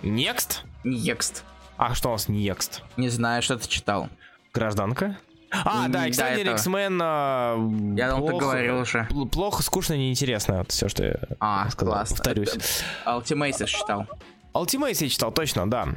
Next? 0.02 0.60
Next. 0.84 1.44
А 1.78 1.94
что 1.94 2.10
у 2.10 2.12
нас 2.14 2.28
Next? 2.28 2.82
Не 2.98 3.10
знаю, 3.10 3.42
что 3.42 3.58
ты 3.58 3.68
читал. 3.68 4.10
Гражданка? 4.56 5.18
А, 5.52 5.88
да, 5.88 6.06
да, 6.06 6.10
кстати, 6.10 6.42
это- 6.42 6.52
X-Men... 6.52 7.00
а, 7.02 7.56
Я 7.96 8.10
думал, 8.12 8.26
ты 8.26 8.32
плохо- 8.32 8.46
говорил 8.46 8.80
уже. 8.80 9.08
пл- 9.12 9.30
Плохо, 9.30 9.64
скучно, 9.64 9.94
неинтересно. 9.94 10.54
Это 10.62 10.72
все, 10.72 10.90
что 10.90 11.06
я 11.06 11.16
А, 11.40 11.70
сказал. 11.70 11.94
классно. 11.94 12.16
Повторюсь. 12.16 12.82
Ultimate 13.06 13.66
читал. 13.66 14.06
Ultimate 14.54 15.04
я 15.04 15.10
читал, 15.10 15.32
точно, 15.32 15.70
да. 15.70 15.88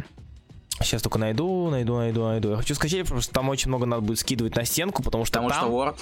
Сейчас 0.81 1.03
только 1.03 1.19
найду, 1.19 1.71
найду, 1.71 1.97
найду, 1.97 2.25
найду. 2.25 2.51
Я 2.51 2.57
хочу 2.57 2.75
скачать, 2.77 3.03
потому 3.03 3.21
что 3.21 3.33
там 3.33 3.49
очень 3.49 3.69
много 3.69 3.85
надо 3.87 4.03
будет 4.03 4.19
скидывать 4.21 4.55
на 4.55 4.65
стенку, 4.65 5.03
потому 5.03 5.25
что 5.25 5.41
Потому 5.41 5.51
там... 5.51 5.59
что 5.61 5.73
Word. 5.73 5.97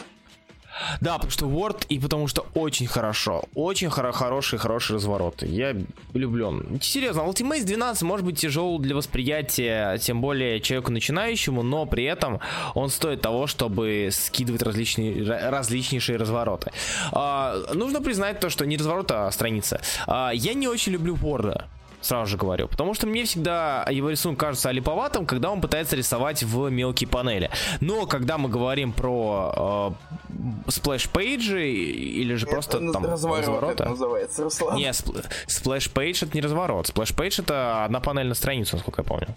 Да, 1.00 1.14
потому 1.14 1.30
что 1.30 1.46
Word 1.46 1.86
и 1.88 1.98
потому 1.98 2.28
что 2.28 2.46
очень 2.54 2.86
хорошо. 2.86 3.44
Очень 3.54 3.88
хоро- 3.88 4.12
хороший, 4.12 4.58
хороший 4.58 4.96
разворот. 4.96 5.42
Я 5.42 5.74
влюблен. 6.12 6.80
Серьезно, 6.82 7.20
Ultimate 7.20 7.64
12 7.64 8.02
может 8.02 8.26
быть 8.26 8.38
тяжел 8.38 8.78
для 8.78 8.94
восприятия, 8.94 9.98
тем 9.98 10.20
более 10.20 10.60
человеку 10.60 10.92
начинающему, 10.92 11.62
но 11.62 11.86
при 11.86 12.04
этом 12.04 12.40
он 12.74 12.90
стоит 12.90 13.20
того, 13.22 13.46
чтобы 13.46 14.10
скидывать 14.12 14.62
различные, 14.62 15.14
ра- 15.14 15.50
различнейшие 15.50 16.18
развороты. 16.18 16.72
А, 17.12 17.56
нужно 17.74 18.00
признать 18.00 18.40
то, 18.40 18.50
что 18.50 18.66
не 18.66 18.76
разворот, 18.76 19.10
а 19.10 19.30
страница. 19.30 19.80
А, 20.06 20.30
я 20.34 20.54
не 20.54 20.68
очень 20.68 20.92
люблю 20.92 21.14
Word. 21.16 21.64
Сразу 22.06 22.30
же 22.30 22.36
говорю, 22.36 22.68
потому 22.68 22.94
что 22.94 23.08
мне 23.08 23.24
всегда 23.24 23.84
его 23.90 24.10
рисунок 24.10 24.38
кажется 24.38 24.68
олиповатым, 24.68 25.26
когда 25.26 25.50
он 25.50 25.60
пытается 25.60 25.96
рисовать 25.96 26.44
в 26.44 26.68
мелкие 26.68 27.08
панели. 27.08 27.50
Но 27.80 28.06
когда 28.06 28.38
мы 28.38 28.48
говорим 28.48 28.92
про 28.92 29.96
э, 30.30 30.70
сплэш-пейджи 30.70 31.68
или 31.68 32.36
же 32.36 32.46
просто 32.46 32.78
там 32.92 33.04
развороты. 33.04 33.84
называется, 33.86 34.44
Руслан. 34.44 34.76
Не, 34.76 34.90
спл- 34.90 35.26
splash 35.48 35.92
page 35.92 36.22
это 36.22 36.36
не 36.36 36.42
разворот. 36.42 36.86
Splash 36.86 37.18
page 37.18 37.40
это 37.40 37.84
одна 37.84 37.98
панель 37.98 38.28
на 38.28 38.34
страницу, 38.34 38.76
насколько 38.76 39.02
я 39.02 39.04
помню. 39.04 39.34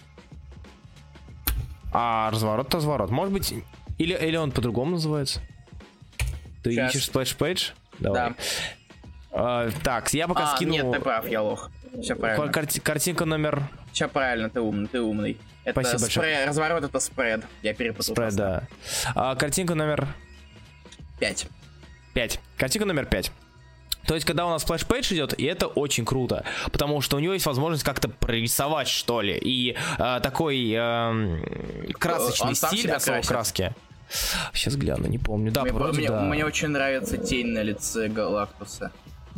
А 1.92 2.30
разворот 2.30 2.68
это 2.68 2.78
разворот. 2.78 3.10
Может 3.10 3.34
быть, 3.34 3.52
или, 3.98 4.14
или 4.14 4.36
он 4.38 4.52
по-другому 4.52 4.92
называется? 4.92 5.42
Ты 6.62 6.76
Щас. 6.76 6.94
ищешь 6.94 7.06
splash 7.08 7.43
page? 7.43 7.72
Давай. 7.98 8.30
Да. 8.30 8.36
А, 9.32 9.70
так, 9.84 10.12
я 10.14 10.28
пока 10.28 10.52
А, 10.52 10.56
скину 10.56 10.72
нет, 10.72 10.86
ты 10.92 11.00
прав, 11.00 11.28
я 11.28 11.42
лох. 11.42 11.70
Все 12.02 12.16
правильно. 12.16 12.52
карти- 12.52 12.80
картинка 12.80 13.26
номер 13.26 13.64
Все 13.94 14.08
правильно, 14.08 14.50
ты 14.50 14.60
умный, 14.62 14.88
ты 14.88 15.02
умный. 15.02 15.38
Это 15.66 15.82
Спасибо 15.82 16.02
большое. 16.02 16.36
спре- 16.36 16.48
разворот 16.48 16.84
это 16.84 17.00
спред. 17.00 17.44
Я 17.62 17.74
перепутал. 17.74 18.16
спред, 18.16 18.36
да. 18.36 18.64
А, 19.16 19.36
картинка 19.36 19.76
номер 19.76 20.08
5. 21.20 21.48
5. 22.14 22.40
Картинка 22.58 22.88
номер 22.88 23.06
5. 23.06 23.32
То 24.08 24.16
есть, 24.16 24.26
когда 24.26 24.48
у 24.48 24.50
нас 24.50 24.64
флеш-пейдж 24.64 25.14
идет, 25.14 25.40
и 25.40 25.44
это 25.46 25.68
очень 25.68 26.06
круто, 26.06 26.44
потому 26.72 27.02
что 27.02 27.18
у 27.18 27.20
него 27.20 27.34
есть 27.34 27.46
возможность 27.46 27.84
как-то 27.84 28.10
прорисовать, 28.10 28.88
что 28.88 29.22
ли, 29.22 29.38
и 29.38 29.76
э, 30.00 30.20
такой 30.24 30.72
эм, 30.72 31.44
красочный 32.00 32.50
Он 32.50 32.56
стиль 32.56 32.90
от 32.92 33.04
красит? 33.04 33.28
краски. 33.28 33.74
Сейчас 34.54 34.76
гляну, 34.76 35.06
не 35.08 35.20
помню. 35.20 35.52
Да, 35.52 35.62
мне, 35.64 35.72
вроде 35.74 36.00
мне- 36.00 36.08
да. 36.08 36.22
мне 36.22 36.44
очень 36.46 36.70
нравится 36.70 37.18
тень 37.18 37.48
на 37.48 37.62
лице 37.62 38.08
Галактуса. 38.08 38.92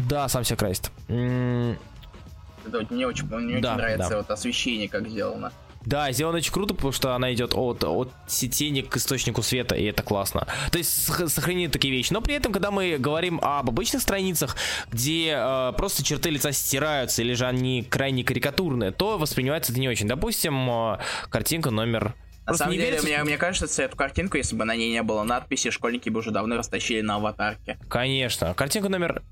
Да, 0.07 0.27
сам 0.27 0.43
себя 0.43 0.57
красит. 0.57 0.91
Это 1.07 2.77
вот 2.77 2.91
мне 2.91 3.07
очень, 3.07 3.25
мне 3.25 3.59
Да, 3.59 3.69
очень 3.73 3.77
нравится 3.81 4.09
да. 4.09 4.17
вот 4.17 4.29
освещение, 4.31 4.87
как 4.87 5.07
сделано. 5.09 5.51
Да, 5.83 6.11
сделано 6.11 6.37
очень 6.37 6.53
круто, 6.53 6.75
потому 6.75 6.91
что 6.91 7.15
она 7.15 7.33
идет 7.33 7.53
от, 7.55 7.83
от 7.83 8.11
тени 8.27 8.81
к 8.81 8.97
источнику 8.97 9.41
света, 9.41 9.73
и 9.73 9.85
это 9.85 10.03
классно. 10.03 10.45
То 10.71 10.77
есть 10.77 10.91
сох- 11.09 11.27
сохранены 11.27 11.71
такие 11.71 11.91
вещи. 11.91 12.13
Но 12.13 12.21
при 12.21 12.35
этом, 12.35 12.53
когда 12.53 12.69
мы 12.69 12.97
говорим 12.99 13.39
об 13.41 13.67
обычных 13.67 14.03
страницах, 14.03 14.55
где 14.91 15.33
э, 15.35 15.73
просто 15.75 16.03
черты 16.03 16.29
лица 16.29 16.51
стираются, 16.51 17.23
или 17.23 17.33
же 17.33 17.47
они 17.47 17.81
крайне 17.81 18.23
карикатурные, 18.23 18.91
то 18.91 19.17
воспринимается 19.17 19.71
это 19.71 19.81
не 19.81 19.89
очень. 19.89 20.07
Допустим, 20.07 20.69
э, 20.69 20.99
картинка 21.31 21.71
номер... 21.71 22.13
На 22.45 22.53
самом 22.55 22.73
деле, 22.73 22.85
верится, 22.85 23.07
мне, 23.07 23.15
что- 23.15 23.25
мне 23.25 23.37
кажется, 23.37 23.81
эту 23.83 23.97
картинку, 23.97 24.37
если 24.37 24.55
бы 24.55 24.65
на 24.65 24.75
ней 24.75 24.91
не 24.91 25.01
было 25.01 25.23
надписи, 25.23 25.71
школьники 25.71 26.09
бы 26.09 26.19
уже 26.19 26.29
давно 26.29 26.57
растащили 26.57 27.01
на 27.01 27.15
аватарке. 27.15 27.79
Конечно. 27.89 28.53
Картинка 28.53 28.87
номер 28.89 29.23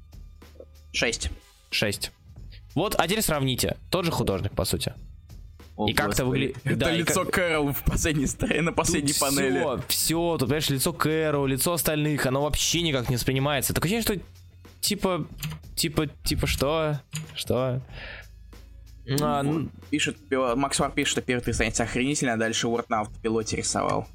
6. 0.91 1.29
6. 1.71 2.11
Вот, 2.75 2.95
а 2.97 3.07
теперь 3.07 3.21
сравните. 3.23 3.77
Тот 3.89 4.05
же 4.05 4.11
художник, 4.11 4.51
по 4.53 4.65
сути. 4.65 4.93
И 5.87 5.93
как 5.93 6.11
это 6.11 6.25
выглядит- 6.25 6.57
Это 6.65 6.75
да, 6.75 6.93
и 6.93 6.97
лицо 6.97 7.23
как- 7.23 7.35
Кэрол 7.35 7.71
в 7.71 7.83
последней 7.83 8.27
стороне, 8.27 8.61
на 8.61 8.73
последней 8.73 9.13
Тут 9.13 9.21
панели. 9.21 9.59
Все, 9.59 9.83
все, 9.87 10.37
тут, 10.37 10.49
понимаешь, 10.49 10.69
лицо 10.69 10.91
Кэрол, 10.91 11.45
лицо 11.45 11.71
остальных, 11.73 12.25
оно 12.25 12.41
вообще 12.41 12.81
никак 12.81 13.09
не 13.09 13.15
воспринимается. 13.15 13.73
Такое 13.73 13.89
ощущение, 13.97 14.19
что 14.19 14.25
типа, 14.81 15.25
типа, 15.75 16.07
типа 16.25 16.47
что? 16.47 16.99
Что? 17.33 17.81
А, 19.21 19.41
ну, 19.41 19.69
Пишет, 19.89 20.17
Макс 20.29 20.77
Вар 20.79 20.91
пишет, 20.91 21.11
что 21.13 21.21
первая 21.21 21.53
страница 21.53 21.83
охренительная, 21.83 22.33
а 22.35 22.37
дальше 22.37 22.67
Word 22.67 22.85
на 22.89 23.01
автопилоте 23.01 23.55
рисовал. 23.57 24.05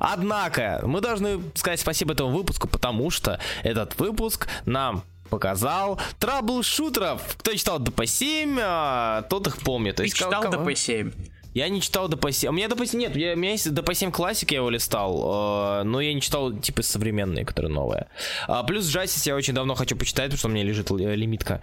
Однако, 0.00 0.80
мы 0.84 1.00
должны 1.00 1.40
сказать 1.54 1.78
спасибо 1.80 2.14
этому 2.14 2.30
выпуску, 2.30 2.66
потому 2.66 3.10
что 3.10 3.38
этот 3.62 3.98
выпуск 4.00 4.48
нам 4.66 5.04
показал 5.28 5.98
траблшутеров. 6.18 7.22
Кто 7.38 7.54
читал 7.54 7.78
DP7, 7.80 8.58
а, 8.62 9.22
тот 9.22 9.46
их 9.46 9.58
помнит. 9.58 9.96
То 9.96 10.02
Ты 10.02 10.06
есть, 10.06 10.16
читал 10.16 10.42
кого- 10.42 10.64
ДП-7? 10.64 11.12
Я 11.54 11.68
не 11.70 11.80
читал 11.80 12.08
DP7. 12.08 12.48
У 12.48 12.52
меня 12.52 12.68
DP7 12.68 12.96
нет, 12.96 13.14
у 13.16 13.18
меня 13.18 13.50
есть 13.52 13.66
DP7 13.66 14.12
классик, 14.12 14.50
я 14.52 14.58
его 14.58 14.70
листал, 14.70 15.80
э, 15.80 15.82
но 15.84 16.00
я 16.00 16.12
не 16.14 16.20
читал 16.20 16.52
типа 16.52 16.82
современные, 16.82 17.44
которые 17.44 17.72
новые. 17.72 18.06
А, 18.46 18.62
плюс 18.62 18.84
Justice 18.94 19.22
я 19.26 19.34
очень 19.34 19.54
давно 19.54 19.74
хочу 19.74 19.96
почитать, 19.96 20.26
потому 20.26 20.38
что 20.38 20.48
у 20.48 20.50
меня 20.50 20.62
лежит 20.64 20.90
л- 20.90 20.98
лимитка. 20.98 21.60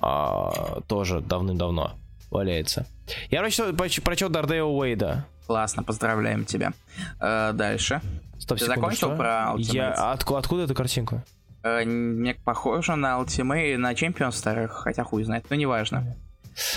А, 0.00 0.80
тоже 0.86 1.20
давным-давно 1.20 1.94
валяется. 2.30 2.86
Я 3.30 3.40
прочел, 3.40 3.72
прочел 3.74 4.28
Дардео 4.28 4.68
Уэйда. 4.68 5.26
Классно, 5.46 5.82
поздравляем 5.82 6.44
тебя. 6.44 6.72
Э, 7.20 7.50
дальше. 7.52 8.00
Стоп, 8.38 8.58
Ты 8.58 8.64
секунду, 8.64 8.80
закончил 8.80 9.08
что? 9.08 9.16
про 9.16 9.52
Ultimate? 9.56 9.74
Я, 9.74 10.12
отку- 10.12 10.36
откуда 10.36 10.62
эта 10.64 10.74
картинка? 10.74 11.24
Э, 11.62 11.84
мне 11.84 12.34
похоже 12.34 12.96
на 12.96 13.18
Ultimate, 13.20 13.76
на 13.76 13.92
Champion 13.92 14.32
старых, 14.32 14.72
хотя 14.72 15.04
хуй 15.04 15.24
знает, 15.24 15.46
но 15.50 15.56
неважно. 15.56 16.16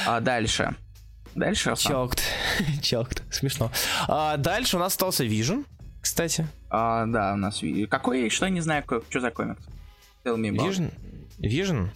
А 0.05 0.19
дальше. 0.21 0.75
Дальше? 1.33 1.73
Челкт. 1.77 2.21
Челкт. 2.81 3.23
Смешно. 3.33 3.71
А, 4.07 4.37
дальше 4.37 4.77
у 4.77 4.79
нас 4.79 4.93
остался 4.93 5.25
Vision, 5.25 5.65
кстати. 6.01 6.47
А, 6.69 7.05
да, 7.07 7.33
у 7.33 7.37
нас... 7.37 7.61
Какой, 7.89 8.29
что, 8.29 8.47
не 8.49 8.61
знаю, 8.61 8.83
какой- 8.83 9.03
что 9.09 9.19
за 9.19 9.31
комикс. 9.31 9.59
Tell 10.23 10.37
me 10.37 10.49
about. 10.51 10.69
Vision? 10.69 10.93
Vision? 11.39 11.89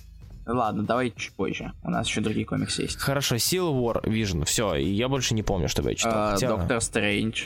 Ладно, 0.46 0.84
давай 0.84 1.12
чуть 1.16 1.34
позже. 1.34 1.72
У 1.84 1.90
нас 1.92 2.08
еще 2.08 2.22
другие 2.22 2.46
комиксы 2.46 2.82
есть. 2.82 2.98
Хорошо, 3.00 3.36
Civil 3.36 3.72
War 3.82 4.02
Vision. 4.04 4.44
Все, 4.46 4.74
я 4.76 5.08
больше 5.08 5.36
не 5.36 5.44
помню, 5.44 5.70
чтобы 5.70 5.90
я 5.90 5.96
читал. 5.96 6.14
А, 6.16 6.32
Хотя- 6.34 6.48
Доктор 6.50 6.82
Стрэндж. 6.82 7.46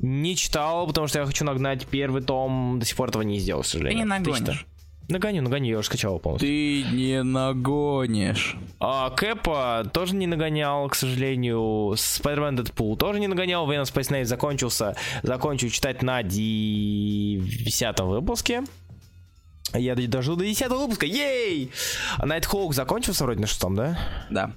Не 0.00 0.36
читал, 0.36 0.86
потому 0.86 1.06
что 1.06 1.18
я 1.20 1.26
хочу 1.26 1.44
нагнать 1.44 1.86
первый 1.86 2.22
том. 2.22 2.78
До 2.78 2.84
сих 2.86 2.96
пор 2.96 3.08
этого 3.08 3.22
не 3.22 3.38
сделал, 3.38 3.62
к 3.62 3.64
Ты 3.64 3.70
сожалению. 3.72 3.98
не 4.04 4.08
нагонишь. 4.08 4.38
читал? 4.38 4.54
Нагоню, 5.08 5.40
нагоню, 5.42 5.70
я 5.70 5.78
уже 5.78 5.86
скачал 5.86 6.18
полностью. 6.18 6.48
Ты 6.48 6.82
не 6.92 7.22
нагонишь. 7.22 8.56
А, 8.80 9.10
Кэпа 9.10 9.88
тоже 9.92 10.16
не 10.16 10.26
нагонял, 10.26 10.88
к 10.88 10.96
сожалению. 10.96 11.92
Spider-Man 11.94 12.56
Deadpool 12.56 12.96
тоже 12.96 13.20
не 13.20 13.28
нагонял. 13.28 13.70
Venom 13.70 13.84
Space 13.84 14.10
Knight 14.10 14.24
закончился. 14.24 14.96
Закончу 15.22 15.68
читать 15.68 16.02
на 16.02 16.22
10 16.24 18.00
выпуске. 18.00 18.64
Я 19.74 19.94
д- 19.94 20.06
дожду 20.08 20.34
до 20.36 20.44
10 20.44 20.68
выпуска. 20.70 21.06
Ей! 21.06 21.70
А 22.18 22.26
Nighthawk 22.26 22.72
закончился 22.72 23.24
вроде 23.24 23.40
на 23.40 23.46
шестом, 23.46 23.76
да? 23.76 23.98
Да. 24.30 24.52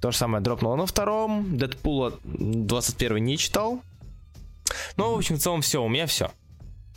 То 0.00 0.10
же 0.10 0.16
самое 0.16 0.42
дропнуло 0.42 0.76
на 0.76 0.86
втором. 0.86 1.56
Дэдпула 1.56 2.14
21 2.24 3.24
не 3.24 3.38
читал. 3.38 3.80
Ну, 4.96 5.14
в 5.14 5.18
общем, 5.18 5.36
в 5.36 5.38
целом 5.40 5.60
все, 5.62 5.82
у 5.82 5.88
меня 5.88 6.06
все. 6.06 6.30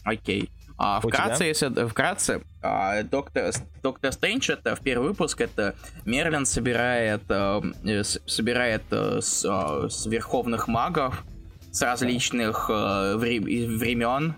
Окей. 0.03 0.49
А, 0.77 0.99
У 1.03 1.09
вкратце, 1.09 1.37
тебя? 1.39 1.47
если 1.47 1.87
вкратце, 1.87 2.41
а, 2.63 3.03
доктор, 3.03 3.51
Доктор 3.83 4.11
Стрэндж 4.11 4.49
это 4.51 4.75
в 4.75 4.79
первый 4.81 5.09
выпуск, 5.09 5.39
это 5.41 5.75
Мерлин 6.05 6.45
собирает, 6.47 7.21
э, 7.29 7.61
с- 8.03 8.19
собирает 8.25 8.81
э, 8.89 9.19
с, 9.21 9.45
э, 9.45 9.89
с 9.89 10.07
верховных 10.07 10.67
магов 10.67 11.23
с 11.71 11.81
различных 11.83 12.67
э, 12.69 13.15
вре- 13.17 13.39
времен. 13.41 14.33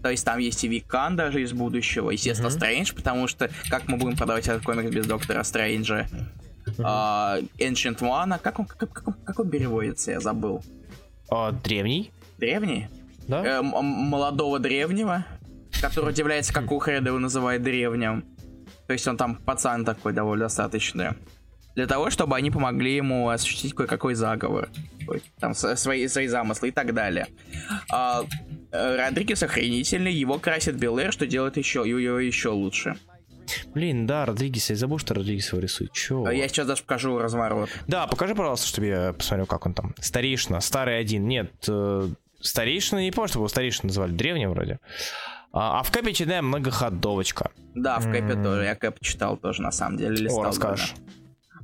То 0.00 0.10
есть 0.10 0.24
там 0.24 0.38
есть 0.38 0.62
и 0.62 0.68
Викан 0.68 1.16
даже 1.16 1.42
из 1.42 1.52
будущего, 1.52 2.10
естественно. 2.10 2.50
Стрэндж, 2.50 2.94
потому 2.94 3.26
что 3.26 3.50
как 3.68 3.88
мы 3.88 3.96
будем 3.96 4.16
продавать 4.16 4.46
этот 4.46 4.62
комикс 4.62 4.90
без 4.94 5.06
Доктора 5.08 5.42
Стрэнджа? 5.42 6.06
А, 6.78 7.38
Ancient 7.58 7.98
One, 7.98 8.32
а 8.34 8.38
как 8.38 8.60
он, 8.60 8.66
как, 8.66 8.92
как 8.92 9.24
как 9.24 9.40
он 9.40 9.50
переводится, 9.50 10.12
я 10.12 10.20
забыл. 10.20 10.62
А, 11.30 11.50
древний, 11.50 12.12
Древний? 12.38 12.88
да? 13.28 13.44
Э, 13.44 13.62
молодого 13.62 14.58
древнего, 14.58 15.24
который 15.80 16.10
удивляется, 16.10 16.52
как 16.52 16.72
Ухред 16.72 17.06
его 17.06 17.18
называет 17.18 17.62
древним. 17.62 18.24
То 18.86 18.94
есть 18.94 19.06
он 19.06 19.16
там 19.16 19.36
пацан 19.36 19.84
такой 19.84 20.12
довольно 20.12 20.46
достаточно. 20.46 21.16
Для 21.74 21.86
того, 21.86 22.10
чтобы 22.10 22.34
они 22.36 22.50
помогли 22.50 22.96
ему 22.96 23.28
осуществить 23.28 23.74
кое-какой 23.74 24.14
заговор. 24.14 24.68
Там 25.38 25.54
свои, 25.54 26.08
свои 26.08 26.26
замыслы 26.26 26.68
и 26.68 26.70
так 26.72 26.92
далее. 26.92 27.28
А, 27.92 28.24
э, 28.72 28.96
Родригес 28.96 29.42
охренительный, 29.42 30.12
его 30.12 30.38
красит 30.38 30.76
Белэр, 30.76 31.12
что 31.12 31.26
делает 31.26 31.56
еще, 31.56 31.84
его 31.86 32.18
еще 32.18 32.48
лучше. 32.48 32.96
Блин, 33.74 34.06
да, 34.06 34.26
Родригес, 34.26 34.70
я 34.70 34.76
забыл, 34.76 34.98
что 34.98 35.14
Родригес 35.14 35.52
его 35.52 35.60
рисует. 35.60 35.92
Чё? 35.92 36.24
А 36.24 36.32
Я 36.32 36.48
сейчас 36.48 36.66
даже 36.66 36.82
покажу 36.82 37.18
разворот. 37.18 37.70
Да, 37.86 38.06
покажи, 38.06 38.34
пожалуйста, 38.34 38.66
чтобы 38.66 38.86
я 38.88 39.12
посмотрел, 39.12 39.46
как 39.46 39.64
он 39.64 39.74
там. 39.74 39.94
Старейшина, 40.00 40.60
старый 40.60 40.98
один. 40.98 41.28
Нет, 41.28 41.52
э, 41.68 42.08
старейшина, 42.40 43.00
не 43.00 43.10
помню, 43.10 43.28
что 43.28 43.38
его 43.38 43.48
старейшина 43.48 43.88
называли, 43.88 44.12
древний 44.12 44.46
вроде. 44.46 44.78
А, 45.52 45.80
а 45.80 45.82
в 45.82 45.90
кэпе 45.90 46.10
очередная 46.10 46.42
многоходовочка. 46.42 47.50
Да, 47.74 47.98
в 47.98 48.04
кэпе 48.04 48.34
М. 48.34 48.42
тоже. 48.44 48.64
Я 48.64 48.74
кэп 48.74 49.00
читал 49.00 49.36
тоже, 49.36 49.62
на 49.62 49.70
самом 49.72 49.96
деле. 49.96 50.16
Листал 50.16 50.42
О, 50.42 50.44
расскажешь. 50.44 50.94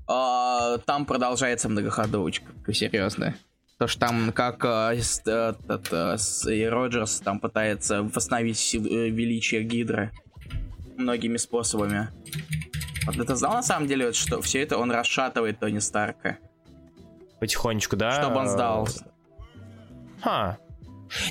А, 0.06 0.78
там 0.78 1.06
продолжается 1.06 1.68
многоходовочка, 1.68 2.46
серьезно. 2.72 3.34
То, 3.78 3.86
что 3.88 4.00
там, 4.00 4.32
как 4.32 4.64
э, 4.64 5.00
с- 5.02 5.20
э, 5.26 5.54
этот, 5.68 5.88
э, 5.92 6.16
и 6.54 6.64
Роджерс 6.64 7.20
там 7.20 7.40
пытается 7.40 8.02
восстановить 8.04 8.56
сил- 8.56 8.86
э, 8.86 9.08
величие 9.10 9.64
Гидры 9.64 10.12
многими 10.96 11.36
способами. 11.38 12.08
Вот 13.06 13.16
это 13.16 13.34
знал 13.34 13.54
на 13.54 13.62
самом 13.62 13.88
деле, 13.88 14.06
вот, 14.06 14.14
что 14.14 14.40
все 14.40 14.62
это 14.62 14.78
он 14.78 14.90
расшатывает 14.92 15.58
Тони 15.58 15.80
Старка, 15.80 16.38
Потихонечку, 17.40 17.96
да? 17.96 18.12
чтобы 18.22 18.36
он 18.36 18.48
сдался. 18.48 19.04
Ха. 20.22 20.56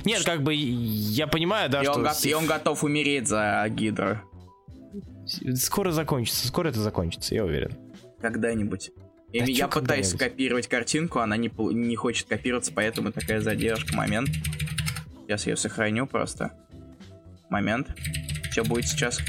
Нет, 0.06 0.24
как 0.24 0.44
бы 0.44 0.54
я 0.54 1.28
понимаю, 1.28 1.70
да, 1.70 1.82
и, 1.82 1.86
что 1.86 1.94
он, 1.94 2.06
с- 2.08 2.26
и 2.26 2.34
он 2.34 2.46
готов 2.46 2.84
умереть 2.84 3.28
за 3.28 3.66
Гидру 3.70 4.20
скоро 5.56 5.92
закончится, 5.92 6.48
скоро 6.48 6.70
это 6.70 6.80
закончится, 6.80 7.34
я 7.36 7.46
уверен. 7.46 7.78
когда-нибудь. 8.22 8.92
Да 9.34 9.46
я 9.46 9.68
пытаюсь 9.68 10.10
скопировать 10.10 10.68
картинку, 10.68 11.20
она 11.20 11.38
не, 11.38 11.52
не 11.74 11.96
хочет 11.96 12.28
копироваться, 12.28 12.72
поэтому 12.74 13.12
такая 13.12 13.42
задержка. 13.42 13.96
Момент. 13.96 14.30
Сейчас 15.26 15.48
я 15.48 15.54
ее 15.54 15.58
сохраню 15.58 16.06
просто. 16.06 16.52
Момент. 17.50 17.88
Все 18.52 18.64
будет 18.64 18.86
сейчас. 18.86 19.20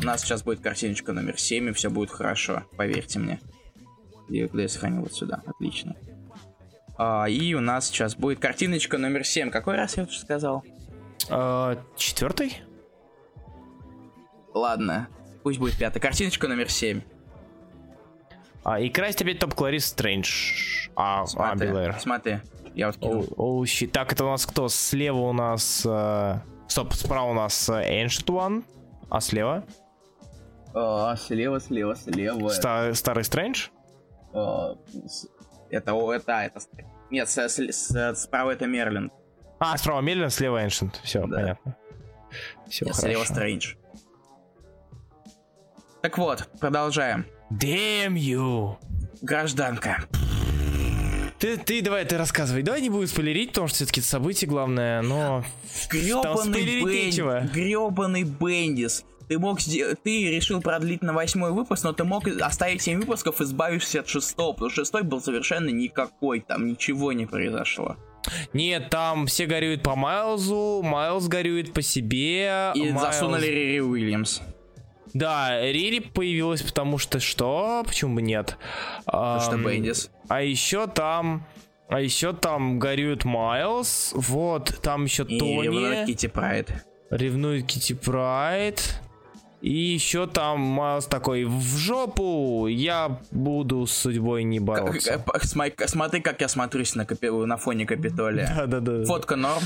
У 0.00 0.04
нас 0.04 0.22
сейчас 0.22 0.42
будет 0.42 0.60
картиночка 0.60 1.12
номер 1.12 1.38
7, 1.38 1.68
и 1.68 1.72
все 1.72 1.90
будет 1.90 2.10
хорошо. 2.10 2.64
Поверьте 2.76 3.18
мне. 3.18 3.38
Где, 4.28 4.48
куда 4.48 4.62
я 4.62 4.68
сохранил? 4.68 5.02
Вот 5.02 5.12
сюда. 5.12 5.42
Отлично. 5.44 5.94
А, 7.02 7.24
и 7.30 7.54
у 7.54 7.60
нас 7.60 7.86
сейчас 7.86 8.14
будет 8.14 8.40
картиночка 8.40 8.98
номер 8.98 9.24
7. 9.24 9.48
Какой 9.50 9.74
раз 9.74 9.96
я 9.96 10.02
уже 10.02 10.18
сказал? 10.18 10.62
А, 11.30 11.78
четвертый? 11.96 12.60
Ладно. 14.52 15.08
Пусть 15.42 15.58
будет 15.58 15.78
пятая. 15.78 15.98
Картиночка 15.98 16.46
номер 16.46 16.70
7. 16.70 17.00
А, 18.64 18.78
и 18.80 18.90
красить 18.90 19.22
опять 19.22 19.38
топ 19.38 19.54
Кларис 19.54 19.86
Стрэндж. 19.86 20.90
А, 20.94 21.22
а, 21.22 21.26
Смотри. 21.26 21.68
Белэр. 21.68 21.96
Смотри. 21.98 22.40
Я 22.74 22.88
вот 22.88 22.96
кинул. 22.98 23.66
Так, 23.92 24.12
это 24.12 24.26
у 24.26 24.28
нас 24.28 24.44
кто? 24.44 24.68
Слева 24.68 25.20
у 25.20 25.32
нас... 25.32 25.86
э, 25.88 26.38
Стоп, 26.68 26.92
справа 26.92 27.30
у 27.30 27.34
нас 27.34 27.66
э, 27.70 28.04
Ancient 28.04 28.26
One, 28.26 28.62
а 29.08 29.20
слева? 29.22 29.64
А, 30.74 31.16
слева, 31.16 31.60
слева, 31.60 31.94
слева. 31.96 32.50
Ста- 32.50 32.92
Старый 32.92 33.24
Стрэндж? 33.24 33.68
Э, 34.34 34.74
Это, 35.70 35.92
это, 35.92 36.32
это... 36.32 36.60
Нет, 37.10 37.28
с- 37.28 37.48
с- 37.48 37.72
с- 37.72 38.14
справа 38.22 38.50
это 38.52 38.66
Мерлин. 38.66 39.10
А, 39.58 39.76
справа 39.76 40.00
Мерлин, 40.00 40.30
слева 40.30 40.64
Ancient. 40.64 40.94
Все, 41.02 41.26
Да. 41.26 41.36
понятно. 41.36 41.76
Все, 42.68 42.84
Нет, 42.86 42.94
слева 42.96 43.24
Стрэндж. 43.24 43.74
Так 46.02 46.16
вот, 46.18 46.48
продолжаем. 46.60 47.26
Damn 47.50 48.14
you! 48.14 48.76
Гражданка. 49.20 50.04
Ты, 51.38 51.56
ты 51.56 51.82
давай, 51.82 52.04
ты 52.04 52.16
рассказывай. 52.18 52.62
Давай 52.62 52.80
не 52.82 52.90
будем 52.90 53.06
спойлерить, 53.06 53.50
потому 53.50 53.66
что 53.68 53.76
все-таки 53.76 54.00
событие 54.02 54.48
главное, 54.48 55.02
но... 55.02 55.42
Грёбаный, 55.90 56.36
спойлерить 56.52 56.84
нечего. 57.06 57.40
Бен... 57.40 57.50
Грёбаный 57.52 58.22
Бендис. 58.24 59.04
Ты 59.30 59.38
мог 59.38 59.60
сделать... 59.60 60.02
Ты 60.02 60.28
решил 60.28 60.60
продлить 60.60 61.02
на 61.02 61.12
восьмой 61.12 61.52
выпуск, 61.52 61.84
но 61.84 61.92
ты 61.92 62.02
мог 62.02 62.26
оставить 62.26 62.82
7 62.82 62.98
выпусков, 62.98 63.40
избавившись 63.40 63.94
от 63.94 64.08
шестого, 64.08 64.54
потому 64.54 64.70
что 64.70 64.80
шестой 64.80 65.04
был 65.04 65.20
совершенно 65.20 65.68
никакой, 65.68 66.40
там 66.40 66.66
ничего 66.66 67.12
не 67.12 67.26
произошло. 67.26 67.94
Нет, 68.52 68.90
там 68.90 69.26
все 69.26 69.46
горюют 69.46 69.84
по 69.84 69.94
Майлзу, 69.94 70.82
Майлз 70.82 71.28
горюет 71.28 71.72
по 71.72 71.80
себе. 71.80 72.72
И 72.74 72.88
Майлз- 72.88 72.98
засунули 72.98 73.46
Рири 73.46 73.78
Уильямс. 73.78 74.40
Да, 75.14 75.62
Рири 75.62 76.00
появилась, 76.00 76.62
потому 76.62 76.98
что 76.98 77.20
что? 77.20 77.84
Почему 77.86 78.16
бы 78.16 78.22
нет? 78.22 78.58
Потому 79.04 79.40
что 79.42 79.56
Бендис. 79.58 80.10
А 80.28 80.42
еще 80.42 80.88
там... 80.88 81.46
А 81.88 82.00
еще 82.00 82.32
там 82.32 82.80
горюет 82.80 83.24
Майлз, 83.24 84.10
вот, 84.14 84.80
там 84.82 85.04
еще 85.04 85.22
И 85.22 85.38
Тони, 85.38 85.62
ревнует 85.62 86.06
Китти 86.06 86.26
Прайд. 86.26 86.84
ревнует 87.10 87.66
Китти 87.66 87.94
Прайд, 87.94 89.00
и 89.60 89.72
еще 89.72 90.26
там 90.26 90.60
Майлз 90.60 91.06
такой, 91.06 91.44
в 91.44 91.76
жопу, 91.76 92.66
я 92.66 93.20
буду 93.30 93.86
с 93.86 93.92
судьбой 93.92 94.44
не 94.44 94.58
бороться. 94.60 95.18
Как- 95.24 95.42
э, 95.42 95.46
сма- 95.46 95.86
Смотри, 95.86 96.20
как 96.20 96.40
я 96.40 96.48
смотрюсь 96.48 96.94
на, 96.94 97.02
капи- 97.02 97.44
на 97.44 97.56
фоне 97.56 97.84
Капитолия. 97.86 98.52
Да-да-да. 98.66 99.04
Фотка 99.04 99.36
норм, 99.36 99.62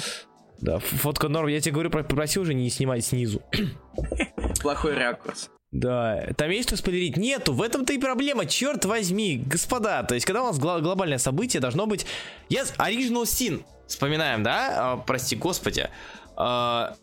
Да, 0.60 0.78
фотка 0.80 1.28
норм. 1.28 1.46
Я 1.48 1.60
тебе 1.60 1.72
говорю, 1.72 1.90
про- 1.90 2.02
попросил 2.02 2.42
уже 2.42 2.54
не 2.54 2.68
снимать 2.70 3.04
снизу. 3.04 3.42
плохой 4.60 4.94
ракурс. 4.94 5.50
Да, 5.72 6.28
там 6.36 6.50
есть 6.50 6.68
что 6.68 6.76
спойлерить? 6.76 7.16
Нету, 7.16 7.52
в 7.52 7.60
этом-то 7.60 7.92
и 7.92 7.98
проблема, 7.98 8.46
черт 8.46 8.84
возьми, 8.84 9.42
господа. 9.44 10.04
То 10.04 10.14
есть, 10.14 10.24
когда 10.24 10.42
у 10.42 10.46
нас 10.46 10.58
гла- 10.58 10.80
глобальное 10.80 11.18
событие, 11.18 11.60
должно 11.60 11.86
быть... 11.86 12.06
Yes, 12.48 12.76
Original 12.78 13.24
Sin, 13.24 13.64
вспоминаем, 13.88 14.44
да? 14.44 14.92
А, 14.92 14.96
прости 14.98 15.34
господи. 15.34 15.88
А, 16.36 16.94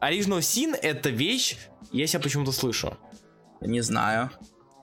Original 0.00 0.38
Sin— 0.38 0.76
это 0.82 1.08
вещь, 1.10 1.56
я 1.96 2.06
себя 2.06 2.20
почему-то 2.20 2.52
слышу. 2.52 2.96
Не 3.60 3.80
знаю. 3.80 4.30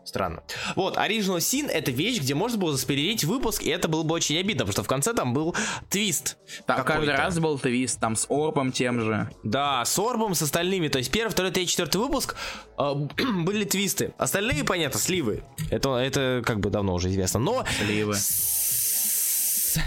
Странно. 0.05 0.43
Вот, 0.75 0.97
Original 0.97 1.37
Sin— 1.37 1.69
это 1.71 1.89
вещь, 1.91 2.19
где 2.19 2.35
можно 2.35 2.57
было 2.57 2.73
заспойлерить 2.73 3.23
выпуск, 3.23 3.63
и 3.63 3.69
это 3.69 3.87
было 3.87 4.03
бы 4.03 4.13
очень 4.15 4.37
обидно, 4.37 4.65
потому 4.65 4.73
что 4.73 4.83
в 4.83 4.87
конце 4.87 5.13
там 5.13 5.33
был 5.33 5.55
твист. 5.89 6.37
Там 6.65 6.83
каждый 6.83 7.15
раз 7.15 7.39
был 7.39 7.57
твист, 7.57 8.01
там 8.01 8.17
с 8.17 8.25
Орбом 8.29 8.73
тем 8.73 8.99
же. 8.99 9.29
Да, 9.43 9.85
с 9.85 9.97
Орбом, 9.97 10.35
с 10.35 10.41
остальными. 10.41 10.89
То 10.89 10.97
есть 10.97 11.09
первый, 11.09 11.31
второй, 11.31 11.51
третий, 11.51 11.71
четвертый 11.71 11.97
выпуск 11.97 12.35
э, 12.77 12.93
были 13.43 13.63
твисты. 13.63 14.13
Остальные, 14.17 14.65
понятно, 14.65 14.99
сливы. 14.99 15.43
Это, 15.71 15.95
это 15.95 16.41
как 16.45 16.59
бы 16.59 16.69
давно 16.69 16.93
уже 16.95 17.09
известно. 17.09 17.39
Но... 17.39 17.63
Сливы. 17.79 18.15
С- 18.15 19.77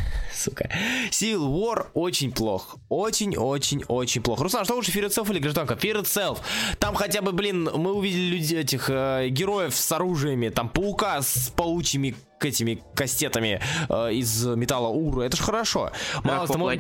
Сука. 0.46 0.70
Civil 1.10 1.48
War 1.48 1.86
очень 1.94 2.30
плох. 2.30 2.76
Очень-очень-очень 2.88 4.22
плохо. 4.22 4.44
Руслан, 4.44 4.64
что 4.64 4.74
лучше 4.74 4.92
Fear 4.92 5.08
Itself 5.08 5.30
или 5.30 5.40
Гражданка? 5.40 5.74
Fear 5.74 6.02
Itself. 6.02 6.38
Там 6.78 6.94
хотя 6.94 7.20
бы, 7.20 7.32
блин, 7.32 7.68
мы 7.74 7.92
увидели 7.92 8.36
людей, 8.36 8.60
этих 8.60 8.88
э, 8.88 9.28
героев 9.28 9.74
с 9.74 9.90
оружиями. 9.90 10.50
Там 10.50 10.68
паука 10.68 11.20
с 11.20 11.52
паучьими 11.56 12.14
к 12.38 12.44
этими 12.44 12.80
кастетами 12.94 13.60
э, 13.88 14.12
из 14.12 14.44
металла 14.46 14.88
Уру. 14.88 15.22
Это 15.22 15.36
ж 15.36 15.40
хорошо. 15.40 15.90
Мало 16.22 16.46
того. 16.46 16.70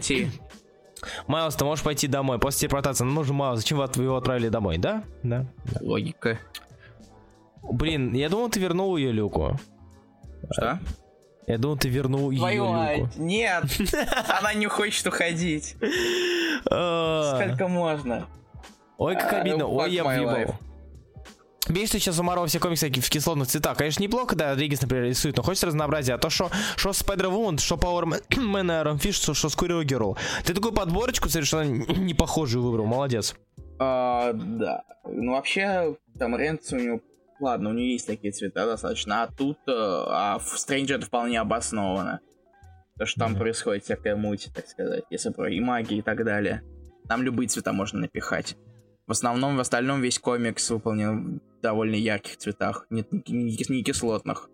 Майлз, 1.26 1.56
ты 1.56 1.64
можешь 1.64 1.84
пойти 1.84 2.06
домой 2.06 2.38
после 2.38 2.60
телепортации. 2.60 3.04
Ну, 3.04 3.12
нужно 3.12 3.34
Майлз, 3.34 3.60
зачем 3.60 3.78
вы 3.78 4.04
его 4.04 4.16
отправили 4.16 4.48
домой, 4.48 4.78
да? 4.78 5.02
Да. 5.24 5.44
Логика. 5.80 6.38
Блин, 7.62 8.14
я 8.14 8.28
думал, 8.28 8.48
ты 8.48 8.60
вернул 8.60 8.96
ее 8.96 9.10
Люку. 9.10 9.58
Что? 10.52 10.78
Я 11.46 11.58
думал, 11.58 11.76
ты 11.76 11.88
вернул 11.88 12.30
ее 12.30 12.40
Люку. 12.56 13.08
нет! 13.16 13.64
Она 14.40 14.52
не 14.54 14.66
хочет 14.66 15.06
уходить. 15.06 15.76
А, 16.70 17.36
Сколько 17.40 17.68
можно? 17.68 18.26
Ой, 18.98 19.14
как 19.14 19.32
А, 19.32 19.40
обидно. 19.42 19.62
fuck 19.62 19.76
Ой, 19.84 19.92
я 19.92 20.04
въебал. 20.04 20.56
Бесит, 21.68 21.88
что 21.88 21.98
сейчас 21.98 22.18
уморал 22.20 22.46
все 22.46 22.60
комиксы 22.60 22.88
в 22.88 23.10
кислотных 23.10 23.48
цветах. 23.48 23.76
Конечно, 23.76 24.00
неплохо, 24.02 24.36
да, 24.36 24.50
Родригес, 24.50 24.82
например, 24.82 25.06
рисует, 25.06 25.36
но 25.36 25.42
хочется 25.42 25.66
разнообразия. 25.66 26.14
А 26.14 26.18
то, 26.18 26.30
что 26.30 26.48
что 26.76 26.92
Spider-Woman, 26.92 27.58
что 27.58 27.76
Power 27.76 28.06
Man 28.36 28.70
Iron 28.70 28.98
Fist, 28.98 29.16
что 29.16 29.34
что 29.34 29.48
Squirrel 29.48 29.82
Girl. 29.82 30.16
Ты 30.44 30.54
такую 30.54 30.72
подборочку 30.72 31.28
совершенно 31.28 31.64
не 31.64 32.14
похожую 32.14 32.64
выбрал, 32.64 32.86
молодец. 32.86 33.34
А, 33.80 34.32
да. 34.32 34.84
Ну, 35.04 35.32
вообще, 35.32 35.96
там 36.18 36.36
Ренц 36.36 36.72
у 36.72 36.76
него... 36.76 37.00
Ладно, 37.40 37.70
у 37.70 37.72
него 37.72 37.86
есть 37.88 38.06
такие 38.06 38.32
цвета 38.32 38.66
достаточно, 38.66 39.22
а 39.22 39.26
тут... 39.28 39.58
э, 39.68 39.72
А 39.72 40.38
в 40.38 40.58
Стрэнджа 40.58 40.94
это 40.96 41.06
вполне 41.06 41.38
обосновано. 41.40 42.20
То, 42.98 43.04
что 43.04 43.20
там 43.20 43.32
Мгм. 43.32 43.40
происходит 43.40 43.84
всякая 43.84 44.16
муть, 44.16 44.48
так 44.54 44.66
сказать, 44.66 45.04
если 45.10 45.30
про 45.30 45.50
и 45.50 45.60
магии 45.60 45.98
и 45.98 46.02
так 46.02 46.24
далее. 46.24 46.62
Там 47.08 47.22
любые 47.22 47.48
цвета 47.48 47.72
можно 47.74 48.00
напихать. 48.00 48.56
В 49.06 49.12
основном, 49.12 49.56
в 49.56 49.60
остальном 49.60 50.00
весь 50.00 50.18
комикс 50.18 50.70
выполнен 50.70 51.40
в 51.58 51.60
довольно 51.62 51.94
ярких 51.94 52.38
цветах, 52.38 52.86
не, 52.90 53.04
не- 53.26 53.56
не 53.68 53.82
кислотных. 53.84 54.48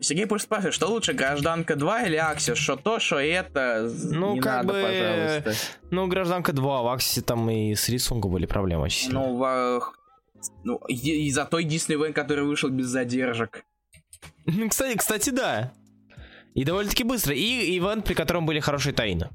Сергей 0.00 0.26
пусть 0.26 0.44
спрашивает, 0.44 0.74
что 0.74 0.88
лучше, 0.88 1.12
Гражданка 1.12 1.76
2 1.76 2.02
или 2.02 2.16
Аксис? 2.16 2.58
Что 2.58 2.74
то, 2.76 2.98
что 2.98 3.20
это? 3.20 3.88
Ну, 4.10 4.34
не 4.34 4.40
как 4.40 4.64
надо, 4.64 4.72
бы, 4.72 4.82
пожалуйста. 4.82 5.52
Ну, 5.92 6.06
Гражданка 6.08 6.52
2, 6.52 6.82
в 6.82 6.88
Аксисе 6.88 7.22
там 7.22 7.48
и 7.48 7.74
с 7.74 7.88
рисунком 7.88 8.32
были 8.32 8.46
проблемы 8.46 8.82
очень 8.82 9.04
сильно. 9.06 9.20
Ну, 9.20 9.36
во- 9.36 9.92
ну, 10.64 10.76
и, 10.88 10.94
и 11.26 11.30
зато 11.30 11.58
единственный 11.58 11.96
ивент, 11.96 12.14
который 12.14 12.44
вышел 12.44 12.68
без 12.70 12.86
задержек. 12.86 13.64
Ну, 14.46 14.68
Кстати, 14.68 14.96
кстати, 14.96 15.30
да. 15.30 15.72
И 16.54 16.64
довольно-таки 16.64 17.04
быстро. 17.04 17.34
И 17.34 17.76
ивент, 17.78 18.04
при 18.04 18.14
котором 18.14 18.46
были 18.46 18.60
хорошие 18.60 18.92
таины. 18.92 19.30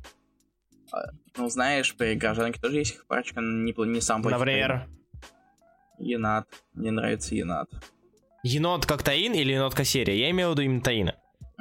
Ну, 1.38 1.50
знаешь, 1.50 1.96
при 1.96 2.16
гражданке 2.16 2.60
тоже 2.60 2.78
есть 2.78 3.06
парочка 3.08 3.42
не, 3.42 3.72
пл- 3.74 3.86
не 3.86 4.02
сам 4.02 4.22
Например. 4.22 4.88
Енат. 6.00 6.48
Мне 6.74 6.92
нравится 6.92 7.36
енат. 7.36 7.70
Енот 8.44 8.86
как 8.86 9.04
Таин 9.04 9.34
или 9.34 9.54
енот 9.54 9.76
как 9.76 9.86
серия? 9.86 10.18
Я 10.18 10.30
имею 10.32 10.50
в 10.50 10.52
виду 10.54 10.62
именно 10.64 10.82
Таина. 10.82 11.16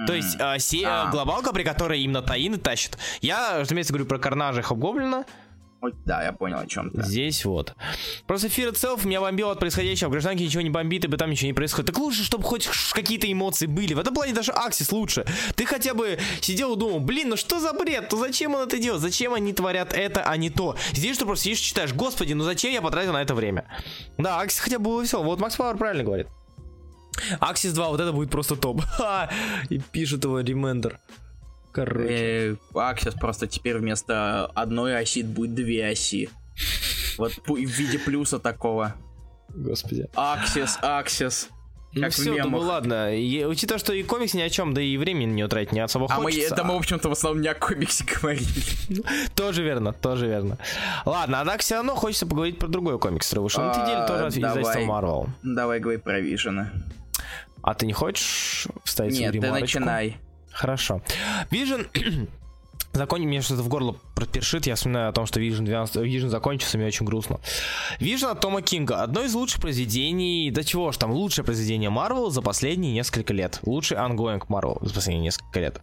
То 0.06 0.14
есть 0.14 0.36
э, 0.38 0.58
се- 0.60 0.86
А. 0.86 1.10
глобалка, 1.10 1.52
при 1.52 1.64
которой 1.64 2.00
именно 2.00 2.22
Таины 2.22 2.56
тащат. 2.56 2.96
Я, 3.20 3.58
разумеется, 3.58 3.92
говорю 3.92 4.06
про 4.08 4.18
Карнажа 4.18 4.60
и 4.60 4.62
Хобгоблина. 4.62 5.24
Да, 6.04 6.22
я 6.22 6.32
понял 6.32 6.58
о 6.58 6.66
чем 6.66 6.90
ты. 6.90 7.02
Здесь 7.02 7.44
вот. 7.44 7.74
Просто 8.26 8.48
Fear 8.48 8.72
Itself 8.72 9.06
меня 9.06 9.20
бомбило 9.20 9.52
от 9.52 9.60
происходящего. 9.60 10.08
В 10.08 10.12
гражданке 10.12 10.44
ничего 10.44 10.62
не 10.62 10.70
бомбит, 10.70 11.04
ибо 11.04 11.16
там 11.16 11.30
ничего 11.30 11.46
не 11.46 11.52
происходит. 11.52 11.86
Так 11.86 11.98
лучше, 11.98 12.24
чтобы 12.24 12.44
хоть 12.44 12.68
какие-то 12.92 13.30
эмоции 13.30 13.66
были. 13.66 13.94
В 13.94 13.98
этом 13.98 14.14
плане 14.14 14.32
даже 14.32 14.52
Аксис 14.52 14.90
лучше. 14.90 15.24
Ты 15.54 15.66
хотя 15.66 15.94
бы 15.94 16.18
сидел 16.40 16.74
и 16.74 16.78
думал, 16.78 17.00
блин, 17.00 17.28
ну 17.28 17.36
что 17.36 17.60
за 17.60 17.72
бред? 17.72 18.08
Ну 18.10 18.18
зачем 18.18 18.54
он 18.54 18.66
это 18.66 18.78
делает? 18.78 19.02
Зачем 19.02 19.34
они 19.34 19.52
творят 19.52 19.92
это, 19.92 20.24
а 20.24 20.36
не 20.36 20.50
то? 20.50 20.76
Здесь 20.92 21.16
что 21.16 21.26
просто 21.26 21.44
сидишь 21.44 21.60
и 21.60 21.64
читаешь, 21.64 21.92
господи, 21.92 22.32
ну 22.32 22.44
зачем 22.44 22.72
я 22.72 22.82
потратил 22.82 23.12
на 23.12 23.22
это 23.22 23.34
время? 23.34 23.66
Да, 24.18 24.40
Аксис 24.40 24.60
хотя 24.60 24.78
бы 24.78 24.86
был 24.86 25.00
весел. 25.00 25.22
Вот 25.22 25.38
Макс 25.38 25.56
Пауэр 25.56 25.76
правильно 25.76 26.04
говорит. 26.04 26.26
Аксис 27.40 27.72
2, 27.72 27.88
вот 27.88 28.00
это 28.00 28.12
будет 28.12 28.30
просто 28.30 28.56
топ. 28.56 28.80
Ха! 28.96 29.30
И 29.68 29.78
пишет 29.78 30.24
его 30.24 30.40
Ремендер. 30.40 30.98
Короче. 31.72 32.08
Э, 32.10 32.56
Аксис 32.74 33.14
просто 33.14 33.46
теперь 33.46 33.78
вместо 33.78 34.46
одной 34.46 34.96
оси 34.98 35.22
будет 35.22 35.54
две 35.54 35.86
оси. 35.88 36.30
Вот 37.18 37.32
в 37.46 37.56
виде 37.56 37.98
плюса 37.98 38.38
такого. 38.38 38.94
Господи. 39.54 40.08
Аксис, 40.14 40.78
Аксис. 40.82 41.48
Ну 41.94 42.02
Как 42.02 42.12
в 42.12 42.16
все, 42.16 42.42
думаю, 42.42 42.64
ладно. 42.66 43.16
И, 43.16 43.44
учитывая, 43.44 43.78
что 43.78 43.94
и 43.94 44.02
комикс 44.02 44.34
ни 44.34 44.42
о 44.42 44.50
чем, 44.50 44.74
да 44.74 44.82
и 44.82 44.96
времени 44.98 45.32
не 45.32 45.48
тратить 45.48 45.72
не 45.72 45.80
особо 45.80 46.06
А 46.10 46.18
мы, 46.18 46.24
хочется. 46.24 46.54
это 46.54 46.62
мы, 46.62 46.74
в 46.74 46.78
общем-то, 46.78 47.08
в 47.08 47.12
основном 47.12 47.40
не 47.42 47.48
о 47.48 47.54
комиксе 47.54 48.04
говорили. 48.22 48.44
Тоже 49.34 49.62
верно, 49.62 49.94
тоже 49.94 50.26
верно. 50.26 50.58
Ладно, 51.06 51.40
а 51.40 51.44
так 51.46 51.60
все 51.62 51.76
равно 51.76 51.94
хочется 51.94 52.26
поговорить 52.26 52.58
про 52.58 52.68
другой 52.68 52.98
комикс, 52.98 53.26
который 53.26 53.40
вышел 53.44 53.62
на 53.62 53.70
этой 53.70 53.82
А, 53.82 53.86
неделе, 53.86 54.06
тоже 54.06 54.26
от 54.26 54.34
давай. 54.34 54.60
издательства 54.62 54.80
Marvel. 54.92 55.28
Давай 55.42 55.80
говори 55.80 55.96
про 55.98 56.20
Вижена. 56.20 56.70
А 57.62 57.74
ты 57.74 57.86
не 57.86 57.94
хочешь 57.94 58.68
вставить 58.84 59.16
свою 59.16 59.32
Нет, 59.32 59.42
ты 59.42 59.50
начинай. 59.50 60.18
Хорошо. 60.58 61.00
Vision... 61.52 61.86
Закон... 62.92 63.20
Мне 63.20 63.42
что-то 63.42 63.62
в 63.62 63.68
горло 63.68 63.96
пропершит, 64.16 64.66
я 64.66 64.74
вспоминаю 64.74 65.10
о 65.10 65.12
том, 65.12 65.24
что 65.24 65.40
Vision, 65.40 65.64
12... 65.64 65.96
Vision 65.96 66.28
закончился, 66.28 66.78
мне 66.78 66.88
очень 66.88 67.06
грустно. 67.06 67.38
Vision 68.00 68.32
от 68.32 68.40
Тома 68.40 68.60
Кинга. 68.60 69.02
Одно 69.02 69.22
из 69.22 69.34
лучших 69.34 69.60
произведений... 69.60 70.50
Да 70.50 70.64
чего 70.64 70.90
ж 70.90 70.96
там, 70.96 71.12
лучшее 71.12 71.44
произведение 71.44 71.90
Marvel 71.90 72.30
за 72.30 72.42
последние 72.42 72.92
несколько 72.92 73.32
лет. 73.32 73.60
Лучший 73.62 73.98
ongoing 73.98 74.44
Marvel 74.48 74.84
за 74.84 74.92
последние 74.92 75.26
несколько 75.26 75.60
лет. 75.60 75.80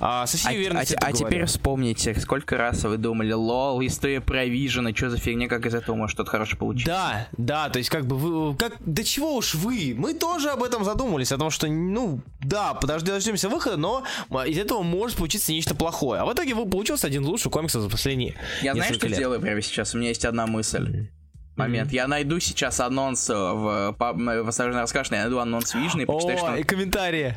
А, 0.00 0.26
со 0.26 0.36
всей 0.36 0.48
А, 0.48 0.52
уверенностью 0.56 0.98
а- 1.00 1.06
а 1.06 1.12
теперь 1.12 1.44
вспомните, 1.46 2.14
сколько 2.20 2.56
раз 2.56 2.84
вы 2.84 2.96
думали, 2.96 3.32
лол, 3.32 3.80
история 3.84 4.20
про 4.20 4.44
Вижена, 4.44 4.94
что 4.94 5.10
за 5.10 5.18
фигня, 5.18 5.48
как 5.48 5.66
из 5.66 5.74
этого 5.74 5.96
может 5.96 6.14
что-то 6.14 6.30
хорошее 6.30 6.58
получиться? 6.58 6.90
Да, 6.92 7.28
да, 7.36 7.68
то 7.70 7.78
есть 7.78 7.90
как 7.90 8.06
бы 8.06 8.16
вы, 8.16 8.56
как, 8.56 8.74
да 8.80 9.02
чего 9.04 9.34
уж 9.34 9.54
вы, 9.54 9.94
мы 9.96 10.14
тоже 10.14 10.50
об 10.50 10.62
этом 10.62 10.84
задумались, 10.84 11.32
о 11.32 11.38
том, 11.38 11.50
что, 11.50 11.66
ну, 11.68 12.20
да, 12.40 12.74
подожди, 12.74 13.10
дождемся 13.10 13.48
выхода, 13.48 13.76
но 13.76 14.04
из 14.46 14.58
этого 14.58 14.82
может 14.82 15.16
получиться 15.16 15.52
нечто 15.52 15.74
плохое. 15.74 16.20
А 16.20 16.26
в 16.26 16.32
итоге 16.32 16.54
вы 16.54 16.68
получился 16.68 17.06
один 17.06 17.22
из 17.22 17.28
лучших 17.28 17.52
комиксов 17.52 17.82
за 17.82 17.88
последние 17.88 18.34
Я 18.62 18.74
знаю, 18.74 18.94
что 18.94 19.06
лет. 19.06 19.16
сделаю 19.16 19.40
прямо 19.40 19.60
сейчас, 19.62 19.94
у 19.94 19.98
меня 19.98 20.08
есть 20.10 20.24
одна 20.24 20.46
мысль. 20.46 21.08
Момент. 21.56 21.90
Я 21.90 22.06
найду 22.06 22.38
сейчас 22.38 22.80
анонс 22.80 23.30
в, 23.30 23.94
па- 23.98 24.12
в 24.12 24.46
«Осторожно 24.48 24.82
расскажешь», 24.82 25.10
я 25.10 25.22
найду 25.22 25.38
анонс 25.38 25.74
Вижна 25.74 26.02
и 26.02 26.04
почитаю, 26.04 26.36
что... 26.36 26.52
О, 26.52 26.56
и 26.58 26.62
комментарии. 26.64 27.34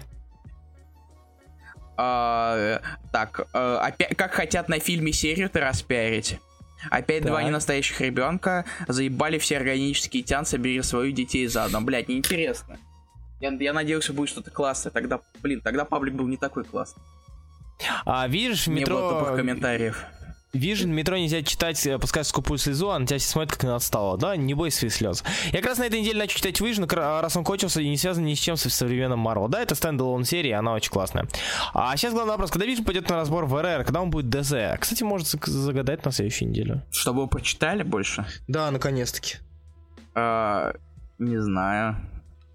А, 2.02 2.82
так, 3.12 3.42
э, 3.54 3.78
опять, 3.82 4.16
как 4.16 4.32
хотят 4.32 4.70
на 4.70 4.80
фильме 4.80 5.12
серию-то 5.12 5.60
распиарить. 5.60 6.40
Опять 6.90 7.24
два 7.26 7.40
Так. 7.40 7.48
ненастоящих 7.48 8.00
ребенка 8.00 8.64
заебали 8.88 9.38
все 9.38 9.58
органические 9.58 10.24
тян, 10.24 10.46
собери 10.46 10.82
свою 10.82 11.12
детей 11.12 11.46
заодно. 11.48 11.82
Блять, 11.82 12.08
неинтересно. 12.08 12.78
Я, 13.42 13.52
я 13.52 13.74
надеялся, 13.74 14.14
будет 14.14 14.30
что-то 14.30 14.50
классное. 14.50 14.92
Тогда, 14.92 15.20
блин, 15.42 15.60
тогда 15.60 15.84
паблик 15.84 16.14
был 16.14 16.28
не 16.28 16.38
такой 16.38 16.64
классный. 16.64 17.04
А 18.06 18.26
видишь, 18.30 18.68
в 18.68 18.72
Не 18.72 18.86
было 18.86 19.10
тупых 19.10 19.22
метро... 19.24 19.36
комментариев. 19.36 20.06
Vision, 20.54 20.88
метро 20.88 21.16
нельзя 21.16 21.44
читать, 21.44 21.86
э, 21.86 22.00
пускай 22.00 22.24
скупую 22.24 22.58
слезу, 22.58 22.90
а 22.90 22.98
на 22.98 23.06
тебя 23.06 23.20
все 23.20 23.30
смотрят 23.30 23.52
как 23.54 23.64
на 23.64 23.76
отстало. 23.76 24.18
Да, 24.18 24.36
не 24.36 24.56
бойся 24.56 24.80
своих 24.80 24.94
слез. 24.94 25.24
Я 25.52 25.60
как 25.60 25.68
раз 25.68 25.78
на 25.78 25.84
этой 25.86 26.00
неделе 26.02 26.18
начал 26.18 26.38
читать 26.38 26.58
кр- 26.88 27.00
а 27.00 27.22
раз 27.22 27.36
он 27.38 27.44
кончился 27.44 27.82
и 27.82 27.88
не 27.90 27.98
связан 27.98 28.26
ни 28.26 28.34
с 28.34 28.40
чем 28.40 28.58
с 28.58 28.68
современным 28.70 29.28
Marvel. 29.28 29.48
Да, 29.48 29.62
это 29.62 29.76
стендалон 29.76 30.24
серия, 30.26 30.56
она 30.56 30.74
очень 30.74 30.90
классная. 30.90 31.28
А 31.76 31.96
сейчас 31.98 32.14
главный 32.14 32.32
вопрос, 32.32 32.50
когда 32.50 32.66
Vision 32.66 32.84
пойдет 32.84 33.08
на 33.10 33.18
разбор 33.18 33.46
в 33.46 33.62
РР, 33.62 33.84
когда 33.84 34.02
он 34.02 34.10
будет 34.10 34.30
ДЗ? 34.30 34.54
Кстати, 34.80 35.04
может 35.04 35.28
заг- 35.28 35.46
загадать 35.48 36.04
на 36.04 36.12
следующую 36.12 36.50
неделю. 36.50 36.82
Чтобы 36.92 37.22
вы 37.22 37.28
прочитали 37.28 37.84
больше? 37.84 38.26
Да, 38.48 38.72
наконец-таки. 38.72 39.36
А, 40.16 40.74
не 41.20 41.38
знаю. 41.40 41.98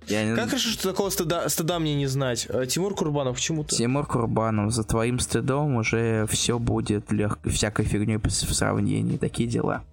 Я 0.09 0.25
не... 0.25 0.37
Как 0.37 0.49
хорошо, 0.49 0.69
что 0.71 0.91
такого 0.91 1.11
стыда, 1.11 1.49
стыда 1.49 1.79
мне 1.79 1.95
не 1.95 2.07
знать. 2.07 2.47
Э, 2.49 2.67
Тимур 2.67 2.95
Курбанов, 2.95 3.37
почему-то. 3.37 3.75
Тимур 3.75 4.07
Курбанов, 4.07 4.73
за 4.73 4.85
твоим 4.85 5.19
стыдом 5.19 5.77
уже 5.77 6.27
все 6.29 6.59
будет 6.59 7.11
лег... 7.11 7.39
всякой 7.45 7.85
фигней 7.87 8.19
в 8.19 8.31
сравнении. 8.31 9.17
Такие 9.17 9.49
дела. 9.49 9.85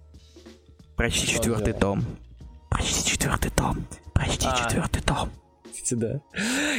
Прочти 0.96 1.26
четвертый 1.26 1.72
том. 1.72 2.04
Прочти 2.70 3.10
четвертый 3.10 3.50
том. 3.50 3.86
Прочти 4.14 4.46
А. 4.48 4.56
четвертый 4.56 5.02
том. 5.02 5.30
Кстати, 5.72 5.94
да. 5.94 6.20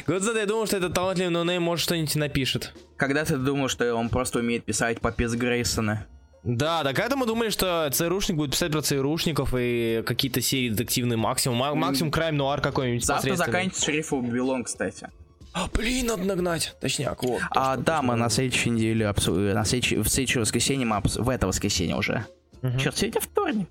Год 0.07 0.23
я 0.35 0.45
думал, 0.45 0.67
что 0.67 0.77
этот 0.77 0.93
талантливый 0.93 1.31
ноунейм 1.31 1.63
может 1.63 1.83
что-нибудь 1.83 2.15
напишет. 2.15 2.73
Когда 2.95 3.25
ты 3.25 3.37
думал, 3.37 3.67
что 3.67 3.95
он 3.95 4.09
просто 4.09 4.39
умеет 4.39 4.63
писать 4.63 5.01
попец 5.01 5.33
Грейсона? 5.33 6.05
Да, 6.43 6.83
да, 6.83 6.93
когда 6.93 7.15
мы 7.15 7.25
думали, 7.25 7.49
что 7.49 7.89
ЦРУшник 7.91 8.35
будет 8.37 8.51
писать 8.51 8.71
про 8.71 8.81
ЦРУшников 8.81 9.53
и 9.57 10.03
какие-то 10.05 10.41
серии 10.41 10.69
детективные 10.69 11.15
максимум, 11.17 11.57
ма- 11.59 11.73
максимум 11.73 12.11
crime 12.11 12.35
нуар 12.35 12.59
какой-нибудь 12.59 13.05
Завтра 13.05 13.35
заканчивается 13.35 13.85
шериф 13.85 14.11
Babylon, 14.11 14.63
кстати. 14.63 15.07
А, 15.53 15.67
блин, 15.71 16.07
надо 16.07 16.23
нагнать. 16.23 16.75
Точняк, 16.81 17.23
вот. 17.23 17.41
А, 17.51 17.77
да, 17.77 18.01
мы 18.01 18.15
на 18.15 18.29
следующей 18.29 18.71
неделе 18.71 19.05
обсу- 19.05 19.53
на 19.53 19.63
следующей... 19.63 19.97
в 19.97 20.07
следующее 20.09 20.41
воскресенье 20.41 20.85
мы 20.85 20.97
обс- 20.97 21.21
в 21.21 21.29
это 21.29 21.47
воскресенье 21.47 21.95
уже. 21.95 22.25
Мгм. 22.61 22.77
Черт, 22.79 22.97
сегодня 22.97 23.21
вторник. 23.21 23.69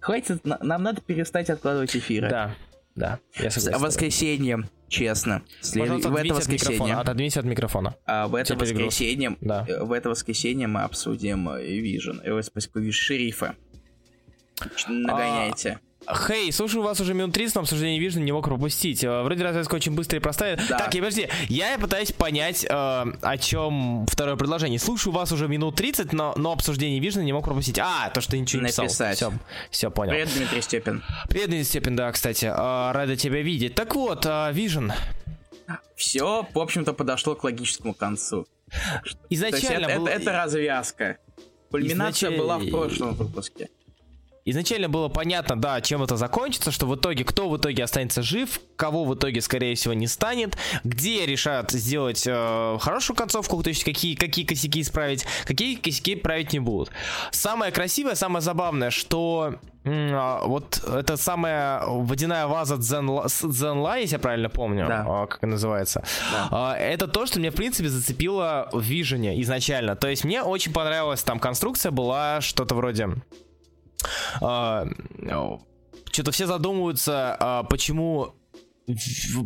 Хватит, 0.00 0.44
на- 0.46 0.58
нам 0.62 0.82
надо 0.82 1.00
перестать 1.02 1.50
откладывать 1.50 1.94
эфиры. 1.96 2.30
Да, 2.30 2.54
да, 2.98 3.18
я 3.38 3.50
согласен. 3.50 3.80
воскресенье, 3.80 4.68
честно. 4.88 5.42
След- 5.60 5.88
В 5.88 5.94
это 5.94 6.08
от 6.08 6.38
воскресенье. 6.38 6.74
микрофона. 6.74 7.00
Отодвинься 7.00 7.40
от 7.40 7.46
микрофона. 7.46 7.94
А 8.06 8.26
в 8.28 8.34
это 8.34 8.54
воскресенье, 8.56 9.36
Да. 9.40 9.64
э, 9.68 9.82
в 9.82 9.92
это 9.92 10.08
воскресенье 10.10 10.66
мы 10.66 10.82
обсудим 10.82 11.48
Vision, 11.48 12.20
э, 12.22 12.42
спасибо, 12.42 12.90
шерифа. 12.92 13.54
Нагоняйте. 14.88 15.78
Хей, 16.14 16.50
слушаю 16.52 16.82
вас 16.82 17.00
уже 17.00 17.12
минут 17.14 17.34
30 17.34 17.54
на 17.56 17.60
обсуждении 17.62 18.00
Vision, 18.00 18.20
не 18.20 18.32
мог 18.32 18.44
пропустить. 18.44 19.04
Э, 19.04 19.22
Вроде 19.22 19.44
развязка 19.44 19.74
очень 19.74 19.94
быстрая 19.94 20.20
и 20.20 20.22
простая. 20.22 20.56
Да. 20.68 20.78
Так, 20.78 20.94
я 20.94 21.00
подожди, 21.02 21.28
я 21.48 21.78
пытаюсь 21.78 22.12
понять, 22.12 22.64
э, 22.64 22.68
о 22.70 23.38
чем 23.38 24.06
второе 24.10 24.36
предложение. 24.36 24.78
Слушаю 24.78 25.12
вас 25.12 25.32
уже 25.32 25.48
минут 25.48 25.76
30, 25.76 26.12
но, 26.12 26.32
но 26.36 26.52
обсуждение 26.52 27.00
Vision 27.00 27.22
не 27.24 27.32
мог 27.32 27.44
пропустить. 27.44 27.78
А, 27.78 28.10
то, 28.10 28.20
что 28.20 28.32
ты 28.32 28.38
ничего 28.38 28.62
не 28.62 28.68
писал. 28.68 28.84
Написать. 28.86 29.16
Все, 29.16 29.32
все 29.70 29.90
понял. 29.90 30.12
Привет, 30.12 30.30
Дмитрий 30.34 30.62
Степин. 30.62 31.02
Привет, 31.28 31.50
Денис 31.50 31.68
Степин, 31.68 31.94
да, 31.96 32.10
кстати. 32.12 32.46
э, 32.46 32.92
рада 32.92 33.16
тебя 33.16 33.42
видеть. 33.42 33.74
Так 33.74 33.94
вот, 33.94 34.24
э, 34.24 34.28
Vision. 34.52 34.92
Все, 35.96 36.46
в 36.54 36.58
общем-то, 36.58 36.92
подошло 36.94 37.34
к 37.34 37.44
логическому 37.44 37.92
концу. 37.92 38.46
То 38.70 38.76
есть 39.04 39.18
Изначально 39.30 39.86
это, 39.86 39.98
был- 39.98 40.06
это- 40.06 40.20
это 40.22 40.32
развязка. 40.32 41.18
Кульминация 41.70 42.30
Изнач- 42.30 42.38
была 42.38 42.58
в 42.58 42.70
прошлом 42.70 43.14
выпуске. 43.14 43.68
Изначально 44.44 44.88
было 44.88 45.08
понятно, 45.08 45.60
да, 45.60 45.80
чем 45.80 46.02
это 46.02 46.16
закончится, 46.16 46.70
что 46.70 46.86
в 46.86 46.94
итоге, 46.96 47.24
кто 47.24 47.48
в 47.48 47.56
итоге 47.56 47.84
останется 47.84 48.22
жив, 48.22 48.60
кого 48.76 49.04
в 49.04 49.14
итоге, 49.14 49.40
скорее 49.40 49.74
всего, 49.74 49.94
не 49.94 50.06
станет, 50.06 50.56
где 50.84 51.26
решат 51.26 51.70
сделать 51.72 52.24
э, 52.26 52.78
хорошую 52.80 53.16
концовку, 53.16 53.62
то 53.62 53.68
есть 53.68 53.84
какие, 53.84 54.14
какие 54.14 54.44
косяки 54.46 54.80
исправить, 54.80 55.26
какие 55.44 55.76
косяки 55.76 56.14
править 56.16 56.52
не 56.52 56.60
будут. 56.60 56.90
Самое 57.30 57.72
красивое, 57.72 58.14
самое 58.14 58.40
забавное, 58.40 58.90
что 58.90 59.56
а, 59.84 60.44
вот 60.46 60.82
эта 60.86 61.16
самая 61.16 61.84
водяная 61.86 62.46
ваза 62.46 62.76
Дзенла, 62.76 63.26
Дзенла, 63.26 63.98
если 63.98 64.16
я 64.16 64.18
правильно 64.18 64.48
помню, 64.48 64.86
Да. 64.86 65.04
а, 65.06 65.26
как 65.26 65.42
она 65.42 65.52
называется, 65.52 66.02
а, 66.50 66.76
это 66.76 67.06
то, 67.06 67.26
что 67.26 67.38
меня, 67.38 67.50
в 67.50 67.54
принципе, 67.54 67.88
зацепило 67.88 68.68
в 68.72 68.80
Вижене 68.80 69.40
изначально. 69.42 69.96
То 69.96 70.08
есть 70.08 70.24
мне 70.24 70.42
очень 70.42 70.72
понравилась 70.72 71.22
там 71.22 71.38
конструкция, 71.38 71.90
была 71.90 72.40
что-то 72.40 72.74
вроде 72.74 73.08
что-то 76.12 76.32
все 76.32 76.46
задумываются, 76.46 77.36
а, 77.38 77.62
почему 77.64 78.34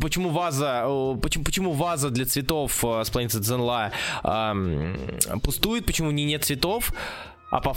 почему 0.01 0.29
ваза, 0.29 0.85
почему, 1.21 1.43
почему 1.43 1.71
ваза 1.73 2.09
для 2.09 2.25
цветов 2.25 2.83
а, 2.85 3.03
с 3.03 3.09
планеты 3.09 3.39
Дзенла 3.39 3.91
пустует, 5.43 5.85
почему 5.85 6.09
в 6.09 6.13
ней 6.13 6.25
нет 6.25 6.43
цветов, 6.43 6.93
а 7.51 7.59
по 7.59 7.75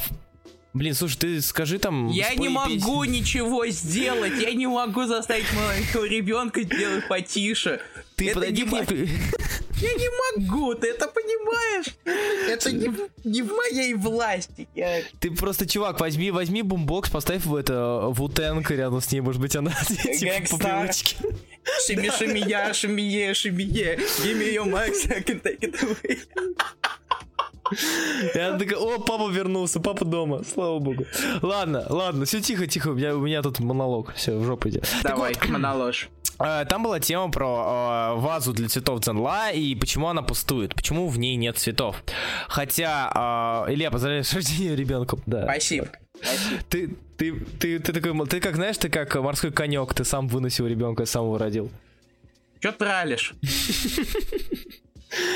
Блин, 0.77 0.93
слушай, 0.93 1.17
ты 1.17 1.41
скажи 1.41 1.79
там... 1.79 2.09
Я 2.09 2.35
не 2.35 2.49
песню. 2.49 2.51
могу 2.51 3.05
ничего 3.05 3.67
сделать, 3.69 4.35
я 4.39 4.53
не 4.53 4.67
могу 4.67 5.07
заставить 5.07 5.51
маленького 5.55 6.05
ребенка 6.05 6.65
сделать 6.65 7.09
потише. 7.09 7.81
Ты 8.17 8.31
Это 8.31 8.35
подойди 8.35 8.63
не 8.63 8.69
к 8.69 8.91
ней, 8.91 9.09
Я 9.81 9.93
не 9.93 10.09
могу, 10.41 10.75
ты 10.75 10.87
это 10.87 11.07
понимаешь? 11.07 11.87
Это 12.49 12.73
не, 12.73 12.89
в- 12.89 13.11
не 13.25 13.43
в 13.43 13.53
моей 13.53 13.93
власти. 13.93 14.67
Я... 14.75 15.03
Ты 15.21 15.31
просто, 15.31 15.69
чувак, 15.69 16.01
возьми, 16.01 16.31
возьми 16.31 16.63
бумбокс, 16.63 17.11
поставь 17.11 17.45
в 17.45 17.55
это 17.55 18.07
вутенка 18.09 18.75
рядом 18.75 19.03
с 19.03 19.13
ней, 19.13 19.21
может 19.21 19.43
быть, 19.43 19.55
она 19.55 19.73
типа 20.19 20.47
по 20.51 20.57
привычке. 20.57 21.17
Шими, 21.87 22.11
шими, 22.17 22.39
я, 22.49 22.73
шими, 22.73 23.33
шими, 23.35 23.65
give 23.65 24.39
me 24.39 24.55
your 24.55 24.65
max, 24.65 25.11
I 25.11 25.21
can 25.21 25.41
take 25.43 25.61
it 25.61 25.75
away. 25.83 26.19
Она 28.35 28.59
такая, 28.59 28.79
о, 28.79 28.99
папа 28.99 29.29
вернулся, 29.31 29.81
папа 29.81 30.05
дома, 30.05 30.43
слава 30.45 30.79
богу. 30.79 31.07
Ладно, 31.43 31.85
ладно, 31.89 32.25
все 32.25 32.41
тихо, 32.41 32.67
тихо, 32.67 32.89
у 32.89 32.95
меня, 32.95 33.17
у 33.17 33.21
меня 33.21 33.43
тут 33.43 33.61
монолог, 33.61 34.15
все, 34.15 34.37
в 34.39 34.45
жопу 34.45 34.69
иди. 34.69 34.81
Давай, 35.03 35.35
моноложь. 35.49 36.09
Э, 36.39 36.67
Там 36.69 36.83
была 36.83 37.01
тема 37.01 37.31
про 37.31 38.13
э, 38.17 38.21
вазу 38.21 38.53
для 38.53 38.69
цветов 38.69 39.01
Дзенла 39.01 39.53
и 39.53 39.75
почему 39.75 40.09
она 40.09 40.21
пустует, 40.21 40.75
почему 40.75 41.09
в 41.09 41.19
ней 41.19 41.35
нет 41.37 41.57
цветов. 41.57 42.03
Хотя, 42.47 43.65
э, 43.67 43.73
Илья, 43.73 43.91
поздравляю 43.91 44.23
с 44.23 44.35
рождением 44.35 44.75
ребенком. 44.75 45.23
Да. 45.25 45.45
Спасибо. 45.45 45.89
Спасибо. 46.21 46.63
Ты, 46.69 46.95
ты, 47.17 47.33
ты, 47.59 47.79
ты 47.79 47.93
такой, 47.93 48.27
ты 48.27 48.41
как 48.41 48.57
знаешь, 48.57 48.77
ты 48.77 48.91
как 48.91 49.15
морской 49.15 49.51
конек, 49.51 49.95
ты 49.95 50.05
сам 50.05 50.29
выносил 50.29 50.67
ребенка, 50.67 51.07
сам 51.07 51.25
его 51.25 51.39
родил. 51.39 51.71
Че 52.61 52.73
тралишь? 52.73 53.33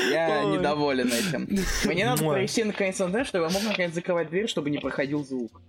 Я 0.09 0.43
недоволен 0.43 1.07
этим. 1.07 1.47
Мне 1.85 2.05
надо 2.05 2.23
провести 2.23 2.63
наконец 2.63 2.99
интернет, 2.99 3.27
чтобы 3.27 3.45
я 3.45 3.49
мог 3.49 3.63
наконец 3.63 3.93
закрывать 3.93 4.29
дверь, 4.29 4.47
чтобы 4.47 4.69
не 4.69 4.77
проходил 4.77 5.23
звук. 5.25 5.61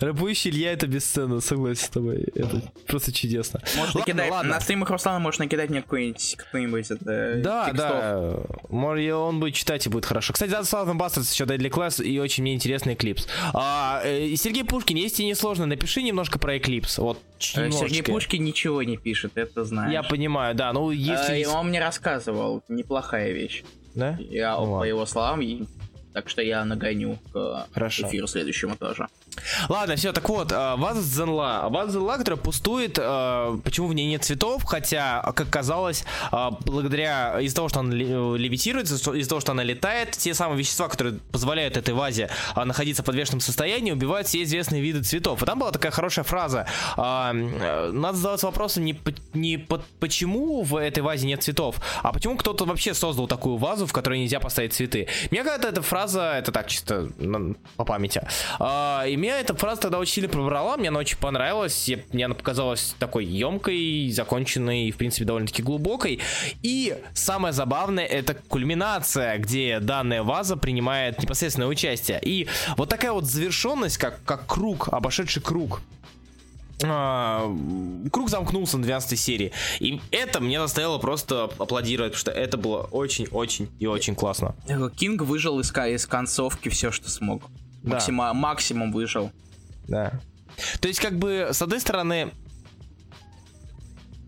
Рабующий 0.00 0.50
Илья 0.50 0.72
это 0.72 0.86
бесценно, 0.86 1.40
согласен 1.40 1.84
с 1.84 1.88
тобой. 1.88 2.24
Это 2.34 2.62
просто 2.86 3.12
чудесно. 3.12 3.60
Можешь 3.76 3.94
Ладно, 3.94 4.00
накидать, 4.00 4.30
ладно. 4.30 4.50
на 4.54 4.60
стримах 4.60 4.90
Руслана 4.90 5.18
можешь 5.18 5.38
накидать 5.38 5.70
мне 5.70 5.82
какой-нибудь, 5.82 6.36
какой-нибудь 6.36 6.90
это, 6.90 7.34
Да, 7.42 7.64
текстов. 7.66 7.76
да. 7.90 8.36
Может, 8.68 9.12
он 9.14 9.40
будет 9.40 9.54
читать 9.54 9.86
и 9.86 9.88
будет 9.88 10.04
хорошо. 10.06 10.32
Кстати, 10.32 10.50
за 10.50 10.58
Southern 10.58 10.98
Bastards 10.98 11.32
еще 11.32 11.44
Deadly 11.44 11.70
Class 11.70 12.02
и 12.04 12.18
очень 12.18 12.42
мне 12.42 12.54
интересный 12.54 12.94
Eclipse. 12.94 13.26
А, 13.54 14.00
э, 14.04 14.34
Сергей 14.36 14.64
Пушкин, 14.64 14.96
если 14.96 15.16
тебе 15.16 15.26
не 15.28 15.34
сложно, 15.34 15.66
напиши 15.66 16.02
немножко 16.02 16.38
про 16.38 16.56
Eclipse. 16.56 17.00
Вот, 17.00 17.18
Э, 17.18 17.42
Сергей 17.42 17.70
немножечко. 17.72 18.12
Пушкин 18.12 18.44
ничего 18.44 18.82
не 18.82 18.96
пишет, 18.96 19.32
это 19.36 19.64
знаешь. 19.64 19.92
Я 19.92 20.02
понимаю, 20.02 20.54
да, 20.54 20.72
ну 20.72 20.90
А, 20.90 20.94
если... 20.94 21.38
и 21.40 21.46
он 21.46 21.68
мне 21.68 21.80
рассказывал, 21.80 22.62
неплохая 22.68 23.32
вещь. 23.32 23.62
Да? 23.94 24.16
Я 24.20 24.52
Ну 24.56 24.64
по 24.66 24.70
ладно. 24.70 24.84
его 24.88 25.06
словам, 25.06 25.40
и- 25.42 25.64
так 26.12 26.28
что 26.28 26.42
я 26.42 26.64
нагоню 26.64 27.18
к 27.32 27.66
Хорошо. 27.72 28.08
эфиру 28.08 28.26
следующему 28.26 28.76
тоже. 28.76 29.06
Ладно, 29.68 29.96
все, 29.96 30.12
так 30.12 30.28
вот, 30.28 30.52
э, 30.52 30.74
ваза 30.76 31.00
Зенла. 31.02 31.68
Ваза 31.70 31.92
Зенла, 31.92 32.16
которая 32.18 32.38
пустует, 32.40 32.98
э, 33.00 33.58
почему 33.64 33.86
в 33.88 33.94
ней 33.94 34.06
нет 34.06 34.24
цветов, 34.24 34.64
хотя, 34.64 35.22
как 35.34 35.48
казалось, 35.50 36.04
э, 36.32 36.50
благодаря, 36.64 37.40
из-за 37.40 37.56
того, 37.56 37.68
что 37.68 37.80
она 37.80 37.94
э, 37.94 37.98
левитирует, 38.36 38.90
из-за 38.90 39.28
того, 39.28 39.40
что 39.40 39.52
она 39.52 39.62
летает, 39.62 40.12
те 40.12 40.34
самые 40.34 40.58
вещества, 40.58 40.88
которые 40.88 41.18
позволяют 41.32 41.76
этой 41.76 41.94
вазе 41.94 42.28
находиться 42.56 43.02
в 43.02 43.06
подвешенном 43.06 43.40
состоянии, 43.40 43.92
убивают 43.92 44.26
все 44.26 44.42
известные 44.42 44.82
виды 44.82 45.02
цветов. 45.02 45.42
И 45.42 45.46
там 45.46 45.58
была 45.58 45.70
такая 45.70 45.92
хорошая 45.92 46.24
фраза. 46.24 46.66
э, 46.96 47.90
Надо 47.92 48.16
задаваться 48.16 48.46
вопросом 48.46 48.84
не, 48.84 48.98
не 49.32 49.56
по- 49.58 49.82
почему 50.00 50.62
в 50.62 50.76
этой 50.76 51.00
вазе 51.02 51.26
нет 51.26 51.42
цветов, 51.42 51.76
а 52.02 52.12
почему 52.12 52.36
кто-то 52.36 52.64
вообще 52.64 52.94
создал 52.94 53.26
такую 53.26 53.56
вазу, 53.56 53.86
в 53.86 53.92
которой 53.92 54.18
нельзя 54.20 54.40
поставить 54.40 54.72
цветы. 54.74 55.08
Мне 55.30 55.44
кажется, 55.44 55.68
эта 55.68 55.82
фраза, 55.82 56.34
это 56.38 56.52
так, 56.52 56.66
чисто 56.68 57.08
по 57.76 57.84
памяти. 57.84 58.22
А, 58.58 59.04
и 59.06 59.16
меня 59.20 59.38
эта 59.38 59.54
фраза 59.54 59.82
тогда 59.82 59.98
очень 59.98 60.14
сильно 60.14 60.28
пробрала, 60.28 60.76
мне 60.76 60.88
она 60.88 60.98
очень 60.98 61.18
понравилась, 61.18 61.88
я- 61.88 62.00
мне 62.12 62.24
она 62.24 62.34
показалась 62.34 62.94
такой 62.98 63.24
емкой, 63.24 64.10
законченной, 64.10 64.90
в 64.90 64.96
принципе, 64.96 65.24
довольно-таки 65.24 65.62
глубокой. 65.62 66.20
И 66.62 66.96
самое 67.14 67.52
забавное, 67.52 68.04
это 68.06 68.34
кульминация, 68.34 69.38
где 69.38 69.78
данная 69.80 70.22
ваза 70.22 70.56
принимает 70.56 71.22
непосредственное 71.22 71.68
участие. 71.68 72.20
И 72.22 72.48
вот 72.76 72.88
такая 72.88 73.12
вот 73.12 73.24
завершенность, 73.26 73.98
как, 73.98 74.22
как 74.24 74.46
круг, 74.46 74.88
обошедший 74.88 75.42
круг. 75.42 75.80
А, 76.82 77.54
круг 78.10 78.30
замкнулся 78.30 78.78
на 78.78 78.84
12 78.84 79.18
серии. 79.18 79.52
И 79.80 80.00
это 80.10 80.40
мне 80.40 80.58
заставило 80.58 80.98
просто 80.98 81.44
аплодировать, 81.44 82.12
потому 82.12 82.20
что 82.20 82.30
это 82.30 82.56
было 82.56 82.82
очень-очень 82.90 83.68
и 83.78 83.86
очень 83.86 84.14
классно. 84.14 84.54
Э, 84.66 84.88
Кинг 84.96 85.22
выжил 85.22 85.60
из, 85.60 85.70
из 85.76 86.06
концовки 86.06 86.68
все, 86.70 86.90
что 86.90 87.10
смог. 87.10 87.42
Да. 87.82 87.96
Максима- 87.98 88.32
максимум 88.34 88.92
выжил. 88.92 89.30
Да. 89.88 90.12
То 90.80 90.88
есть, 90.88 91.00
как 91.00 91.18
бы, 91.18 91.48
с 91.52 91.62
одной 91.62 91.80
стороны... 91.80 92.30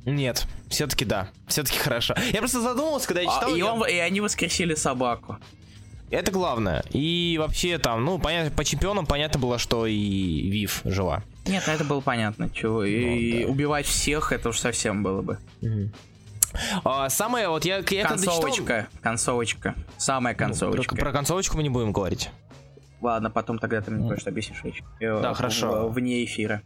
Нет, 0.05 0.47
все-таки 0.69 1.05
да. 1.05 1.29
Все-таки 1.47 1.79
хорошо. 1.79 2.15
Я 2.33 2.39
просто 2.41 2.61
задумался, 2.61 3.07
когда 3.07 3.21
я 3.23 3.29
А, 3.31 3.35
читал. 3.35 3.55
и, 3.55 3.59
я- 3.59 3.73
он- 3.73 3.87
и 3.89 3.95
они 3.99 4.21
воскресили 4.21 4.75
собаку. 4.75 5.39
Это 6.11 6.31
главное. 6.33 6.85
И 6.91 7.37
вообще 7.39 7.79
там, 7.79 8.05
ну, 8.05 8.19
понятно, 8.19 8.51
по 8.51 8.65
чемпионам 8.65 9.07
понятно 9.07 9.41
было, 9.41 9.59
что 9.59 9.87
и 9.87 10.51
Вив 10.51 10.83
жива. 10.85 11.23
Нет, 11.47 11.65
ну 11.67 11.73
это 11.73 11.85
было 11.85 12.01
понятно. 12.01 12.51
Чего. 12.51 12.85
И 12.85 13.41
Ну, 13.43 13.47
да. 13.47 13.53
убивать 13.53 13.87
всех, 13.87 14.33
это 14.33 14.51
уж 14.51 14.59
совсем 14.59 15.03
было 15.03 15.23
бы. 15.23 15.39
А, 16.85 17.09
самое, 17.09 17.49
вот 17.49 17.65
я, 17.65 17.77
я 17.77 17.83
когда 17.83 18.03
читал- 18.03 18.41
Концовочка. 18.43 18.89
Концовочка. 19.01 19.75
Самая 19.97 20.35
Про, 20.35 20.47
концовочка. 20.47 20.97
про 20.97 21.13
концовочку 21.13 21.57
мы 21.57 21.63
не 21.63 21.71
будем 21.71 21.93
говорить. 21.93 22.29
Ладно, 23.03 23.31
потом 23.31 23.59
тогда 23.59 23.81
ты 23.81 23.91
мне 23.91 24.09
кое-что 24.09 24.31
объяснишь. 24.31 24.63
Э, 25.01 25.21
Да, 25.21 25.33
в- 25.35 25.37
хорошо. 25.37 25.89
в- 25.89 25.93
Вне 25.95 26.25
эфира. 26.25 26.63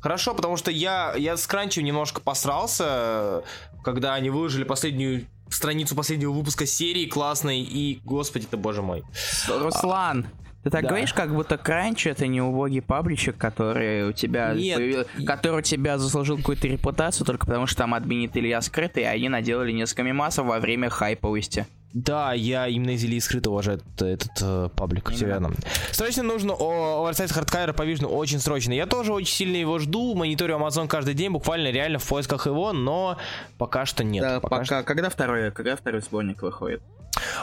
Хорошо, 0.00 0.34
потому 0.34 0.56
что 0.56 0.70
я, 0.70 1.14
я 1.16 1.36
с 1.36 1.46
Кранчем 1.46 1.84
немножко 1.84 2.20
посрался, 2.20 3.42
когда 3.84 4.14
они 4.14 4.30
выложили 4.30 4.64
последнюю 4.64 5.26
страницу 5.48 5.94
последнего 5.94 6.32
выпуска 6.32 6.66
серии 6.66 7.06
классной, 7.06 7.60
и, 7.60 8.00
господи 8.04 8.46
ты, 8.50 8.56
боже 8.56 8.80
мой. 8.82 9.02
Руслан, 9.48 10.26
ты 10.64 10.70
так 10.70 10.82
Да. 10.82 10.88
говоришь, 10.88 11.12
как 11.12 11.34
будто 11.34 11.58
Кранч 11.58 12.06
это 12.06 12.26
не 12.26 12.40
убогий 12.40 12.80
пабличек, 12.80 13.36
который 13.36 14.08
у 14.08 14.12
тебя 14.12 14.54
Нет. 14.54 14.78
появи- 14.80 15.24
который 15.26 15.58
у 15.58 15.62
тебя 15.62 15.98
заслужил 15.98 16.36
какую-то 16.38 16.68
репутацию 16.68 17.26
только 17.26 17.46
потому, 17.46 17.66
что 17.66 17.78
там 17.78 17.94
админит 17.94 18.36
Илья 18.36 18.60
скрытый, 18.60 19.02
и 19.02 19.06
они 19.06 19.28
наделали 19.28 19.72
несколько 19.72 20.04
мемасов 20.04 20.46
во 20.46 20.58
время 20.58 20.88
хайповости. 20.88 21.66
Да, 21.94 22.32
я 22.32 22.68
именно 22.68 22.90
из 22.90 23.04
Ильи 23.04 23.20
Скрыто 23.20 23.50
уважаю 23.50 23.78
этот, 23.78 24.02
этот, 24.02 24.32
э, 24.40 24.68
паблик, 24.74 25.10
все 25.10 25.26
верно. 25.26 25.52
Срочно 25.90 26.22
нужно 26.22 26.54
о 26.54 27.06
Oversize 27.06 27.28
Hardcover 27.38 27.74
по 27.74 27.82
Vision, 27.82 28.06
очень 28.06 28.38
срочно. 28.38 28.72
Я 28.72 28.86
тоже 28.86 29.12
очень 29.12 29.34
сильно 29.34 29.56
его 29.56 29.78
жду, 29.78 30.14
мониторю 30.14 30.56
Amazon 30.56 30.88
каждый 30.88 31.12
день, 31.12 31.30
буквально 31.30 31.70
реально 31.70 31.98
в 31.98 32.06
поисках 32.08 32.46
его, 32.46 32.72
но 32.72 33.18
пока 33.58 33.84
что 33.84 34.04
нет. 34.04 34.22
Да, 34.22 34.40
пока 34.40 34.58
пока, 34.60 34.82
когда 34.84 35.10
второй, 35.10 35.50
когда 35.50 35.76
второй 35.76 36.00
сборник 36.00 36.40
выходит? 36.42 36.82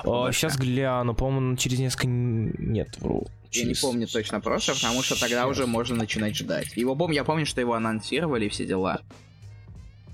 что- 0.02 0.24
О, 0.24 0.32
сейчас 0.32 0.58
гляну, 0.58 1.14
по-моему, 1.14 1.56
через 1.56 1.78
несколько... 1.78 2.08
Нет, 2.08 2.98
вру. 3.00 3.28
Я 3.52 3.62
не 3.62 3.70
Через- 3.70 3.82
помню 3.82 4.08
точно 4.08 4.40
просто, 4.42 4.74
потому 4.74 5.04
что 5.04 5.20
тогда 5.20 5.46
уже 5.46 5.68
можно 5.68 5.96
начинать 5.96 6.36
ждать. 6.36 6.76
Его 6.76 6.96
помню, 6.96 7.16
я 7.18 7.24
помню, 7.24 7.46
что 7.46 7.62
его 7.62 7.74
анонсировали 7.76 8.50
все 8.50 8.66
дела. 8.66 9.02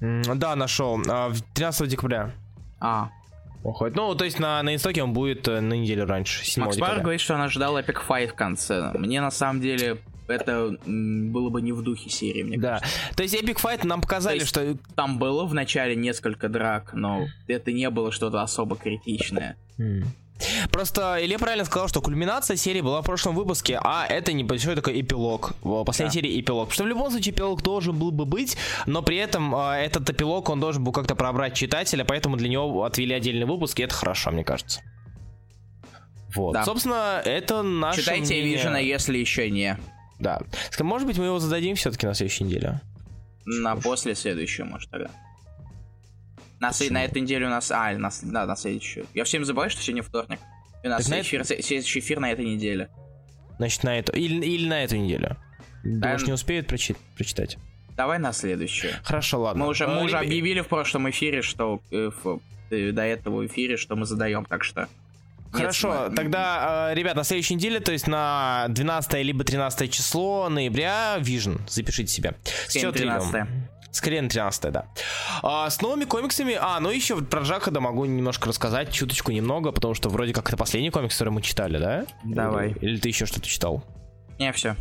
Да, 0.01 0.55
нашел. 0.55 1.01
А, 1.07 1.29
в 1.29 1.41
13 1.53 1.87
декабря. 1.87 2.31
А, 2.79 3.09
Выходит. 3.65 3.95
Ну, 3.95 4.13
то 4.13 4.25
есть 4.25 4.39
на, 4.39 4.61
на 4.61 4.75
инстоке 4.75 5.01
он 5.01 5.13
будет 5.13 5.47
э, 5.47 5.59
на 5.59 5.73
неделю 5.73 6.05
раньше, 6.05 6.45
7 6.45 6.63
Макс 6.63 6.77
Бар 6.77 6.99
говорит, 7.01 7.19
что 7.19 7.33
она 7.33 7.49
ждала 7.49 7.81
Epic 7.81 7.97
Fight 8.07 8.27
в 8.27 8.35
конце. 8.35 8.91
Мне 8.93 9.21
на 9.21 9.31
самом 9.31 9.59
деле 9.59 9.97
это 10.27 10.77
было 10.85 11.49
бы 11.49 11.63
не 11.63 11.71
в 11.71 11.81
духе 11.81 12.11
серии, 12.11 12.43
мне 12.43 12.57
Да. 12.59 12.79
То 13.15 13.23
есть 13.23 13.33
Epic 13.35 13.55
Fight 13.55 13.85
нам 13.85 14.01
показали, 14.01 14.35
есть- 14.35 14.47
что... 14.49 14.77
Там 14.95 15.17
было 15.17 15.45
в 15.45 15.55
начале 15.55 15.95
несколько 15.95 16.47
драк, 16.47 16.93
но 16.93 17.25
это 17.47 17.71
не 17.71 17.89
было 17.89 18.11
что-то 18.11 18.43
особо 18.43 18.75
критичное. 18.75 19.57
М. 19.79 20.05
Просто 20.69 21.17
Илья 21.21 21.39
правильно 21.39 21.63
сказал, 21.65 21.87
что 21.87 22.01
кульминация 22.01 22.57
серии 22.57 22.81
была 22.81 23.01
в 23.01 23.05
прошлом 23.05 23.35
выпуске, 23.35 23.79
а 23.81 24.05
это 24.05 24.33
небольшой 24.33 24.75
такой 24.75 24.99
эпилог. 24.99 25.53
В 25.61 25.83
последней 25.85 26.09
Да. 26.09 26.13
серии 26.13 26.39
эпилог. 26.41 26.69
Потому 26.69 26.73
что 26.73 26.83
в 26.83 26.87
любом 26.87 27.11
случае 27.11 27.33
эпилог 27.33 27.61
должен 27.61 27.97
был 27.97 28.11
бы 28.11 28.25
быть, 28.25 28.57
но 28.85 29.01
при 29.01 29.17
этом 29.17 29.55
а, 29.55 29.77
этот 29.77 30.09
эпилог, 30.09 30.49
он 30.49 30.59
должен 30.59 30.83
был 30.83 30.91
как-то 30.91 31.15
пробрать 31.15 31.53
читателя, 31.55 32.03
поэтому 32.03 32.35
для 32.35 32.49
него 32.49 32.83
отвели 32.83 33.13
отдельный 33.13 33.45
выпуск, 33.45 33.79
и 33.79 33.83
это 33.83 33.93
хорошо, 33.95 34.31
мне 34.31 34.43
кажется. 34.43 34.81
Вот. 36.35 36.53
Да. 36.53 36.65
Собственно, 36.65 37.21
это 37.23 37.61
наше 37.61 38.01
Читайте 38.01 38.33
мнение. 38.33 38.55
Вижена, 38.55 38.79
если 38.79 39.17
еще 39.17 39.49
не. 39.49 39.77
Да. 40.19 40.41
Может 40.79 41.07
быть, 41.07 41.17
мы 41.17 41.25
его 41.25 41.39
зададим 41.39 41.75
все-таки 41.75 42.05
на 42.05 42.13
следующей 42.13 42.43
неделе. 42.43 42.81
На 43.45 43.75
после 43.77 44.15
следующую, 44.15 44.65
может, 44.67 44.89
тогда. 44.89 45.09
На, 46.59 46.69
Почему? 46.71 46.93
на 46.93 47.03
этой 47.03 47.21
неделе 47.21 47.45
у 47.47 47.49
нас... 47.49 47.69
А, 47.71 47.91
на, 47.93 48.09
да, 48.23 48.45
на 48.45 48.55
следующую. 48.55 49.05
Я 49.13 49.23
всем 49.25 49.43
забываю, 49.45 49.69
что 49.69 49.81
сегодня 49.81 50.03
вторник. 50.03 50.39
И 50.83 50.87
у 50.87 50.89
нас 50.89 51.05
Так 51.05 51.17
на 51.17 51.23
следующий, 51.23 51.79
эфир, 51.79 51.99
эфир 51.99 52.19
на 52.19 52.31
этой 52.31 52.45
неделе. 52.45 52.89
Значит, 53.57 53.83
на 53.83 53.97
эту. 53.99 54.13
Или, 54.13 54.45
или 54.45 54.67
на 54.67 54.83
эту 54.83 54.95
неделю. 54.97 55.37
Думаешь, 55.83 56.21
Да. 56.21 56.27
не 56.27 56.33
успеют 56.33 56.67
прочи- 56.67 56.95
прочитать? 57.17 57.57
Давай 57.97 58.19
на 58.19 58.33
следующую. 58.33 58.93
Хорошо, 59.03 59.41
ладно. 59.41 59.63
Мы 59.65 59.69
уже, 59.71 59.85
Э, 59.85 59.87
мы 59.87 60.03
уже 60.03 60.15
ребя- 60.17 60.19
объявили 60.27 60.61
в 60.61 60.67
прошлом 60.67 61.09
эфире, 61.09 61.41
что... 61.41 61.81
э, 61.91 62.11
э, 62.71 62.91
до 62.91 63.01
этого 63.03 63.45
эфире, 63.47 63.77
что 63.77 63.95
мы 63.95 64.05
задаем, 64.05 64.45
так 64.45 64.63
что... 64.63 64.87
Хорошо, 65.51 66.07
Нет, 66.07 66.15
тогда, 66.15 66.89
э, 66.91 66.95
ребят, 66.95 67.15
на 67.15 67.23
следующей 67.23 67.55
неделе, 67.55 67.79
то 67.79 67.93
есть 67.93 68.07
на 68.07 68.65
12 68.69 69.21
либо 69.23 69.45
13 69.45 69.89
число 69.89 70.49
ноября, 70.49 71.15
Vision, 71.21 71.61
запишите 71.69 72.11
себя. 72.11 72.33
С 72.43 72.71
Скорее, 72.71 72.81
чё-то 72.81 72.97
13. 72.97 73.29
идём? 73.29 73.47
Скорее 73.95 74.21
на 74.21 74.27
13 74.27 74.73
да. 74.73 74.87
А, 75.41 75.69
с 75.69 75.81
новыми 75.81 76.03
комиксами, 76.03 76.57
а, 76.59 76.81
ну 76.81 76.89
еще 76.89 77.15
про 77.21 77.43
Джахада 77.43 77.79
могу 77.79 78.03
немножко 78.03 78.49
рассказать, 78.49 78.91
чуточку 78.91 79.31
немного, 79.31 79.71
потому 79.71 79.93
что 79.93 80.09
вроде 80.09 80.33
как 80.33 80.49
это 80.49 80.57
последний 80.57 80.89
комикс, 80.89 81.15
который 81.15 81.29
мы 81.29 81.41
читали, 81.41 81.77
да? 81.77 82.05
Давай. 82.25 82.71
Или, 82.71 82.89
или 82.89 82.99
ты 82.99 83.07
еще 83.07 83.25
что-то 83.25 83.47
читал? 83.47 83.85
Не, 84.37 84.51
все. 84.51 84.75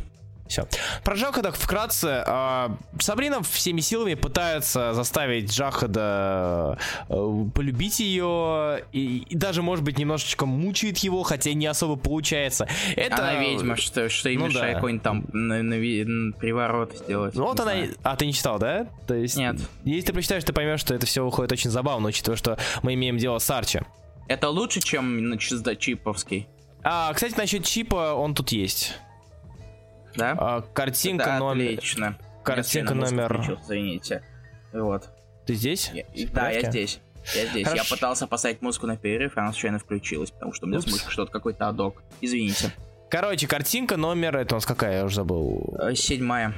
Все. 0.47 0.67
Про 1.05 1.17
Джахада 1.17 1.53
вкратце. 1.53 2.23
а, 2.27 2.77
Сабрина 3.01 3.43
всеми 3.43 3.81
силами 3.81 4.15
пытается 4.15 4.93
заставить 4.93 5.51
Джахада 5.51 6.79
э, 7.09 7.45
полюбить 7.55 8.01
ее 8.01 8.85
и, 8.93 9.25
и 9.29 9.35
даже, 9.37 9.63
может 9.63 9.85
быть, 9.85 9.99
немножечко 9.99 10.45
мучает 10.47 10.99
его, 10.99 11.23
хотя 11.23 11.53
не 11.55 11.67
особо 11.67 11.97
получается. 11.97 12.69
Это... 12.95 13.17
Она 13.17 13.35
ведьма, 13.37 13.77
что, 13.77 14.09
что 14.11 14.29
им 14.29 14.41
Ну 14.41 14.47
мешает 14.49 14.73
да. 14.73 14.75
какой-нибудь 14.75 15.03
там 15.03 15.25
на- 15.33 15.61
нави- 15.63 16.03
н- 16.03 16.35
приворот 16.35 16.97
сделать. 16.99 17.35
Ну 17.35 17.45
вот 17.45 17.59
она... 17.61 17.73
знаю. 17.73 17.95
А, 18.03 18.17
ты 18.17 18.27
не 18.27 18.35
читал, 18.35 18.59
да? 18.59 18.87
То 19.07 19.15
есть... 19.15 19.37
Нет. 19.37 19.57
Если 19.85 20.07
ты 20.09 20.13
прочитаешь, 20.13 20.45
ты 20.45 20.53
поймешь, 20.53 20.81
что 20.81 20.95
это 20.95 21.07
все 21.07 21.25
выходит 21.25 21.53
очень 21.53 21.71
забавно, 21.71 22.09
учитывая, 22.09 22.37
что 22.37 22.59
мы 22.83 22.95
имеем 22.95 23.17
дело 23.17 23.39
с 23.39 23.51
Арчи. 23.51 23.81
Это 24.29 24.49
лучше, 24.51 24.81
чем 24.81 25.29
на 25.31 25.39
чиповский, 25.39 26.49
А, 26.83 27.13
кстати, 27.15 27.35
насчет 27.37 27.65
чипа, 27.65 28.13
он 28.15 28.35
тут 28.35 28.53
есть. 28.53 28.95
Да? 30.17 30.37
А, 30.39 30.61
картинка 30.63 31.25
Это 31.31 31.39
номер... 31.39 31.65
отлично. 31.75 32.19
Картинка 32.43 32.95
Я 32.95 33.01
номер- 33.01 33.35
включил, 33.35 33.59
Извините. 33.63 34.23
Вот. 34.73 35.09
Ты 35.47 35.55
здесь? 35.55 35.91
Я- 35.93 36.05
да, 36.33 36.51
я 36.51 36.71
здесь. 36.71 37.01
Я 37.35 37.47
здесь. 37.47 37.63
Я 37.67 37.71
Хорошо. 37.71 37.95
пытался 37.95 38.27
поставить 38.27 38.61
музыку 38.63 38.87
на 38.87 38.97
перерыв, 38.97 39.37
и 39.37 39.41
она 39.41 39.53
случайно 39.53 39.79
включилась, 39.79 40.31
потому 40.31 40.53
что 40.53 40.67
у 40.67 40.69
меня 40.69 40.81
с 40.81 40.85
Упс. 40.85 40.93
музыкой 40.93 41.13
что-то 41.13 41.33
какой-то 41.33 41.69
адок. 41.69 42.03
Извините. 42.21 42.71
Короче, 43.11 43.47
картинка 43.47 43.97
номер... 43.97 44.37
Это 44.37 44.55
у 44.55 44.57
нас 44.57 44.67
какая? 44.67 44.99
Я 44.99 45.05
уже 45.05 45.17
забыл. 45.17 45.77
Э, 45.79 45.95
Седьмая. 45.95 46.53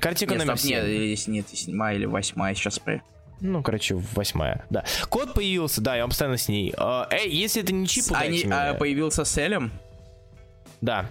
Картинка 0.00 0.34
Нет, 0.34 0.44
номер 0.44 0.58
стоп, 0.58 0.70
нет, 0.70 0.84
7. 0.84 0.92
если 0.94 1.30
нет, 1.30 1.48
седьмая 1.48 1.96
или 1.96 2.06
восьмая, 2.06 2.54
сейчас 2.54 2.78
при... 2.78 3.02
Ну, 3.40 3.62
короче, 3.62 3.96
восьмая, 4.14 4.64
да. 4.70 4.84
Код 5.10 5.34
появился, 5.34 5.80
да, 5.80 5.96
я 5.96 6.06
постоянно 6.06 6.36
с 6.38 6.48
ней. 6.48 6.72
А, 6.76 7.08
Эй, 7.10 7.28
если 7.28 7.62
это 7.62 7.72
не 7.74 7.86
чип, 7.86 8.04
Они, 8.14 8.44
а, 8.50 8.74
появился 8.74 9.24
с 9.24 9.36
Элем? 9.36 9.72
Да. 10.80 11.10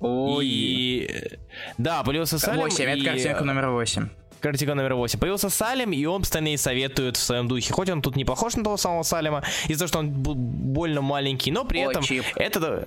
Ой. 0.00 0.46
И... 0.46 1.38
Да, 1.76 2.02
появился 2.02 2.38
Салем. 2.38 2.60
8, 2.60 2.84
это 2.84 2.98
и- 2.98 3.04
картинка 3.04 3.44
номер 3.44 3.68
8. 3.70 4.08
Картинка 4.40 4.74
номер 4.74 4.94
8. 4.94 5.18
Появился 5.18 5.50
Салем, 5.50 5.92
и 5.92 6.04
он 6.04 6.22
ей 6.44 6.58
советует 6.58 7.16
в 7.16 7.20
своем 7.20 7.48
духе. 7.48 7.72
Хоть 7.72 7.90
он 7.90 8.02
тут 8.02 8.14
не 8.14 8.24
похож 8.24 8.54
на 8.54 8.62
того 8.62 8.76
самого 8.76 9.02
Салема, 9.02 9.42
из-за 9.66 9.80
того, 9.80 9.88
что 9.88 9.98
он 9.98 10.10
больно 10.10 11.00
маленький, 11.00 11.50
но 11.50 11.64
при 11.64 11.84
Ой, 11.84 11.90
этом 11.90 12.02
чип. 12.02 12.24
это... 12.36 12.86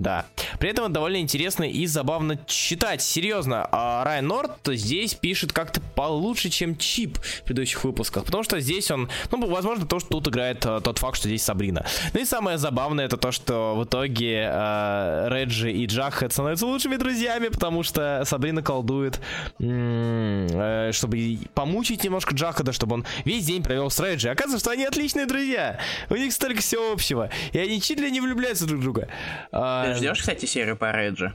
Да. 0.00 0.24
При 0.58 0.70
этом 0.70 0.90
довольно 0.90 1.18
интересно 1.18 1.64
и 1.64 1.84
забавно 1.86 2.38
читать. 2.46 3.02
Серьезно, 3.02 3.68
а 3.70 4.02
Райан 4.02 4.26
Норт 4.26 4.52
здесь 4.66 5.12
пишет 5.12 5.52
как-то 5.52 5.82
получше, 5.94 6.48
чем 6.48 6.78
Чип 6.78 7.18
в 7.18 7.42
предыдущих 7.42 7.84
выпусках. 7.84 8.24
Потому 8.24 8.42
что 8.42 8.58
здесь 8.60 8.90
он, 8.90 9.10
ну, 9.30 9.46
возможно, 9.46 9.84
то, 9.84 10.00
что 10.00 10.08
тут 10.08 10.28
играет 10.28 10.64
а, 10.64 10.80
тот 10.80 10.98
факт, 10.98 11.18
что 11.18 11.28
здесь 11.28 11.42
Сабрина. 11.42 11.84
Ну 12.14 12.20
и 12.20 12.24
самое 12.24 12.56
забавное, 12.56 13.04
это 13.04 13.18
то, 13.18 13.30
что 13.30 13.76
в 13.76 13.84
итоге 13.84 14.48
а, 14.50 15.28
Реджи 15.28 15.70
и 15.70 15.84
Джахед 15.84 16.32
становятся 16.32 16.64
лучшими 16.64 16.96
друзьями, 16.96 17.48
потому 17.48 17.82
что 17.82 18.22
Сабрина 18.24 18.62
колдует, 18.62 19.20
э, 19.58 20.90
чтобы 20.94 21.40
помучить 21.52 22.04
немножко 22.04 22.34
Джахада, 22.34 22.72
чтобы 22.72 22.94
он 22.94 23.04
весь 23.26 23.44
день 23.44 23.62
провел 23.62 23.90
с 23.90 24.00
Реджи. 24.00 24.30
Оказывается, 24.30 24.64
что 24.64 24.70
они 24.70 24.86
отличные 24.86 25.26
друзья. 25.26 25.78
У 26.08 26.16
них 26.16 26.32
столько 26.32 26.62
всего 26.62 26.92
общего. 26.92 27.28
И 27.52 27.58
они 27.58 27.82
чуть 27.82 28.00
ли 28.00 28.10
не 28.10 28.22
влюбляются 28.22 28.66
друг 28.66 28.80
в 28.80 28.82
друга. 28.82 29.08
А, 29.52 29.89
Ты 29.92 29.98
ждешь, 29.98 30.20
кстати, 30.20 30.46
серию 30.46 30.76
по 30.76 30.90
Реджи? 30.92 31.34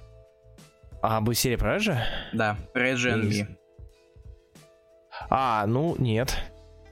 а, 1.01 1.22
будет 1.22 1.38
серия 1.38 1.58
про 1.58 1.76
Реджи? 1.76 1.97
Да, 2.34 2.58
Реджи 2.74 3.10
NV. 3.12 3.47
А, 5.30 5.66
ну, 5.66 5.95
нет. 5.97 6.36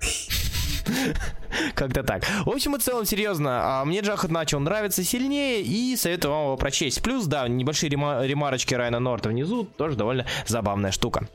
Как-то 1.75 2.03
так. 2.03 2.23
В 2.45 2.49
общем 2.49 2.75
и 2.75 2.79
целом, 2.79 3.05
серьезно, 3.05 3.81
а, 3.81 3.85
мне 3.85 4.01
Джахат 4.01 4.31
начал 4.31 4.59
нравиться 4.59 5.03
сильнее 5.03 5.61
и 5.61 5.95
советую 5.95 6.33
вам 6.33 6.43
его 6.45 6.57
прочесть. 6.57 7.01
Плюс, 7.03 7.25
да, 7.25 7.47
небольшие 7.47 7.89
рема- 7.89 8.25
ремарочки 8.25 8.73
Райана 8.73 8.99
Норта 8.99 9.29
внизу, 9.29 9.65
тоже 9.65 9.95
довольно 9.95 10.25
забавная 10.45 10.91
штука. 10.91 11.27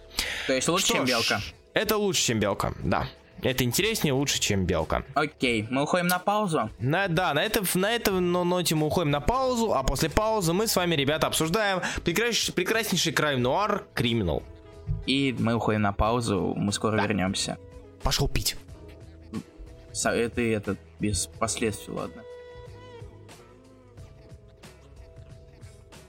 То 0.47 0.53
есть 0.55 0.69
лучше, 0.69 0.87
Что 0.87 0.95
чем 0.97 1.05
Белка. 1.05 1.41
Это 1.75 1.97
лучше, 1.97 2.23
чем 2.23 2.41
Белка, 2.41 2.75
да. 2.83 3.07
Это 3.43 3.65
интереснее, 3.65 4.13
лучше, 4.13 4.41
чем 4.41 4.65
Белка. 4.65 5.05
Окей, 5.15 5.67
мы 5.71 5.83
уходим 5.83 6.09
на 6.09 6.19
паузу. 6.19 6.71
На, 6.81 7.07
да, 7.09 7.35
на, 7.35 7.43
это, 7.43 7.63
на 7.79 7.91
этом 7.93 8.33
но- 8.33 8.45
ноте 8.45 8.75
мы 8.75 8.87
уходим 8.87 9.11
на 9.11 9.21
паузу, 9.21 9.73
а 9.75 9.83
после 9.83 10.11
паузы 10.11 10.53
мы 10.53 10.67
с 10.67 10.75
вами, 10.75 10.95
ребята, 10.97 11.29
обсуждаем 11.29 11.81
прекрас- 12.05 12.51
прекраснейший 12.53 13.13
крайм 13.13 13.43
нуар 13.43 13.85
Криминал. 13.95 14.43
И 15.07 15.35
мы 15.39 15.55
уходим 15.55 15.83
на 15.83 15.93
паузу, 15.93 16.55
мы 16.57 16.73
скоро 16.73 17.01
вернемся. 17.01 17.59
Пошел 18.03 18.29
пить. 18.29 18.57
Это, 20.05 20.41
это 20.41 20.77
без 21.01 21.27
последствий, 21.27 21.93
ладно. 21.93 22.23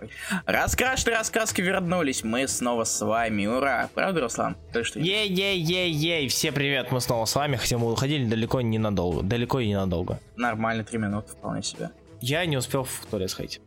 Ой. 0.01 0.09
Раскрашенные 0.45 1.17
раскраски 1.17 1.61
вернулись, 1.61 2.23
мы 2.23 2.47
снова 2.47 2.83
с 2.83 3.01
вами, 3.01 3.45
ура! 3.45 3.89
Правда, 3.93 4.21
Руслан? 4.21 4.55
Ты 4.71 4.83
что? 4.83 4.99
Ей-ей-ей-ей, 4.99 6.27
все 6.29 6.51
привет, 6.51 6.91
мы 6.91 7.01
снова 7.01 7.25
с 7.25 7.35
вами, 7.35 7.55
хотя 7.57 7.77
мы 7.77 7.91
уходили 7.91 8.25
далеко 8.25 8.61
ненадолго, 8.61 9.23
далеко 9.23 9.59
и 9.59 9.67
ненадолго. 9.67 10.19
Нормально, 10.35 10.83
три 10.83 10.97
минуты, 10.97 11.31
вполне 11.33 11.63
себе. 11.63 11.89
Я 12.21 12.45
не 12.45 12.57
успел 12.57 12.83
в 12.83 13.05
туалет 13.09 13.31
сходить. 13.31 13.61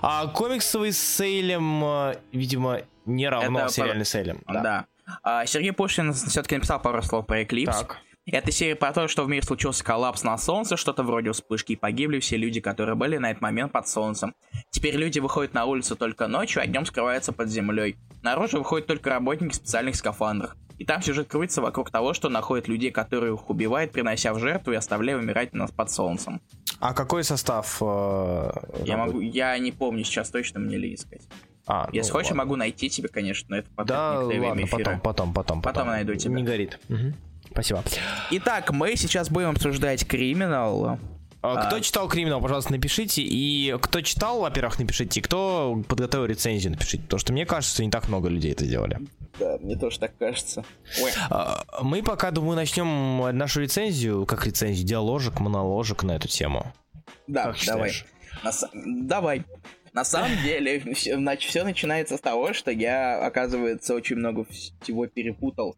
А 0.00 0.28
комиксовый 0.28 0.92
сейлем, 0.92 1.84
э, 1.84 2.14
видимо, 2.32 2.80
не 3.04 3.28
равно 3.28 3.60
Это 3.60 3.68
сериальный 3.72 3.98
пар- 4.00 4.06
сейлем. 4.06 4.42
Да. 4.46 4.86
А, 5.22 5.46
Сергей 5.46 5.72
Пушкин 5.72 6.12
все-таки 6.12 6.56
написал 6.56 6.80
пару 6.80 7.02
слов 7.02 7.26
про 7.26 7.42
Эклипс. 7.42 7.78
Так. 7.78 7.98
Это 8.32 8.50
серия 8.50 8.74
про 8.74 8.92
то, 8.92 9.06
что 9.06 9.22
в 9.24 9.28
мире 9.28 9.42
случился 9.42 9.84
коллапс 9.84 10.24
на 10.24 10.36
Солнце, 10.36 10.76
что-то 10.76 11.04
вроде 11.04 11.30
вспышки, 11.30 11.72
и 11.72 11.76
погибли 11.76 12.18
все 12.18 12.36
люди, 12.36 12.60
которые 12.60 12.96
были 12.96 13.18
на 13.18 13.30
этот 13.30 13.40
момент 13.40 13.70
под 13.70 13.86
Солнцем. 13.86 14.34
Теперь 14.70 14.96
люди 14.96 15.20
выходят 15.20 15.54
на 15.54 15.64
улицу 15.64 15.94
только 15.94 16.26
ночью, 16.26 16.60
а 16.60 16.66
днем 16.66 16.84
скрываются 16.86 17.32
под 17.32 17.48
землей. 17.48 17.96
Наружу 18.22 18.58
выходят 18.58 18.88
только 18.88 19.10
работники 19.10 19.52
в 19.52 19.54
специальных 19.54 19.94
скафандрах. 19.94 20.56
И 20.76 20.84
там 20.84 21.02
сюжет 21.02 21.28
крутится 21.28 21.62
вокруг 21.62 21.90
того, 21.92 22.14
что 22.14 22.28
находят 22.28 22.66
людей, 22.66 22.90
которые 22.90 23.32
их 23.34 23.48
убивают, 23.48 23.92
принося 23.92 24.34
в 24.34 24.40
жертву 24.40 24.72
и 24.72 24.76
оставляя 24.76 25.16
умирать 25.18 25.54
у 25.54 25.58
нас 25.58 25.70
под 25.70 25.90
Солнцем. 25.92 26.40
А 26.80 26.94
какой 26.94 27.22
состав? 27.22 27.78
э, 27.80 28.50
Я 28.84 28.96
могу, 28.96 29.20
я 29.20 29.56
не 29.58 29.70
помню 29.70 30.02
сейчас 30.02 30.30
точно, 30.30 30.58
мне 30.58 30.76
ли 30.76 30.92
искать. 30.94 31.22
А, 31.68 31.88
Если 31.92 32.10
ну, 32.10 32.16
хочешь, 32.18 32.30
ладно. 32.30 32.44
могу 32.44 32.56
найти 32.56 32.90
тебе, 32.90 33.08
конечно, 33.08 33.46
но 33.50 33.56
это 33.58 33.68
потом 33.74 33.86
Да, 33.86 34.20
ладно, 34.20 34.62
эфира. 34.64 34.78
потом, 34.78 35.00
потом, 35.00 35.32
потом, 35.32 35.62
Потом 35.62 35.88
найду 35.88 36.14
тебя. 36.16 36.34
Не 36.34 36.42
горит. 36.42 36.78
Мгм. 36.88 37.14
Спасибо. 37.56 37.82
Итак, 38.32 38.70
мы 38.70 38.96
сейчас 38.96 39.30
будем 39.30 39.48
обсуждать 39.50 40.06
криминал. 40.06 40.98
А, 41.40 41.66
Кто 41.66 41.76
А. 41.76 41.80
читал 41.80 42.06
Криминал, 42.08 42.40
пожалуйста, 42.42 42.72
напишите. 42.72 43.22
И 43.22 43.74
кто 43.80 44.02
читал, 44.02 44.40
во-первых, 44.40 44.78
напишите. 44.78 45.20
И 45.20 45.22
кто 45.22 45.82
подготовил 45.88 46.26
рецензию, 46.26 46.72
напишите. 46.72 47.02
Потому 47.04 47.18
что 47.20 47.32
мне 47.32 47.46
кажется, 47.46 47.72
что 47.74 47.84
не 47.84 47.90
так 47.90 48.08
много 48.08 48.28
людей 48.28 48.52
это 48.52 48.66
делали. 48.66 48.98
Да, 49.38 49.56
мне 49.60 49.76
тоже 49.76 49.98
так 50.00 50.12
кажется. 50.18 50.64
Ой. 51.02 51.10
А, 51.30 51.62
Мы 51.82 52.02
пока, 52.02 52.30
думаю, 52.30 52.56
начнем 52.56 53.36
нашу 53.36 53.60
рецензию, 53.62 54.26
как 54.26 54.44
рецензию, 54.46 54.86
диаложек, 54.86 55.40
моноложек 55.40 56.02
на 56.02 56.12
эту 56.16 56.28
тему. 56.28 56.72
Да, 57.26 57.52
Как 57.52 57.64
давай. 57.64 57.92
На 58.42 58.52
Давай. 58.74 59.44
На 59.94 60.04
самом 60.04 60.36
деле, 60.42 60.80
все, 60.94 61.16
начинается 61.64 62.16
с 62.16 62.20
того, 62.20 62.52
что 62.52 62.70
я, 62.70 63.24
оказывается, 63.24 63.94
очень 63.94 64.16
много 64.16 64.44
всего 64.44 65.06
перепутал. 65.06 65.76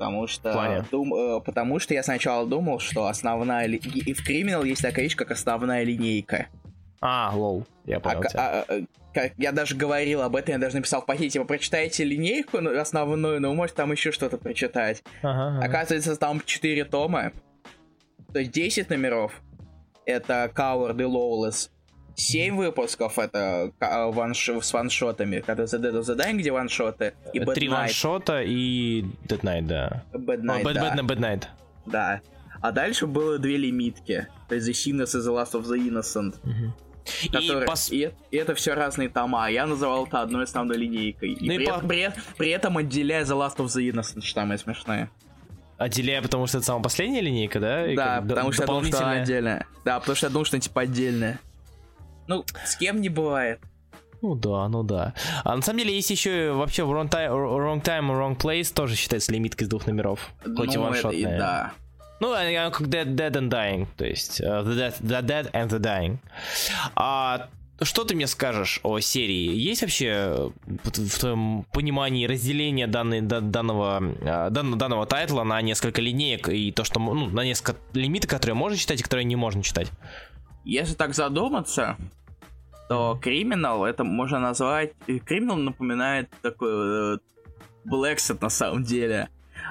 Потому 0.00 0.26
что, 0.26 0.50
дум- 0.90 1.14
э, 1.14 1.40
потому 1.42 1.78
что 1.78 1.92
я 1.92 2.02
сначала 2.02 2.46
думал, 2.46 2.78
что 2.80 3.06
основная... 3.06 3.66
ли- 3.66 3.76
И 3.76 4.14
в 4.14 4.26
Criminal 4.26 4.66
есть 4.66 4.80
такая 4.80 5.04
вещь, 5.04 5.14
как 5.14 5.30
основная 5.30 5.84
линейка. 5.84 6.46
А, 7.02 7.30
лол, 7.34 7.66
я 7.84 7.98
А 7.98 8.00
понял 8.00 8.20
ка- 8.22 8.28
тебя. 8.30 8.40
а, 8.40 8.64
а, 8.66 8.80
как 9.12 9.32
я 9.36 9.52
даже 9.52 9.76
говорил 9.76 10.22
об 10.22 10.36
этом, 10.36 10.54
я 10.54 10.58
даже 10.58 10.76
написал 10.76 11.02
в 11.02 11.06
пакете, 11.06 11.30
типа, 11.30 11.44
прочитайте 11.44 12.04
линейку 12.04 12.60
ну, 12.62 12.80
основную, 12.80 13.40
но 13.42 13.50
вы 13.50 13.54
можете 13.56 13.76
там 13.76 13.92
еще 13.92 14.10
что-то 14.10 14.38
прочитать. 14.38 15.02
Ага, 15.20 15.58
ага. 15.58 15.66
Оказывается, 15.66 16.16
там 16.16 16.40
4 16.44 16.84
тома. 16.86 17.32
То 18.32 18.38
есть 18.38 18.52
10 18.52 18.88
номеров. 18.88 19.42
Это 20.06 20.50
Coward 20.54 20.96
и 20.98 21.04
Lawless. 21.04 21.68
7 22.20 22.56
выпусков 22.56 23.18
это 23.18 23.72
ка- 23.78 24.08
ванш- 24.12 24.62
с 24.62 24.72
ваншотами. 24.72 25.40
Когда 25.40 25.64
The 25.64 25.80
Dead 25.80 25.92
of 26.00 26.02
the 26.02 26.16
Dying, 26.16 26.36
где 26.36 26.50
ваншоты. 26.52 27.14
И 27.32 27.38
Bad 27.38 27.54
Три 27.54 27.66
Night. 27.68 27.70
ваншота 27.70 28.42
и 28.42 29.02
Dead 29.26 29.40
Night, 29.40 29.66
да. 29.66 30.02
Bad 30.12 30.42
Night, 30.42 30.62
Bad, 30.62 30.74
да. 30.74 30.94
Bad, 30.96 31.06
Bad 31.06 31.18
Night. 31.18 31.44
Да. 31.86 32.20
А 32.60 32.72
дальше 32.72 33.06
было 33.06 33.38
две 33.38 33.56
лимитки. 33.56 34.26
То 34.48 34.54
есть 34.54 34.68
The 34.68 34.72
Sinners 34.72 35.18
и 35.18 35.22
The 35.26 35.34
Last 35.34 35.52
of 35.52 35.64
the 35.64 35.78
Innocent. 35.78 36.34
И 37.24 37.28
которые- 37.28 37.66
пос- 37.66 37.90
и, 37.92 38.12
и 38.30 38.36
это 38.36 38.54
все 38.54 38.74
разные 38.74 39.08
тома. 39.08 39.48
Я 39.50 39.66
называл 39.66 40.06
это 40.06 40.20
одной 40.20 40.44
основной 40.44 40.76
линейкой. 40.76 41.32
И 41.32 41.46
Ну 41.46 41.52
и 41.54 41.56
при, 41.56 41.66
по- 41.66 41.70
этом- 41.70 41.88
при, 41.88 42.12
при 42.36 42.50
этом 42.50 42.76
отделяя 42.76 43.24
The 43.24 43.36
Last 43.36 43.56
of 43.56 43.66
the 43.66 43.90
Innocent, 43.90 44.20
что 44.22 44.40
самое 44.40 44.58
смешное. 44.58 45.10
отделяя, 45.78 46.20
потому 46.20 46.46
что 46.46 46.58
это 46.58 46.66
самая 46.66 46.82
последняя 46.82 47.22
линейка, 47.22 47.58
да? 47.58 47.86
И 47.90 47.96
да, 47.96 48.16
как 48.20 48.28
потому 48.28 48.52
что 48.52 48.62
я 48.62 48.66
думал, 48.66 48.82
что 48.84 48.98
она 48.98 49.04
дополнительная- 49.06 49.22
отдельная. 49.22 49.66
Да, 49.86 49.98
потому 50.00 50.14
что 50.16 50.26
я 50.26 50.30
думал, 50.30 50.44
что 50.44 50.56
она 50.56 50.60
типа 50.60 50.80
отдельная. 50.82 51.40
Ну, 52.26 52.44
с 52.64 52.76
кем 52.76 53.00
не 53.00 53.08
бывает. 53.08 53.60
Ну 54.22 54.34
да, 54.34 54.68
ну 54.68 54.82
да. 54.82 55.14
А 55.44 55.56
на 55.56 55.62
самом 55.62 55.78
деле 55.78 55.94
есть 55.94 56.10
еще 56.10 56.52
вообще 56.52 56.82
wrong 56.82 57.08
time, 57.08 57.30
wrong 57.30 57.82
time 57.82 58.08
wrong 58.10 58.36
place 58.36 58.72
тоже 58.72 58.94
считается 58.94 59.32
лимиткой 59.32 59.64
из 59.64 59.70
двух 59.70 59.86
номеров. 59.86 60.30
Хоть 60.44 60.68
ну, 60.68 60.72
и 60.74 60.76
ваншотная. 60.76 61.38
Да. 61.38 61.72
Ну, 62.20 62.32
как 62.32 62.82
Dead, 62.82 63.06
Dead 63.14 63.32
and 63.32 63.48
Dying, 63.48 63.86
то 63.96 64.04
есть 64.04 64.42
uh, 64.42 64.62
the, 64.62 64.76
dead, 64.76 65.00
the 65.00 65.22
Dead 65.22 65.50
and 65.52 65.70
the 65.70 65.78
Dying. 65.78 66.18
А 66.94 67.48
что 67.82 68.04
ты 68.04 68.14
мне 68.14 68.26
скажешь 68.26 68.80
о 68.82 69.00
серии? 69.00 69.54
Есть 69.56 69.80
вообще 69.80 70.52
в 70.66 71.18
твоем 71.18 71.64
понимании 71.72 72.26
разделение 72.26 72.86
данной, 72.86 73.22
данного, 73.22 74.02
данного, 74.50 74.76
данного 74.76 75.06
тайтла 75.06 75.44
на 75.44 75.62
несколько 75.62 76.02
линеек 76.02 76.50
и 76.50 76.72
то, 76.72 76.84
что 76.84 77.00
ну, 77.00 77.30
на 77.30 77.42
несколько 77.42 77.76
лимитов, 77.94 78.28
которые 78.28 78.54
можно 78.54 78.76
читать 78.76 79.00
и 79.00 79.02
которые 79.02 79.24
не 79.24 79.36
можно 79.36 79.62
читать? 79.62 79.90
Если 80.64 80.94
так 80.94 81.14
задуматься, 81.14 81.96
то 82.88 83.18
криминал 83.20 83.84
это 83.84 84.04
можно 84.04 84.40
назвать... 84.40 84.92
Криминал 85.24 85.56
напоминает 85.56 86.30
такой 86.42 87.18
Blacksad 87.84 88.42
на 88.42 88.50
самом 88.50 88.84
деле 88.84 89.28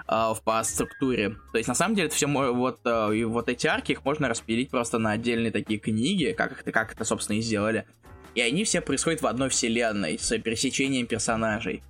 э, 0.07 0.33
по 0.43 0.63
структуре. 0.63 1.35
То 1.51 1.57
есть, 1.57 1.67
на 1.67 1.75
самом 1.75 1.95
деле, 1.95 2.07
это 2.07 2.15
все 2.15 2.27
вот, 2.27 2.79
э, 2.85 3.25
вот 3.25 3.49
эти 3.49 3.67
арки 3.67 3.91
их 3.91 4.03
можно 4.03 4.29
распилить 4.29 4.69
просто 4.69 4.99
на 4.99 5.11
отдельные 5.11 5.51
такие 5.51 5.79
книги, 5.79 6.33
как, 6.35 6.59
это, 6.61 6.71
как 6.71 6.93
это, 6.93 7.03
собственно, 7.03 7.37
и 7.37 7.41
сделали. 7.41 7.85
И 8.35 8.41
они 8.41 8.63
все 8.63 8.81
происходят 8.81 9.21
в 9.21 9.27
одной 9.27 9.49
вселенной, 9.49 10.17
с 10.17 10.37
пересечением 10.39 11.07
персонажей. 11.07 11.83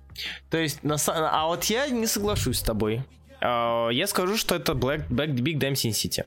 То 0.50 0.58
есть, 0.58 0.82
на, 0.82 0.96
а 1.06 1.46
вот 1.46 1.64
я 1.64 1.88
не 1.88 2.06
соглашусь 2.06 2.58
с 2.58 2.62
тобой. 2.62 3.02
Uh, 3.40 3.92
я 3.94 4.06
скажу, 4.06 4.36
что 4.36 4.54
это 4.54 4.72
Black, 4.72 5.08
Black 5.08 5.30
Big 5.34 5.58
Damn 5.58 5.72
Sin 5.72 5.92
City. 5.92 6.24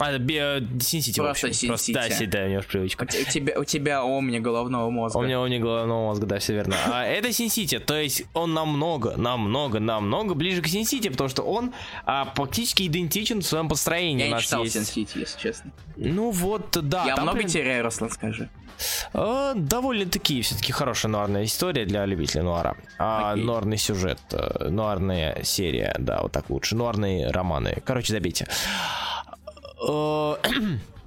А, 0.00 0.12
Sin 0.12 0.70
City, 0.78 1.16
Просто 1.16 1.48
Sin 1.48 1.74
City. 1.74 2.26
Да, 2.26 2.38
да, 2.38 2.44
у 2.44 2.48
меня 2.48 2.60
привычка. 2.62 3.04
У 3.04 3.30
тебя, 3.30 3.58
у 3.58 3.64
тебя 3.64 4.04
омни 4.04 4.38
головного 4.38 4.90
мозга. 4.90 5.18
У 5.18 5.22
меня 5.22 5.40
омни 5.40 5.58
головного 5.58 6.06
мозга, 6.06 6.26
да, 6.26 6.38
все 6.38 6.54
верно. 6.54 6.76
А 6.86 7.04
это 7.04 7.28
City, 7.28 7.78
то 7.78 8.00
есть 8.00 8.24
он 8.34 8.54
намного, 8.54 9.16
намного, 9.16 9.80
намного 9.80 10.34
ближе 10.34 10.62
к 10.62 10.66
City, 10.66 11.10
потому 11.10 11.28
что 11.28 11.42
он 11.42 11.72
а, 12.04 12.24
практически 12.24 12.86
идентичен 12.86 13.40
в 13.40 13.44
своем 13.44 13.68
построении. 13.68 14.28
Я 14.28 14.36
не 14.36 14.42
читал 14.42 14.64
City, 14.64 15.08
если 15.14 15.38
честно. 15.38 15.72
Ну 15.96 16.30
вот, 16.30 16.70
да. 16.82 17.04
Я 17.06 17.16
много 17.16 17.38
прям... 17.38 17.50
теряю, 17.50 17.84
Руслан, 17.84 18.10
скажи. 18.10 18.48
А, 19.12 19.52
довольно-таки 19.54 20.42
все-таки 20.42 20.72
хорошая 20.72 21.12
нуарная 21.12 21.44
история 21.44 21.84
для 21.84 22.06
любителей 22.06 22.42
нуара. 22.42 22.76
А, 22.98 23.34
okay. 23.34 23.42
Нуарный 23.42 23.76
сюжет, 23.76 24.18
э, 24.32 24.68
нуарная 24.68 25.42
серия, 25.44 25.94
да, 25.98 26.22
вот 26.22 26.32
так 26.32 26.50
лучше. 26.50 26.76
Нуарные 26.76 27.30
романы. 27.30 27.82
Короче, 27.84 28.12
забейте. 28.12 28.48
Э, 29.82 30.36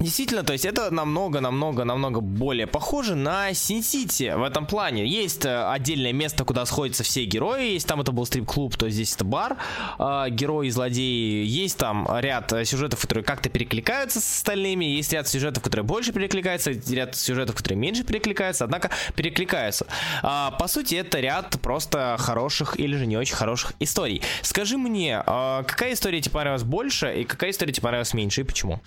действительно, 0.00 0.42
то 0.42 0.52
есть 0.52 0.64
это 0.64 0.90
намного, 0.90 1.40
намного, 1.40 1.84
намного 1.84 2.20
более 2.20 2.66
похоже 2.66 3.14
на 3.14 3.50
City 3.50 4.36
в 4.36 4.42
этом 4.42 4.66
плане. 4.66 5.06
Есть 5.06 5.44
э, 5.44 5.70
отдельное 5.70 6.12
место, 6.12 6.44
куда 6.44 6.66
сходятся 6.66 7.02
все 7.02 7.24
герои. 7.24 7.72
Есть 7.72 7.86
там 7.86 8.00
это 8.00 8.12
был 8.12 8.26
стрип-клуб, 8.26 8.76
то 8.76 8.88
здесь 8.88 9.14
это 9.14 9.24
бар. 9.24 9.56
Э, 9.98 10.26
герои 10.30 10.68
и 10.68 10.70
злодеи. 10.70 11.44
Есть 11.44 11.78
там 11.78 12.08
ряд 12.18 12.52
сюжетов, 12.64 13.00
которые 13.00 13.24
как-то 13.24 13.48
перекликаются 13.48 14.20
с 14.20 14.36
остальными. 14.38 14.84
Есть 14.84 15.12
ряд 15.12 15.28
сюжетов, 15.28 15.62
которые 15.62 15.84
больше 15.84 16.12
перекликаются. 16.12 16.70
Ряд 16.70 17.14
сюжетов, 17.16 17.56
которые 17.56 17.78
меньше 17.78 18.04
перекликаются. 18.04 18.64
Однако 18.64 18.90
перекликаются. 19.14 19.86
По 20.22 20.66
сути, 20.66 20.94
это 20.94 21.20
ряд 21.20 21.60
просто 21.60 22.16
хороших 22.18 22.78
или 22.78 22.96
же 22.96 23.06
не 23.06 23.16
очень 23.16 23.36
хороших 23.36 23.74
историй. 23.80 24.22
Скажи 24.42 24.76
мне, 24.76 25.22
какая 25.24 25.92
история 25.92 26.20
тебе 26.20 26.32
понравилась 26.32 26.64
больше 26.64 27.20
и 27.20 27.24
какая 27.24 27.50
история 27.50 27.72
тебе 27.72 27.82
понравилась 27.82 28.14
меньше 28.14 28.40
и 28.40 28.44
почему? 28.44 28.80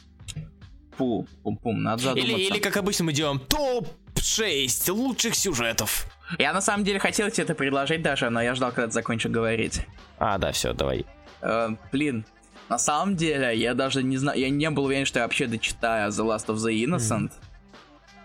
Пу, 0.97 1.27
пум-пум, 1.43 1.81
надо 1.81 2.03
задуматься. 2.03 2.35
Или, 2.35 2.41
или 2.43 2.59
как 2.59 2.77
обычно 2.77 3.05
мы 3.05 3.13
делаем 3.13 3.39
топ-6 3.39 4.91
лучших 4.91 5.35
сюжетов. 5.35 6.07
Я 6.39 6.53
на 6.53 6.61
самом 6.61 6.83
деле 6.83 6.99
хотел 6.99 7.29
тебе 7.29 7.43
это 7.43 7.55
предложить 7.55 8.01
даже, 8.01 8.29
но 8.29 8.41
я 8.41 8.55
ждал, 8.55 8.71
когда 8.71 8.87
ты 8.87 8.93
закончишь 8.93 9.31
говорить. 9.31 9.81
А, 10.17 10.37
да, 10.37 10.51
все, 10.51 10.73
давай. 10.73 11.05
Э, 11.41 11.69
блин, 11.91 12.25
на 12.69 12.77
самом 12.77 13.15
деле, 13.15 13.55
я 13.57 13.73
даже 13.73 14.03
не 14.03 14.17
знаю, 14.17 14.39
я 14.39 14.49
не 14.49 14.69
был 14.69 14.85
уверен, 14.85 15.05
что 15.05 15.19
я 15.19 15.25
вообще 15.25 15.47
дочитаю 15.47 16.11
The 16.11 16.25
Last 16.25 16.47
of 16.47 16.55
the 16.55 16.73
Innocent. 16.73 17.29
Mm. 17.29 17.31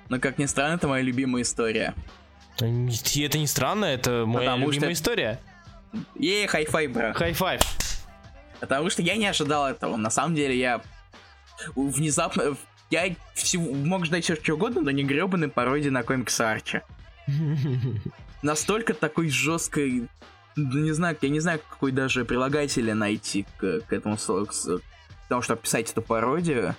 Но, 0.08 0.20
как 0.20 0.38
ни 0.38 0.46
странно, 0.46 0.76
это 0.76 0.88
моя 0.88 1.02
любимая 1.02 1.42
история. 1.42 1.94
Это 2.56 2.68
не 2.68 3.46
странно, 3.46 3.84
это 3.84 4.24
моя 4.26 4.50
Потому 4.50 4.66
любимая 4.66 4.94
что... 4.94 5.02
история. 5.02 5.40
Hey, 6.16 6.46
high 6.46 6.64
five, 6.64 6.86
bro. 6.86 7.12
High 7.14 7.34
five. 7.34 7.60
Потому 8.60 8.90
что 8.90 9.02
я 9.02 9.16
не 9.16 9.26
ожидал 9.26 9.68
этого. 9.68 9.96
На 9.96 10.10
самом 10.10 10.34
деле, 10.34 10.58
я 10.58 10.80
внезапно... 11.74 12.56
Я 12.90 13.14
всего, 13.34 13.74
мог 13.74 14.06
ждать 14.06 14.24
все 14.24 14.34
что 14.34 14.54
угодно, 14.54 14.80
но 14.80 14.90
не 14.90 15.04
гребаный 15.04 15.48
пародии 15.48 15.90
на 15.90 16.02
комикс 16.02 16.40
Арчи. 16.40 16.80
Настолько 18.42 18.94
такой 18.94 19.28
жесткой... 19.28 20.08
Не 20.56 20.92
знаю, 20.92 21.16
я 21.20 21.28
не 21.28 21.40
знаю, 21.40 21.60
какой 21.68 21.92
даже 21.92 22.24
прилагателя 22.24 22.94
найти 22.94 23.46
к, 23.58 23.80
к 23.80 23.92
этому 23.92 24.18
слову, 24.18 24.46
к, 24.46 24.52
потому 25.22 25.42
что 25.42 25.54
описать 25.54 25.92
эту 25.92 26.02
пародию 26.02 26.74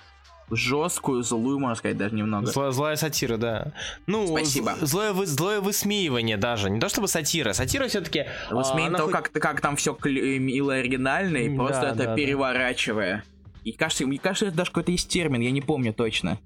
жесткую, 0.52 1.24
злую, 1.24 1.60
можно 1.60 1.76
сказать, 1.76 1.98
даже 1.98 2.16
немного. 2.16 2.48
Злая, 2.48 2.72
злая 2.72 2.96
сатира, 2.96 3.38
да. 3.38 3.72
Ну, 4.08 4.28
Спасибо. 4.28 4.76
Злое, 4.82 5.14
вы, 5.14 5.26
злое 5.26 5.62
высмеивание 5.62 6.38
даже. 6.38 6.70
Не 6.70 6.80
то 6.80 6.90
чтобы 6.90 7.08
сатира. 7.08 7.54
Сатира 7.54 7.88
все-таки... 7.88 8.26
Высмеивание 8.50 8.96
а, 8.96 8.98
того, 8.98 9.12
хоть... 9.12 9.30
как, 9.30 9.42
как 9.42 9.62
там 9.62 9.76
все 9.76 9.98
мило 10.04 10.76
оригинально, 10.76 11.38
и 11.38 11.50
да, 11.50 11.56
просто 11.56 11.86
это 11.88 12.06
да, 12.06 12.16
переворачивая. 12.16 13.18
Да. 13.18 13.39
И 13.70 13.72
кажется, 13.72 14.08
мне 14.08 14.18
кажется, 14.18 14.48
это 14.48 14.58
даже 14.58 14.72
какой-то 14.72 14.92
есть 14.92 15.10
термин, 15.10 15.42
я 15.42 15.52
не 15.52 15.62
помню 15.62 15.94
точно. 15.94 16.40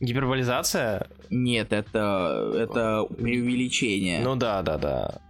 Гиперболизация? 0.00 1.06
Нет, 1.30 1.72
это, 1.72 2.52
это 2.56 3.04
преувеличение. 3.04 4.20
Ну 4.20 4.34
да, 4.34 4.60
да, 4.62 4.76
да. 4.76 5.20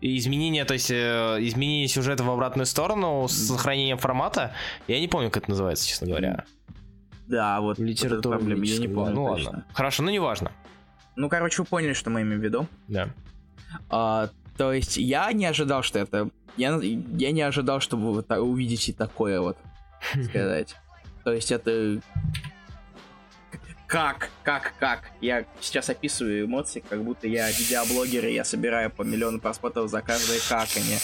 изменение, 0.00 0.64
то 0.64 0.74
есть 0.74 0.92
э, 0.92 1.38
изменение 1.40 1.88
сюжета 1.88 2.22
в 2.22 2.30
обратную 2.30 2.66
сторону 2.66 3.26
с 3.26 3.32
сохранением 3.32 3.98
формата, 3.98 4.54
я 4.86 5.00
не 5.00 5.08
помню, 5.08 5.28
как 5.28 5.42
это 5.42 5.50
называется, 5.50 5.88
честно 5.88 6.06
говоря. 6.06 6.44
Да, 7.26 7.60
вот 7.60 7.80
литература 7.80 8.38
проблема, 8.38 8.64
я 8.64 8.78
не 8.78 8.86
помню. 8.86 9.12
Ну 9.12 9.26
точно. 9.26 9.50
ладно. 9.50 9.66
Хорошо, 9.72 10.04
ну 10.04 10.10
неважно. 10.10 10.52
Ну, 11.16 11.28
короче, 11.28 11.62
вы 11.62 11.66
поняли, 11.66 11.94
что 11.94 12.10
мы 12.10 12.22
имеем 12.22 12.40
в 12.40 12.44
виду. 12.44 12.68
Да. 12.86 13.08
А, 13.90 14.28
то 14.56 14.72
есть 14.72 14.98
я 14.98 15.32
не 15.32 15.46
ожидал, 15.46 15.82
что 15.82 15.98
это. 15.98 16.30
Я, 16.56 16.78
я 16.80 17.32
не 17.32 17.42
ожидал, 17.42 17.80
что 17.80 17.96
вы 17.96 18.22
увидите 18.38 18.92
такое 18.92 19.40
вот 19.40 19.56
сказать. 20.28 20.76
То 21.24 21.32
есть 21.32 21.50
это... 21.52 22.00
Как, 23.86 24.30
как, 24.42 24.74
как? 24.80 25.10
Я 25.20 25.44
сейчас 25.60 25.88
описываю 25.88 26.46
эмоции, 26.46 26.82
как 26.88 27.04
будто 27.04 27.28
я 27.28 27.48
видеоблогер, 27.48 28.26
и 28.26 28.34
я 28.34 28.44
собираю 28.44 28.90
по 28.90 29.02
миллиону 29.02 29.38
просмотров 29.38 29.88
за 29.88 30.02
каждое 30.02 30.40
каканье. 30.40 30.98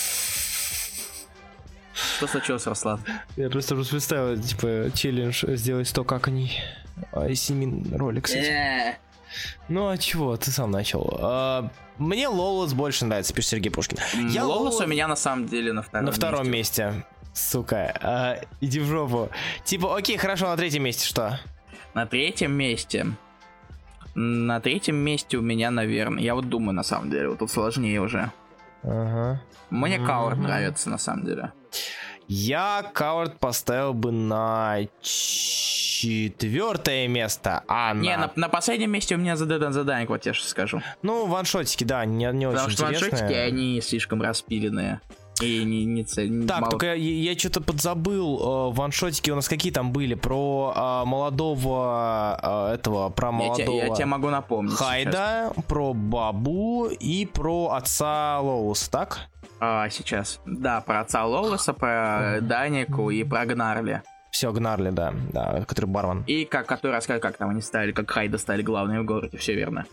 Что 1.94 2.26
случилось, 2.26 2.66
Руслан? 2.66 3.00
Я 3.36 3.50
просто 3.50 3.76
представил, 3.76 4.40
типа, 4.40 4.90
челлендж 4.94 5.44
сделать 5.56 5.86
100 5.88 6.04
каканий. 6.04 6.60
А, 7.12 7.32
7 7.32 7.96
ролик, 7.96 8.24
кстати. 8.24 8.46
Э. 8.46 8.94
Ну 9.68 9.88
а 9.88 9.96
чего, 9.96 10.36
ты 10.36 10.50
сам 10.50 10.70
начал. 10.70 11.18
А, 11.20 11.70
мне 11.98 12.28
Лолос 12.28 12.74
больше 12.74 13.04
нравится, 13.04 13.32
пишет 13.32 13.50
Сергей 13.50 13.70
Пушкин. 13.70 13.98
Я 14.30 14.44
Лолос 14.44 14.80
у 14.80 14.86
меня 14.86 15.08
на 15.08 15.16
самом 15.16 15.46
деле 15.46 15.72
на 15.72 15.82
втором 15.82 16.06
На 16.06 16.12
втором 16.12 16.50
месте. 16.50 16.84
месте. 16.86 17.06
Сука, 17.34 17.94
а, 18.02 18.36
иди 18.60 18.80
в 18.80 18.84
жопу. 18.86 19.30
Типа, 19.64 19.96
окей, 19.96 20.16
хорошо, 20.16 20.46
на 20.48 20.56
третьем 20.56 20.82
месте 20.82 21.06
что? 21.06 21.40
На 21.94 22.06
третьем 22.06 22.52
месте. 22.52 23.06
На 24.14 24.60
третьем 24.60 24.96
месте 24.96 25.38
у 25.38 25.42
меня, 25.42 25.70
наверное. 25.70 26.22
Я 26.22 26.34
вот 26.34 26.48
думаю, 26.48 26.74
на 26.74 26.82
самом 26.82 27.10
деле, 27.10 27.30
вот 27.30 27.38
тут 27.38 27.50
сложнее 27.50 28.00
уже. 28.00 28.30
Ага. 28.82 29.40
Мне 29.70 29.96
ага. 29.96 30.06
Кауард 30.06 30.38
нравится, 30.38 30.90
на 30.90 30.98
самом 30.98 31.24
деле. 31.24 31.52
Я 32.28 32.84
Кауард 32.92 33.38
поставил 33.38 33.94
бы 33.94 34.12
на 34.12 34.80
четвертое 36.02 37.08
место, 37.08 37.62
а 37.68 37.94
Не, 37.94 38.16
на... 38.16 38.30
на 38.36 38.48
последнем 38.48 38.90
месте 38.90 39.14
у 39.14 39.18
меня 39.18 39.34
The 39.34 39.46
Dead 39.46 39.60
and 39.60 40.06
вот 40.06 40.26
я 40.26 40.32
сейчас 40.32 40.48
скажу. 40.48 40.82
Ну, 41.02 41.26
ваншотики, 41.26 41.84
да, 41.84 42.04
не, 42.04 42.30
не 42.32 42.46
Потому 42.46 42.66
очень 42.66 42.76
что 42.76 42.88
интересные. 42.88 43.10
ваншотики, 43.22 43.38
они 43.38 43.80
слишком 43.80 44.20
распиленные. 44.22 45.00
И 45.42 45.64
не, 45.64 45.84
не 45.84 46.04
цель. 46.04 46.46
Так, 46.46 46.60
мало... 46.60 46.70
только 46.70 46.86
я, 46.86 46.94
я 46.94 47.38
что-то 47.38 47.60
подзабыл. 47.60 48.70
Э, 48.70 48.74
ваншотики 48.74 49.30
у 49.30 49.34
нас 49.34 49.48
какие 49.48 49.72
там 49.72 49.92
были? 49.92 50.14
Про 50.14 50.72
э, 50.74 51.08
молодого 51.08 52.70
э, 52.70 52.74
этого, 52.74 53.10
про 53.10 53.32
молодого. 53.32 53.76
Я, 53.76 53.86
я 53.86 53.94
тебе 53.94 54.06
могу 54.06 54.30
напомнить. 54.30 54.74
Хайда, 54.74 55.50
сейчас. 55.52 55.64
про 55.64 55.92
бабу 55.92 56.86
и 56.86 57.26
про 57.26 57.70
отца 57.72 58.40
Лоуса, 58.40 58.90
так? 58.90 59.28
А, 59.60 59.88
сейчас. 59.90 60.40
Да, 60.46 60.80
про 60.80 61.00
отца 61.00 61.24
Лоуса, 61.24 61.72
про 61.72 62.38
Данику 62.40 63.10
и 63.10 63.24
про 63.24 63.44
Гнарли. 63.46 64.02
все, 64.30 64.52
Гнарли, 64.52 64.90
да, 64.90 65.12
да, 65.32 65.64
который 65.66 65.86
бармен. 65.86 66.24
И 66.26 66.44
как, 66.44 66.66
который 66.66 66.92
рассказывает, 66.92 67.22
как 67.22 67.36
там 67.36 67.50
они 67.50 67.60
стали, 67.60 67.92
как 67.92 68.10
Хайда 68.10 68.38
стали 68.38 68.62
главными 68.62 68.98
в 68.98 69.04
городе, 69.04 69.38
все 69.38 69.54
верно. 69.54 69.86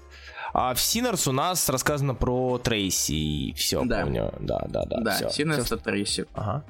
А 0.54 0.74
в 0.74 0.82
Синерс 0.82 1.28
у 1.28 1.32
нас 1.32 1.70
рассказано 1.70 2.16
про 2.16 2.58
Трейси 2.58 3.14
и 3.14 3.54
все, 3.54 3.84
Да. 3.84 4.02
помню. 4.02 4.34
Да, 4.40 4.66
да, 4.68 4.86
да. 4.86 4.98
Да, 5.02 5.30
всё. 5.30 5.52
это 5.52 5.78
Трейси. 5.78 6.26
Ага. 6.34 6.64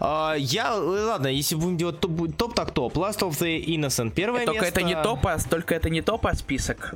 А, 0.00 0.34
я, 0.34 0.74
ладно, 0.74 1.28
если 1.28 1.54
будем 1.54 1.76
делать 1.76 2.00
топ, 2.00 2.12
топ 2.36 2.54
так 2.54 2.70
топ. 2.72 2.96
Last 2.96 3.20
of 3.20 3.30
the 3.40 3.64
Innocent 3.64 4.10
первое 4.10 4.44
Только 4.44 4.64
место. 4.64 4.80
это 4.80 4.86
не 4.86 5.02
топ, 5.02 5.26
а 5.26 5.38
только 5.38 5.74
это 5.74 5.90
не 5.90 6.02
топ, 6.02 6.26
а 6.26 6.34
список. 6.34 6.94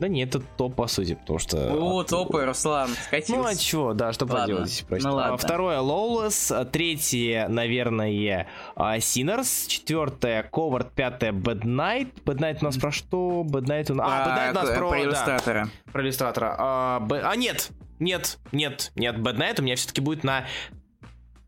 Да 0.00 0.08
нет, 0.08 0.34
это 0.34 0.44
топ 0.56 0.74
по 0.74 0.86
сути, 0.86 1.14
потому 1.14 1.38
что... 1.38 1.58
О, 1.74 2.00
от- 2.00 2.08
топы, 2.08 2.44
Руслан, 2.46 2.88
скатился. 3.06 3.36
Ну 3.36 3.46
а 3.46 3.54
чё, 3.54 3.92
да, 3.92 4.12
что 4.14 4.24
Ладно, 4.24 4.40
поделать, 4.40 4.70
если 4.70 4.84
просить. 4.86 5.06
ну 5.06 5.14
ладно. 5.14 5.36
Второе 5.36 5.78
Lawless, 5.80 6.54
а, 6.56 6.64
третье, 6.64 7.46
наверное, 7.48 8.48
Sinners, 8.76 9.68
четвертое 9.68 10.48
Covert, 10.50 10.88
пятое 10.94 11.32
Bad 11.32 11.64
Night. 11.64 12.08
Bad 12.24 12.38
Night 12.38 12.58
у 12.62 12.64
нас 12.64 12.78
про 12.78 12.90
что? 12.90 13.44
Bad 13.46 13.66
Night 13.66 13.92
у 13.92 13.94
нас... 13.94 14.08
А, 14.10 14.26
Bad 14.26 14.38
Night 14.38 14.50
у 14.50 14.54
нас 14.54 14.70
про... 14.70 14.88
про 14.88 14.90
да, 14.90 15.02
иллюстратора. 15.04 15.68
про 15.92 16.02
иллюстратора. 16.02 16.56
А, 16.58 17.00
Б- 17.00 17.20
а, 17.22 17.36
нет, 17.36 17.70
нет, 17.98 18.38
нет, 18.52 18.92
нет, 18.96 19.16
Bad 19.16 19.36
Night 19.36 19.60
у 19.60 19.62
меня 19.62 19.76
все-таки 19.76 20.00
будет 20.00 20.24
на 20.24 20.46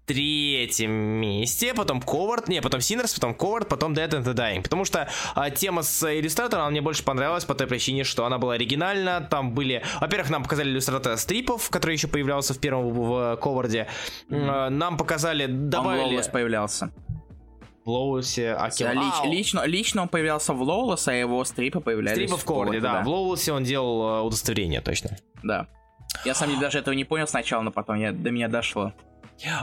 третьем 0.07 0.91
месте, 0.91 1.75
потом 1.75 2.01
Covert, 2.01 2.45
не, 2.49 2.61
потом 2.61 2.81
Sinners, 2.81 3.15
потом 3.15 3.33
Covert, 3.33 3.67
потом 3.67 3.93
Dead 3.93 4.09
and 4.11 4.25
the 4.25 4.35
Dying. 4.35 4.63
Потому 4.63 4.85
что 4.85 5.09
а, 5.35 5.51
тема 5.51 5.83
с 5.83 6.03
иллюстратором 6.19 6.71
мне 6.71 6.81
больше 6.81 7.05
понравилась 7.05 7.45
по 7.45 7.55
той 7.55 7.67
причине, 7.67 8.05
что 8.05 8.25
она 8.27 8.39
была 8.39 8.55
оригинальна. 8.55 9.27
Там 9.31 9.53
были, 9.55 9.83
во-первых, 10.01 10.31
нам 10.31 10.43
показали 10.43 10.71
иллюстратора 10.71 11.17
стрипов, 11.17 11.71
который 11.71 11.93
еще 11.93 12.09
появлялся 12.09 12.55
в 12.55 12.59
первом 12.59 12.91
в, 12.91 12.95
в 13.03 13.37
Коварде. 13.37 13.87
А, 14.31 14.71
Нам 14.71 14.97
показали, 14.97 15.45
Он 15.45 15.71
добавили... 15.71 16.03
Лоулес 16.03 16.29
появлялся. 16.29 16.91
В 17.85 17.91
Лоусе, 17.91 18.53
а 18.53 18.71
кем- 18.71 18.95
Да, 18.95 19.01
лич- 19.01 19.29
лично, 19.29 19.65
лично 19.67 20.03
он 20.03 20.09
появлялся 20.09 20.53
в 20.53 20.63
Лоулес, 20.63 21.09
а 21.09 21.15
его 21.15 21.45
стрипы 21.45 21.81
появлялись 21.81 22.17
Стрипы 22.29 22.37
в 22.41 22.45
Коварде, 22.45 22.81
да. 22.81 23.03
В 23.03 23.09
Лоусе 23.09 23.53
он 23.53 23.65
делал 23.65 24.19
э, 24.19 24.21
удостоверение, 24.23 24.81
точно. 24.81 25.17
Да. 25.43 25.67
Я 26.25 26.35
сам 26.35 26.61
даже 26.61 26.79
этого 26.79 26.95
не 26.95 27.05
понял 27.05 27.27
сначала, 27.27 27.63
но 27.63 27.73
потом 27.73 27.97
я, 27.97 28.13
до 28.13 28.31
меня 28.31 28.49
дошло. 28.49 28.93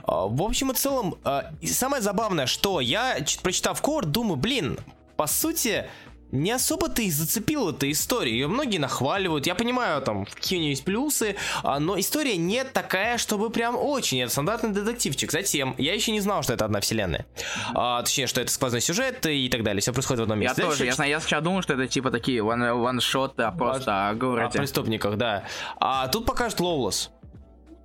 А, 0.03 0.27
В 0.27 0.41
общем 0.41 0.71
и 0.71 0.73
целом, 0.75 1.15
а, 1.23 1.51
самое 1.65 2.01
забавное, 2.01 2.45
что 2.45 2.79
я, 2.81 3.17
прочитав 3.43 3.81
Core, 3.81 4.05
думаю, 4.05 4.35
блин, 4.37 4.79
по 5.17 5.27
сути, 5.27 5.85
не 6.31 6.51
особо-то 6.51 7.01
и 7.01 7.09
зацепила 7.09 7.71
эта 7.71 7.89
история. 7.91 8.31
Ее 8.31 8.47
многие 8.47 8.77
нахваливают. 8.77 9.47
Я 9.47 9.55
понимаю, 9.55 9.99
там, 10.03 10.25
какие 10.25 10.59
у 10.59 10.61
нее 10.61 10.69
есть 10.71 10.85
плюсы, 10.85 11.35
а, 11.63 11.79
но 11.79 11.99
история 11.99 12.37
не 12.37 12.63
такая, 12.63 13.17
чтобы 13.17 13.49
прям 13.49 13.75
очень. 13.75 14.21
Это 14.21 14.31
стандартный 14.31 14.69
детективчик. 14.69 15.31
Затем, 15.31 15.73
я 15.79 15.95
еще 15.95 16.11
не 16.11 16.19
знал, 16.19 16.43
что 16.43 16.53
это 16.53 16.65
одна 16.65 16.81
вселенная. 16.81 17.25
А, 17.73 18.03
точнее, 18.03 18.27
что 18.27 18.41
это 18.41 18.51
сквозной 18.51 18.81
сюжет 18.81 19.25
и 19.25 19.49
так 19.49 19.63
далее. 19.63 19.81
Все 19.81 19.91
происходит 19.91 20.19
в 20.19 20.23
одном 20.23 20.39
Я 20.39 20.49
месте. 20.49 20.61
тоже, 20.61 20.75
я, 20.75 20.79
Дальше 20.85 20.95
знаю, 20.97 21.09
я 21.09 21.19
сначала 21.19 21.41
думал, 21.41 21.61
что 21.63 21.73
это 21.73 21.87
типа 21.87 22.11
такие 22.11 22.43
ван- 22.43 22.79
ваншоты, 22.79 23.41
а 23.43 23.51
просто 23.51 24.07
о 24.07 24.11
о 24.11 24.13
городе. 24.13 24.59
преступниках, 24.59 25.17
да. 25.17 25.45
А 25.79 26.07
тут 26.09 26.27
покажет 26.27 26.59
Лоулес. 26.59 27.09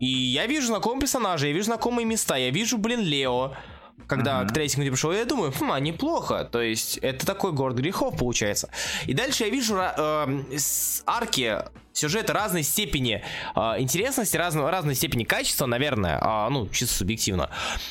И 0.01 0.07
я 0.07 0.47
вижу 0.47 0.67
знакомые 0.67 1.01
персонажи, 1.01 1.47
я 1.49 1.53
вижу 1.53 1.67
знакомые 1.67 2.05
места, 2.07 2.37
я 2.37 2.51
вижу, 2.51 2.79
блин, 2.79 3.01
Лео. 3.01 3.53
Когда 4.07 4.41
Мгм. 4.41 4.49
к 4.49 4.53
третьему 4.53 4.85
не 4.85 4.91
пришел, 4.91 5.13
я 5.13 5.25
думаю, 5.25 5.53
хм, 5.53 5.71
а 5.73 5.81
неплохо. 5.81 6.45
То 6.45 6.61
есть, 6.61 6.99
это 6.99 7.25
такой 7.25 7.53
город 7.53 7.77
грехов 7.77 8.17
получается. 8.19 8.69
И 9.07 9.15
дальше 9.15 9.45
я 9.45 9.51
вижу 9.51 9.77
ра- 9.77 9.95
эм, 9.97 10.47
арки 11.07 11.59
сюжета 11.95 12.33
разной 12.33 12.65
степени 12.65 13.23
э, 13.55 13.61
интересности, 13.79 14.37
разной, 14.37 14.71
разной 14.71 14.95
степени 14.95 15.25
качества, 15.25 15.67
наверное, 15.67 16.19
а, 16.21 16.51
ну, 16.51 16.69
чисто 16.69 16.97
субъективно. 16.97 17.49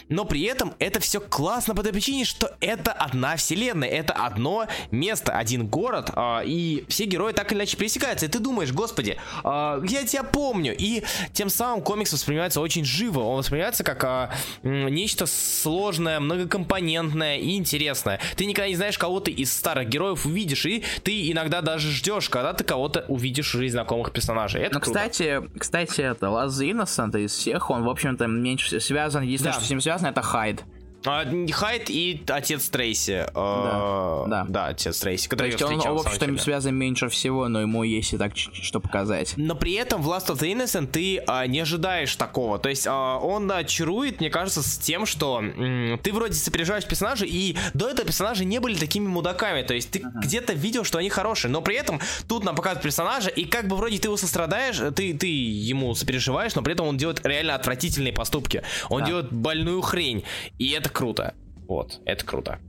Но 0.09 0.25
при 0.25 0.43
этом 0.43 0.73
это 0.77 0.99
все 0.99 1.19
классно 1.19 1.73
по 1.73 1.81
той 1.81 1.93
причине, 1.93 2.25
что 2.25 2.51
это 2.59 2.91
одна 2.91 3.35
вселенная, 3.37 3.89
это 3.89 4.13
одно 4.13 4.67
место, 4.91 5.31
один 5.31 5.65
город, 5.67 6.11
а, 6.13 6.41
и 6.45 6.83
все 6.89 7.05
герои 7.05 7.31
так 7.31 7.51
или 7.51 7.59
иначе 7.59 7.77
пересекаются. 7.77 8.25
И 8.25 8.29
ты 8.29 8.39
думаешь, 8.39 8.71
господи, 8.71 9.17
а, 9.43 9.81
я 9.87 10.05
тебя 10.05 10.23
помню. 10.23 10.75
И 10.77 11.03
тем 11.31 11.49
самым 11.49 11.81
комикс 11.81 12.11
воспринимается 12.11 12.59
очень 12.59 12.83
живо. 12.83 13.21
Он 13.21 13.37
воспринимается 13.37 13.83
как 13.83 14.33
м, 14.63 14.87
нечто 14.87 15.25
сложное, 15.25 16.19
многокомпонентное 16.19 17.37
и 17.37 17.55
интересное. 17.55 18.19
Ты 18.35 18.45
никогда 18.45 18.67
не 18.67 18.75
знаешь, 18.75 18.97
кого 18.97 19.21
ты 19.21 19.31
из 19.31 19.53
старых 19.53 19.87
героев 19.87 20.25
увидишь, 20.25 20.65
и 20.65 20.83
ты 21.03 21.31
иногда 21.31 21.61
даже 21.61 21.89
ждешь, 21.89 22.29
когда 22.29 22.53
ты 22.53 22.65
кого-то 22.65 23.05
увидишь 23.07 23.55
уже 23.55 23.67
из 23.67 23.75
знакомых 23.93 24.11
персонажей. 24.11 24.61
Это 24.61 24.75
Ну, 24.75 24.79
круто. 24.81 24.99
кстати, 24.99 25.41
кстати, 25.57 26.01
это 26.01 26.27
Last 26.27 26.59
Innocent 26.61 27.19
из 27.19 27.31
всех, 27.33 27.69
он, 27.69 27.83
в 27.83 27.89
общем-то, 27.89 28.27
меньше 28.27 28.79
связан. 28.79 29.23
Единственное, 29.23 29.53
Да. 29.53 29.59
что 29.59 29.67
с 29.67 29.69
ним 29.69 29.81
связано, 29.81 30.07
это 30.07 30.21
Хайд. 30.21 30.63
А, 31.05 31.25
Хайд 31.51 31.89
и 31.89 32.23
отец 32.27 32.69
Трейси. 32.69 33.25
Да, 33.33 34.23
э, 34.25 34.29
да. 34.29 34.45
Да, 34.47 34.67
отец 34.67 34.99
Трейси, 34.99 35.27
То 35.27 35.35
который 35.35 35.47
есть 35.51 35.59
её 35.59 35.67
он, 35.69 35.97
в 35.97 36.07
общем-то, 36.07 36.41
связан 36.41 36.75
меньше 36.75 37.09
всего, 37.09 37.47
но 37.47 37.61
ему 37.61 37.83
есть 37.83 38.13
и 38.13 38.17
так 38.17 38.33
что 38.35 38.79
показать. 38.79 39.33
Но 39.37 39.55
при 39.55 39.73
этом 39.73 40.01
в 40.01 40.09
Last 40.09 40.27
of 40.27 40.39
the 40.39 40.51
Innocent 40.53 40.87
ты 40.87 41.19
а, 41.27 41.45
не 41.47 41.59
ожидаешь 41.59 42.15
такого. 42.15 42.59
То 42.59 42.69
есть 42.69 42.85
а, 42.89 43.17
он 43.17 43.47
да, 43.47 43.63
чарует, 43.63 44.19
мне 44.19 44.29
кажется, 44.29 44.61
с 44.63 44.77
тем, 44.77 45.05
что 45.05 45.39
м, 45.39 45.99
ты 46.01 46.11
вроде 46.13 46.33
сопереживаешь 46.33 46.85
персонажа, 46.85 47.25
и 47.25 47.55
до 47.73 47.89
этого 47.89 48.05
персонажи 48.07 48.45
не 48.45 48.59
были 48.59 48.75
такими 48.75 49.07
мудаками. 49.07 49.63
То 49.63 49.73
есть 49.73 49.91
ты 49.91 49.99
где-то 49.99 50.53
видел, 50.53 50.83
что 50.83 50.97
они 50.99 51.09
хорошие, 51.09 51.51
но 51.51 51.61
при 51.61 51.75
этом 51.75 51.99
тут 52.27 52.43
нам 52.43 52.55
показывают 52.55 52.83
персонажа, 52.83 53.29
и 53.29 53.45
как 53.45 53.67
бы 53.67 53.75
вроде 53.75 53.97
ты 53.97 54.07
его 54.07 54.17
сострадаешь, 54.17 54.77
ты, 54.95 55.13
ты 55.13 55.27
ему 55.27 55.95
сопереживаешь, 55.95 56.55
но 56.55 56.61
при 56.61 56.73
этом 56.73 56.87
он 56.87 56.97
делает 56.97 57.25
реально 57.25 57.55
отвратительные 57.55 58.13
поступки. 58.13 58.63
Он 58.89 59.01
Да. 59.01 59.07
делает 59.07 59.31
больную 59.33 59.81
хрень. 59.81 60.23
И 60.59 60.69
это 60.71 60.89
круто. 60.93 61.33
Вот, 61.67 61.99
это 62.05 62.25
круто. 62.25 62.59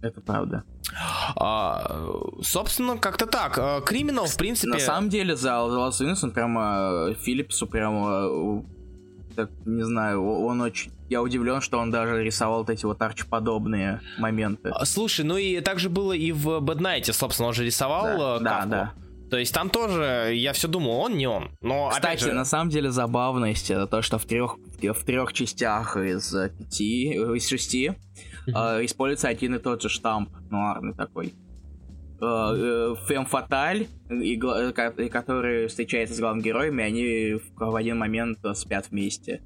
Это 0.00 0.20
правда. 0.20 0.64
А, 1.36 2.06
собственно, 2.42 2.96
как-то 2.98 3.26
так. 3.26 3.58
А, 3.58 3.80
Криминал, 3.80 4.26
в 4.26 4.36
принципе... 4.36 4.72
На 4.72 4.78
самом 4.78 5.08
деле, 5.10 5.36
за 5.36 5.50
Last 5.50 6.00
Innocent 6.00 6.30
прямо 6.30 7.10
э, 7.10 7.14
Филлипсу 7.14 7.66
прямо, 7.66 8.28
э, 8.30 8.62
так, 9.34 9.50
не 9.64 9.84
знаю, 9.84 10.24
он 10.24 10.60
очень... 10.60 10.92
Я 11.08 11.22
удивлен, 11.22 11.60
что 11.60 11.78
он 11.78 11.90
даже 11.90 12.22
рисовал 12.22 12.58
вот 12.58 12.70
эти 12.70 12.84
вот 12.84 13.00
арчподобные 13.00 14.00
моменты. 14.18 14.68
А, 14.68 14.84
Слушай, 14.84 15.24
ну 15.24 15.36
и 15.36 15.60
так 15.60 15.78
же 15.78 15.88
было 15.88 16.12
и 16.12 16.32
в 16.32 16.60
Night, 16.60 17.12
собственно, 17.12 17.48
он 17.48 17.54
же 17.54 17.64
рисовал 17.64 18.04
Да, 18.04 18.36
э, 18.36 18.40
да, 18.40 18.66
да. 18.66 18.92
То 19.30 19.36
есть 19.36 19.52
там 19.52 19.70
тоже, 19.70 20.32
я 20.34 20.52
все 20.52 20.68
думал, 20.68 20.92
он 21.00 21.16
не 21.16 21.26
он. 21.26 21.50
Но 21.60 21.90
Кстати, 21.90 22.24
же, 22.24 22.32
на 22.32 22.44
самом 22.44 22.70
деле 22.70 22.90
забавность 22.90 23.70
это 23.70 23.86
то, 23.86 24.02
что 24.02 24.18
в 24.18 24.24
трех 24.24 24.56
в 24.80 25.04
трех 25.04 25.32
частях 25.32 25.96
из 25.96 26.34
э, 26.34 26.50
пяти, 26.50 27.14
э, 27.14 27.36
из 27.36 27.46
шести 27.48 27.92
э, 28.46 28.50
используется 28.84 29.28
один 29.28 29.54
и 29.54 29.58
тот 29.58 29.82
же 29.82 29.88
штамп 29.88 30.30
нуарный 30.50 30.94
такой. 30.94 31.34
Э, 32.20 32.24
э, 32.24 32.94
Фем 33.06 33.26
Фаталь, 33.26 33.86
и 34.10 34.40
э, 34.40 34.72
ко- 34.72 34.94
и 34.96 35.08
который 35.08 35.68
встречается 35.68 36.14
с 36.16 36.20
главными 36.20 36.44
героями, 36.44 36.82
они 36.82 37.40
в 37.54 37.74
один 37.76 37.98
момент 37.98 38.38
э, 38.44 38.54
спят 38.54 38.86
вместе. 38.90 39.42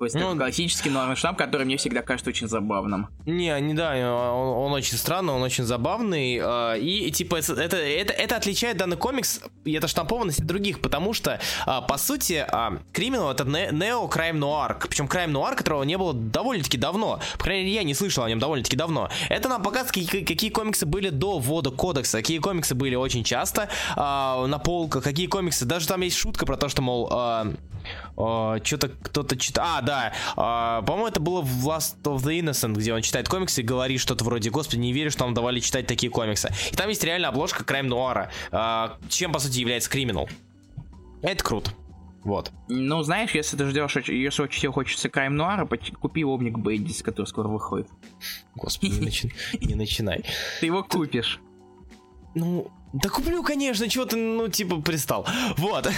Такой 0.00 0.18
Ну, 0.18 0.34
классический 0.36 0.88
нуарный 0.88 1.14
штамп, 1.14 1.36
который 1.36 1.66
мне 1.66 1.76
всегда 1.76 2.00
кажется 2.00 2.30
очень 2.30 2.48
забавным. 2.48 3.08
не, 3.26 3.60
не 3.60 3.74
да, 3.74 3.92
он, 4.34 4.66
он 4.66 4.72
очень 4.72 4.96
странный, 4.96 5.34
он 5.34 5.42
очень 5.42 5.64
забавный. 5.64 6.40
э, 6.42 6.78
И 6.80 7.10
типа 7.10 7.36
это, 7.36 7.52
это, 7.54 7.76
это, 7.76 8.36
отличает 8.36 8.78
данный 8.78 8.96
комикс 8.96 9.42
и 9.66 9.72
это 9.74 9.88
штампованность 9.88 10.40
от 10.40 10.46
других, 10.46 10.80
потому 10.80 11.12
что, 11.12 11.38
а, 11.66 11.82
по 11.82 11.98
сути, 11.98 12.46
Криминал 12.92 13.30
это 13.30 13.44
нео 13.44 14.08
крайм 14.08 14.38
нуар. 14.38 14.78
Причем 14.88 15.06
крайм 15.06 15.32
нуар, 15.32 15.54
которого 15.54 15.82
не 15.82 15.98
было 15.98 16.14
довольно-таки 16.14 16.78
давно. 16.78 17.20
По 17.36 17.44
крайней 17.44 17.64
мере, 17.64 17.74
я 17.76 17.82
не 17.82 17.92
слышал 17.92 18.24
о 18.24 18.28
нем 18.28 18.38
довольно-таки 18.38 18.76
давно. 18.76 19.10
Это 19.28 19.50
нам 19.50 19.62
показывает, 19.62 19.92
какие, 19.92 20.24
какие 20.24 20.50
комиксы 20.50 20.86
были 20.86 21.10
до 21.10 21.38
ввода 21.38 21.70
кодекса, 21.70 22.18
какие 22.18 22.38
комиксы 22.38 22.74
были 22.74 22.94
очень 22.94 23.22
часто 23.22 23.68
а, 23.96 24.46
на 24.46 24.58
полках, 24.58 25.04
какие 25.04 25.26
комиксы. 25.26 25.66
Даже 25.66 25.86
там 25.86 26.00
есть 26.00 26.16
шутка 26.16 26.46
про 26.46 26.56
то, 26.56 26.70
что, 26.70 26.80
мол, 26.80 27.10
что-то 28.14 28.88
кто-то 28.88 29.36
читает. 29.36 29.68
А, 29.68 29.82
да. 29.82 30.12
а, 30.36 30.82
по-моему, 30.82 31.08
это 31.08 31.20
было 31.20 31.40
в 31.40 31.68
Last 31.68 32.02
of 32.04 32.18
the 32.18 32.38
Innocent, 32.40 32.74
где 32.74 32.94
он 32.94 33.02
читает 33.02 33.28
комиксы 33.28 33.60
и 33.60 33.64
говорит 33.64 34.00
что-то 34.00 34.24
вроде 34.24 34.50
Господи, 34.50 34.80
не 34.80 34.92
верю, 34.92 35.10
что 35.10 35.24
нам 35.24 35.34
давали 35.34 35.60
читать 35.60 35.86
такие 35.86 36.10
комиксы. 36.10 36.50
И 36.72 36.76
там 36.76 36.88
есть 36.88 37.04
реально 37.04 37.28
обложка 37.28 37.64
Крайм 37.64 37.88
Нуара. 37.88 38.30
а, 38.50 38.98
чем, 39.08 39.32
по 39.32 39.38
сути, 39.38 39.60
является 39.60 39.90
криминал. 39.90 40.28
Это 41.22 41.44
круто. 41.44 41.70
Вот. 42.22 42.52
Ну, 42.68 43.02
знаешь, 43.02 43.30
если 43.32 43.56
ты 43.56 43.66
ждешь, 43.66 43.96
если 43.96 44.42
очень 44.42 44.60
тебе 44.60 44.72
хочется 44.72 45.08
крайм 45.08 45.36
нуара, 45.36 45.66
купи 45.66 46.24
Омник 46.24 46.58
Бендис, 46.58 47.02
который 47.02 47.26
скоро 47.26 47.48
выходит. 47.48 47.88
Господи, 48.54 49.30
не 49.60 49.74
начинай. 49.74 50.24
Ты 50.60 50.66
его 50.66 50.82
купишь. 50.82 51.40
Ну, 52.34 52.70
да 52.92 53.08
куплю, 53.08 53.42
конечно, 53.42 53.88
чего 53.88 54.04
ты, 54.04 54.16
ну, 54.16 54.48
типа, 54.48 54.80
пристал. 54.80 55.26
Вот. 55.56 55.88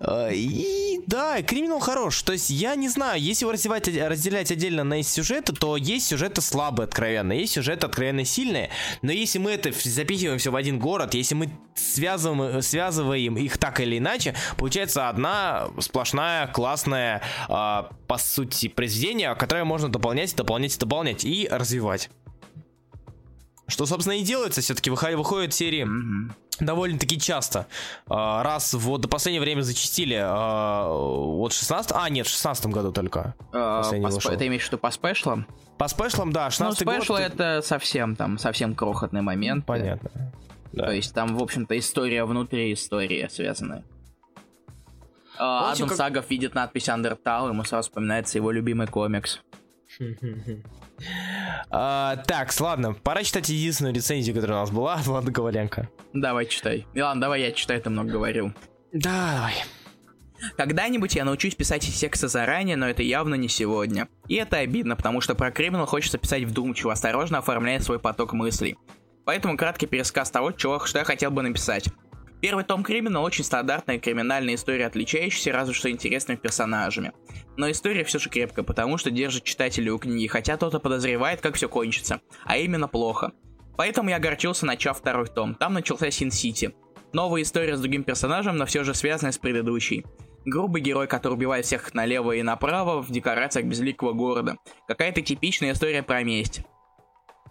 Э, 0.00 0.30
И 0.32 1.00
да, 1.06 1.42
криминал 1.42 1.80
хорош. 1.80 2.22
То 2.22 2.32
есть, 2.32 2.50
я 2.50 2.76
не 2.76 2.88
знаю, 2.88 3.20
если 3.20 3.44
его 3.44 3.52
разделять, 3.52 3.88
разделять 3.88 4.52
отдельно 4.52 4.84
на 4.84 5.02
сюжеты, 5.02 5.52
то 5.52 5.76
есть 5.76 6.06
сюжеты 6.06 6.40
слабые, 6.40 6.84
откровенно, 6.84 7.32
есть 7.32 7.54
сюжеты 7.54 7.86
откровенно 7.86 8.24
сильные. 8.24 8.70
Но 9.02 9.10
если 9.10 9.38
мы 9.38 9.50
это 9.50 9.72
запихиваем 9.72 10.38
все 10.38 10.50
в 10.50 10.56
один 10.56 10.78
город, 10.78 11.14
если 11.14 11.34
мы 11.34 11.50
связываем, 11.74 12.62
связываем 12.62 13.36
их 13.36 13.58
так 13.58 13.80
или 13.80 13.98
иначе, 13.98 14.34
получается 14.56 15.08
одна 15.08 15.68
сплошная, 15.80 16.46
классная, 16.46 17.22
а, 17.48 17.90
по 18.06 18.18
сути, 18.18 18.68
произведение, 18.68 19.34
которое 19.34 19.64
можно 19.64 19.88
дополнять, 19.88 20.36
дополнять, 20.36 20.78
дополнять 20.78 21.24
и 21.24 21.48
развивать. 21.50 22.10
Что, 23.70 23.86
собственно, 23.86 24.14
и 24.14 24.22
делается, 24.22 24.60
все-таки 24.60 24.90
выходят 24.90 25.54
серии 25.54 25.84
mm-hmm. 25.84 26.34
довольно-таки 26.60 27.18
часто. 27.18 27.66
А, 28.06 28.42
раз 28.42 28.74
вот 28.74 29.00
до 29.00 29.08
последнего 29.08 29.42
время 29.42 29.62
зачистили. 29.62 30.18
А, 30.20 30.92
вот 30.92 31.52
16 31.52 31.92
А, 31.94 32.08
нет, 32.10 32.26
в 32.26 32.30
16 32.30 32.66
году 32.66 32.92
только. 32.92 33.34
По 33.52 33.82
сп... 33.82 34.36
Ты 34.36 34.48
имеешь 34.48 34.64
в 34.64 34.66
виду 34.66 34.78
по 34.78 34.90
спешлам? 34.90 35.46
По 35.78 35.88
спешлам, 35.88 36.32
да, 36.32 36.50
16 36.50 36.84
ну, 36.84 36.92
спешл 36.92 37.14
это 37.14 37.62
совсем 37.64 38.16
там, 38.16 38.38
совсем 38.38 38.74
крохотный 38.74 39.22
момент. 39.22 39.64
Понятно. 39.64 40.10
Да. 40.72 40.86
То 40.86 40.92
есть 40.92 41.14
там, 41.14 41.36
в 41.36 41.42
общем-то, 41.42 41.78
история 41.78 42.24
внутри 42.24 42.72
истории 42.72 43.28
связанная. 43.30 43.82
Uh, 45.38 45.72
Адам 45.72 45.88
как... 45.88 45.96
Сагов 45.96 46.28
видит 46.28 46.54
надпись 46.54 46.88
Undertale, 46.88 47.48
ему 47.48 47.64
сразу 47.64 47.88
вспоминается 47.88 48.36
его 48.36 48.50
любимый 48.50 48.86
комикс. 48.86 49.40
А, 51.70 52.16
так, 52.16 52.58
ладно, 52.60 52.94
пора 52.94 53.22
читать 53.22 53.48
единственную 53.48 53.94
рецензию, 53.94 54.34
которая 54.34 54.58
у 54.58 54.60
нас 54.60 54.70
была 54.70 54.94
от 54.94 55.06
Влада 55.06 55.32
Коваленко. 55.32 55.88
Давай 56.12 56.46
читай. 56.46 56.86
Милан, 56.94 57.20
давай 57.20 57.42
я 57.42 57.52
читаю, 57.52 57.80
ты 57.80 57.90
много 57.90 58.10
говорил. 58.10 58.52
Да, 58.92 59.34
давай. 59.36 59.54
Когда-нибудь 60.56 61.14
я 61.14 61.24
научусь 61.24 61.54
писать 61.54 61.82
тексты 61.82 62.28
заранее, 62.28 62.76
но 62.76 62.88
это 62.88 63.02
явно 63.02 63.34
не 63.34 63.48
сегодня. 63.48 64.08
И 64.26 64.36
это 64.36 64.58
обидно, 64.58 64.96
потому 64.96 65.20
что 65.20 65.34
про 65.34 65.50
криминал 65.50 65.86
хочется 65.86 66.18
писать 66.18 66.44
вдумчиво, 66.44 66.92
осторожно 66.92 67.38
оформляя 67.38 67.78
свой 67.80 67.98
поток 67.98 68.32
мыслей. 68.32 68.78
Поэтому 69.24 69.56
краткий 69.56 69.86
пересказ 69.86 70.30
того, 70.30 70.52
чего, 70.52 70.84
что 70.86 70.98
я 70.98 71.04
хотел 71.04 71.30
бы 71.30 71.42
написать. 71.42 71.88
Первый 72.40 72.64
том 72.64 72.82
Криминал 72.82 73.24
очень 73.24 73.44
стандартная 73.44 73.98
криминальная 73.98 74.54
история, 74.54 74.86
отличающаяся 74.86 75.52
разве 75.52 75.74
что 75.74 75.90
интересными 75.90 76.38
персонажами. 76.38 77.12
Но 77.56 77.70
история 77.70 78.04
все 78.04 78.18
же 78.18 78.30
крепкая, 78.30 78.64
потому 78.64 78.96
что 78.96 79.10
держит 79.10 79.44
читателя 79.44 79.92
у 79.92 79.98
книги, 79.98 80.26
хотя 80.26 80.56
тот 80.56 80.74
и 80.74 80.78
подозревает, 80.78 81.40
как 81.42 81.56
все 81.56 81.68
кончится, 81.68 82.20
а 82.44 82.56
именно 82.56 82.88
плохо. 82.88 83.32
Поэтому 83.76 84.10
я 84.10 84.16
огорчился, 84.16 84.64
начав 84.66 84.98
второй 84.98 85.26
том. 85.26 85.54
Там 85.54 85.74
начался 85.74 86.10
Син-Сити. 86.10 86.74
Новая 87.12 87.42
история 87.42 87.76
с 87.76 87.80
другим 87.80 88.04
персонажем, 88.04 88.56
но 88.56 88.66
все 88.66 88.84
же 88.84 88.94
связанная 88.94 89.32
с 89.32 89.38
предыдущей. 89.38 90.06
Грубый 90.44 90.80
герой, 90.80 91.06
который 91.06 91.34
убивает 91.34 91.66
всех 91.66 91.92
налево 91.92 92.32
и 92.32 92.42
направо 92.42 93.02
в 93.02 93.10
декорациях 93.10 93.66
безликого 93.66 94.12
города. 94.12 94.56
Какая-то 94.88 95.20
типичная 95.20 95.72
история 95.72 96.02
про 96.02 96.22
месть. 96.22 96.62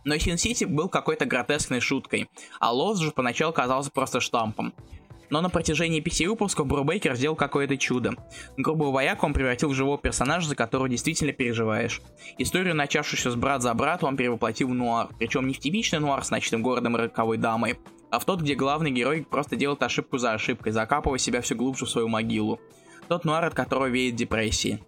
Но 0.06 0.18
Син-Сити 0.18 0.66
был 0.66 0.90
какой-то 0.90 1.26
гротескной 1.26 1.80
шуткой, 1.80 2.30
а 2.60 2.72
Лос 2.72 3.00
же 3.00 3.12
поначалу 3.12 3.54
казался 3.54 3.92
просто 3.92 4.20
штампом. 4.20 4.74
Но 5.30 5.42
на 5.42 5.50
протяжении 5.50 6.00
пяти 6.00 6.28
выпусков 6.28 6.66
Брубейкер 6.66 7.16
сделал 7.16 7.36
какое-то 7.36 7.78
чудо. 7.78 8.14
Грубого 8.58 8.92
вояку 8.92 9.28
он 9.28 9.34
превратил 9.34 9.70
в 9.70 9.76
живого 9.76 9.98
персонажа, 9.98 10.48
за 10.48 10.56
которого 10.56 10.90
действительно 10.90 11.34
переживаешь. 11.34 12.02
Историю, 12.38 12.76
начавшуюся 12.76 13.32
с 13.32 13.36
брат 13.36 13.62
за 13.62 13.74
брат, 13.74 14.04
он 14.04 14.18
перевоплотил 14.18 14.70
в 14.70 14.74
нуар. 14.74 15.10
Причем 15.20 15.48
не 15.48 15.54
в 15.54 15.60
типичный 15.60 16.00
нуар 16.00 16.24
с 16.24 16.32
ночным 16.32 16.64
городом 16.64 16.98
и 16.98 17.02
роковой 17.02 17.38
дамой, 17.38 17.78
а 18.10 18.18
в 18.18 18.26
тот, 18.26 18.42
где 18.42 18.56
главный 18.56 18.92
герой 18.92 19.26
просто 19.30 19.56
делает 19.56 19.84
ошибку 19.84 20.18
за 20.18 20.34
ошибкой, 20.34 20.72
закапывая 20.72 21.20
себя 21.20 21.42
все 21.42 21.54
глубже 21.54 21.86
в 21.86 21.90
свою 21.90 22.08
могилу. 22.08 22.60
Тот 23.08 23.24
нуар, 23.24 23.46
от 23.46 23.54
которого 23.54 23.88
веет 23.88 24.16
депрессии. 24.16 24.84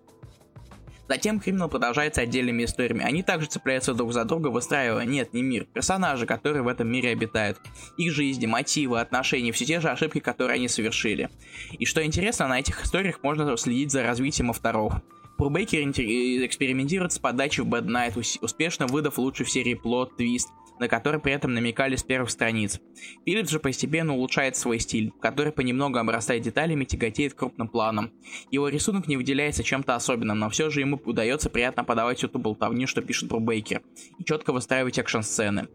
Затем 1.12 1.42
криминал 1.42 1.68
продолжается 1.68 2.22
отдельными 2.22 2.64
историями. 2.64 3.04
Они 3.04 3.22
также 3.22 3.46
цепляются 3.48 3.94
друг 3.94 4.14
за 4.14 4.24
друга, 4.24 4.48
выстраивая, 4.48 5.04
нет, 5.04 5.34
не 5.34 5.42
мир, 5.42 5.66
персонажи, 5.66 6.26
которые 6.26 6.64
в 6.64 6.70
этом 6.70 6.88
мире 6.88 7.10
обитают. 7.10 7.60
Их 7.98 8.14
жизни, 8.14 8.46
мотивы, 8.46 9.02
отношения, 9.02 9.52
все 9.52 9.66
те 9.66 9.82
же 9.82 9.90
ошибки, 9.90 10.20
которые 10.20 10.56
они 10.56 10.70
совершили. 10.70 11.30
И 11.74 11.84
что 11.84 12.02
интересно, 12.02 12.48
на 12.48 12.62
этих 12.62 12.82
историях 12.86 13.20
можно 13.24 13.58
следить 13.58 13.92
за 13.92 14.04
развитием 14.04 14.52
авторов. 14.52 14.94
Брубейкер 15.38 15.82
экспериментирует 15.82 17.12
с 17.12 17.20
подачей 17.20 17.66
в 17.66 17.68
Bad 17.68 17.88
Night, 17.88 18.38
успешно 18.42 18.88
выдав 18.88 19.18
лучший 19.18 19.46
в 19.46 19.52
серии 19.52 19.74
плод, 19.74 20.16
твист, 20.16 20.48
на 20.82 20.88
который 20.88 21.20
при 21.20 21.32
этом 21.32 21.54
намекали 21.54 21.96
с 21.96 22.02
первых 22.02 22.32
страниц. 22.32 22.82
Филлипс 23.24 23.52
же 23.52 23.60
постепенно 23.60 24.16
улучшает 24.16 24.56
свой 24.56 24.80
стиль, 24.80 25.14
который 25.22 25.54
понемногу 25.54 26.00
обрастает 26.00 26.42
деталями, 26.42 26.86
тяготеет 26.86 27.36
крупным 27.36 27.68
планом. 27.68 28.12
Его 28.50 28.68
рисунок 28.68 29.08
не 29.08 29.16
выделяется 29.16 29.64
чем-то 29.64 29.96
особенным, 29.96 30.40
но 30.40 30.50
все 30.50 30.72
же 30.72 30.80
ему 30.80 31.00
удается 31.06 31.52
приятно 31.52 31.84
подавать 31.84 32.18
всю 32.18 32.30
ту 32.30 32.40
болтовню, 32.40 32.88
что 32.88 33.04
пишет 33.04 33.30
Брубейкер, 33.30 33.84
и 34.18 34.24
четко 34.24 34.54
выстраивать 34.54 34.98
экшн-сцены. 34.98 35.68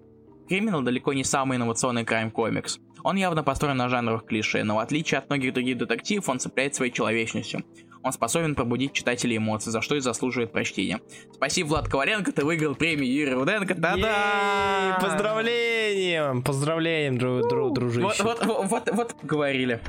Криминал 0.48 0.82
далеко 0.82 1.12
не 1.12 1.22
самый 1.22 1.56
инновационный 1.56 2.04
крайм-комикс. 2.04 2.80
Он 3.04 3.14
явно 3.14 3.44
построен 3.44 3.76
на 3.76 3.88
жанровых 3.88 4.26
клише, 4.26 4.64
но 4.64 4.74
в 4.74 4.78
отличие 4.80 5.18
от 5.18 5.28
многих 5.28 5.54
других 5.54 5.78
детективов, 5.78 6.28
он 6.28 6.40
цепляет 6.40 6.74
своей 6.74 6.90
человечностью. 6.90 7.62
Он 8.06 8.12
способен 8.12 8.54
пробудить 8.54 8.92
читателей 8.92 9.38
эмоции, 9.38 9.70
за 9.70 9.82
что 9.82 9.96
и 9.96 10.00
заслуживает 10.00 10.52
прочтения. 10.52 11.00
Спасибо, 11.34 11.66
Влад 11.66 11.88
Коваленко, 11.88 12.30
ты 12.30 12.44
выиграл 12.44 12.76
премию 12.76 13.12
Юрия 13.12 13.34
Руденко. 13.34 13.74
Да-да! 13.74 14.96
Поздравлением! 15.02 16.42
Поздравляем, 16.44 17.18
дру, 17.18 17.42
дру, 17.48 17.70
дружище. 17.70 18.22
Вот, 18.22 18.44
вот, 18.44 18.66
вот, 18.68 18.88
вот 18.92 19.16
говорили. 19.24 19.80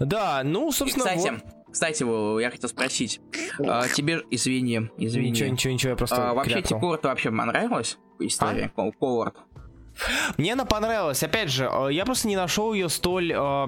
Да, 0.00 0.42
ну, 0.44 0.72
собственно, 0.72 1.04
и, 1.04 1.06
кстати, 1.06 1.30
вот... 1.30 1.40
Кстати, 1.70 2.40
я 2.42 2.50
хотел 2.50 2.68
спросить, 2.68 3.20
а, 3.60 3.86
тебе, 3.86 4.22
извини, 4.32 4.90
извини. 4.98 5.30
Ничего, 5.30 5.48
ничего, 5.48 5.72
ничего, 5.72 5.90
я 5.90 5.96
просто 5.96 6.30
а, 6.30 6.34
Вообще, 6.34 6.62
тебе 6.62 6.80
Коворт 6.80 7.04
вообще 7.04 7.30
понравилась 7.30 7.96
история? 8.18 8.72
А? 8.74 8.90
Коворт. 8.90 9.36
Мне 10.36 10.52
она 10.52 10.64
понравилась. 10.64 11.22
Опять 11.22 11.50
же, 11.50 11.70
э, 11.70 11.88
я 11.92 12.04
просто 12.04 12.28
не 12.28 12.36
нашел 12.36 12.72
ее 12.72 12.88
столь 12.88 13.32
э, 13.32 13.66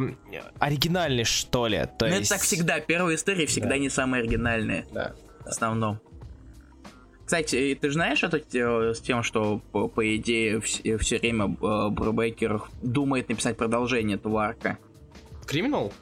оригинальной, 0.58 1.24
что 1.24 1.66
ли. 1.66 1.86
То 1.98 2.06
ну, 2.06 2.14
есть... 2.14 2.30
это 2.30 2.34
так 2.34 2.42
всегда. 2.42 2.80
Первые 2.80 3.16
истории 3.16 3.46
всегда 3.46 3.70
да. 3.70 3.78
не 3.78 3.88
самые 3.88 4.22
оригинальные. 4.22 4.86
Да. 4.92 5.14
В 5.44 5.48
основном. 5.48 6.00
Кстати, 7.24 7.78
ты 7.78 7.88
же 7.88 7.94
знаешь 7.94 8.22
это 8.22 8.38
э, 8.38 8.94
с 8.94 9.00
тем, 9.00 9.22
что, 9.22 9.60
по, 9.72 9.88
по 9.88 10.16
идее, 10.16 10.60
все, 10.60 10.96
все 10.96 11.18
время 11.18 11.44
э, 11.46 11.88
Брубейкер 11.90 12.62
думает 12.82 13.28
написать 13.28 13.56
продолжение 13.56 14.16
этого 14.16 14.44
арка? 14.44 14.78
Криминал? 15.46 15.92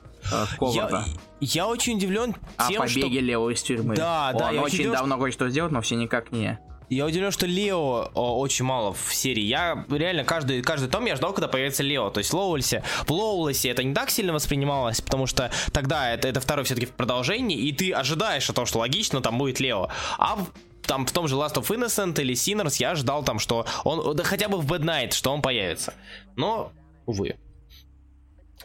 Я, 0.61 1.05
я 1.41 1.67
очень 1.67 1.97
удивлен 1.97 2.35
тем, 2.69 2.83
О 2.83 2.87
побеге 2.87 3.19
что... 3.19 3.27
Лео 3.27 3.51
из 3.51 3.63
тюрьмы. 3.63 3.97
Да, 3.97 4.31
Он 4.33 4.39
да. 4.39 4.51
Он 4.51 4.59
очень 4.59 4.75
удивлен, 4.77 4.93
давно 4.93 5.15
что... 5.15 5.23
хочет 5.23 5.35
что 5.35 5.49
сделать, 5.49 5.73
но 5.73 5.81
все 5.81 5.97
никак 5.97 6.33
не. 6.33 6.59
Я 6.89 7.07
удивлен, 7.07 7.33
что 7.33 7.47
Лео 7.47 8.11
о, 8.15 8.39
очень 8.39 8.65
мало 8.65 8.93
в 8.93 9.13
серии. 9.13 9.43
Я 9.43 9.85
реально 9.91 10.25
каждый, 10.25 10.63
каждый 10.63 10.89
том 10.89 11.05
я 11.07 11.17
ждал, 11.17 11.33
когда 11.33 11.49
появится 11.49 11.83
Лео. 11.83 12.11
То 12.11 12.19
есть 12.19 12.33
Лоулесе, 12.33 12.85
в 13.07 13.11
Лоулесе 13.11 13.71
это 13.71 13.83
не 13.83 13.93
так 13.93 14.11
сильно 14.11 14.33
воспринималось, 14.33 15.01
потому 15.01 15.27
что 15.27 15.51
тогда 15.73 16.13
это, 16.13 16.29
это 16.29 16.41
второй 16.41 16.65
все-таки 16.65 16.87
в 16.87 16.93
продолжении, 16.93 17.59
и 17.59 17.73
ты 17.73 17.93
ожидаешь 17.93 18.49
о 18.49 18.53
том, 18.53 18.67
что 18.67 18.79
логично, 18.79 19.21
там 19.21 19.39
будет 19.39 19.59
Лео. 19.59 19.89
А 20.19 20.37
в 20.37 20.53
там 20.83 21.05
в 21.05 21.11
том 21.11 21.27
же 21.27 21.35
Last 21.35 21.55
of 21.55 21.67
Innocent 21.69 22.21
или 22.21 22.35
Sinners 22.35 22.77
я 22.79 22.95
ждал 22.95 23.25
там, 23.25 23.41
что 23.41 23.67
он, 23.83 24.15
да 24.15 24.23
хотя 24.23 24.49
бы 24.49 24.59
в 24.59 24.73
Bad 24.73 24.83
Night, 24.83 25.13
что 25.15 25.33
он 25.33 25.43
появится. 25.43 25.95
Но, 26.37 26.73
увы. 27.07 27.37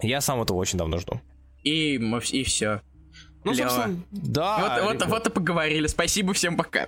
Я 0.01 0.21
сам 0.21 0.39
этого 0.39 0.57
очень 0.57 0.77
давно 0.77 0.99
жду. 0.99 1.19
И, 1.63 1.95
и 1.95 2.43
все. 2.43 2.81
Ну, 3.43 3.53
Лео. 3.53 3.69
собственно, 3.69 4.03
да. 4.11 4.83
Вот, 4.85 4.99
вот, 4.99 5.07
вот 5.07 5.27
и 5.27 5.29
поговорили. 5.31 5.87
Спасибо, 5.87 6.33
всем 6.33 6.57
пока. 6.57 6.87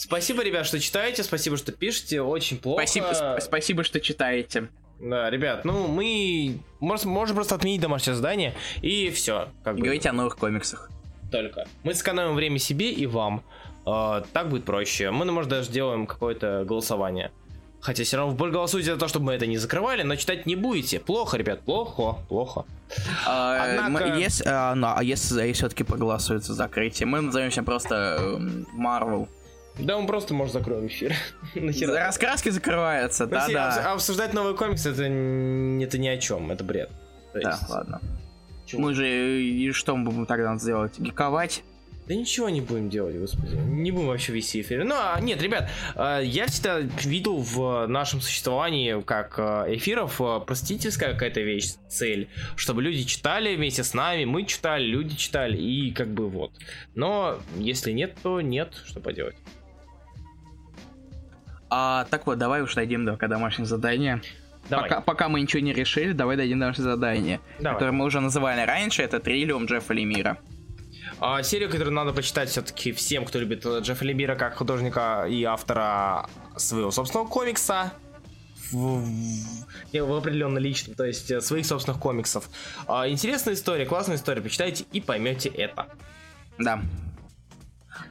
Спасибо, 0.00 0.42
ребят, 0.42 0.64
что 0.64 0.80
читаете, 0.80 1.22
спасибо, 1.22 1.58
что 1.58 1.72
пишете, 1.72 2.22
очень 2.22 2.56
плохо. 2.56 2.80
Спасибо, 2.80 3.38
спасибо 3.38 3.84
что 3.84 4.00
читаете. 4.00 4.70
Да, 4.98 5.28
ребят, 5.28 5.66
ну 5.66 5.88
мы 5.88 6.58
можем, 6.80 7.10
можем 7.10 7.36
просто 7.36 7.54
отменить 7.54 7.82
домашнее 7.82 8.14
задание 8.14 8.54
и 8.80 9.10
все. 9.10 9.50
Как 9.62 9.74
и 9.74 9.78
бы. 9.78 9.84
говорить 9.84 10.06
о 10.06 10.12
новых 10.12 10.38
комиксах. 10.38 10.90
Только. 11.30 11.66
Мы 11.82 11.92
сэкономим 11.92 12.34
время 12.34 12.58
себе 12.58 12.90
и 12.90 13.04
вам. 13.04 13.44
Э, 13.86 14.22
так 14.32 14.48
будет 14.48 14.64
проще. 14.64 15.10
Мы, 15.10 15.26
ну, 15.26 15.32
может, 15.32 15.50
даже 15.50 15.68
сделаем 15.68 16.06
какое-то 16.06 16.64
голосование. 16.66 17.30
Хотя 17.80 18.02
все 18.02 18.16
равно 18.16 18.34
вы 18.34 18.50
голосуете 18.50 18.94
за 18.94 18.98
то, 18.98 19.06
чтобы 19.06 19.26
мы 19.26 19.34
это 19.34 19.46
не 19.46 19.58
закрывали, 19.58 20.02
но 20.02 20.16
читать 20.16 20.46
не 20.46 20.56
будете. 20.56 20.98
Плохо, 20.98 21.36
ребят, 21.36 21.60
плохо, 21.60 22.22
плохо. 22.26 22.64
А, 23.26 23.84
Однако... 23.84 24.16
если, 24.16 24.44
а, 24.48 24.72
а 24.72 25.02
если 25.02 25.52
все-таки 25.52 25.84
проголосуют 25.84 26.44
за 26.44 26.54
закрытие, 26.54 27.06
мы 27.06 27.20
назовемся 27.20 27.62
просто 27.62 28.18
Marvel. 28.74 29.28
Да, 29.78 29.96
он 29.96 30.06
просто 30.06 30.34
может 30.34 30.52
закроем 30.52 30.86
эфир. 30.86 31.14
Раскраски 31.54 32.50
закрываются, 32.50 33.26
да, 33.26 33.48
да. 33.48 33.92
Обсуждать 33.92 34.34
новый 34.34 34.56
комикс 34.56 34.84
это, 34.86 35.02
это 35.02 35.98
ни 35.98 36.08
о 36.08 36.18
чем, 36.18 36.50
это 36.50 36.64
бред. 36.64 36.90
Да, 37.34 37.58
ладно. 37.68 38.00
Мы 38.72 38.94
же 38.94 39.42
и 39.42 39.72
что 39.72 39.96
мы 39.96 40.10
будем 40.10 40.26
тогда 40.26 40.56
сделать? 40.56 40.98
Гиковать? 40.98 41.64
Да 42.10 42.16
ничего 42.16 42.48
не 42.48 42.60
будем 42.60 42.90
делать, 42.90 43.16
господи. 43.16 43.54
Не 43.54 43.92
будем 43.92 44.08
вообще 44.08 44.32
вести 44.32 44.62
эфир. 44.62 44.82
Ну, 44.82 44.96
а, 44.98 45.20
нет, 45.20 45.40
ребят, 45.40 45.70
а, 45.94 46.18
я 46.18 46.48
всегда 46.48 46.80
видел 46.80 47.36
в 47.36 47.86
нашем 47.86 48.20
существовании, 48.20 49.00
как 49.02 49.38
а, 49.38 49.64
эфиров, 49.68 50.20
простительская 50.44 51.12
какая-то 51.12 51.40
вещь, 51.40 51.74
цель, 51.88 52.28
чтобы 52.56 52.82
люди 52.82 53.04
читали 53.04 53.54
вместе 53.54 53.84
с 53.84 53.94
нами, 53.94 54.24
мы 54.24 54.44
читали, 54.44 54.86
люди 54.86 55.14
читали, 55.14 55.56
и 55.56 55.92
как 55.92 56.08
бы 56.08 56.28
вот. 56.28 56.50
Но 56.96 57.38
если 57.56 57.92
нет, 57.92 58.16
то 58.24 58.40
нет, 58.40 58.74
что 58.86 58.98
поделать. 58.98 59.36
А, 61.70 62.04
так 62.10 62.26
вот, 62.26 62.38
давай 62.38 62.62
уж 62.62 62.74
дойдем 62.74 63.04
до 63.04 63.16
домашнего 63.16 63.66
задания. 63.66 64.20
Давай. 64.68 64.88
Пока, 64.88 65.00
пока 65.00 65.28
мы 65.28 65.40
ничего 65.40 65.62
не 65.62 65.72
решили, 65.72 66.12
давай 66.12 66.36
дадим 66.36 66.58
домашнее 66.58 66.84
задание, 66.84 67.40
давай. 67.58 67.74
которое 67.74 67.92
мы 67.92 68.04
уже 68.04 68.20
называли 68.20 68.60
раньше, 68.66 69.02
это 69.02 69.18
Триллиум 69.18 69.64
Джеффа 69.64 69.94
Лемира. 69.94 70.38
А, 71.18 71.42
серию, 71.42 71.70
которую 71.70 71.94
надо 71.94 72.12
почитать 72.12 72.50
все-таки 72.50 72.92
всем, 72.92 73.24
кто 73.24 73.38
любит 73.38 73.64
Джеффа 73.64 74.04
Лемира 74.04 74.36
как 74.36 74.56
художника 74.56 75.26
и 75.28 75.44
автора 75.44 76.28
своего 76.56 76.90
собственного 76.90 77.26
комикса. 77.28 77.92
в, 78.70 79.00
в, 79.92 79.92
в 79.92 80.12
определенно 80.14 80.58
личном, 80.58 80.94
то 80.94 81.04
есть 81.04 81.30
э, 81.30 81.40
своих 81.40 81.66
собственных 81.66 82.00
комиксов. 82.00 82.48
А, 82.86 83.08
интересная 83.08 83.54
история, 83.54 83.86
классная 83.86 84.16
история, 84.16 84.42
почитайте 84.42 84.84
и 84.92 85.00
поймете 85.00 85.48
это. 85.48 85.88
Да. 86.58 86.80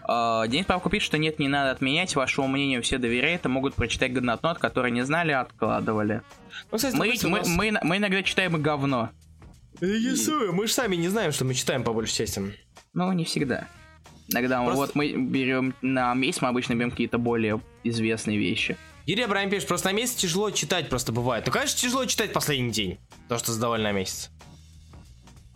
Uh, 0.07 0.47
Денис 0.47 0.65
Павку 0.65 0.89
пишет, 0.89 1.07
что 1.07 1.17
нет, 1.17 1.39
не 1.39 1.47
надо 1.47 1.71
отменять, 1.71 2.15
вашему 2.15 2.47
мнению 2.47 2.81
все 2.81 2.97
доверяют, 2.97 3.45
а 3.45 3.49
могут 3.49 3.75
прочитать 3.75 4.13
годнотнот, 4.13 4.57
которые 4.57 4.91
не 4.91 5.05
знали, 5.05 5.31
а 5.31 5.41
откладывали. 5.41 6.21
Ну, 6.71 6.77
кстати, 6.77 6.95
мы, 6.95 7.13
мы, 7.23 7.37
нас... 7.39 7.47
мы, 7.47 7.79
мы 7.83 7.97
иногда 7.97 8.23
читаем 8.23 8.61
говно. 8.61 9.09
Рисую, 9.81 10.53
мы 10.53 10.67
же 10.67 10.73
сами 10.73 10.95
не 10.95 11.07
знаем, 11.07 11.31
что 11.31 11.45
мы 11.45 11.53
читаем 11.53 11.83
по 11.83 11.93
большей 11.93 12.15
части. 12.15 12.41
Ну, 12.93 13.11
не 13.13 13.23
всегда. 13.23 13.67
Иногда 14.29 14.61
Просто... 14.61 14.77
вот 14.77 14.95
мы 14.95 15.11
берем 15.11 15.73
на 15.81 16.13
месяц, 16.13 16.41
мы 16.41 16.49
обычно 16.49 16.75
берем 16.75 16.91
какие-то 16.91 17.17
более 17.17 17.61
известные 17.83 18.37
вещи. 18.37 18.77
Юрий 19.05 19.23
Абрахам 19.23 19.49
пишет, 19.49 19.67
просто 19.67 19.87
на 19.89 19.93
месяц 19.93 20.15
тяжело 20.15 20.51
читать 20.51 20.89
просто 20.89 21.11
бывает. 21.11 21.45
Ну, 21.47 21.51
конечно, 21.51 21.79
тяжело 21.79 22.05
читать 22.05 22.31
последний 22.31 22.71
день, 22.71 22.99
то, 23.27 23.37
что 23.39 23.51
сдавали 23.51 23.81
на 23.81 23.91
месяц. 23.91 24.29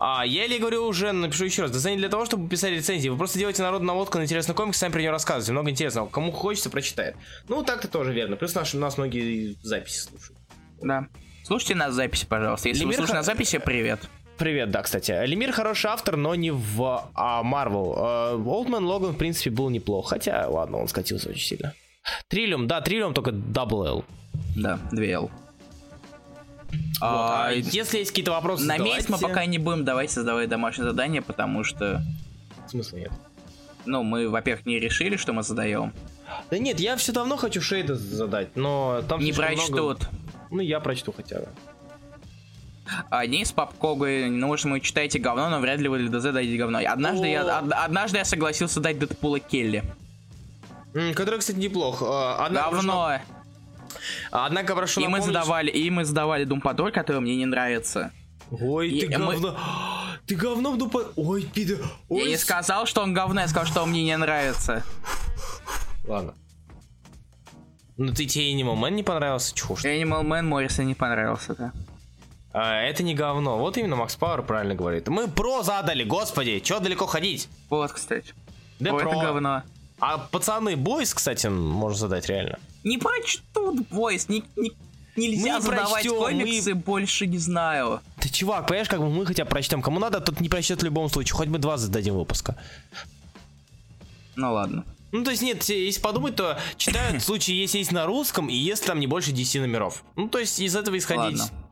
А, 0.06 0.26
я 0.26 0.44
или 0.44 0.58
говорю 0.58 0.86
уже, 0.86 1.14
напишу 1.14 1.46
еще 1.46 1.62
раз. 1.62 1.72
Да 1.72 1.90
не 1.90 1.96
для 1.96 2.10
того, 2.10 2.26
чтобы 2.26 2.50
писать 2.50 2.72
рецензии. 2.72 3.08
Вы 3.08 3.18
просто 3.18 3.40
делаете 3.40 3.62
народную 3.62 3.88
наводку 3.88 4.18
на 4.18 4.24
интересный 4.24 4.54
комикс, 4.54 4.78
сами 4.78 4.92
про 4.92 5.02
него 5.02 5.14
рассказываете. 5.14 5.54
Много 5.54 5.70
интересного. 5.70 6.10
Кому 6.10 6.34
хочется, 6.34 6.70
прочитает. 6.70 7.16
Ну, 7.48 7.64
так-то 7.64 7.88
тоже 7.88 8.12
верно. 8.12 8.36
Плюс 8.36 8.54
наши, 8.54 8.76
нас 8.76 8.98
многие 8.98 9.56
записи 9.62 10.00
слушают. 10.00 10.38
Да. 10.82 11.08
Слушайте 11.46 11.76
нас 11.76 11.94
записи, 11.94 12.26
пожалуйста. 12.26 12.68
Если 12.68 12.82
Лемир 12.82 12.92
вы 12.92 12.98
слушаете 12.98 13.14
х... 13.14 13.20
на 13.20 13.24
записи, 13.24 13.58
привет. 13.60 14.02
Привет, 14.38 14.72
да, 14.72 14.82
кстати. 14.82 15.26
Лемир 15.26 15.54
хороший 15.54 15.90
автор, 15.90 16.18
но 16.18 16.36
не 16.36 16.52
в 16.52 17.10
а, 17.16 17.42
Marvel. 17.42 18.46
Олдман 18.46 18.84
Логан, 18.84 19.14
в 19.14 19.18
принципе, 19.18 19.52
был 19.52 19.70
неплох. 19.70 20.10
Хотя, 20.10 20.50
ладно, 20.50 20.80
он 20.80 20.90
скатился 20.90 21.30
очень 21.30 21.46
сильно. 21.46 21.74
Триллиум, 22.28 22.68
да, 22.68 22.82
Триллиум 22.82 23.14
только 23.14 23.32
Double 23.32 23.88
L. 23.88 24.06
Да, 24.58 24.80
2 24.92 25.06
L. 25.06 25.32
А, 27.02 27.12
вот, 27.12 27.32
а 27.32 27.52
если 27.54 28.00
есть 28.00 28.12
какие-то 28.12 28.32
вопросы, 28.32 28.64
На 28.64 28.78
давайте... 28.78 28.98
месяц 28.98 29.10
мы 29.10 29.18
пока 29.18 29.46
не 29.46 29.58
будем 29.58 29.84
давать 29.84 30.12
создавать 30.12 30.50
домашнее 30.50 30.86
задание, 30.86 31.22
потому 31.22 31.64
что... 31.64 32.02
Смысла 32.68 32.98
нет. 32.98 33.12
Ну, 33.86 34.04
мы, 34.04 34.30
во-первых, 34.30 34.66
не 34.66 34.80
решили, 34.80 35.18
что 35.18 35.34
мы 35.34 35.44
задаем. 35.44 35.94
Да 36.50 36.58
нет, 36.58 36.80
я 36.80 36.96
все 36.96 37.12
давно 37.12 37.38
хочу 37.38 37.62
Шейда 37.62 37.96
задать, 37.96 38.56
но 38.56 39.04
там 39.08 39.20
Не 39.20 39.34
прочтут. 39.34 39.70
Много... 39.70 39.98
Ну, 40.52 40.62
я 40.62 40.80
прочту 40.80 41.12
хотя 41.12 41.40
бы. 41.40 41.48
А 43.10 43.26
Денис 43.26 43.52
Попко 43.52 43.96
говорит, 43.96 44.32
ну, 44.32 44.48
может, 44.48 44.66
вы 44.66 44.80
читаете 44.80 45.20
говно, 45.20 45.50
но 45.50 45.60
вряд 45.60 45.80
ли 45.80 45.88
вы 45.88 46.00
для 46.00 46.20
ДЗ 46.20 46.34
дадите 46.34 46.58
говно. 46.58 46.80
Однажды, 46.86 47.28
я, 47.28 47.60
од, 47.60 47.72
однажды 47.72 48.18
я 48.18 48.26
согласился 48.26 48.80
дать 48.80 49.00
Дэдпула 49.00 49.40
Келли. 49.40 49.84
Который, 50.94 51.40
кстати, 51.40 51.58
неплох. 51.58 52.04
А, 52.06 52.46
одна 52.46 52.64
говно. 52.64 52.82
Прошло... 52.82 53.33
Однако 54.32 54.76
прошу 54.76 55.02
и 55.02 55.04
напомнить... 55.04 55.28
мы 55.28 55.34
задавали, 55.34 55.72
и 55.72 55.90
мы 55.90 56.06
задавали 56.06 56.46
Doom 56.46 56.62
Patrol, 56.62 56.92
который 56.92 57.22
мне 57.22 57.36
не 57.36 57.46
нравится. 57.46 58.12
Ой, 58.52 58.90
и 58.90 59.02
ты 59.02 59.08
говно. 59.08 59.32
Мы... 59.32 59.56
Ты 60.26 60.36
говно 60.36 60.72
в 60.72 60.78
Doom 60.78 61.12
Ой, 61.18 61.44
пидор. 61.44 61.80
Я 62.10 62.24
не 62.26 62.38
сказал, 62.38 62.86
что 62.86 63.02
он 63.02 63.14
говно, 63.14 63.42
я 63.42 63.48
сказал, 63.50 63.66
что 63.66 63.84
он 63.84 63.90
мне 63.90 64.06
не 64.06 64.16
нравится. 64.16 64.84
Ладно. 66.06 66.34
Ну 67.98 68.12
ты 68.14 68.26
тебе 68.26 68.54
Animal 68.54 68.76
Man 68.76 68.92
не 68.92 69.04
понравился? 69.04 69.54
Чушь. 69.54 69.84
Animal 69.86 70.24
Man 70.24 70.44
Морриса 70.44 70.84
не 70.84 70.96
понравился, 70.96 71.56
да. 71.56 71.74
А, 72.54 72.82
это 72.82 73.04
не 73.04 73.16
говно. 73.16 73.58
Вот 73.58 73.78
именно 73.78 73.96
Макс 73.96 74.16
Пауэр 74.16 74.44
правильно 74.44 74.76
говорит. 74.76 75.08
Мы 75.08 75.28
про 75.28 75.64
задали, 75.64 76.04
господи, 76.04 76.60
чё 76.60 76.80
далеко 76.80 77.06
ходить? 77.06 77.50
Вот, 77.70 77.92
кстати. 77.92 78.34
Да 78.80 78.92
про. 78.92 79.10
это 79.10 79.10
говно. 79.10 79.64
А 80.00 80.18
пацаны, 80.18 80.76
бойс, 80.76 81.14
кстати, 81.14 81.48
можно 81.48 81.98
задать 81.98 82.28
реально. 82.28 82.60
Не 82.84 82.98
прочтут 82.98 83.88
бойс, 83.90 84.30
не, 84.30 84.44
не, 84.56 84.72
нельзя 85.16 85.56
мы 85.56 85.62
задавать 85.62 85.92
прочтем, 85.92 86.18
комиксы, 86.18 86.74
мы... 86.74 86.82
больше 86.82 87.28
не 87.28 87.38
знаю. 87.38 88.02
Ты 88.20 88.30
чувак, 88.30 88.68
понимаешь, 88.68 88.90
как 88.90 89.00
бы 89.00 89.10
мы 89.10 89.26
хотя 89.26 89.46
прочтем. 89.46 89.82
Кому 89.82 90.00
надо, 90.00 90.20
тот 90.20 90.40
не 90.40 90.50
прочтет 90.50 90.82
в 90.82 90.86
любом 90.86 91.10
случае. 91.10 91.36
Хоть 91.36 91.48
мы 91.48 91.60
два 91.60 91.78
зададим 91.78 92.16
выпуска. 92.16 92.56
Ну 94.36 94.54
ладно. 94.54 94.84
Ну, 95.14 95.24
то 95.24 95.30
есть, 95.30 95.44
нет, 95.44 95.64
если 95.64 96.02
подумать, 96.02 96.36
то 96.36 96.58
читают 96.76 97.22
в 97.22 97.26
случае, 97.26 97.60
если 97.62 97.78
есть 97.78 97.92
на 97.92 98.08
русском, 98.08 98.50
и 98.50 98.56
если 98.56 98.88
там 98.88 99.00
не 99.00 99.06
больше 99.06 99.32
10 99.32 99.62
номеров. 99.62 100.04
Ну, 100.16 100.28
то 100.28 100.40
есть, 100.40 100.60
из 100.60 100.76
этого 100.76 100.98
исходить. 100.98 101.40
Ладно. 101.40 101.64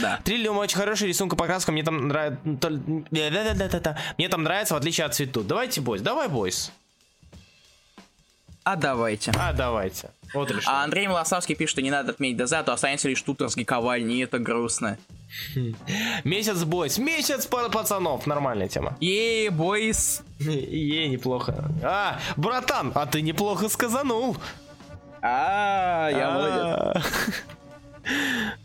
Да. 0.00 0.20
Триллиум 0.22 0.58
очень 0.58 0.76
хороший, 0.76 1.08
рисунка 1.08 1.34
покраска, 1.34 1.72
мне 1.72 1.82
там 1.82 2.08
нравится... 2.08 2.38
Мне 3.10 4.28
там 4.28 4.42
нравится, 4.42 4.74
в 4.74 4.76
отличие 4.76 5.06
от 5.06 5.14
цвету. 5.14 5.42
Давайте, 5.42 5.80
бойс, 5.80 6.02
давай, 6.02 6.28
бойс. 6.28 6.70
А 8.64 8.76
давайте. 8.76 9.32
А 9.36 9.52
давайте. 9.52 10.10
Вот 10.34 10.50
и 10.50 10.54
А 10.66 10.84
Андрей 10.84 11.06
Милосавский 11.06 11.54
пишет, 11.54 11.72
что 11.72 11.82
не 11.82 11.90
надо 11.90 12.12
отметить 12.12 12.42
ДЗ, 12.42 12.52
а 12.54 12.62
то 12.62 12.72
останется 12.72 13.08
лишь 13.08 13.20
тут 13.22 13.42
разгиковальни, 13.42 14.16
и 14.16 14.20
это 14.20 14.38
грустно. 14.38 14.98
Месяц 16.24 16.62
бойс, 16.64 16.98
месяц 16.98 17.46
пацанов, 17.46 18.26
нормальная 18.26 18.68
тема. 18.68 18.96
Ей, 19.00 19.48
бойс. 19.48 20.22
Ей, 20.38 21.08
неплохо. 21.08 21.70
А, 21.82 22.18
братан, 22.36 22.92
а 22.94 23.06
ты 23.06 23.22
неплохо 23.22 23.68
сказанул. 23.68 24.36
А, 25.22 26.08
я 26.10 26.30
молодец. 26.30 27.04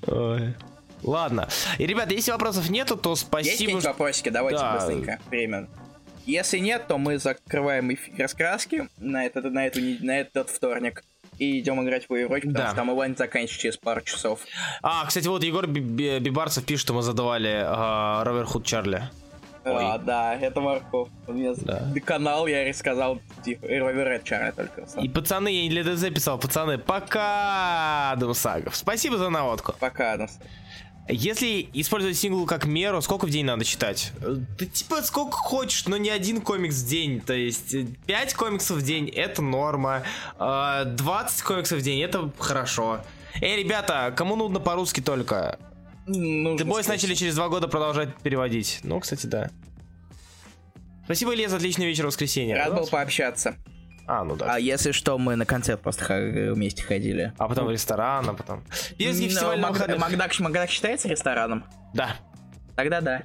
Ладно. 1.03 1.47
И, 1.77 1.85
ребята, 1.85 2.13
если 2.13 2.31
вопросов 2.31 2.69
нету, 2.69 2.97
то 2.97 3.15
спасибо. 3.15 3.71
Есть 3.73 3.85
вопросики? 3.85 4.29
Давайте 4.29 4.63
быстренько. 4.73 5.19
Время. 5.29 5.67
Если 6.27 6.57
нет, 6.57 6.87
то 6.89 6.97
мы 6.97 7.19
закрываем 7.19 7.93
эфир 7.93 8.13
раскраски 8.19 8.89
на 8.97 9.25
этот, 9.25 9.45
на, 9.45 9.65
эту, 9.65 9.79
на 9.79 10.19
этот 10.19 10.49
вторник 10.49 11.05
и 11.39 11.59
идем 11.59 11.81
играть 11.81 12.09
в 12.09 12.11
Overwatch, 12.11 12.41
потому 12.41 12.53
да. 12.53 12.67
что 12.67 12.75
там 12.75 12.89
онлайн 12.89 13.15
заканчивается 13.15 13.61
через 13.61 13.77
пару 13.77 14.01
часов. 14.01 14.41
А, 14.81 15.05
кстати, 15.05 15.25
вот 15.27 15.41
Егор 15.43 15.65
Бибарцев 15.67 16.65
пишет, 16.65 16.81
что 16.81 16.93
мы 16.93 17.01
задавали 17.01 17.49
uh, 17.49 18.23
Ровер 18.25 18.43
Худ 18.43 18.65
Чарли. 18.65 19.03
А, 19.63 19.97
да, 19.97 20.35
это 20.35 20.59
Марков. 20.59 21.07
У 21.27 21.31
меня 21.33 21.53
да. 21.55 21.81
канал, 22.03 22.47
я 22.47 22.67
рассказал, 22.67 23.21
типа, 23.45 23.65
Ровер 23.65 24.21
Чарли 24.23 24.51
только. 24.51 24.85
Сам. 24.85 25.05
И 25.05 25.07
пацаны, 25.07 25.47
я 25.47 25.63
не 25.63 25.69
для 25.69 25.83
ДЗ 25.83 26.09
писал, 26.09 26.37
пацаны, 26.37 26.77
пока, 26.77 28.15
Думсагов. 28.17 28.75
Спасибо 28.75 29.17
за 29.17 29.29
наводку. 29.29 29.75
Пока, 29.79 30.17
Думсагов. 30.17 30.45
Если 31.09 31.69
использовать 31.73 32.17
сингл 32.17 32.45
как 32.45 32.65
меру, 32.65 33.01
сколько 33.01 33.25
в 33.25 33.29
день 33.29 33.45
надо 33.45 33.63
читать? 33.63 34.11
Да 34.19 34.65
типа 34.65 35.01
сколько 35.03 35.37
хочешь, 35.37 35.85
но 35.85 35.95
не 35.97 36.09
один 36.09 36.41
комикс 36.41 36.75
в 36.81 36.87
день. 36.87 37.21
То 37.21 37.33
есть 37.33 37.75
5 38.05 38.33
комиксов 38.33 38.77
в 38.77 38.81
день 38.81 39.07
это 39.09 39.41
норма, 39.41 40.03
20 40.37 40.39
а, 40.39 41.25
комиксов 41.45 41.79
в 41.79 41.81
день 41.81 42.01
это 42.01 42.29
хорошо. 42.37 43.01
Эй, 43.41 43.63
ребята, 43.63 44.13
кому 44.15 44.35
нужно 44.35 44.59
по-русски 44.59 45.01
только? 45.01 45.59
Нужно 46.07 46.63
The 46.63 46.67
Boys 46.67 46.87
начали 46.87 47.13
через 47.13 47.35
два 47.35 47.49
года 47.49 47.67
продолжать 47.67 48.15
переводить. 48.17 48.79
Ну, 48.83 48.99
кстати, 48.99 49.27
да. 49.27 49.49
Спасибо, 51.05 51.33
Илья, 51.33 51.47
за 51.47 51.57
отличный 51.57 51.85
вечер 51.85 52.03
в 52.03 52.07
воскресенье. 52.07 52.55
Рад 52.57 52.75
был 52.75 52.87
пообщаться. 52.87 53.55
А, 54.07 54.23
ну 54.23 54.37
да. 54.37 54.53
А 54.53 54.59
если 54.59 54.93
что, 54.93 55.17
мы 55.17 55.35
на 55.35 55.45
концерт 55.45 55.81
просто 55.81 56.51
вместе 56.53 56.81
ходили. 56.81 57.33
А 57.37 57.47
потом 57.47 57.67
в 57.67 57.71
ресторан, 57.71 58.29
а 58.29 58.33
потом... 58.33 58.63
Пирский 58.97 59.27
фестиваль 59.27 59.59
на 59.59 59.71
выходных. 59.71 59.99
Макдак, 59.99 60.39
Макдак 60.39 60.69
считается 60.69 61.09
рестораном? 61.09 61.65
Да. 61.93 62.15
Тогда 62.75 63.01
да. 63.01 63.23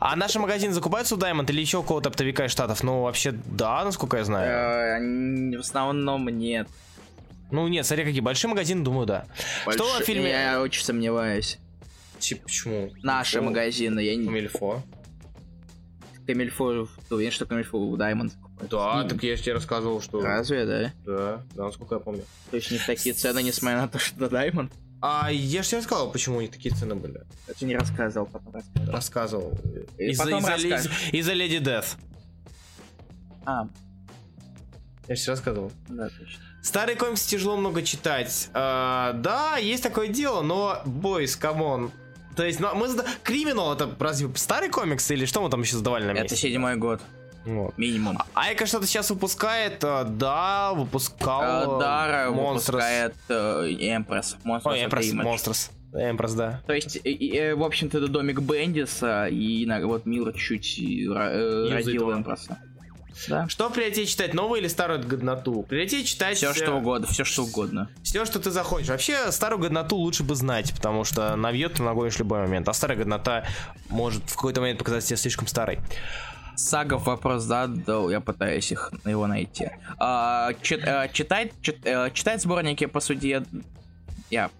А 0.00 0.16
наши 0.16 0.38
магазины 0.38 0.72
закупаются 0.72 1.16
у 1.16 1.18
Diamond 1.18 1.50
или 1.50 1.60
еще 1.60 1.78
у 1.78 1.82
кого-то 1.82 2.08
оптовика 2.08 2.46
из 2.46 2.52
Штатов? 2.52 2.82
Ну, 2.82 3.02
вообще, 3.02 3.32
да, 3.32 3.84
насколько 3.84 4.16
я 4.16 4.24
знаю. 4.24 5.52
Э, 5.52 5.56
в 5.56 5.60
основном 5.60 6.28
нет. 6.28 6.68
Ну, 7.50 7.66
нет, 7.68 7.84
смотри, 7.84 8.04
какие 8.04 8.20
большие 8.20 8.50
магазины, 8.50 8.84
думаю, 8.84 9.06
да. 9.06 9.24
Что 9.68 9.84
в 9.98 10.04
фильме... 10.04 10.30
Я 10.30 10.60
очень 10.60 10.84
сомневаюсь. 10.84 11.58
Типа, 12.18 12.44
почему? 12.44 12.90
Наши 13.02 13.40
магазины, 13.40 14.00
я 14.00 14.16
не... 14.16 14.26
Камильфо. 14.26 14.82
Камильфо, 16.26 16.86
ты 17.08 17.14
уверен, 17.14 17.32
что 17.32 17.46
Камильфо 17.46 17.78
у 17.78 17.96
Diamond? 17.96 18.32
Да, 18.70 19.04
так 19.04 19.22
я 19.22 19.36
же 19.36 19.42
тебе 19.42 19.54
рассказывал, 19.54 20.00
что... 20.00 20.20
Разве, 20.20 20.64
да? 20.64 20.92
Да, 21.04 21.42
да, 21.54 21.64
насколько 21.64 21.96
я 21.96 22.00
помню. 22.00 22.24
То 22.50 22.56
есть 22.56 22.70
не 22.70 22.78
такие 22.78 23.14
цены, 23.14 23.42
несмотря 23.42 23.82
на 23.82 23.88
то, 23.88 23.98
что 23.98 24.16
это 24.16 24.30
Даймонд? 24.30 24.72
А 25.00 25.30
я 25.30 25.62
же 25.62 25.68
тебе 25.68 25.78
рассказал, 25.78 26.10
почему 26.10 26.38
у 26.38 26.40
них 26.40 26.50
такие 26.50 26.74
цены 26.74 26.96
были. 26.96 27.22
Ты 27.58 27.66
не 27.66 27.76
рассказывал, 27.76 28.26
потом 28.26 28.52
рассказывал. 28.52 28.92
Рассказывал. 28.92 29.58
Из-за 29.96 30.24
из 31.12 31.28
Lady 31.28 31.56
Death. 31.56 31.96
А. 33.46 33.68
Я 35.06 35.14
же 35.14 35.30
рассказывал. 35.30 35.72
Да, 35.88 36.08
точно. 36.08 36.42
Старые 36.62 36.96
комиксы 36.96 37.28
тяжело 37.28 37.56
много 37.56 37.82
читать. 37.82 38.50
А, 38.52 39.12
да, 39.12 39.56
есть 39.56 39.82
такое 39.82 40.08
дело, 40.08 40.42
но, 40.42 40.82
boys, 40.84 41.36
come 41.36 41.68
on. 41.68 41.92
То 42.36 42.44
есть, 42.44 42.60
ну, 42.60 42.74
мы... 42.74 42.88
Криминал 43.22 43.72
это 43.74 43.94
разве 43.98 44.28
старый 44.34 44.68
комикс 44.68 45.10
или 45.10 45.24
что 45.24 45.40
мы 45.40 45.48
там 45.48 45.62
еще 45.62 45.76
сдавали 45.76 46.04
на 46.04 46.12
месте? 46.12 46.26
Это 46.26 46.36
седьмой 46.36 46.76
год. 46.76 47.00
Вот. 47.48 47.78
Минимум. 47.78 48.18
А 48.34 48.40
Айка 48.42 48.66
что-то 48.66 48.86
сейчас 48.86 49.08
выпускает, 49.10 49.82
э, 49.82 50.04
да, 50.04 50.72
выпускал. 50.74 51.76
Э, 51.76 51.80
Дара 51.80 52.30
выпускает 52.30 53.14
э, 53.28 53.68
Эмпресс. 53.80 54.36
Ой, 54.44 54.84
Эмпресс, 54.84 55.12
Монстрос. 55.12 55.70
Эмпресс, 55.94 56.34
да. 56.34 56.60
То 56.66 56.74
есть, 56.74 56.96
и, 57.02 57.10
и, 57.10 57.52
в 57.52 57.62
общем-то, 57.62 57.98
это 57.98 58.08
домик 58.08 58.40
Бендиса, 58.40 59.26
и 59.26 59.66
вот 59.82 60.04
Милра 60.04 60.32
чуть-чуть 60.32 61.08
родил 61.08 62.12
Эмпресса. 62.12 62.58
Да. 63.26 63.48
Что 63.48 63.68
приоритет 63.70 64.06
читать, 64.06 64.32
новую 64.32 64.60
или 64.60 64.68
старую 64.68 65.04
годноту? 65.04 65.64
Приоритет 65.64 66.06
читать... 66.06 66.36
Все 66.36 66.50
э, 66.50 66.54
что 66.54 66.76
угодно, 66.76 67.06
все 67.08 67.24
что 67.24 67.44
угодно. 67.44 67.90
Все, 68.02 68.24
что 68.24 68.38
ты 68.38 68.50
захочешь. 68.50 68.88
Вообще, 68.88 69.32
старую 69.32 69.60
годноту 69.60 69.96
лучше 69.96 70.22
бы 70.22 70.34
знать, 70.34 70.72
потому 70.74 71.04
что 71.04 71.34
навьет 71.34 71.74
ты 71.74 71.82
нагонишь 71.82 72.14
в 72.14 72.18
любой 72.20 72.40
момент. 72.40 72.68
А 72.68 72.72
старая 72.72 72.96
годнота 72.96 73.44
может 73.88 74.22
в 74.30 74.36
какой-то 74.36 74.60
момент 74.60 74.78
показаться 74.78 75.08
тебе 75.08 75.16
слишком 75.16 75.46
старой. 75.48 75.80
Сагов 76.58 77.06
вопрос 77.06 77.44
задал, 77.44 78.10
я 78.10 78.20
пытаюсь 78.20 78.72
их 78.72 78.92
его 79.04 79.26
найти. 79.26 79.70
А, 79.98 80.52
чит- 80.60 80.86
а, 80.86 81.08
читать, 81.08 81.52
чит- 81.62 81.84
э, 81.86 82.10
читать 82.12 82.42
сборники 82.42 82.86
по 82.86 83.00
судье... 83.00 83.44
Я... 84.30 84.50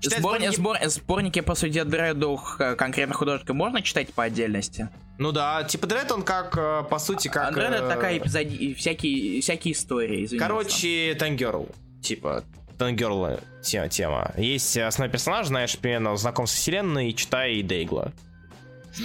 Читать 0.00 0.20
Сборни- 0.20 0.48
сборники- 0.50 0.56
сбор- 0.56 0.88
Сборники 0.88 1.40
по 1.40 1.54
судье 1.54 1.84
Дреду 1.84 2.36
х- 2.36 2.74
конкретно 2.76 3.14
художника 3.14 3.54
можно 3.54 3.80
читать 3.80 4.12
по 4.12 4.24
отдельности? 4.24 4.90
Ну 5.16 5.32
да, 5.32 5.64
типа 5.64 5.86
Дред, 5.86 6.12
он 6.12 6.22
как, 6.22 6.56
э, 6.58 6.82
по 6.88 6.98
сути, 6.98 7.28
как... 7.28 7.48
Андре 7.48 7.64
это 7.64 7.84
э, 7.84 7.88
такая 7.88 8.18
эпизоди... 8.18 8.74
всякие, 8.74 9.40
всякие 9.40 9.72
истории, 9.72 10.24
извините. 10.26 10.38
Короче, 10.38 11.16
Тангерл. 11.18 11.68
Типа, 12.02 12.44
Тангерл 12.76 13.40
тема, 13.62 13.88
тема. 13.88 14.32
Есть 14.36 14.76
основной 14.76 15.10
персонаж, 15.10 15.46
знаешь, 15.46 15.78
примерно 15.78 16.14
знаком 16.16 16.46
со 16.46 16.56
вселенной, 16.56 17.14
читай 17.14 17.62
Дейгла. 17.62 18.12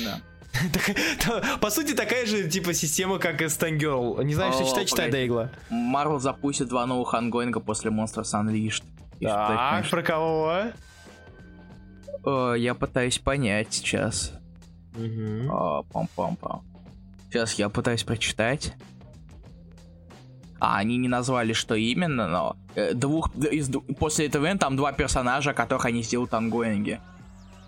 Да. 0.04 0.20
По 1.62 1.70
сути, 1.70 1.94
такая 1.94 2.26
же, 2.26 2.50
типа, 2.50 2.74
система, 2.74 3.20
как 3.20 3.42
и 3.42 3.50
Стангерл. 3.50 4.22
Не 4.22 4.34
знаешь, 4.34 4.56
что 4.56 4.66
читать, 4.66 4.90
читай. 4.90 5.12
Дейгла. 5.12 5.52
Марвел 5.70 6.20
запустит 6.20 6.68
два 6.68 6.86
новых 6.86 7.14
ангоинга 7.14 7.60
после 7.60 7.92
Monsters 7.92 8.34
Unleashed. 8.34 8.84
Так, 9.22 9.90
про 9.90 10.04
кого? 10.04 10.64
Э, 12.26 12.56
Я 12.58 12.76
пытаюсь 12.76 13.20
понять 13.20 13.74
сейчас. 13.74 14.34
Пам-пам-пам. 14.94 16.62
Сейчас 17.30 17.54
я 17.54 17.70
пытаюсь 17.70 18.04
прочитать. 18.04 18.74
А, 20.60 20.78
они 20.78 20.98
не 20.98 21.08
назвали, 21.08 21.54
что 21.54 21.76
именно, 21.76 22.28
но 22.28 22.56
э, 22.74 22.94
двух 22.94 23.30
из 23.36 23.70
после 24.00 24.26
этого 24.26 24.46
ивента 24.46 24.66
там 24.66 24.76
два 24.76 24.92
персонажа, 24.92 25.54
которых 25.54 25.86
они 25.86 26.02
сделают 26.02 26.34
ангоинги. 26.34 27.00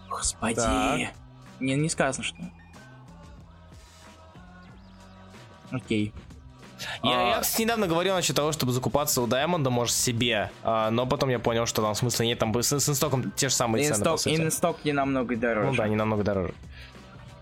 Господи. 0.10 0.56
Так. 0.56 1.00
Не, 1.60 1.76
не 1.76 1.90
сказано, 1.90 2.24
что. 2.24 2.38
Окей. 5.72 6.14
Я, 7.04 7.10
А. 7.12 7.36
я, 7.36 7.40
кстати, 7.42 7.64
недавно 7.64 7.88
говорил 7.88 8.16
насчет 8.16 8.36
того, 8.36 8.52
чтобы 8.54 8.72
закупаться 8.72 9.22
у 9.22 9.28
Даймонда, 9.28 9.70
может, 9.70 9.94
себе. 9.94 10.50
а, 10.64 10.90
но 10.92 11.06
потом 11.06 11.30
я 11.30 11.38
понял, 11.40 11.66
что 11.66 11.82
там 11.82 11.94
смысла 11.94 12.24
нет. 12.24 12.40
Там 12.40 12.54
с, 12.62 12.72
с 12.72 12.90
инстоком 12.90 13.32
те 13.32 13.50
же 13.50 13.56
самые 13.56 13.84
цены, 13.84 13.96
Инсток, 13.98 14.20
сути. 14.20 14.36
инсток 14.36 14.78
не 14.86 14.94
намного 14.94 15.36
дороже. 15.36 15.68
Ну 15.72 15.76
да, 15.76 15.84
они 15.84 15.96
намного 15.98 16.24
дороже. 16.24 16.54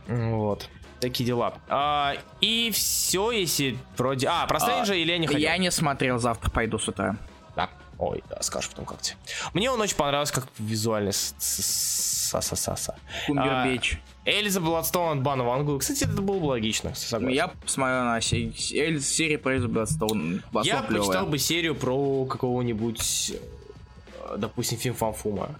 Вот. 0.08 0.68
Такие 1.00 1.26
дела. 1.28 1.54
А, 1.70 2.16
и 2.42 2.72
все, 2.74 3.30
если 3.30 3.78
вроде... 3.96 4.28
А, 4.28 4.48
про 4.48 4.60
Стрэнджа 4.60 4.96
или 4.96 5.12
я 5.12 5.18
не 5.20 5.28
хотел? 5.28 5.40
Я 5.42 5.56
не 5.58 5.70
смотрел, 5.70 6.18
завтра 6.18 6.50
пойду 6.50 6.80
с 6.80 6.88
утра. 6.88 7.16
Да. 7.56 7.70
Ой, 8.00 8.24
да, 8.30 8.42
скажешь 8.42 8.70
потом 8.72 8.86
как 8.86 9.02
тебе. 9.02 9.18
Мне 9.54 9.70
он 9.70 9.80
очень 9.80 9.96
понравился, 9.96 10.34
как 10.34 10.48
визуально 10.58 11.12
са-са-са-са. 11.12 12.96
Кумбербич. 13.28 14.00
Эльза 14.30 14.60
Бладстоун 14.60 15.18
от 15.20 15.24
Бана 15.24 15.44
Вангу. 15.46 15.78
Кстати, 15.80 16.04
это 16.04 16.22
было 16.22 16.38
бы 16.40 16.46
логично, 16.48 16.94
согласен. 16.96 17.34
Я 17.34 17.48
посмотрел 17.48 18.04
на 18.04 18.20
се- 18.22 18.52
се- 18.52 19.00
серию 19.00 19.40
про 19.40 19.54
Эльзу 19.56 19.70
Бладстоун. 19.70 20.36
Я 20.36 20.42
Бладстоун 20.52 20.86
клёвая. 20.88 20.88
прочитал 21.08 21.26
бы 21.28 21.38
серию 21.40 21.76
про 21.76 22.26
какого-нибудь, 22.26 23.32
э, 23.34 24.36
допустим, 24.38 24.78
фильм 24.78 24.96
Фанфума. 24.96 25.56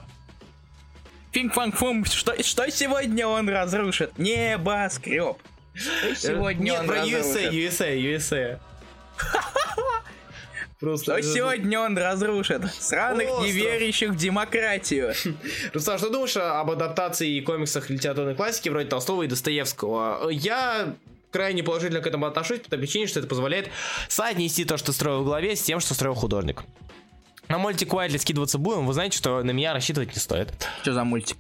Финг 1.32 1.54
фанг 1.54 1.76
фум, 1.76 2.04
что, 2.06 2.42
что 2.44 2.70
сегодня 2.72 3.28
он 3.28 3.48
разрушит? 3.48 4.18
Небоскреб. 4.18 5.38
Что 5.74 6.16
сегодня 6.16 6.64
Нет, 6.72 6.80
он 6.82 6.88
про 6.88 6.96
разрушит? 6.96 7.26
USA, 7.26 7.52
USA, 7.54 7.96
USA. 8.18 8.60
Просто... 10.80 11.22
Что 11.22 11.34
сегодня 11.34 11.80
он 11.80 11.98
разрушит? 11.98 12.62
Сраных 12.80 13.30
Остров. 13.30 13.48
неверящих 13.48 14.12
в 14.12 14.16
демократию. 14.16 15.14
Руслан, 15.74 15.98
что 15.98 16.10
думаешь 16.10 16.38
об 16.38 16.70
адаптации 16.70 17.38
и 17.38 17.42
комиксах 17.42 17.90
литературной 17.90 18.36
классики 18.36 18.70
вроде 18.70 18.88
Толстого 18.88 19.24
и 19.24 19.28
Достоевского? 19.28 20.30
Я 20.30 20.94
крайне 21.32 21.64
положительно 21.64 22.02
к 22.02 22.08
этому 22.08 22.28
отношусь 22.28 22.60
по 22.60 22.70
той 22.70 22.80
причине, 22.80 23.08
что 23.08 23.20
это 23.20 23.28
позволяет 23.28 23.70
соотнести 24.08 24.66
то, 24.66 24.78
что 24.78 24.94
строил 24.94 25.24
в 25.24 25.26
голове, 25.26 25.56
с 25.56 25.62
тем, 25.64 25.80
что 25.80 25.94
строил 25.96 26.14
художник. 26.14 26.64
На 27.48 27.58
мультик 27.58 27.94
Уайдли 27.94 28.18
скидываться 28.18 28.58
будем, 28.58 28.86
вы 28.86 28.94
знаете, 28.94 29.18
что 29.18 29.42
на 29.42 29.52
меня 29.52 29.74
рассчитывать 29.74 30.14
не 30.14 30.20
стоит. 30.20 30.50
Что 30.82 30.94
за 30.94 31.04
мультик? 31.04 31.38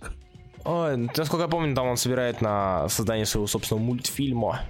Ой, 0.64 0.97
насколько 0.97 1.43
я 1.43 1.47
помню, 1.47 1.76
там 1.76 1.88
он 1.88 1.97
собирает 1.97 2.41
на 2.41 2.89
создание 2.89 3.26
своего 3.26 3.47
собственного 3.47 3.84
мультфильма. 3.84 4.61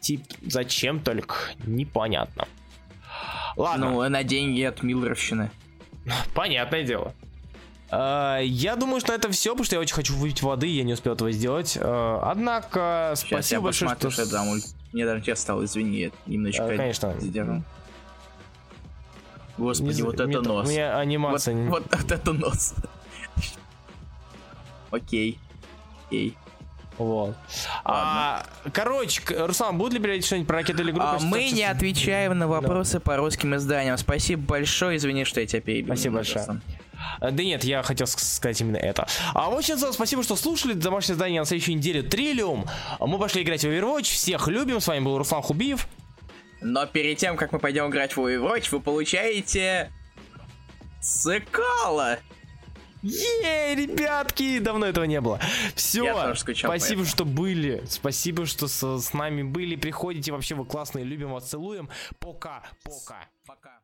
Тип, 0.00 0.22
зачем 0.46 1.00
только, 1.00 1.36
непонятно. 1.66 2.46
Ладно, 3.56 3.90
Ну, 3.90 4.08
на 4.08 4.22
деньги 4.24 4.62
от 4.62 4.82
Миллеровщины. 4.82 5.50
понятное 6.34 6.82
дело. 6.84 7.14
А, 7.90 8.38
Я 8.40 8.76
думаю, 8.76 9.00
что 9.00 9.12
это 9.12 9.30
все, 9.30 9.50
потому 9.50 9.64
что 9.64 9.76
я 9.76 9.80
очень 9.80 9.94
хочу 9.94 10.14
выпить 10.16 10.42
воды, 10.42 10.66
я 10.66 10.82
не 10.82 10.94
успел 10.94 11.12
этого 11.14 11.30
сделать. 11.32 11.78
А, 11.80 12.22
Однако, 12.30 13.12
Сейчас 13.16 13.28
спасибо 13.28 13.58
я 13.58 13.64
большое, 13.64 13.94
что... 14.10 14.24
за 14.24 14.42
мультик. 14.42 14.70
Мне 14.92 15.04
даже 15.06 15.22
честно 15.22 15.42
стало, 15.42 15.64
извини, 15.64 15.98
я 15.98 16.10
немножечко 16.26 16.66
А, 16.66 16.76
конечно. 16.76 17.20
задержал. 17.20 17.62
Господи, 19.58 19.96
Не 19.96 20.02
вот 20.02 20.14
это 20.14 20.26
мне- 20.26 20.40
нос. 20.40 20.66
Мне 20.68 20.86
Вот, 20.88 20.96
анимация... 20.98 21.68
вот, 21.68 21.84
вот 21.90 22.10
это 22.12 22.32
нос. 22.32 22.74
Окей. 24.90 25.38
Окей. 26.08 26.36
Вот. 26.98 27.34
А, 27.84 28.46
короче, 28.72 29.20
к- 29.20 29.46
Руслан, 29.46 29.76
будет 29.78 29.94
ли 29.94 29.98
переводить 29.98 30.24
что-нибудь 30.26 30.46
про 30.48 30.58
ракеты 30.58 30.82
или 30.82 30.92
группу? 30.92 31.06
А 31.08 31.18
мы 31.20 31.50
не 31.50 31.64
отвечаем 31.64 32.38
на 32.38 32.46
вопросы 32.46 33.00
по 33.00 33.16
русским 33.16 33.54
изданиям. 33.56 33.98
Спасибо 33.98 34.42
большое, 34.42 34.96
извини, 34.98 35.24
что 35.24 35.40
я 35.40 35.46
тебя 35.46 35.60
перебил. 35.60 35.94
Спасибо 35.94 36.16
большое. 36.16 36.60
А, 37.20 37.30
Да 37.30 37.42
нет, 37.42 37.64
я 37.64 37.82
хотел 37.82 38.06
ск- 38.06 38.20
сказать 38.20 38.60
именно 38.60 38.76
это. 38.76 39.06
А 39.34 39.50
в 39.50 39.54
общем, 39.54 39.76
спасибо, 39.92 40.22
что 40.22 40.36
слушали. 40.36 40.72
Домашнее 40.72 41.16
задание 41.16 41.40
на 41.40 41.46
следующей 41.46 41.74
неделе 41.74 42.02
Триллиум. 42.02 42.64
А 42.98 43.06
Мы 43.06 43.18
пошли 43.18 43.42
играть 43.42 43.62
в 43.62 43.66
Overwatch. 43.66 44.04
Всех 44.04 44.46
любим. 44.48 44.80
С 44.80 44.86
вами 44.86 45.00
был 45.04 45.18
Руслан 45.18 45.42
Хубиев. 45.42 45.86
Но 46.60 46.86
перед 46.86 47.18
тем, 47.18 47.36
как 47.36 47.52
мы 47.52 47.58
пойдем 47.58 47.88
играть 47.90 48.16
в 48.16 48.20
Overwatch, 48.20 48.68
вы 48.70 48.80
получаете... 48.80 49.90
Цикала! 51.00 52.18
Ей, 53.04 53.74
ребятки! 53.74 54.58
Давно 54.60 54.86
этого 54.86 55.04
не 55.04 55.20
было. 55.20 55.38
Все. 55.74 56.34
Скучал 56.34 56.70
Спасибо, 56.70 57.02
этому. 57.02 57.04
что 57.06 57.24
были. 57.26 57.84
Спасибо, 57.86 58.46
что 58.46 58.66
со- 58.66 58.98
с 58.98 59.12
нами 59.12 59.42
были. 59.42 59.76
Приходите. 59.76 60.32
Вообще 60.32 60.54
вы 60.54 60.64
классные. 60.64 61.04
Любим 61.04 61.30
вас, 61.32 61.48
целуем. 61.50 61.90
Пока. 62.18 62.62
Пока. 62.82 63.28
Пока. 63.46 63.78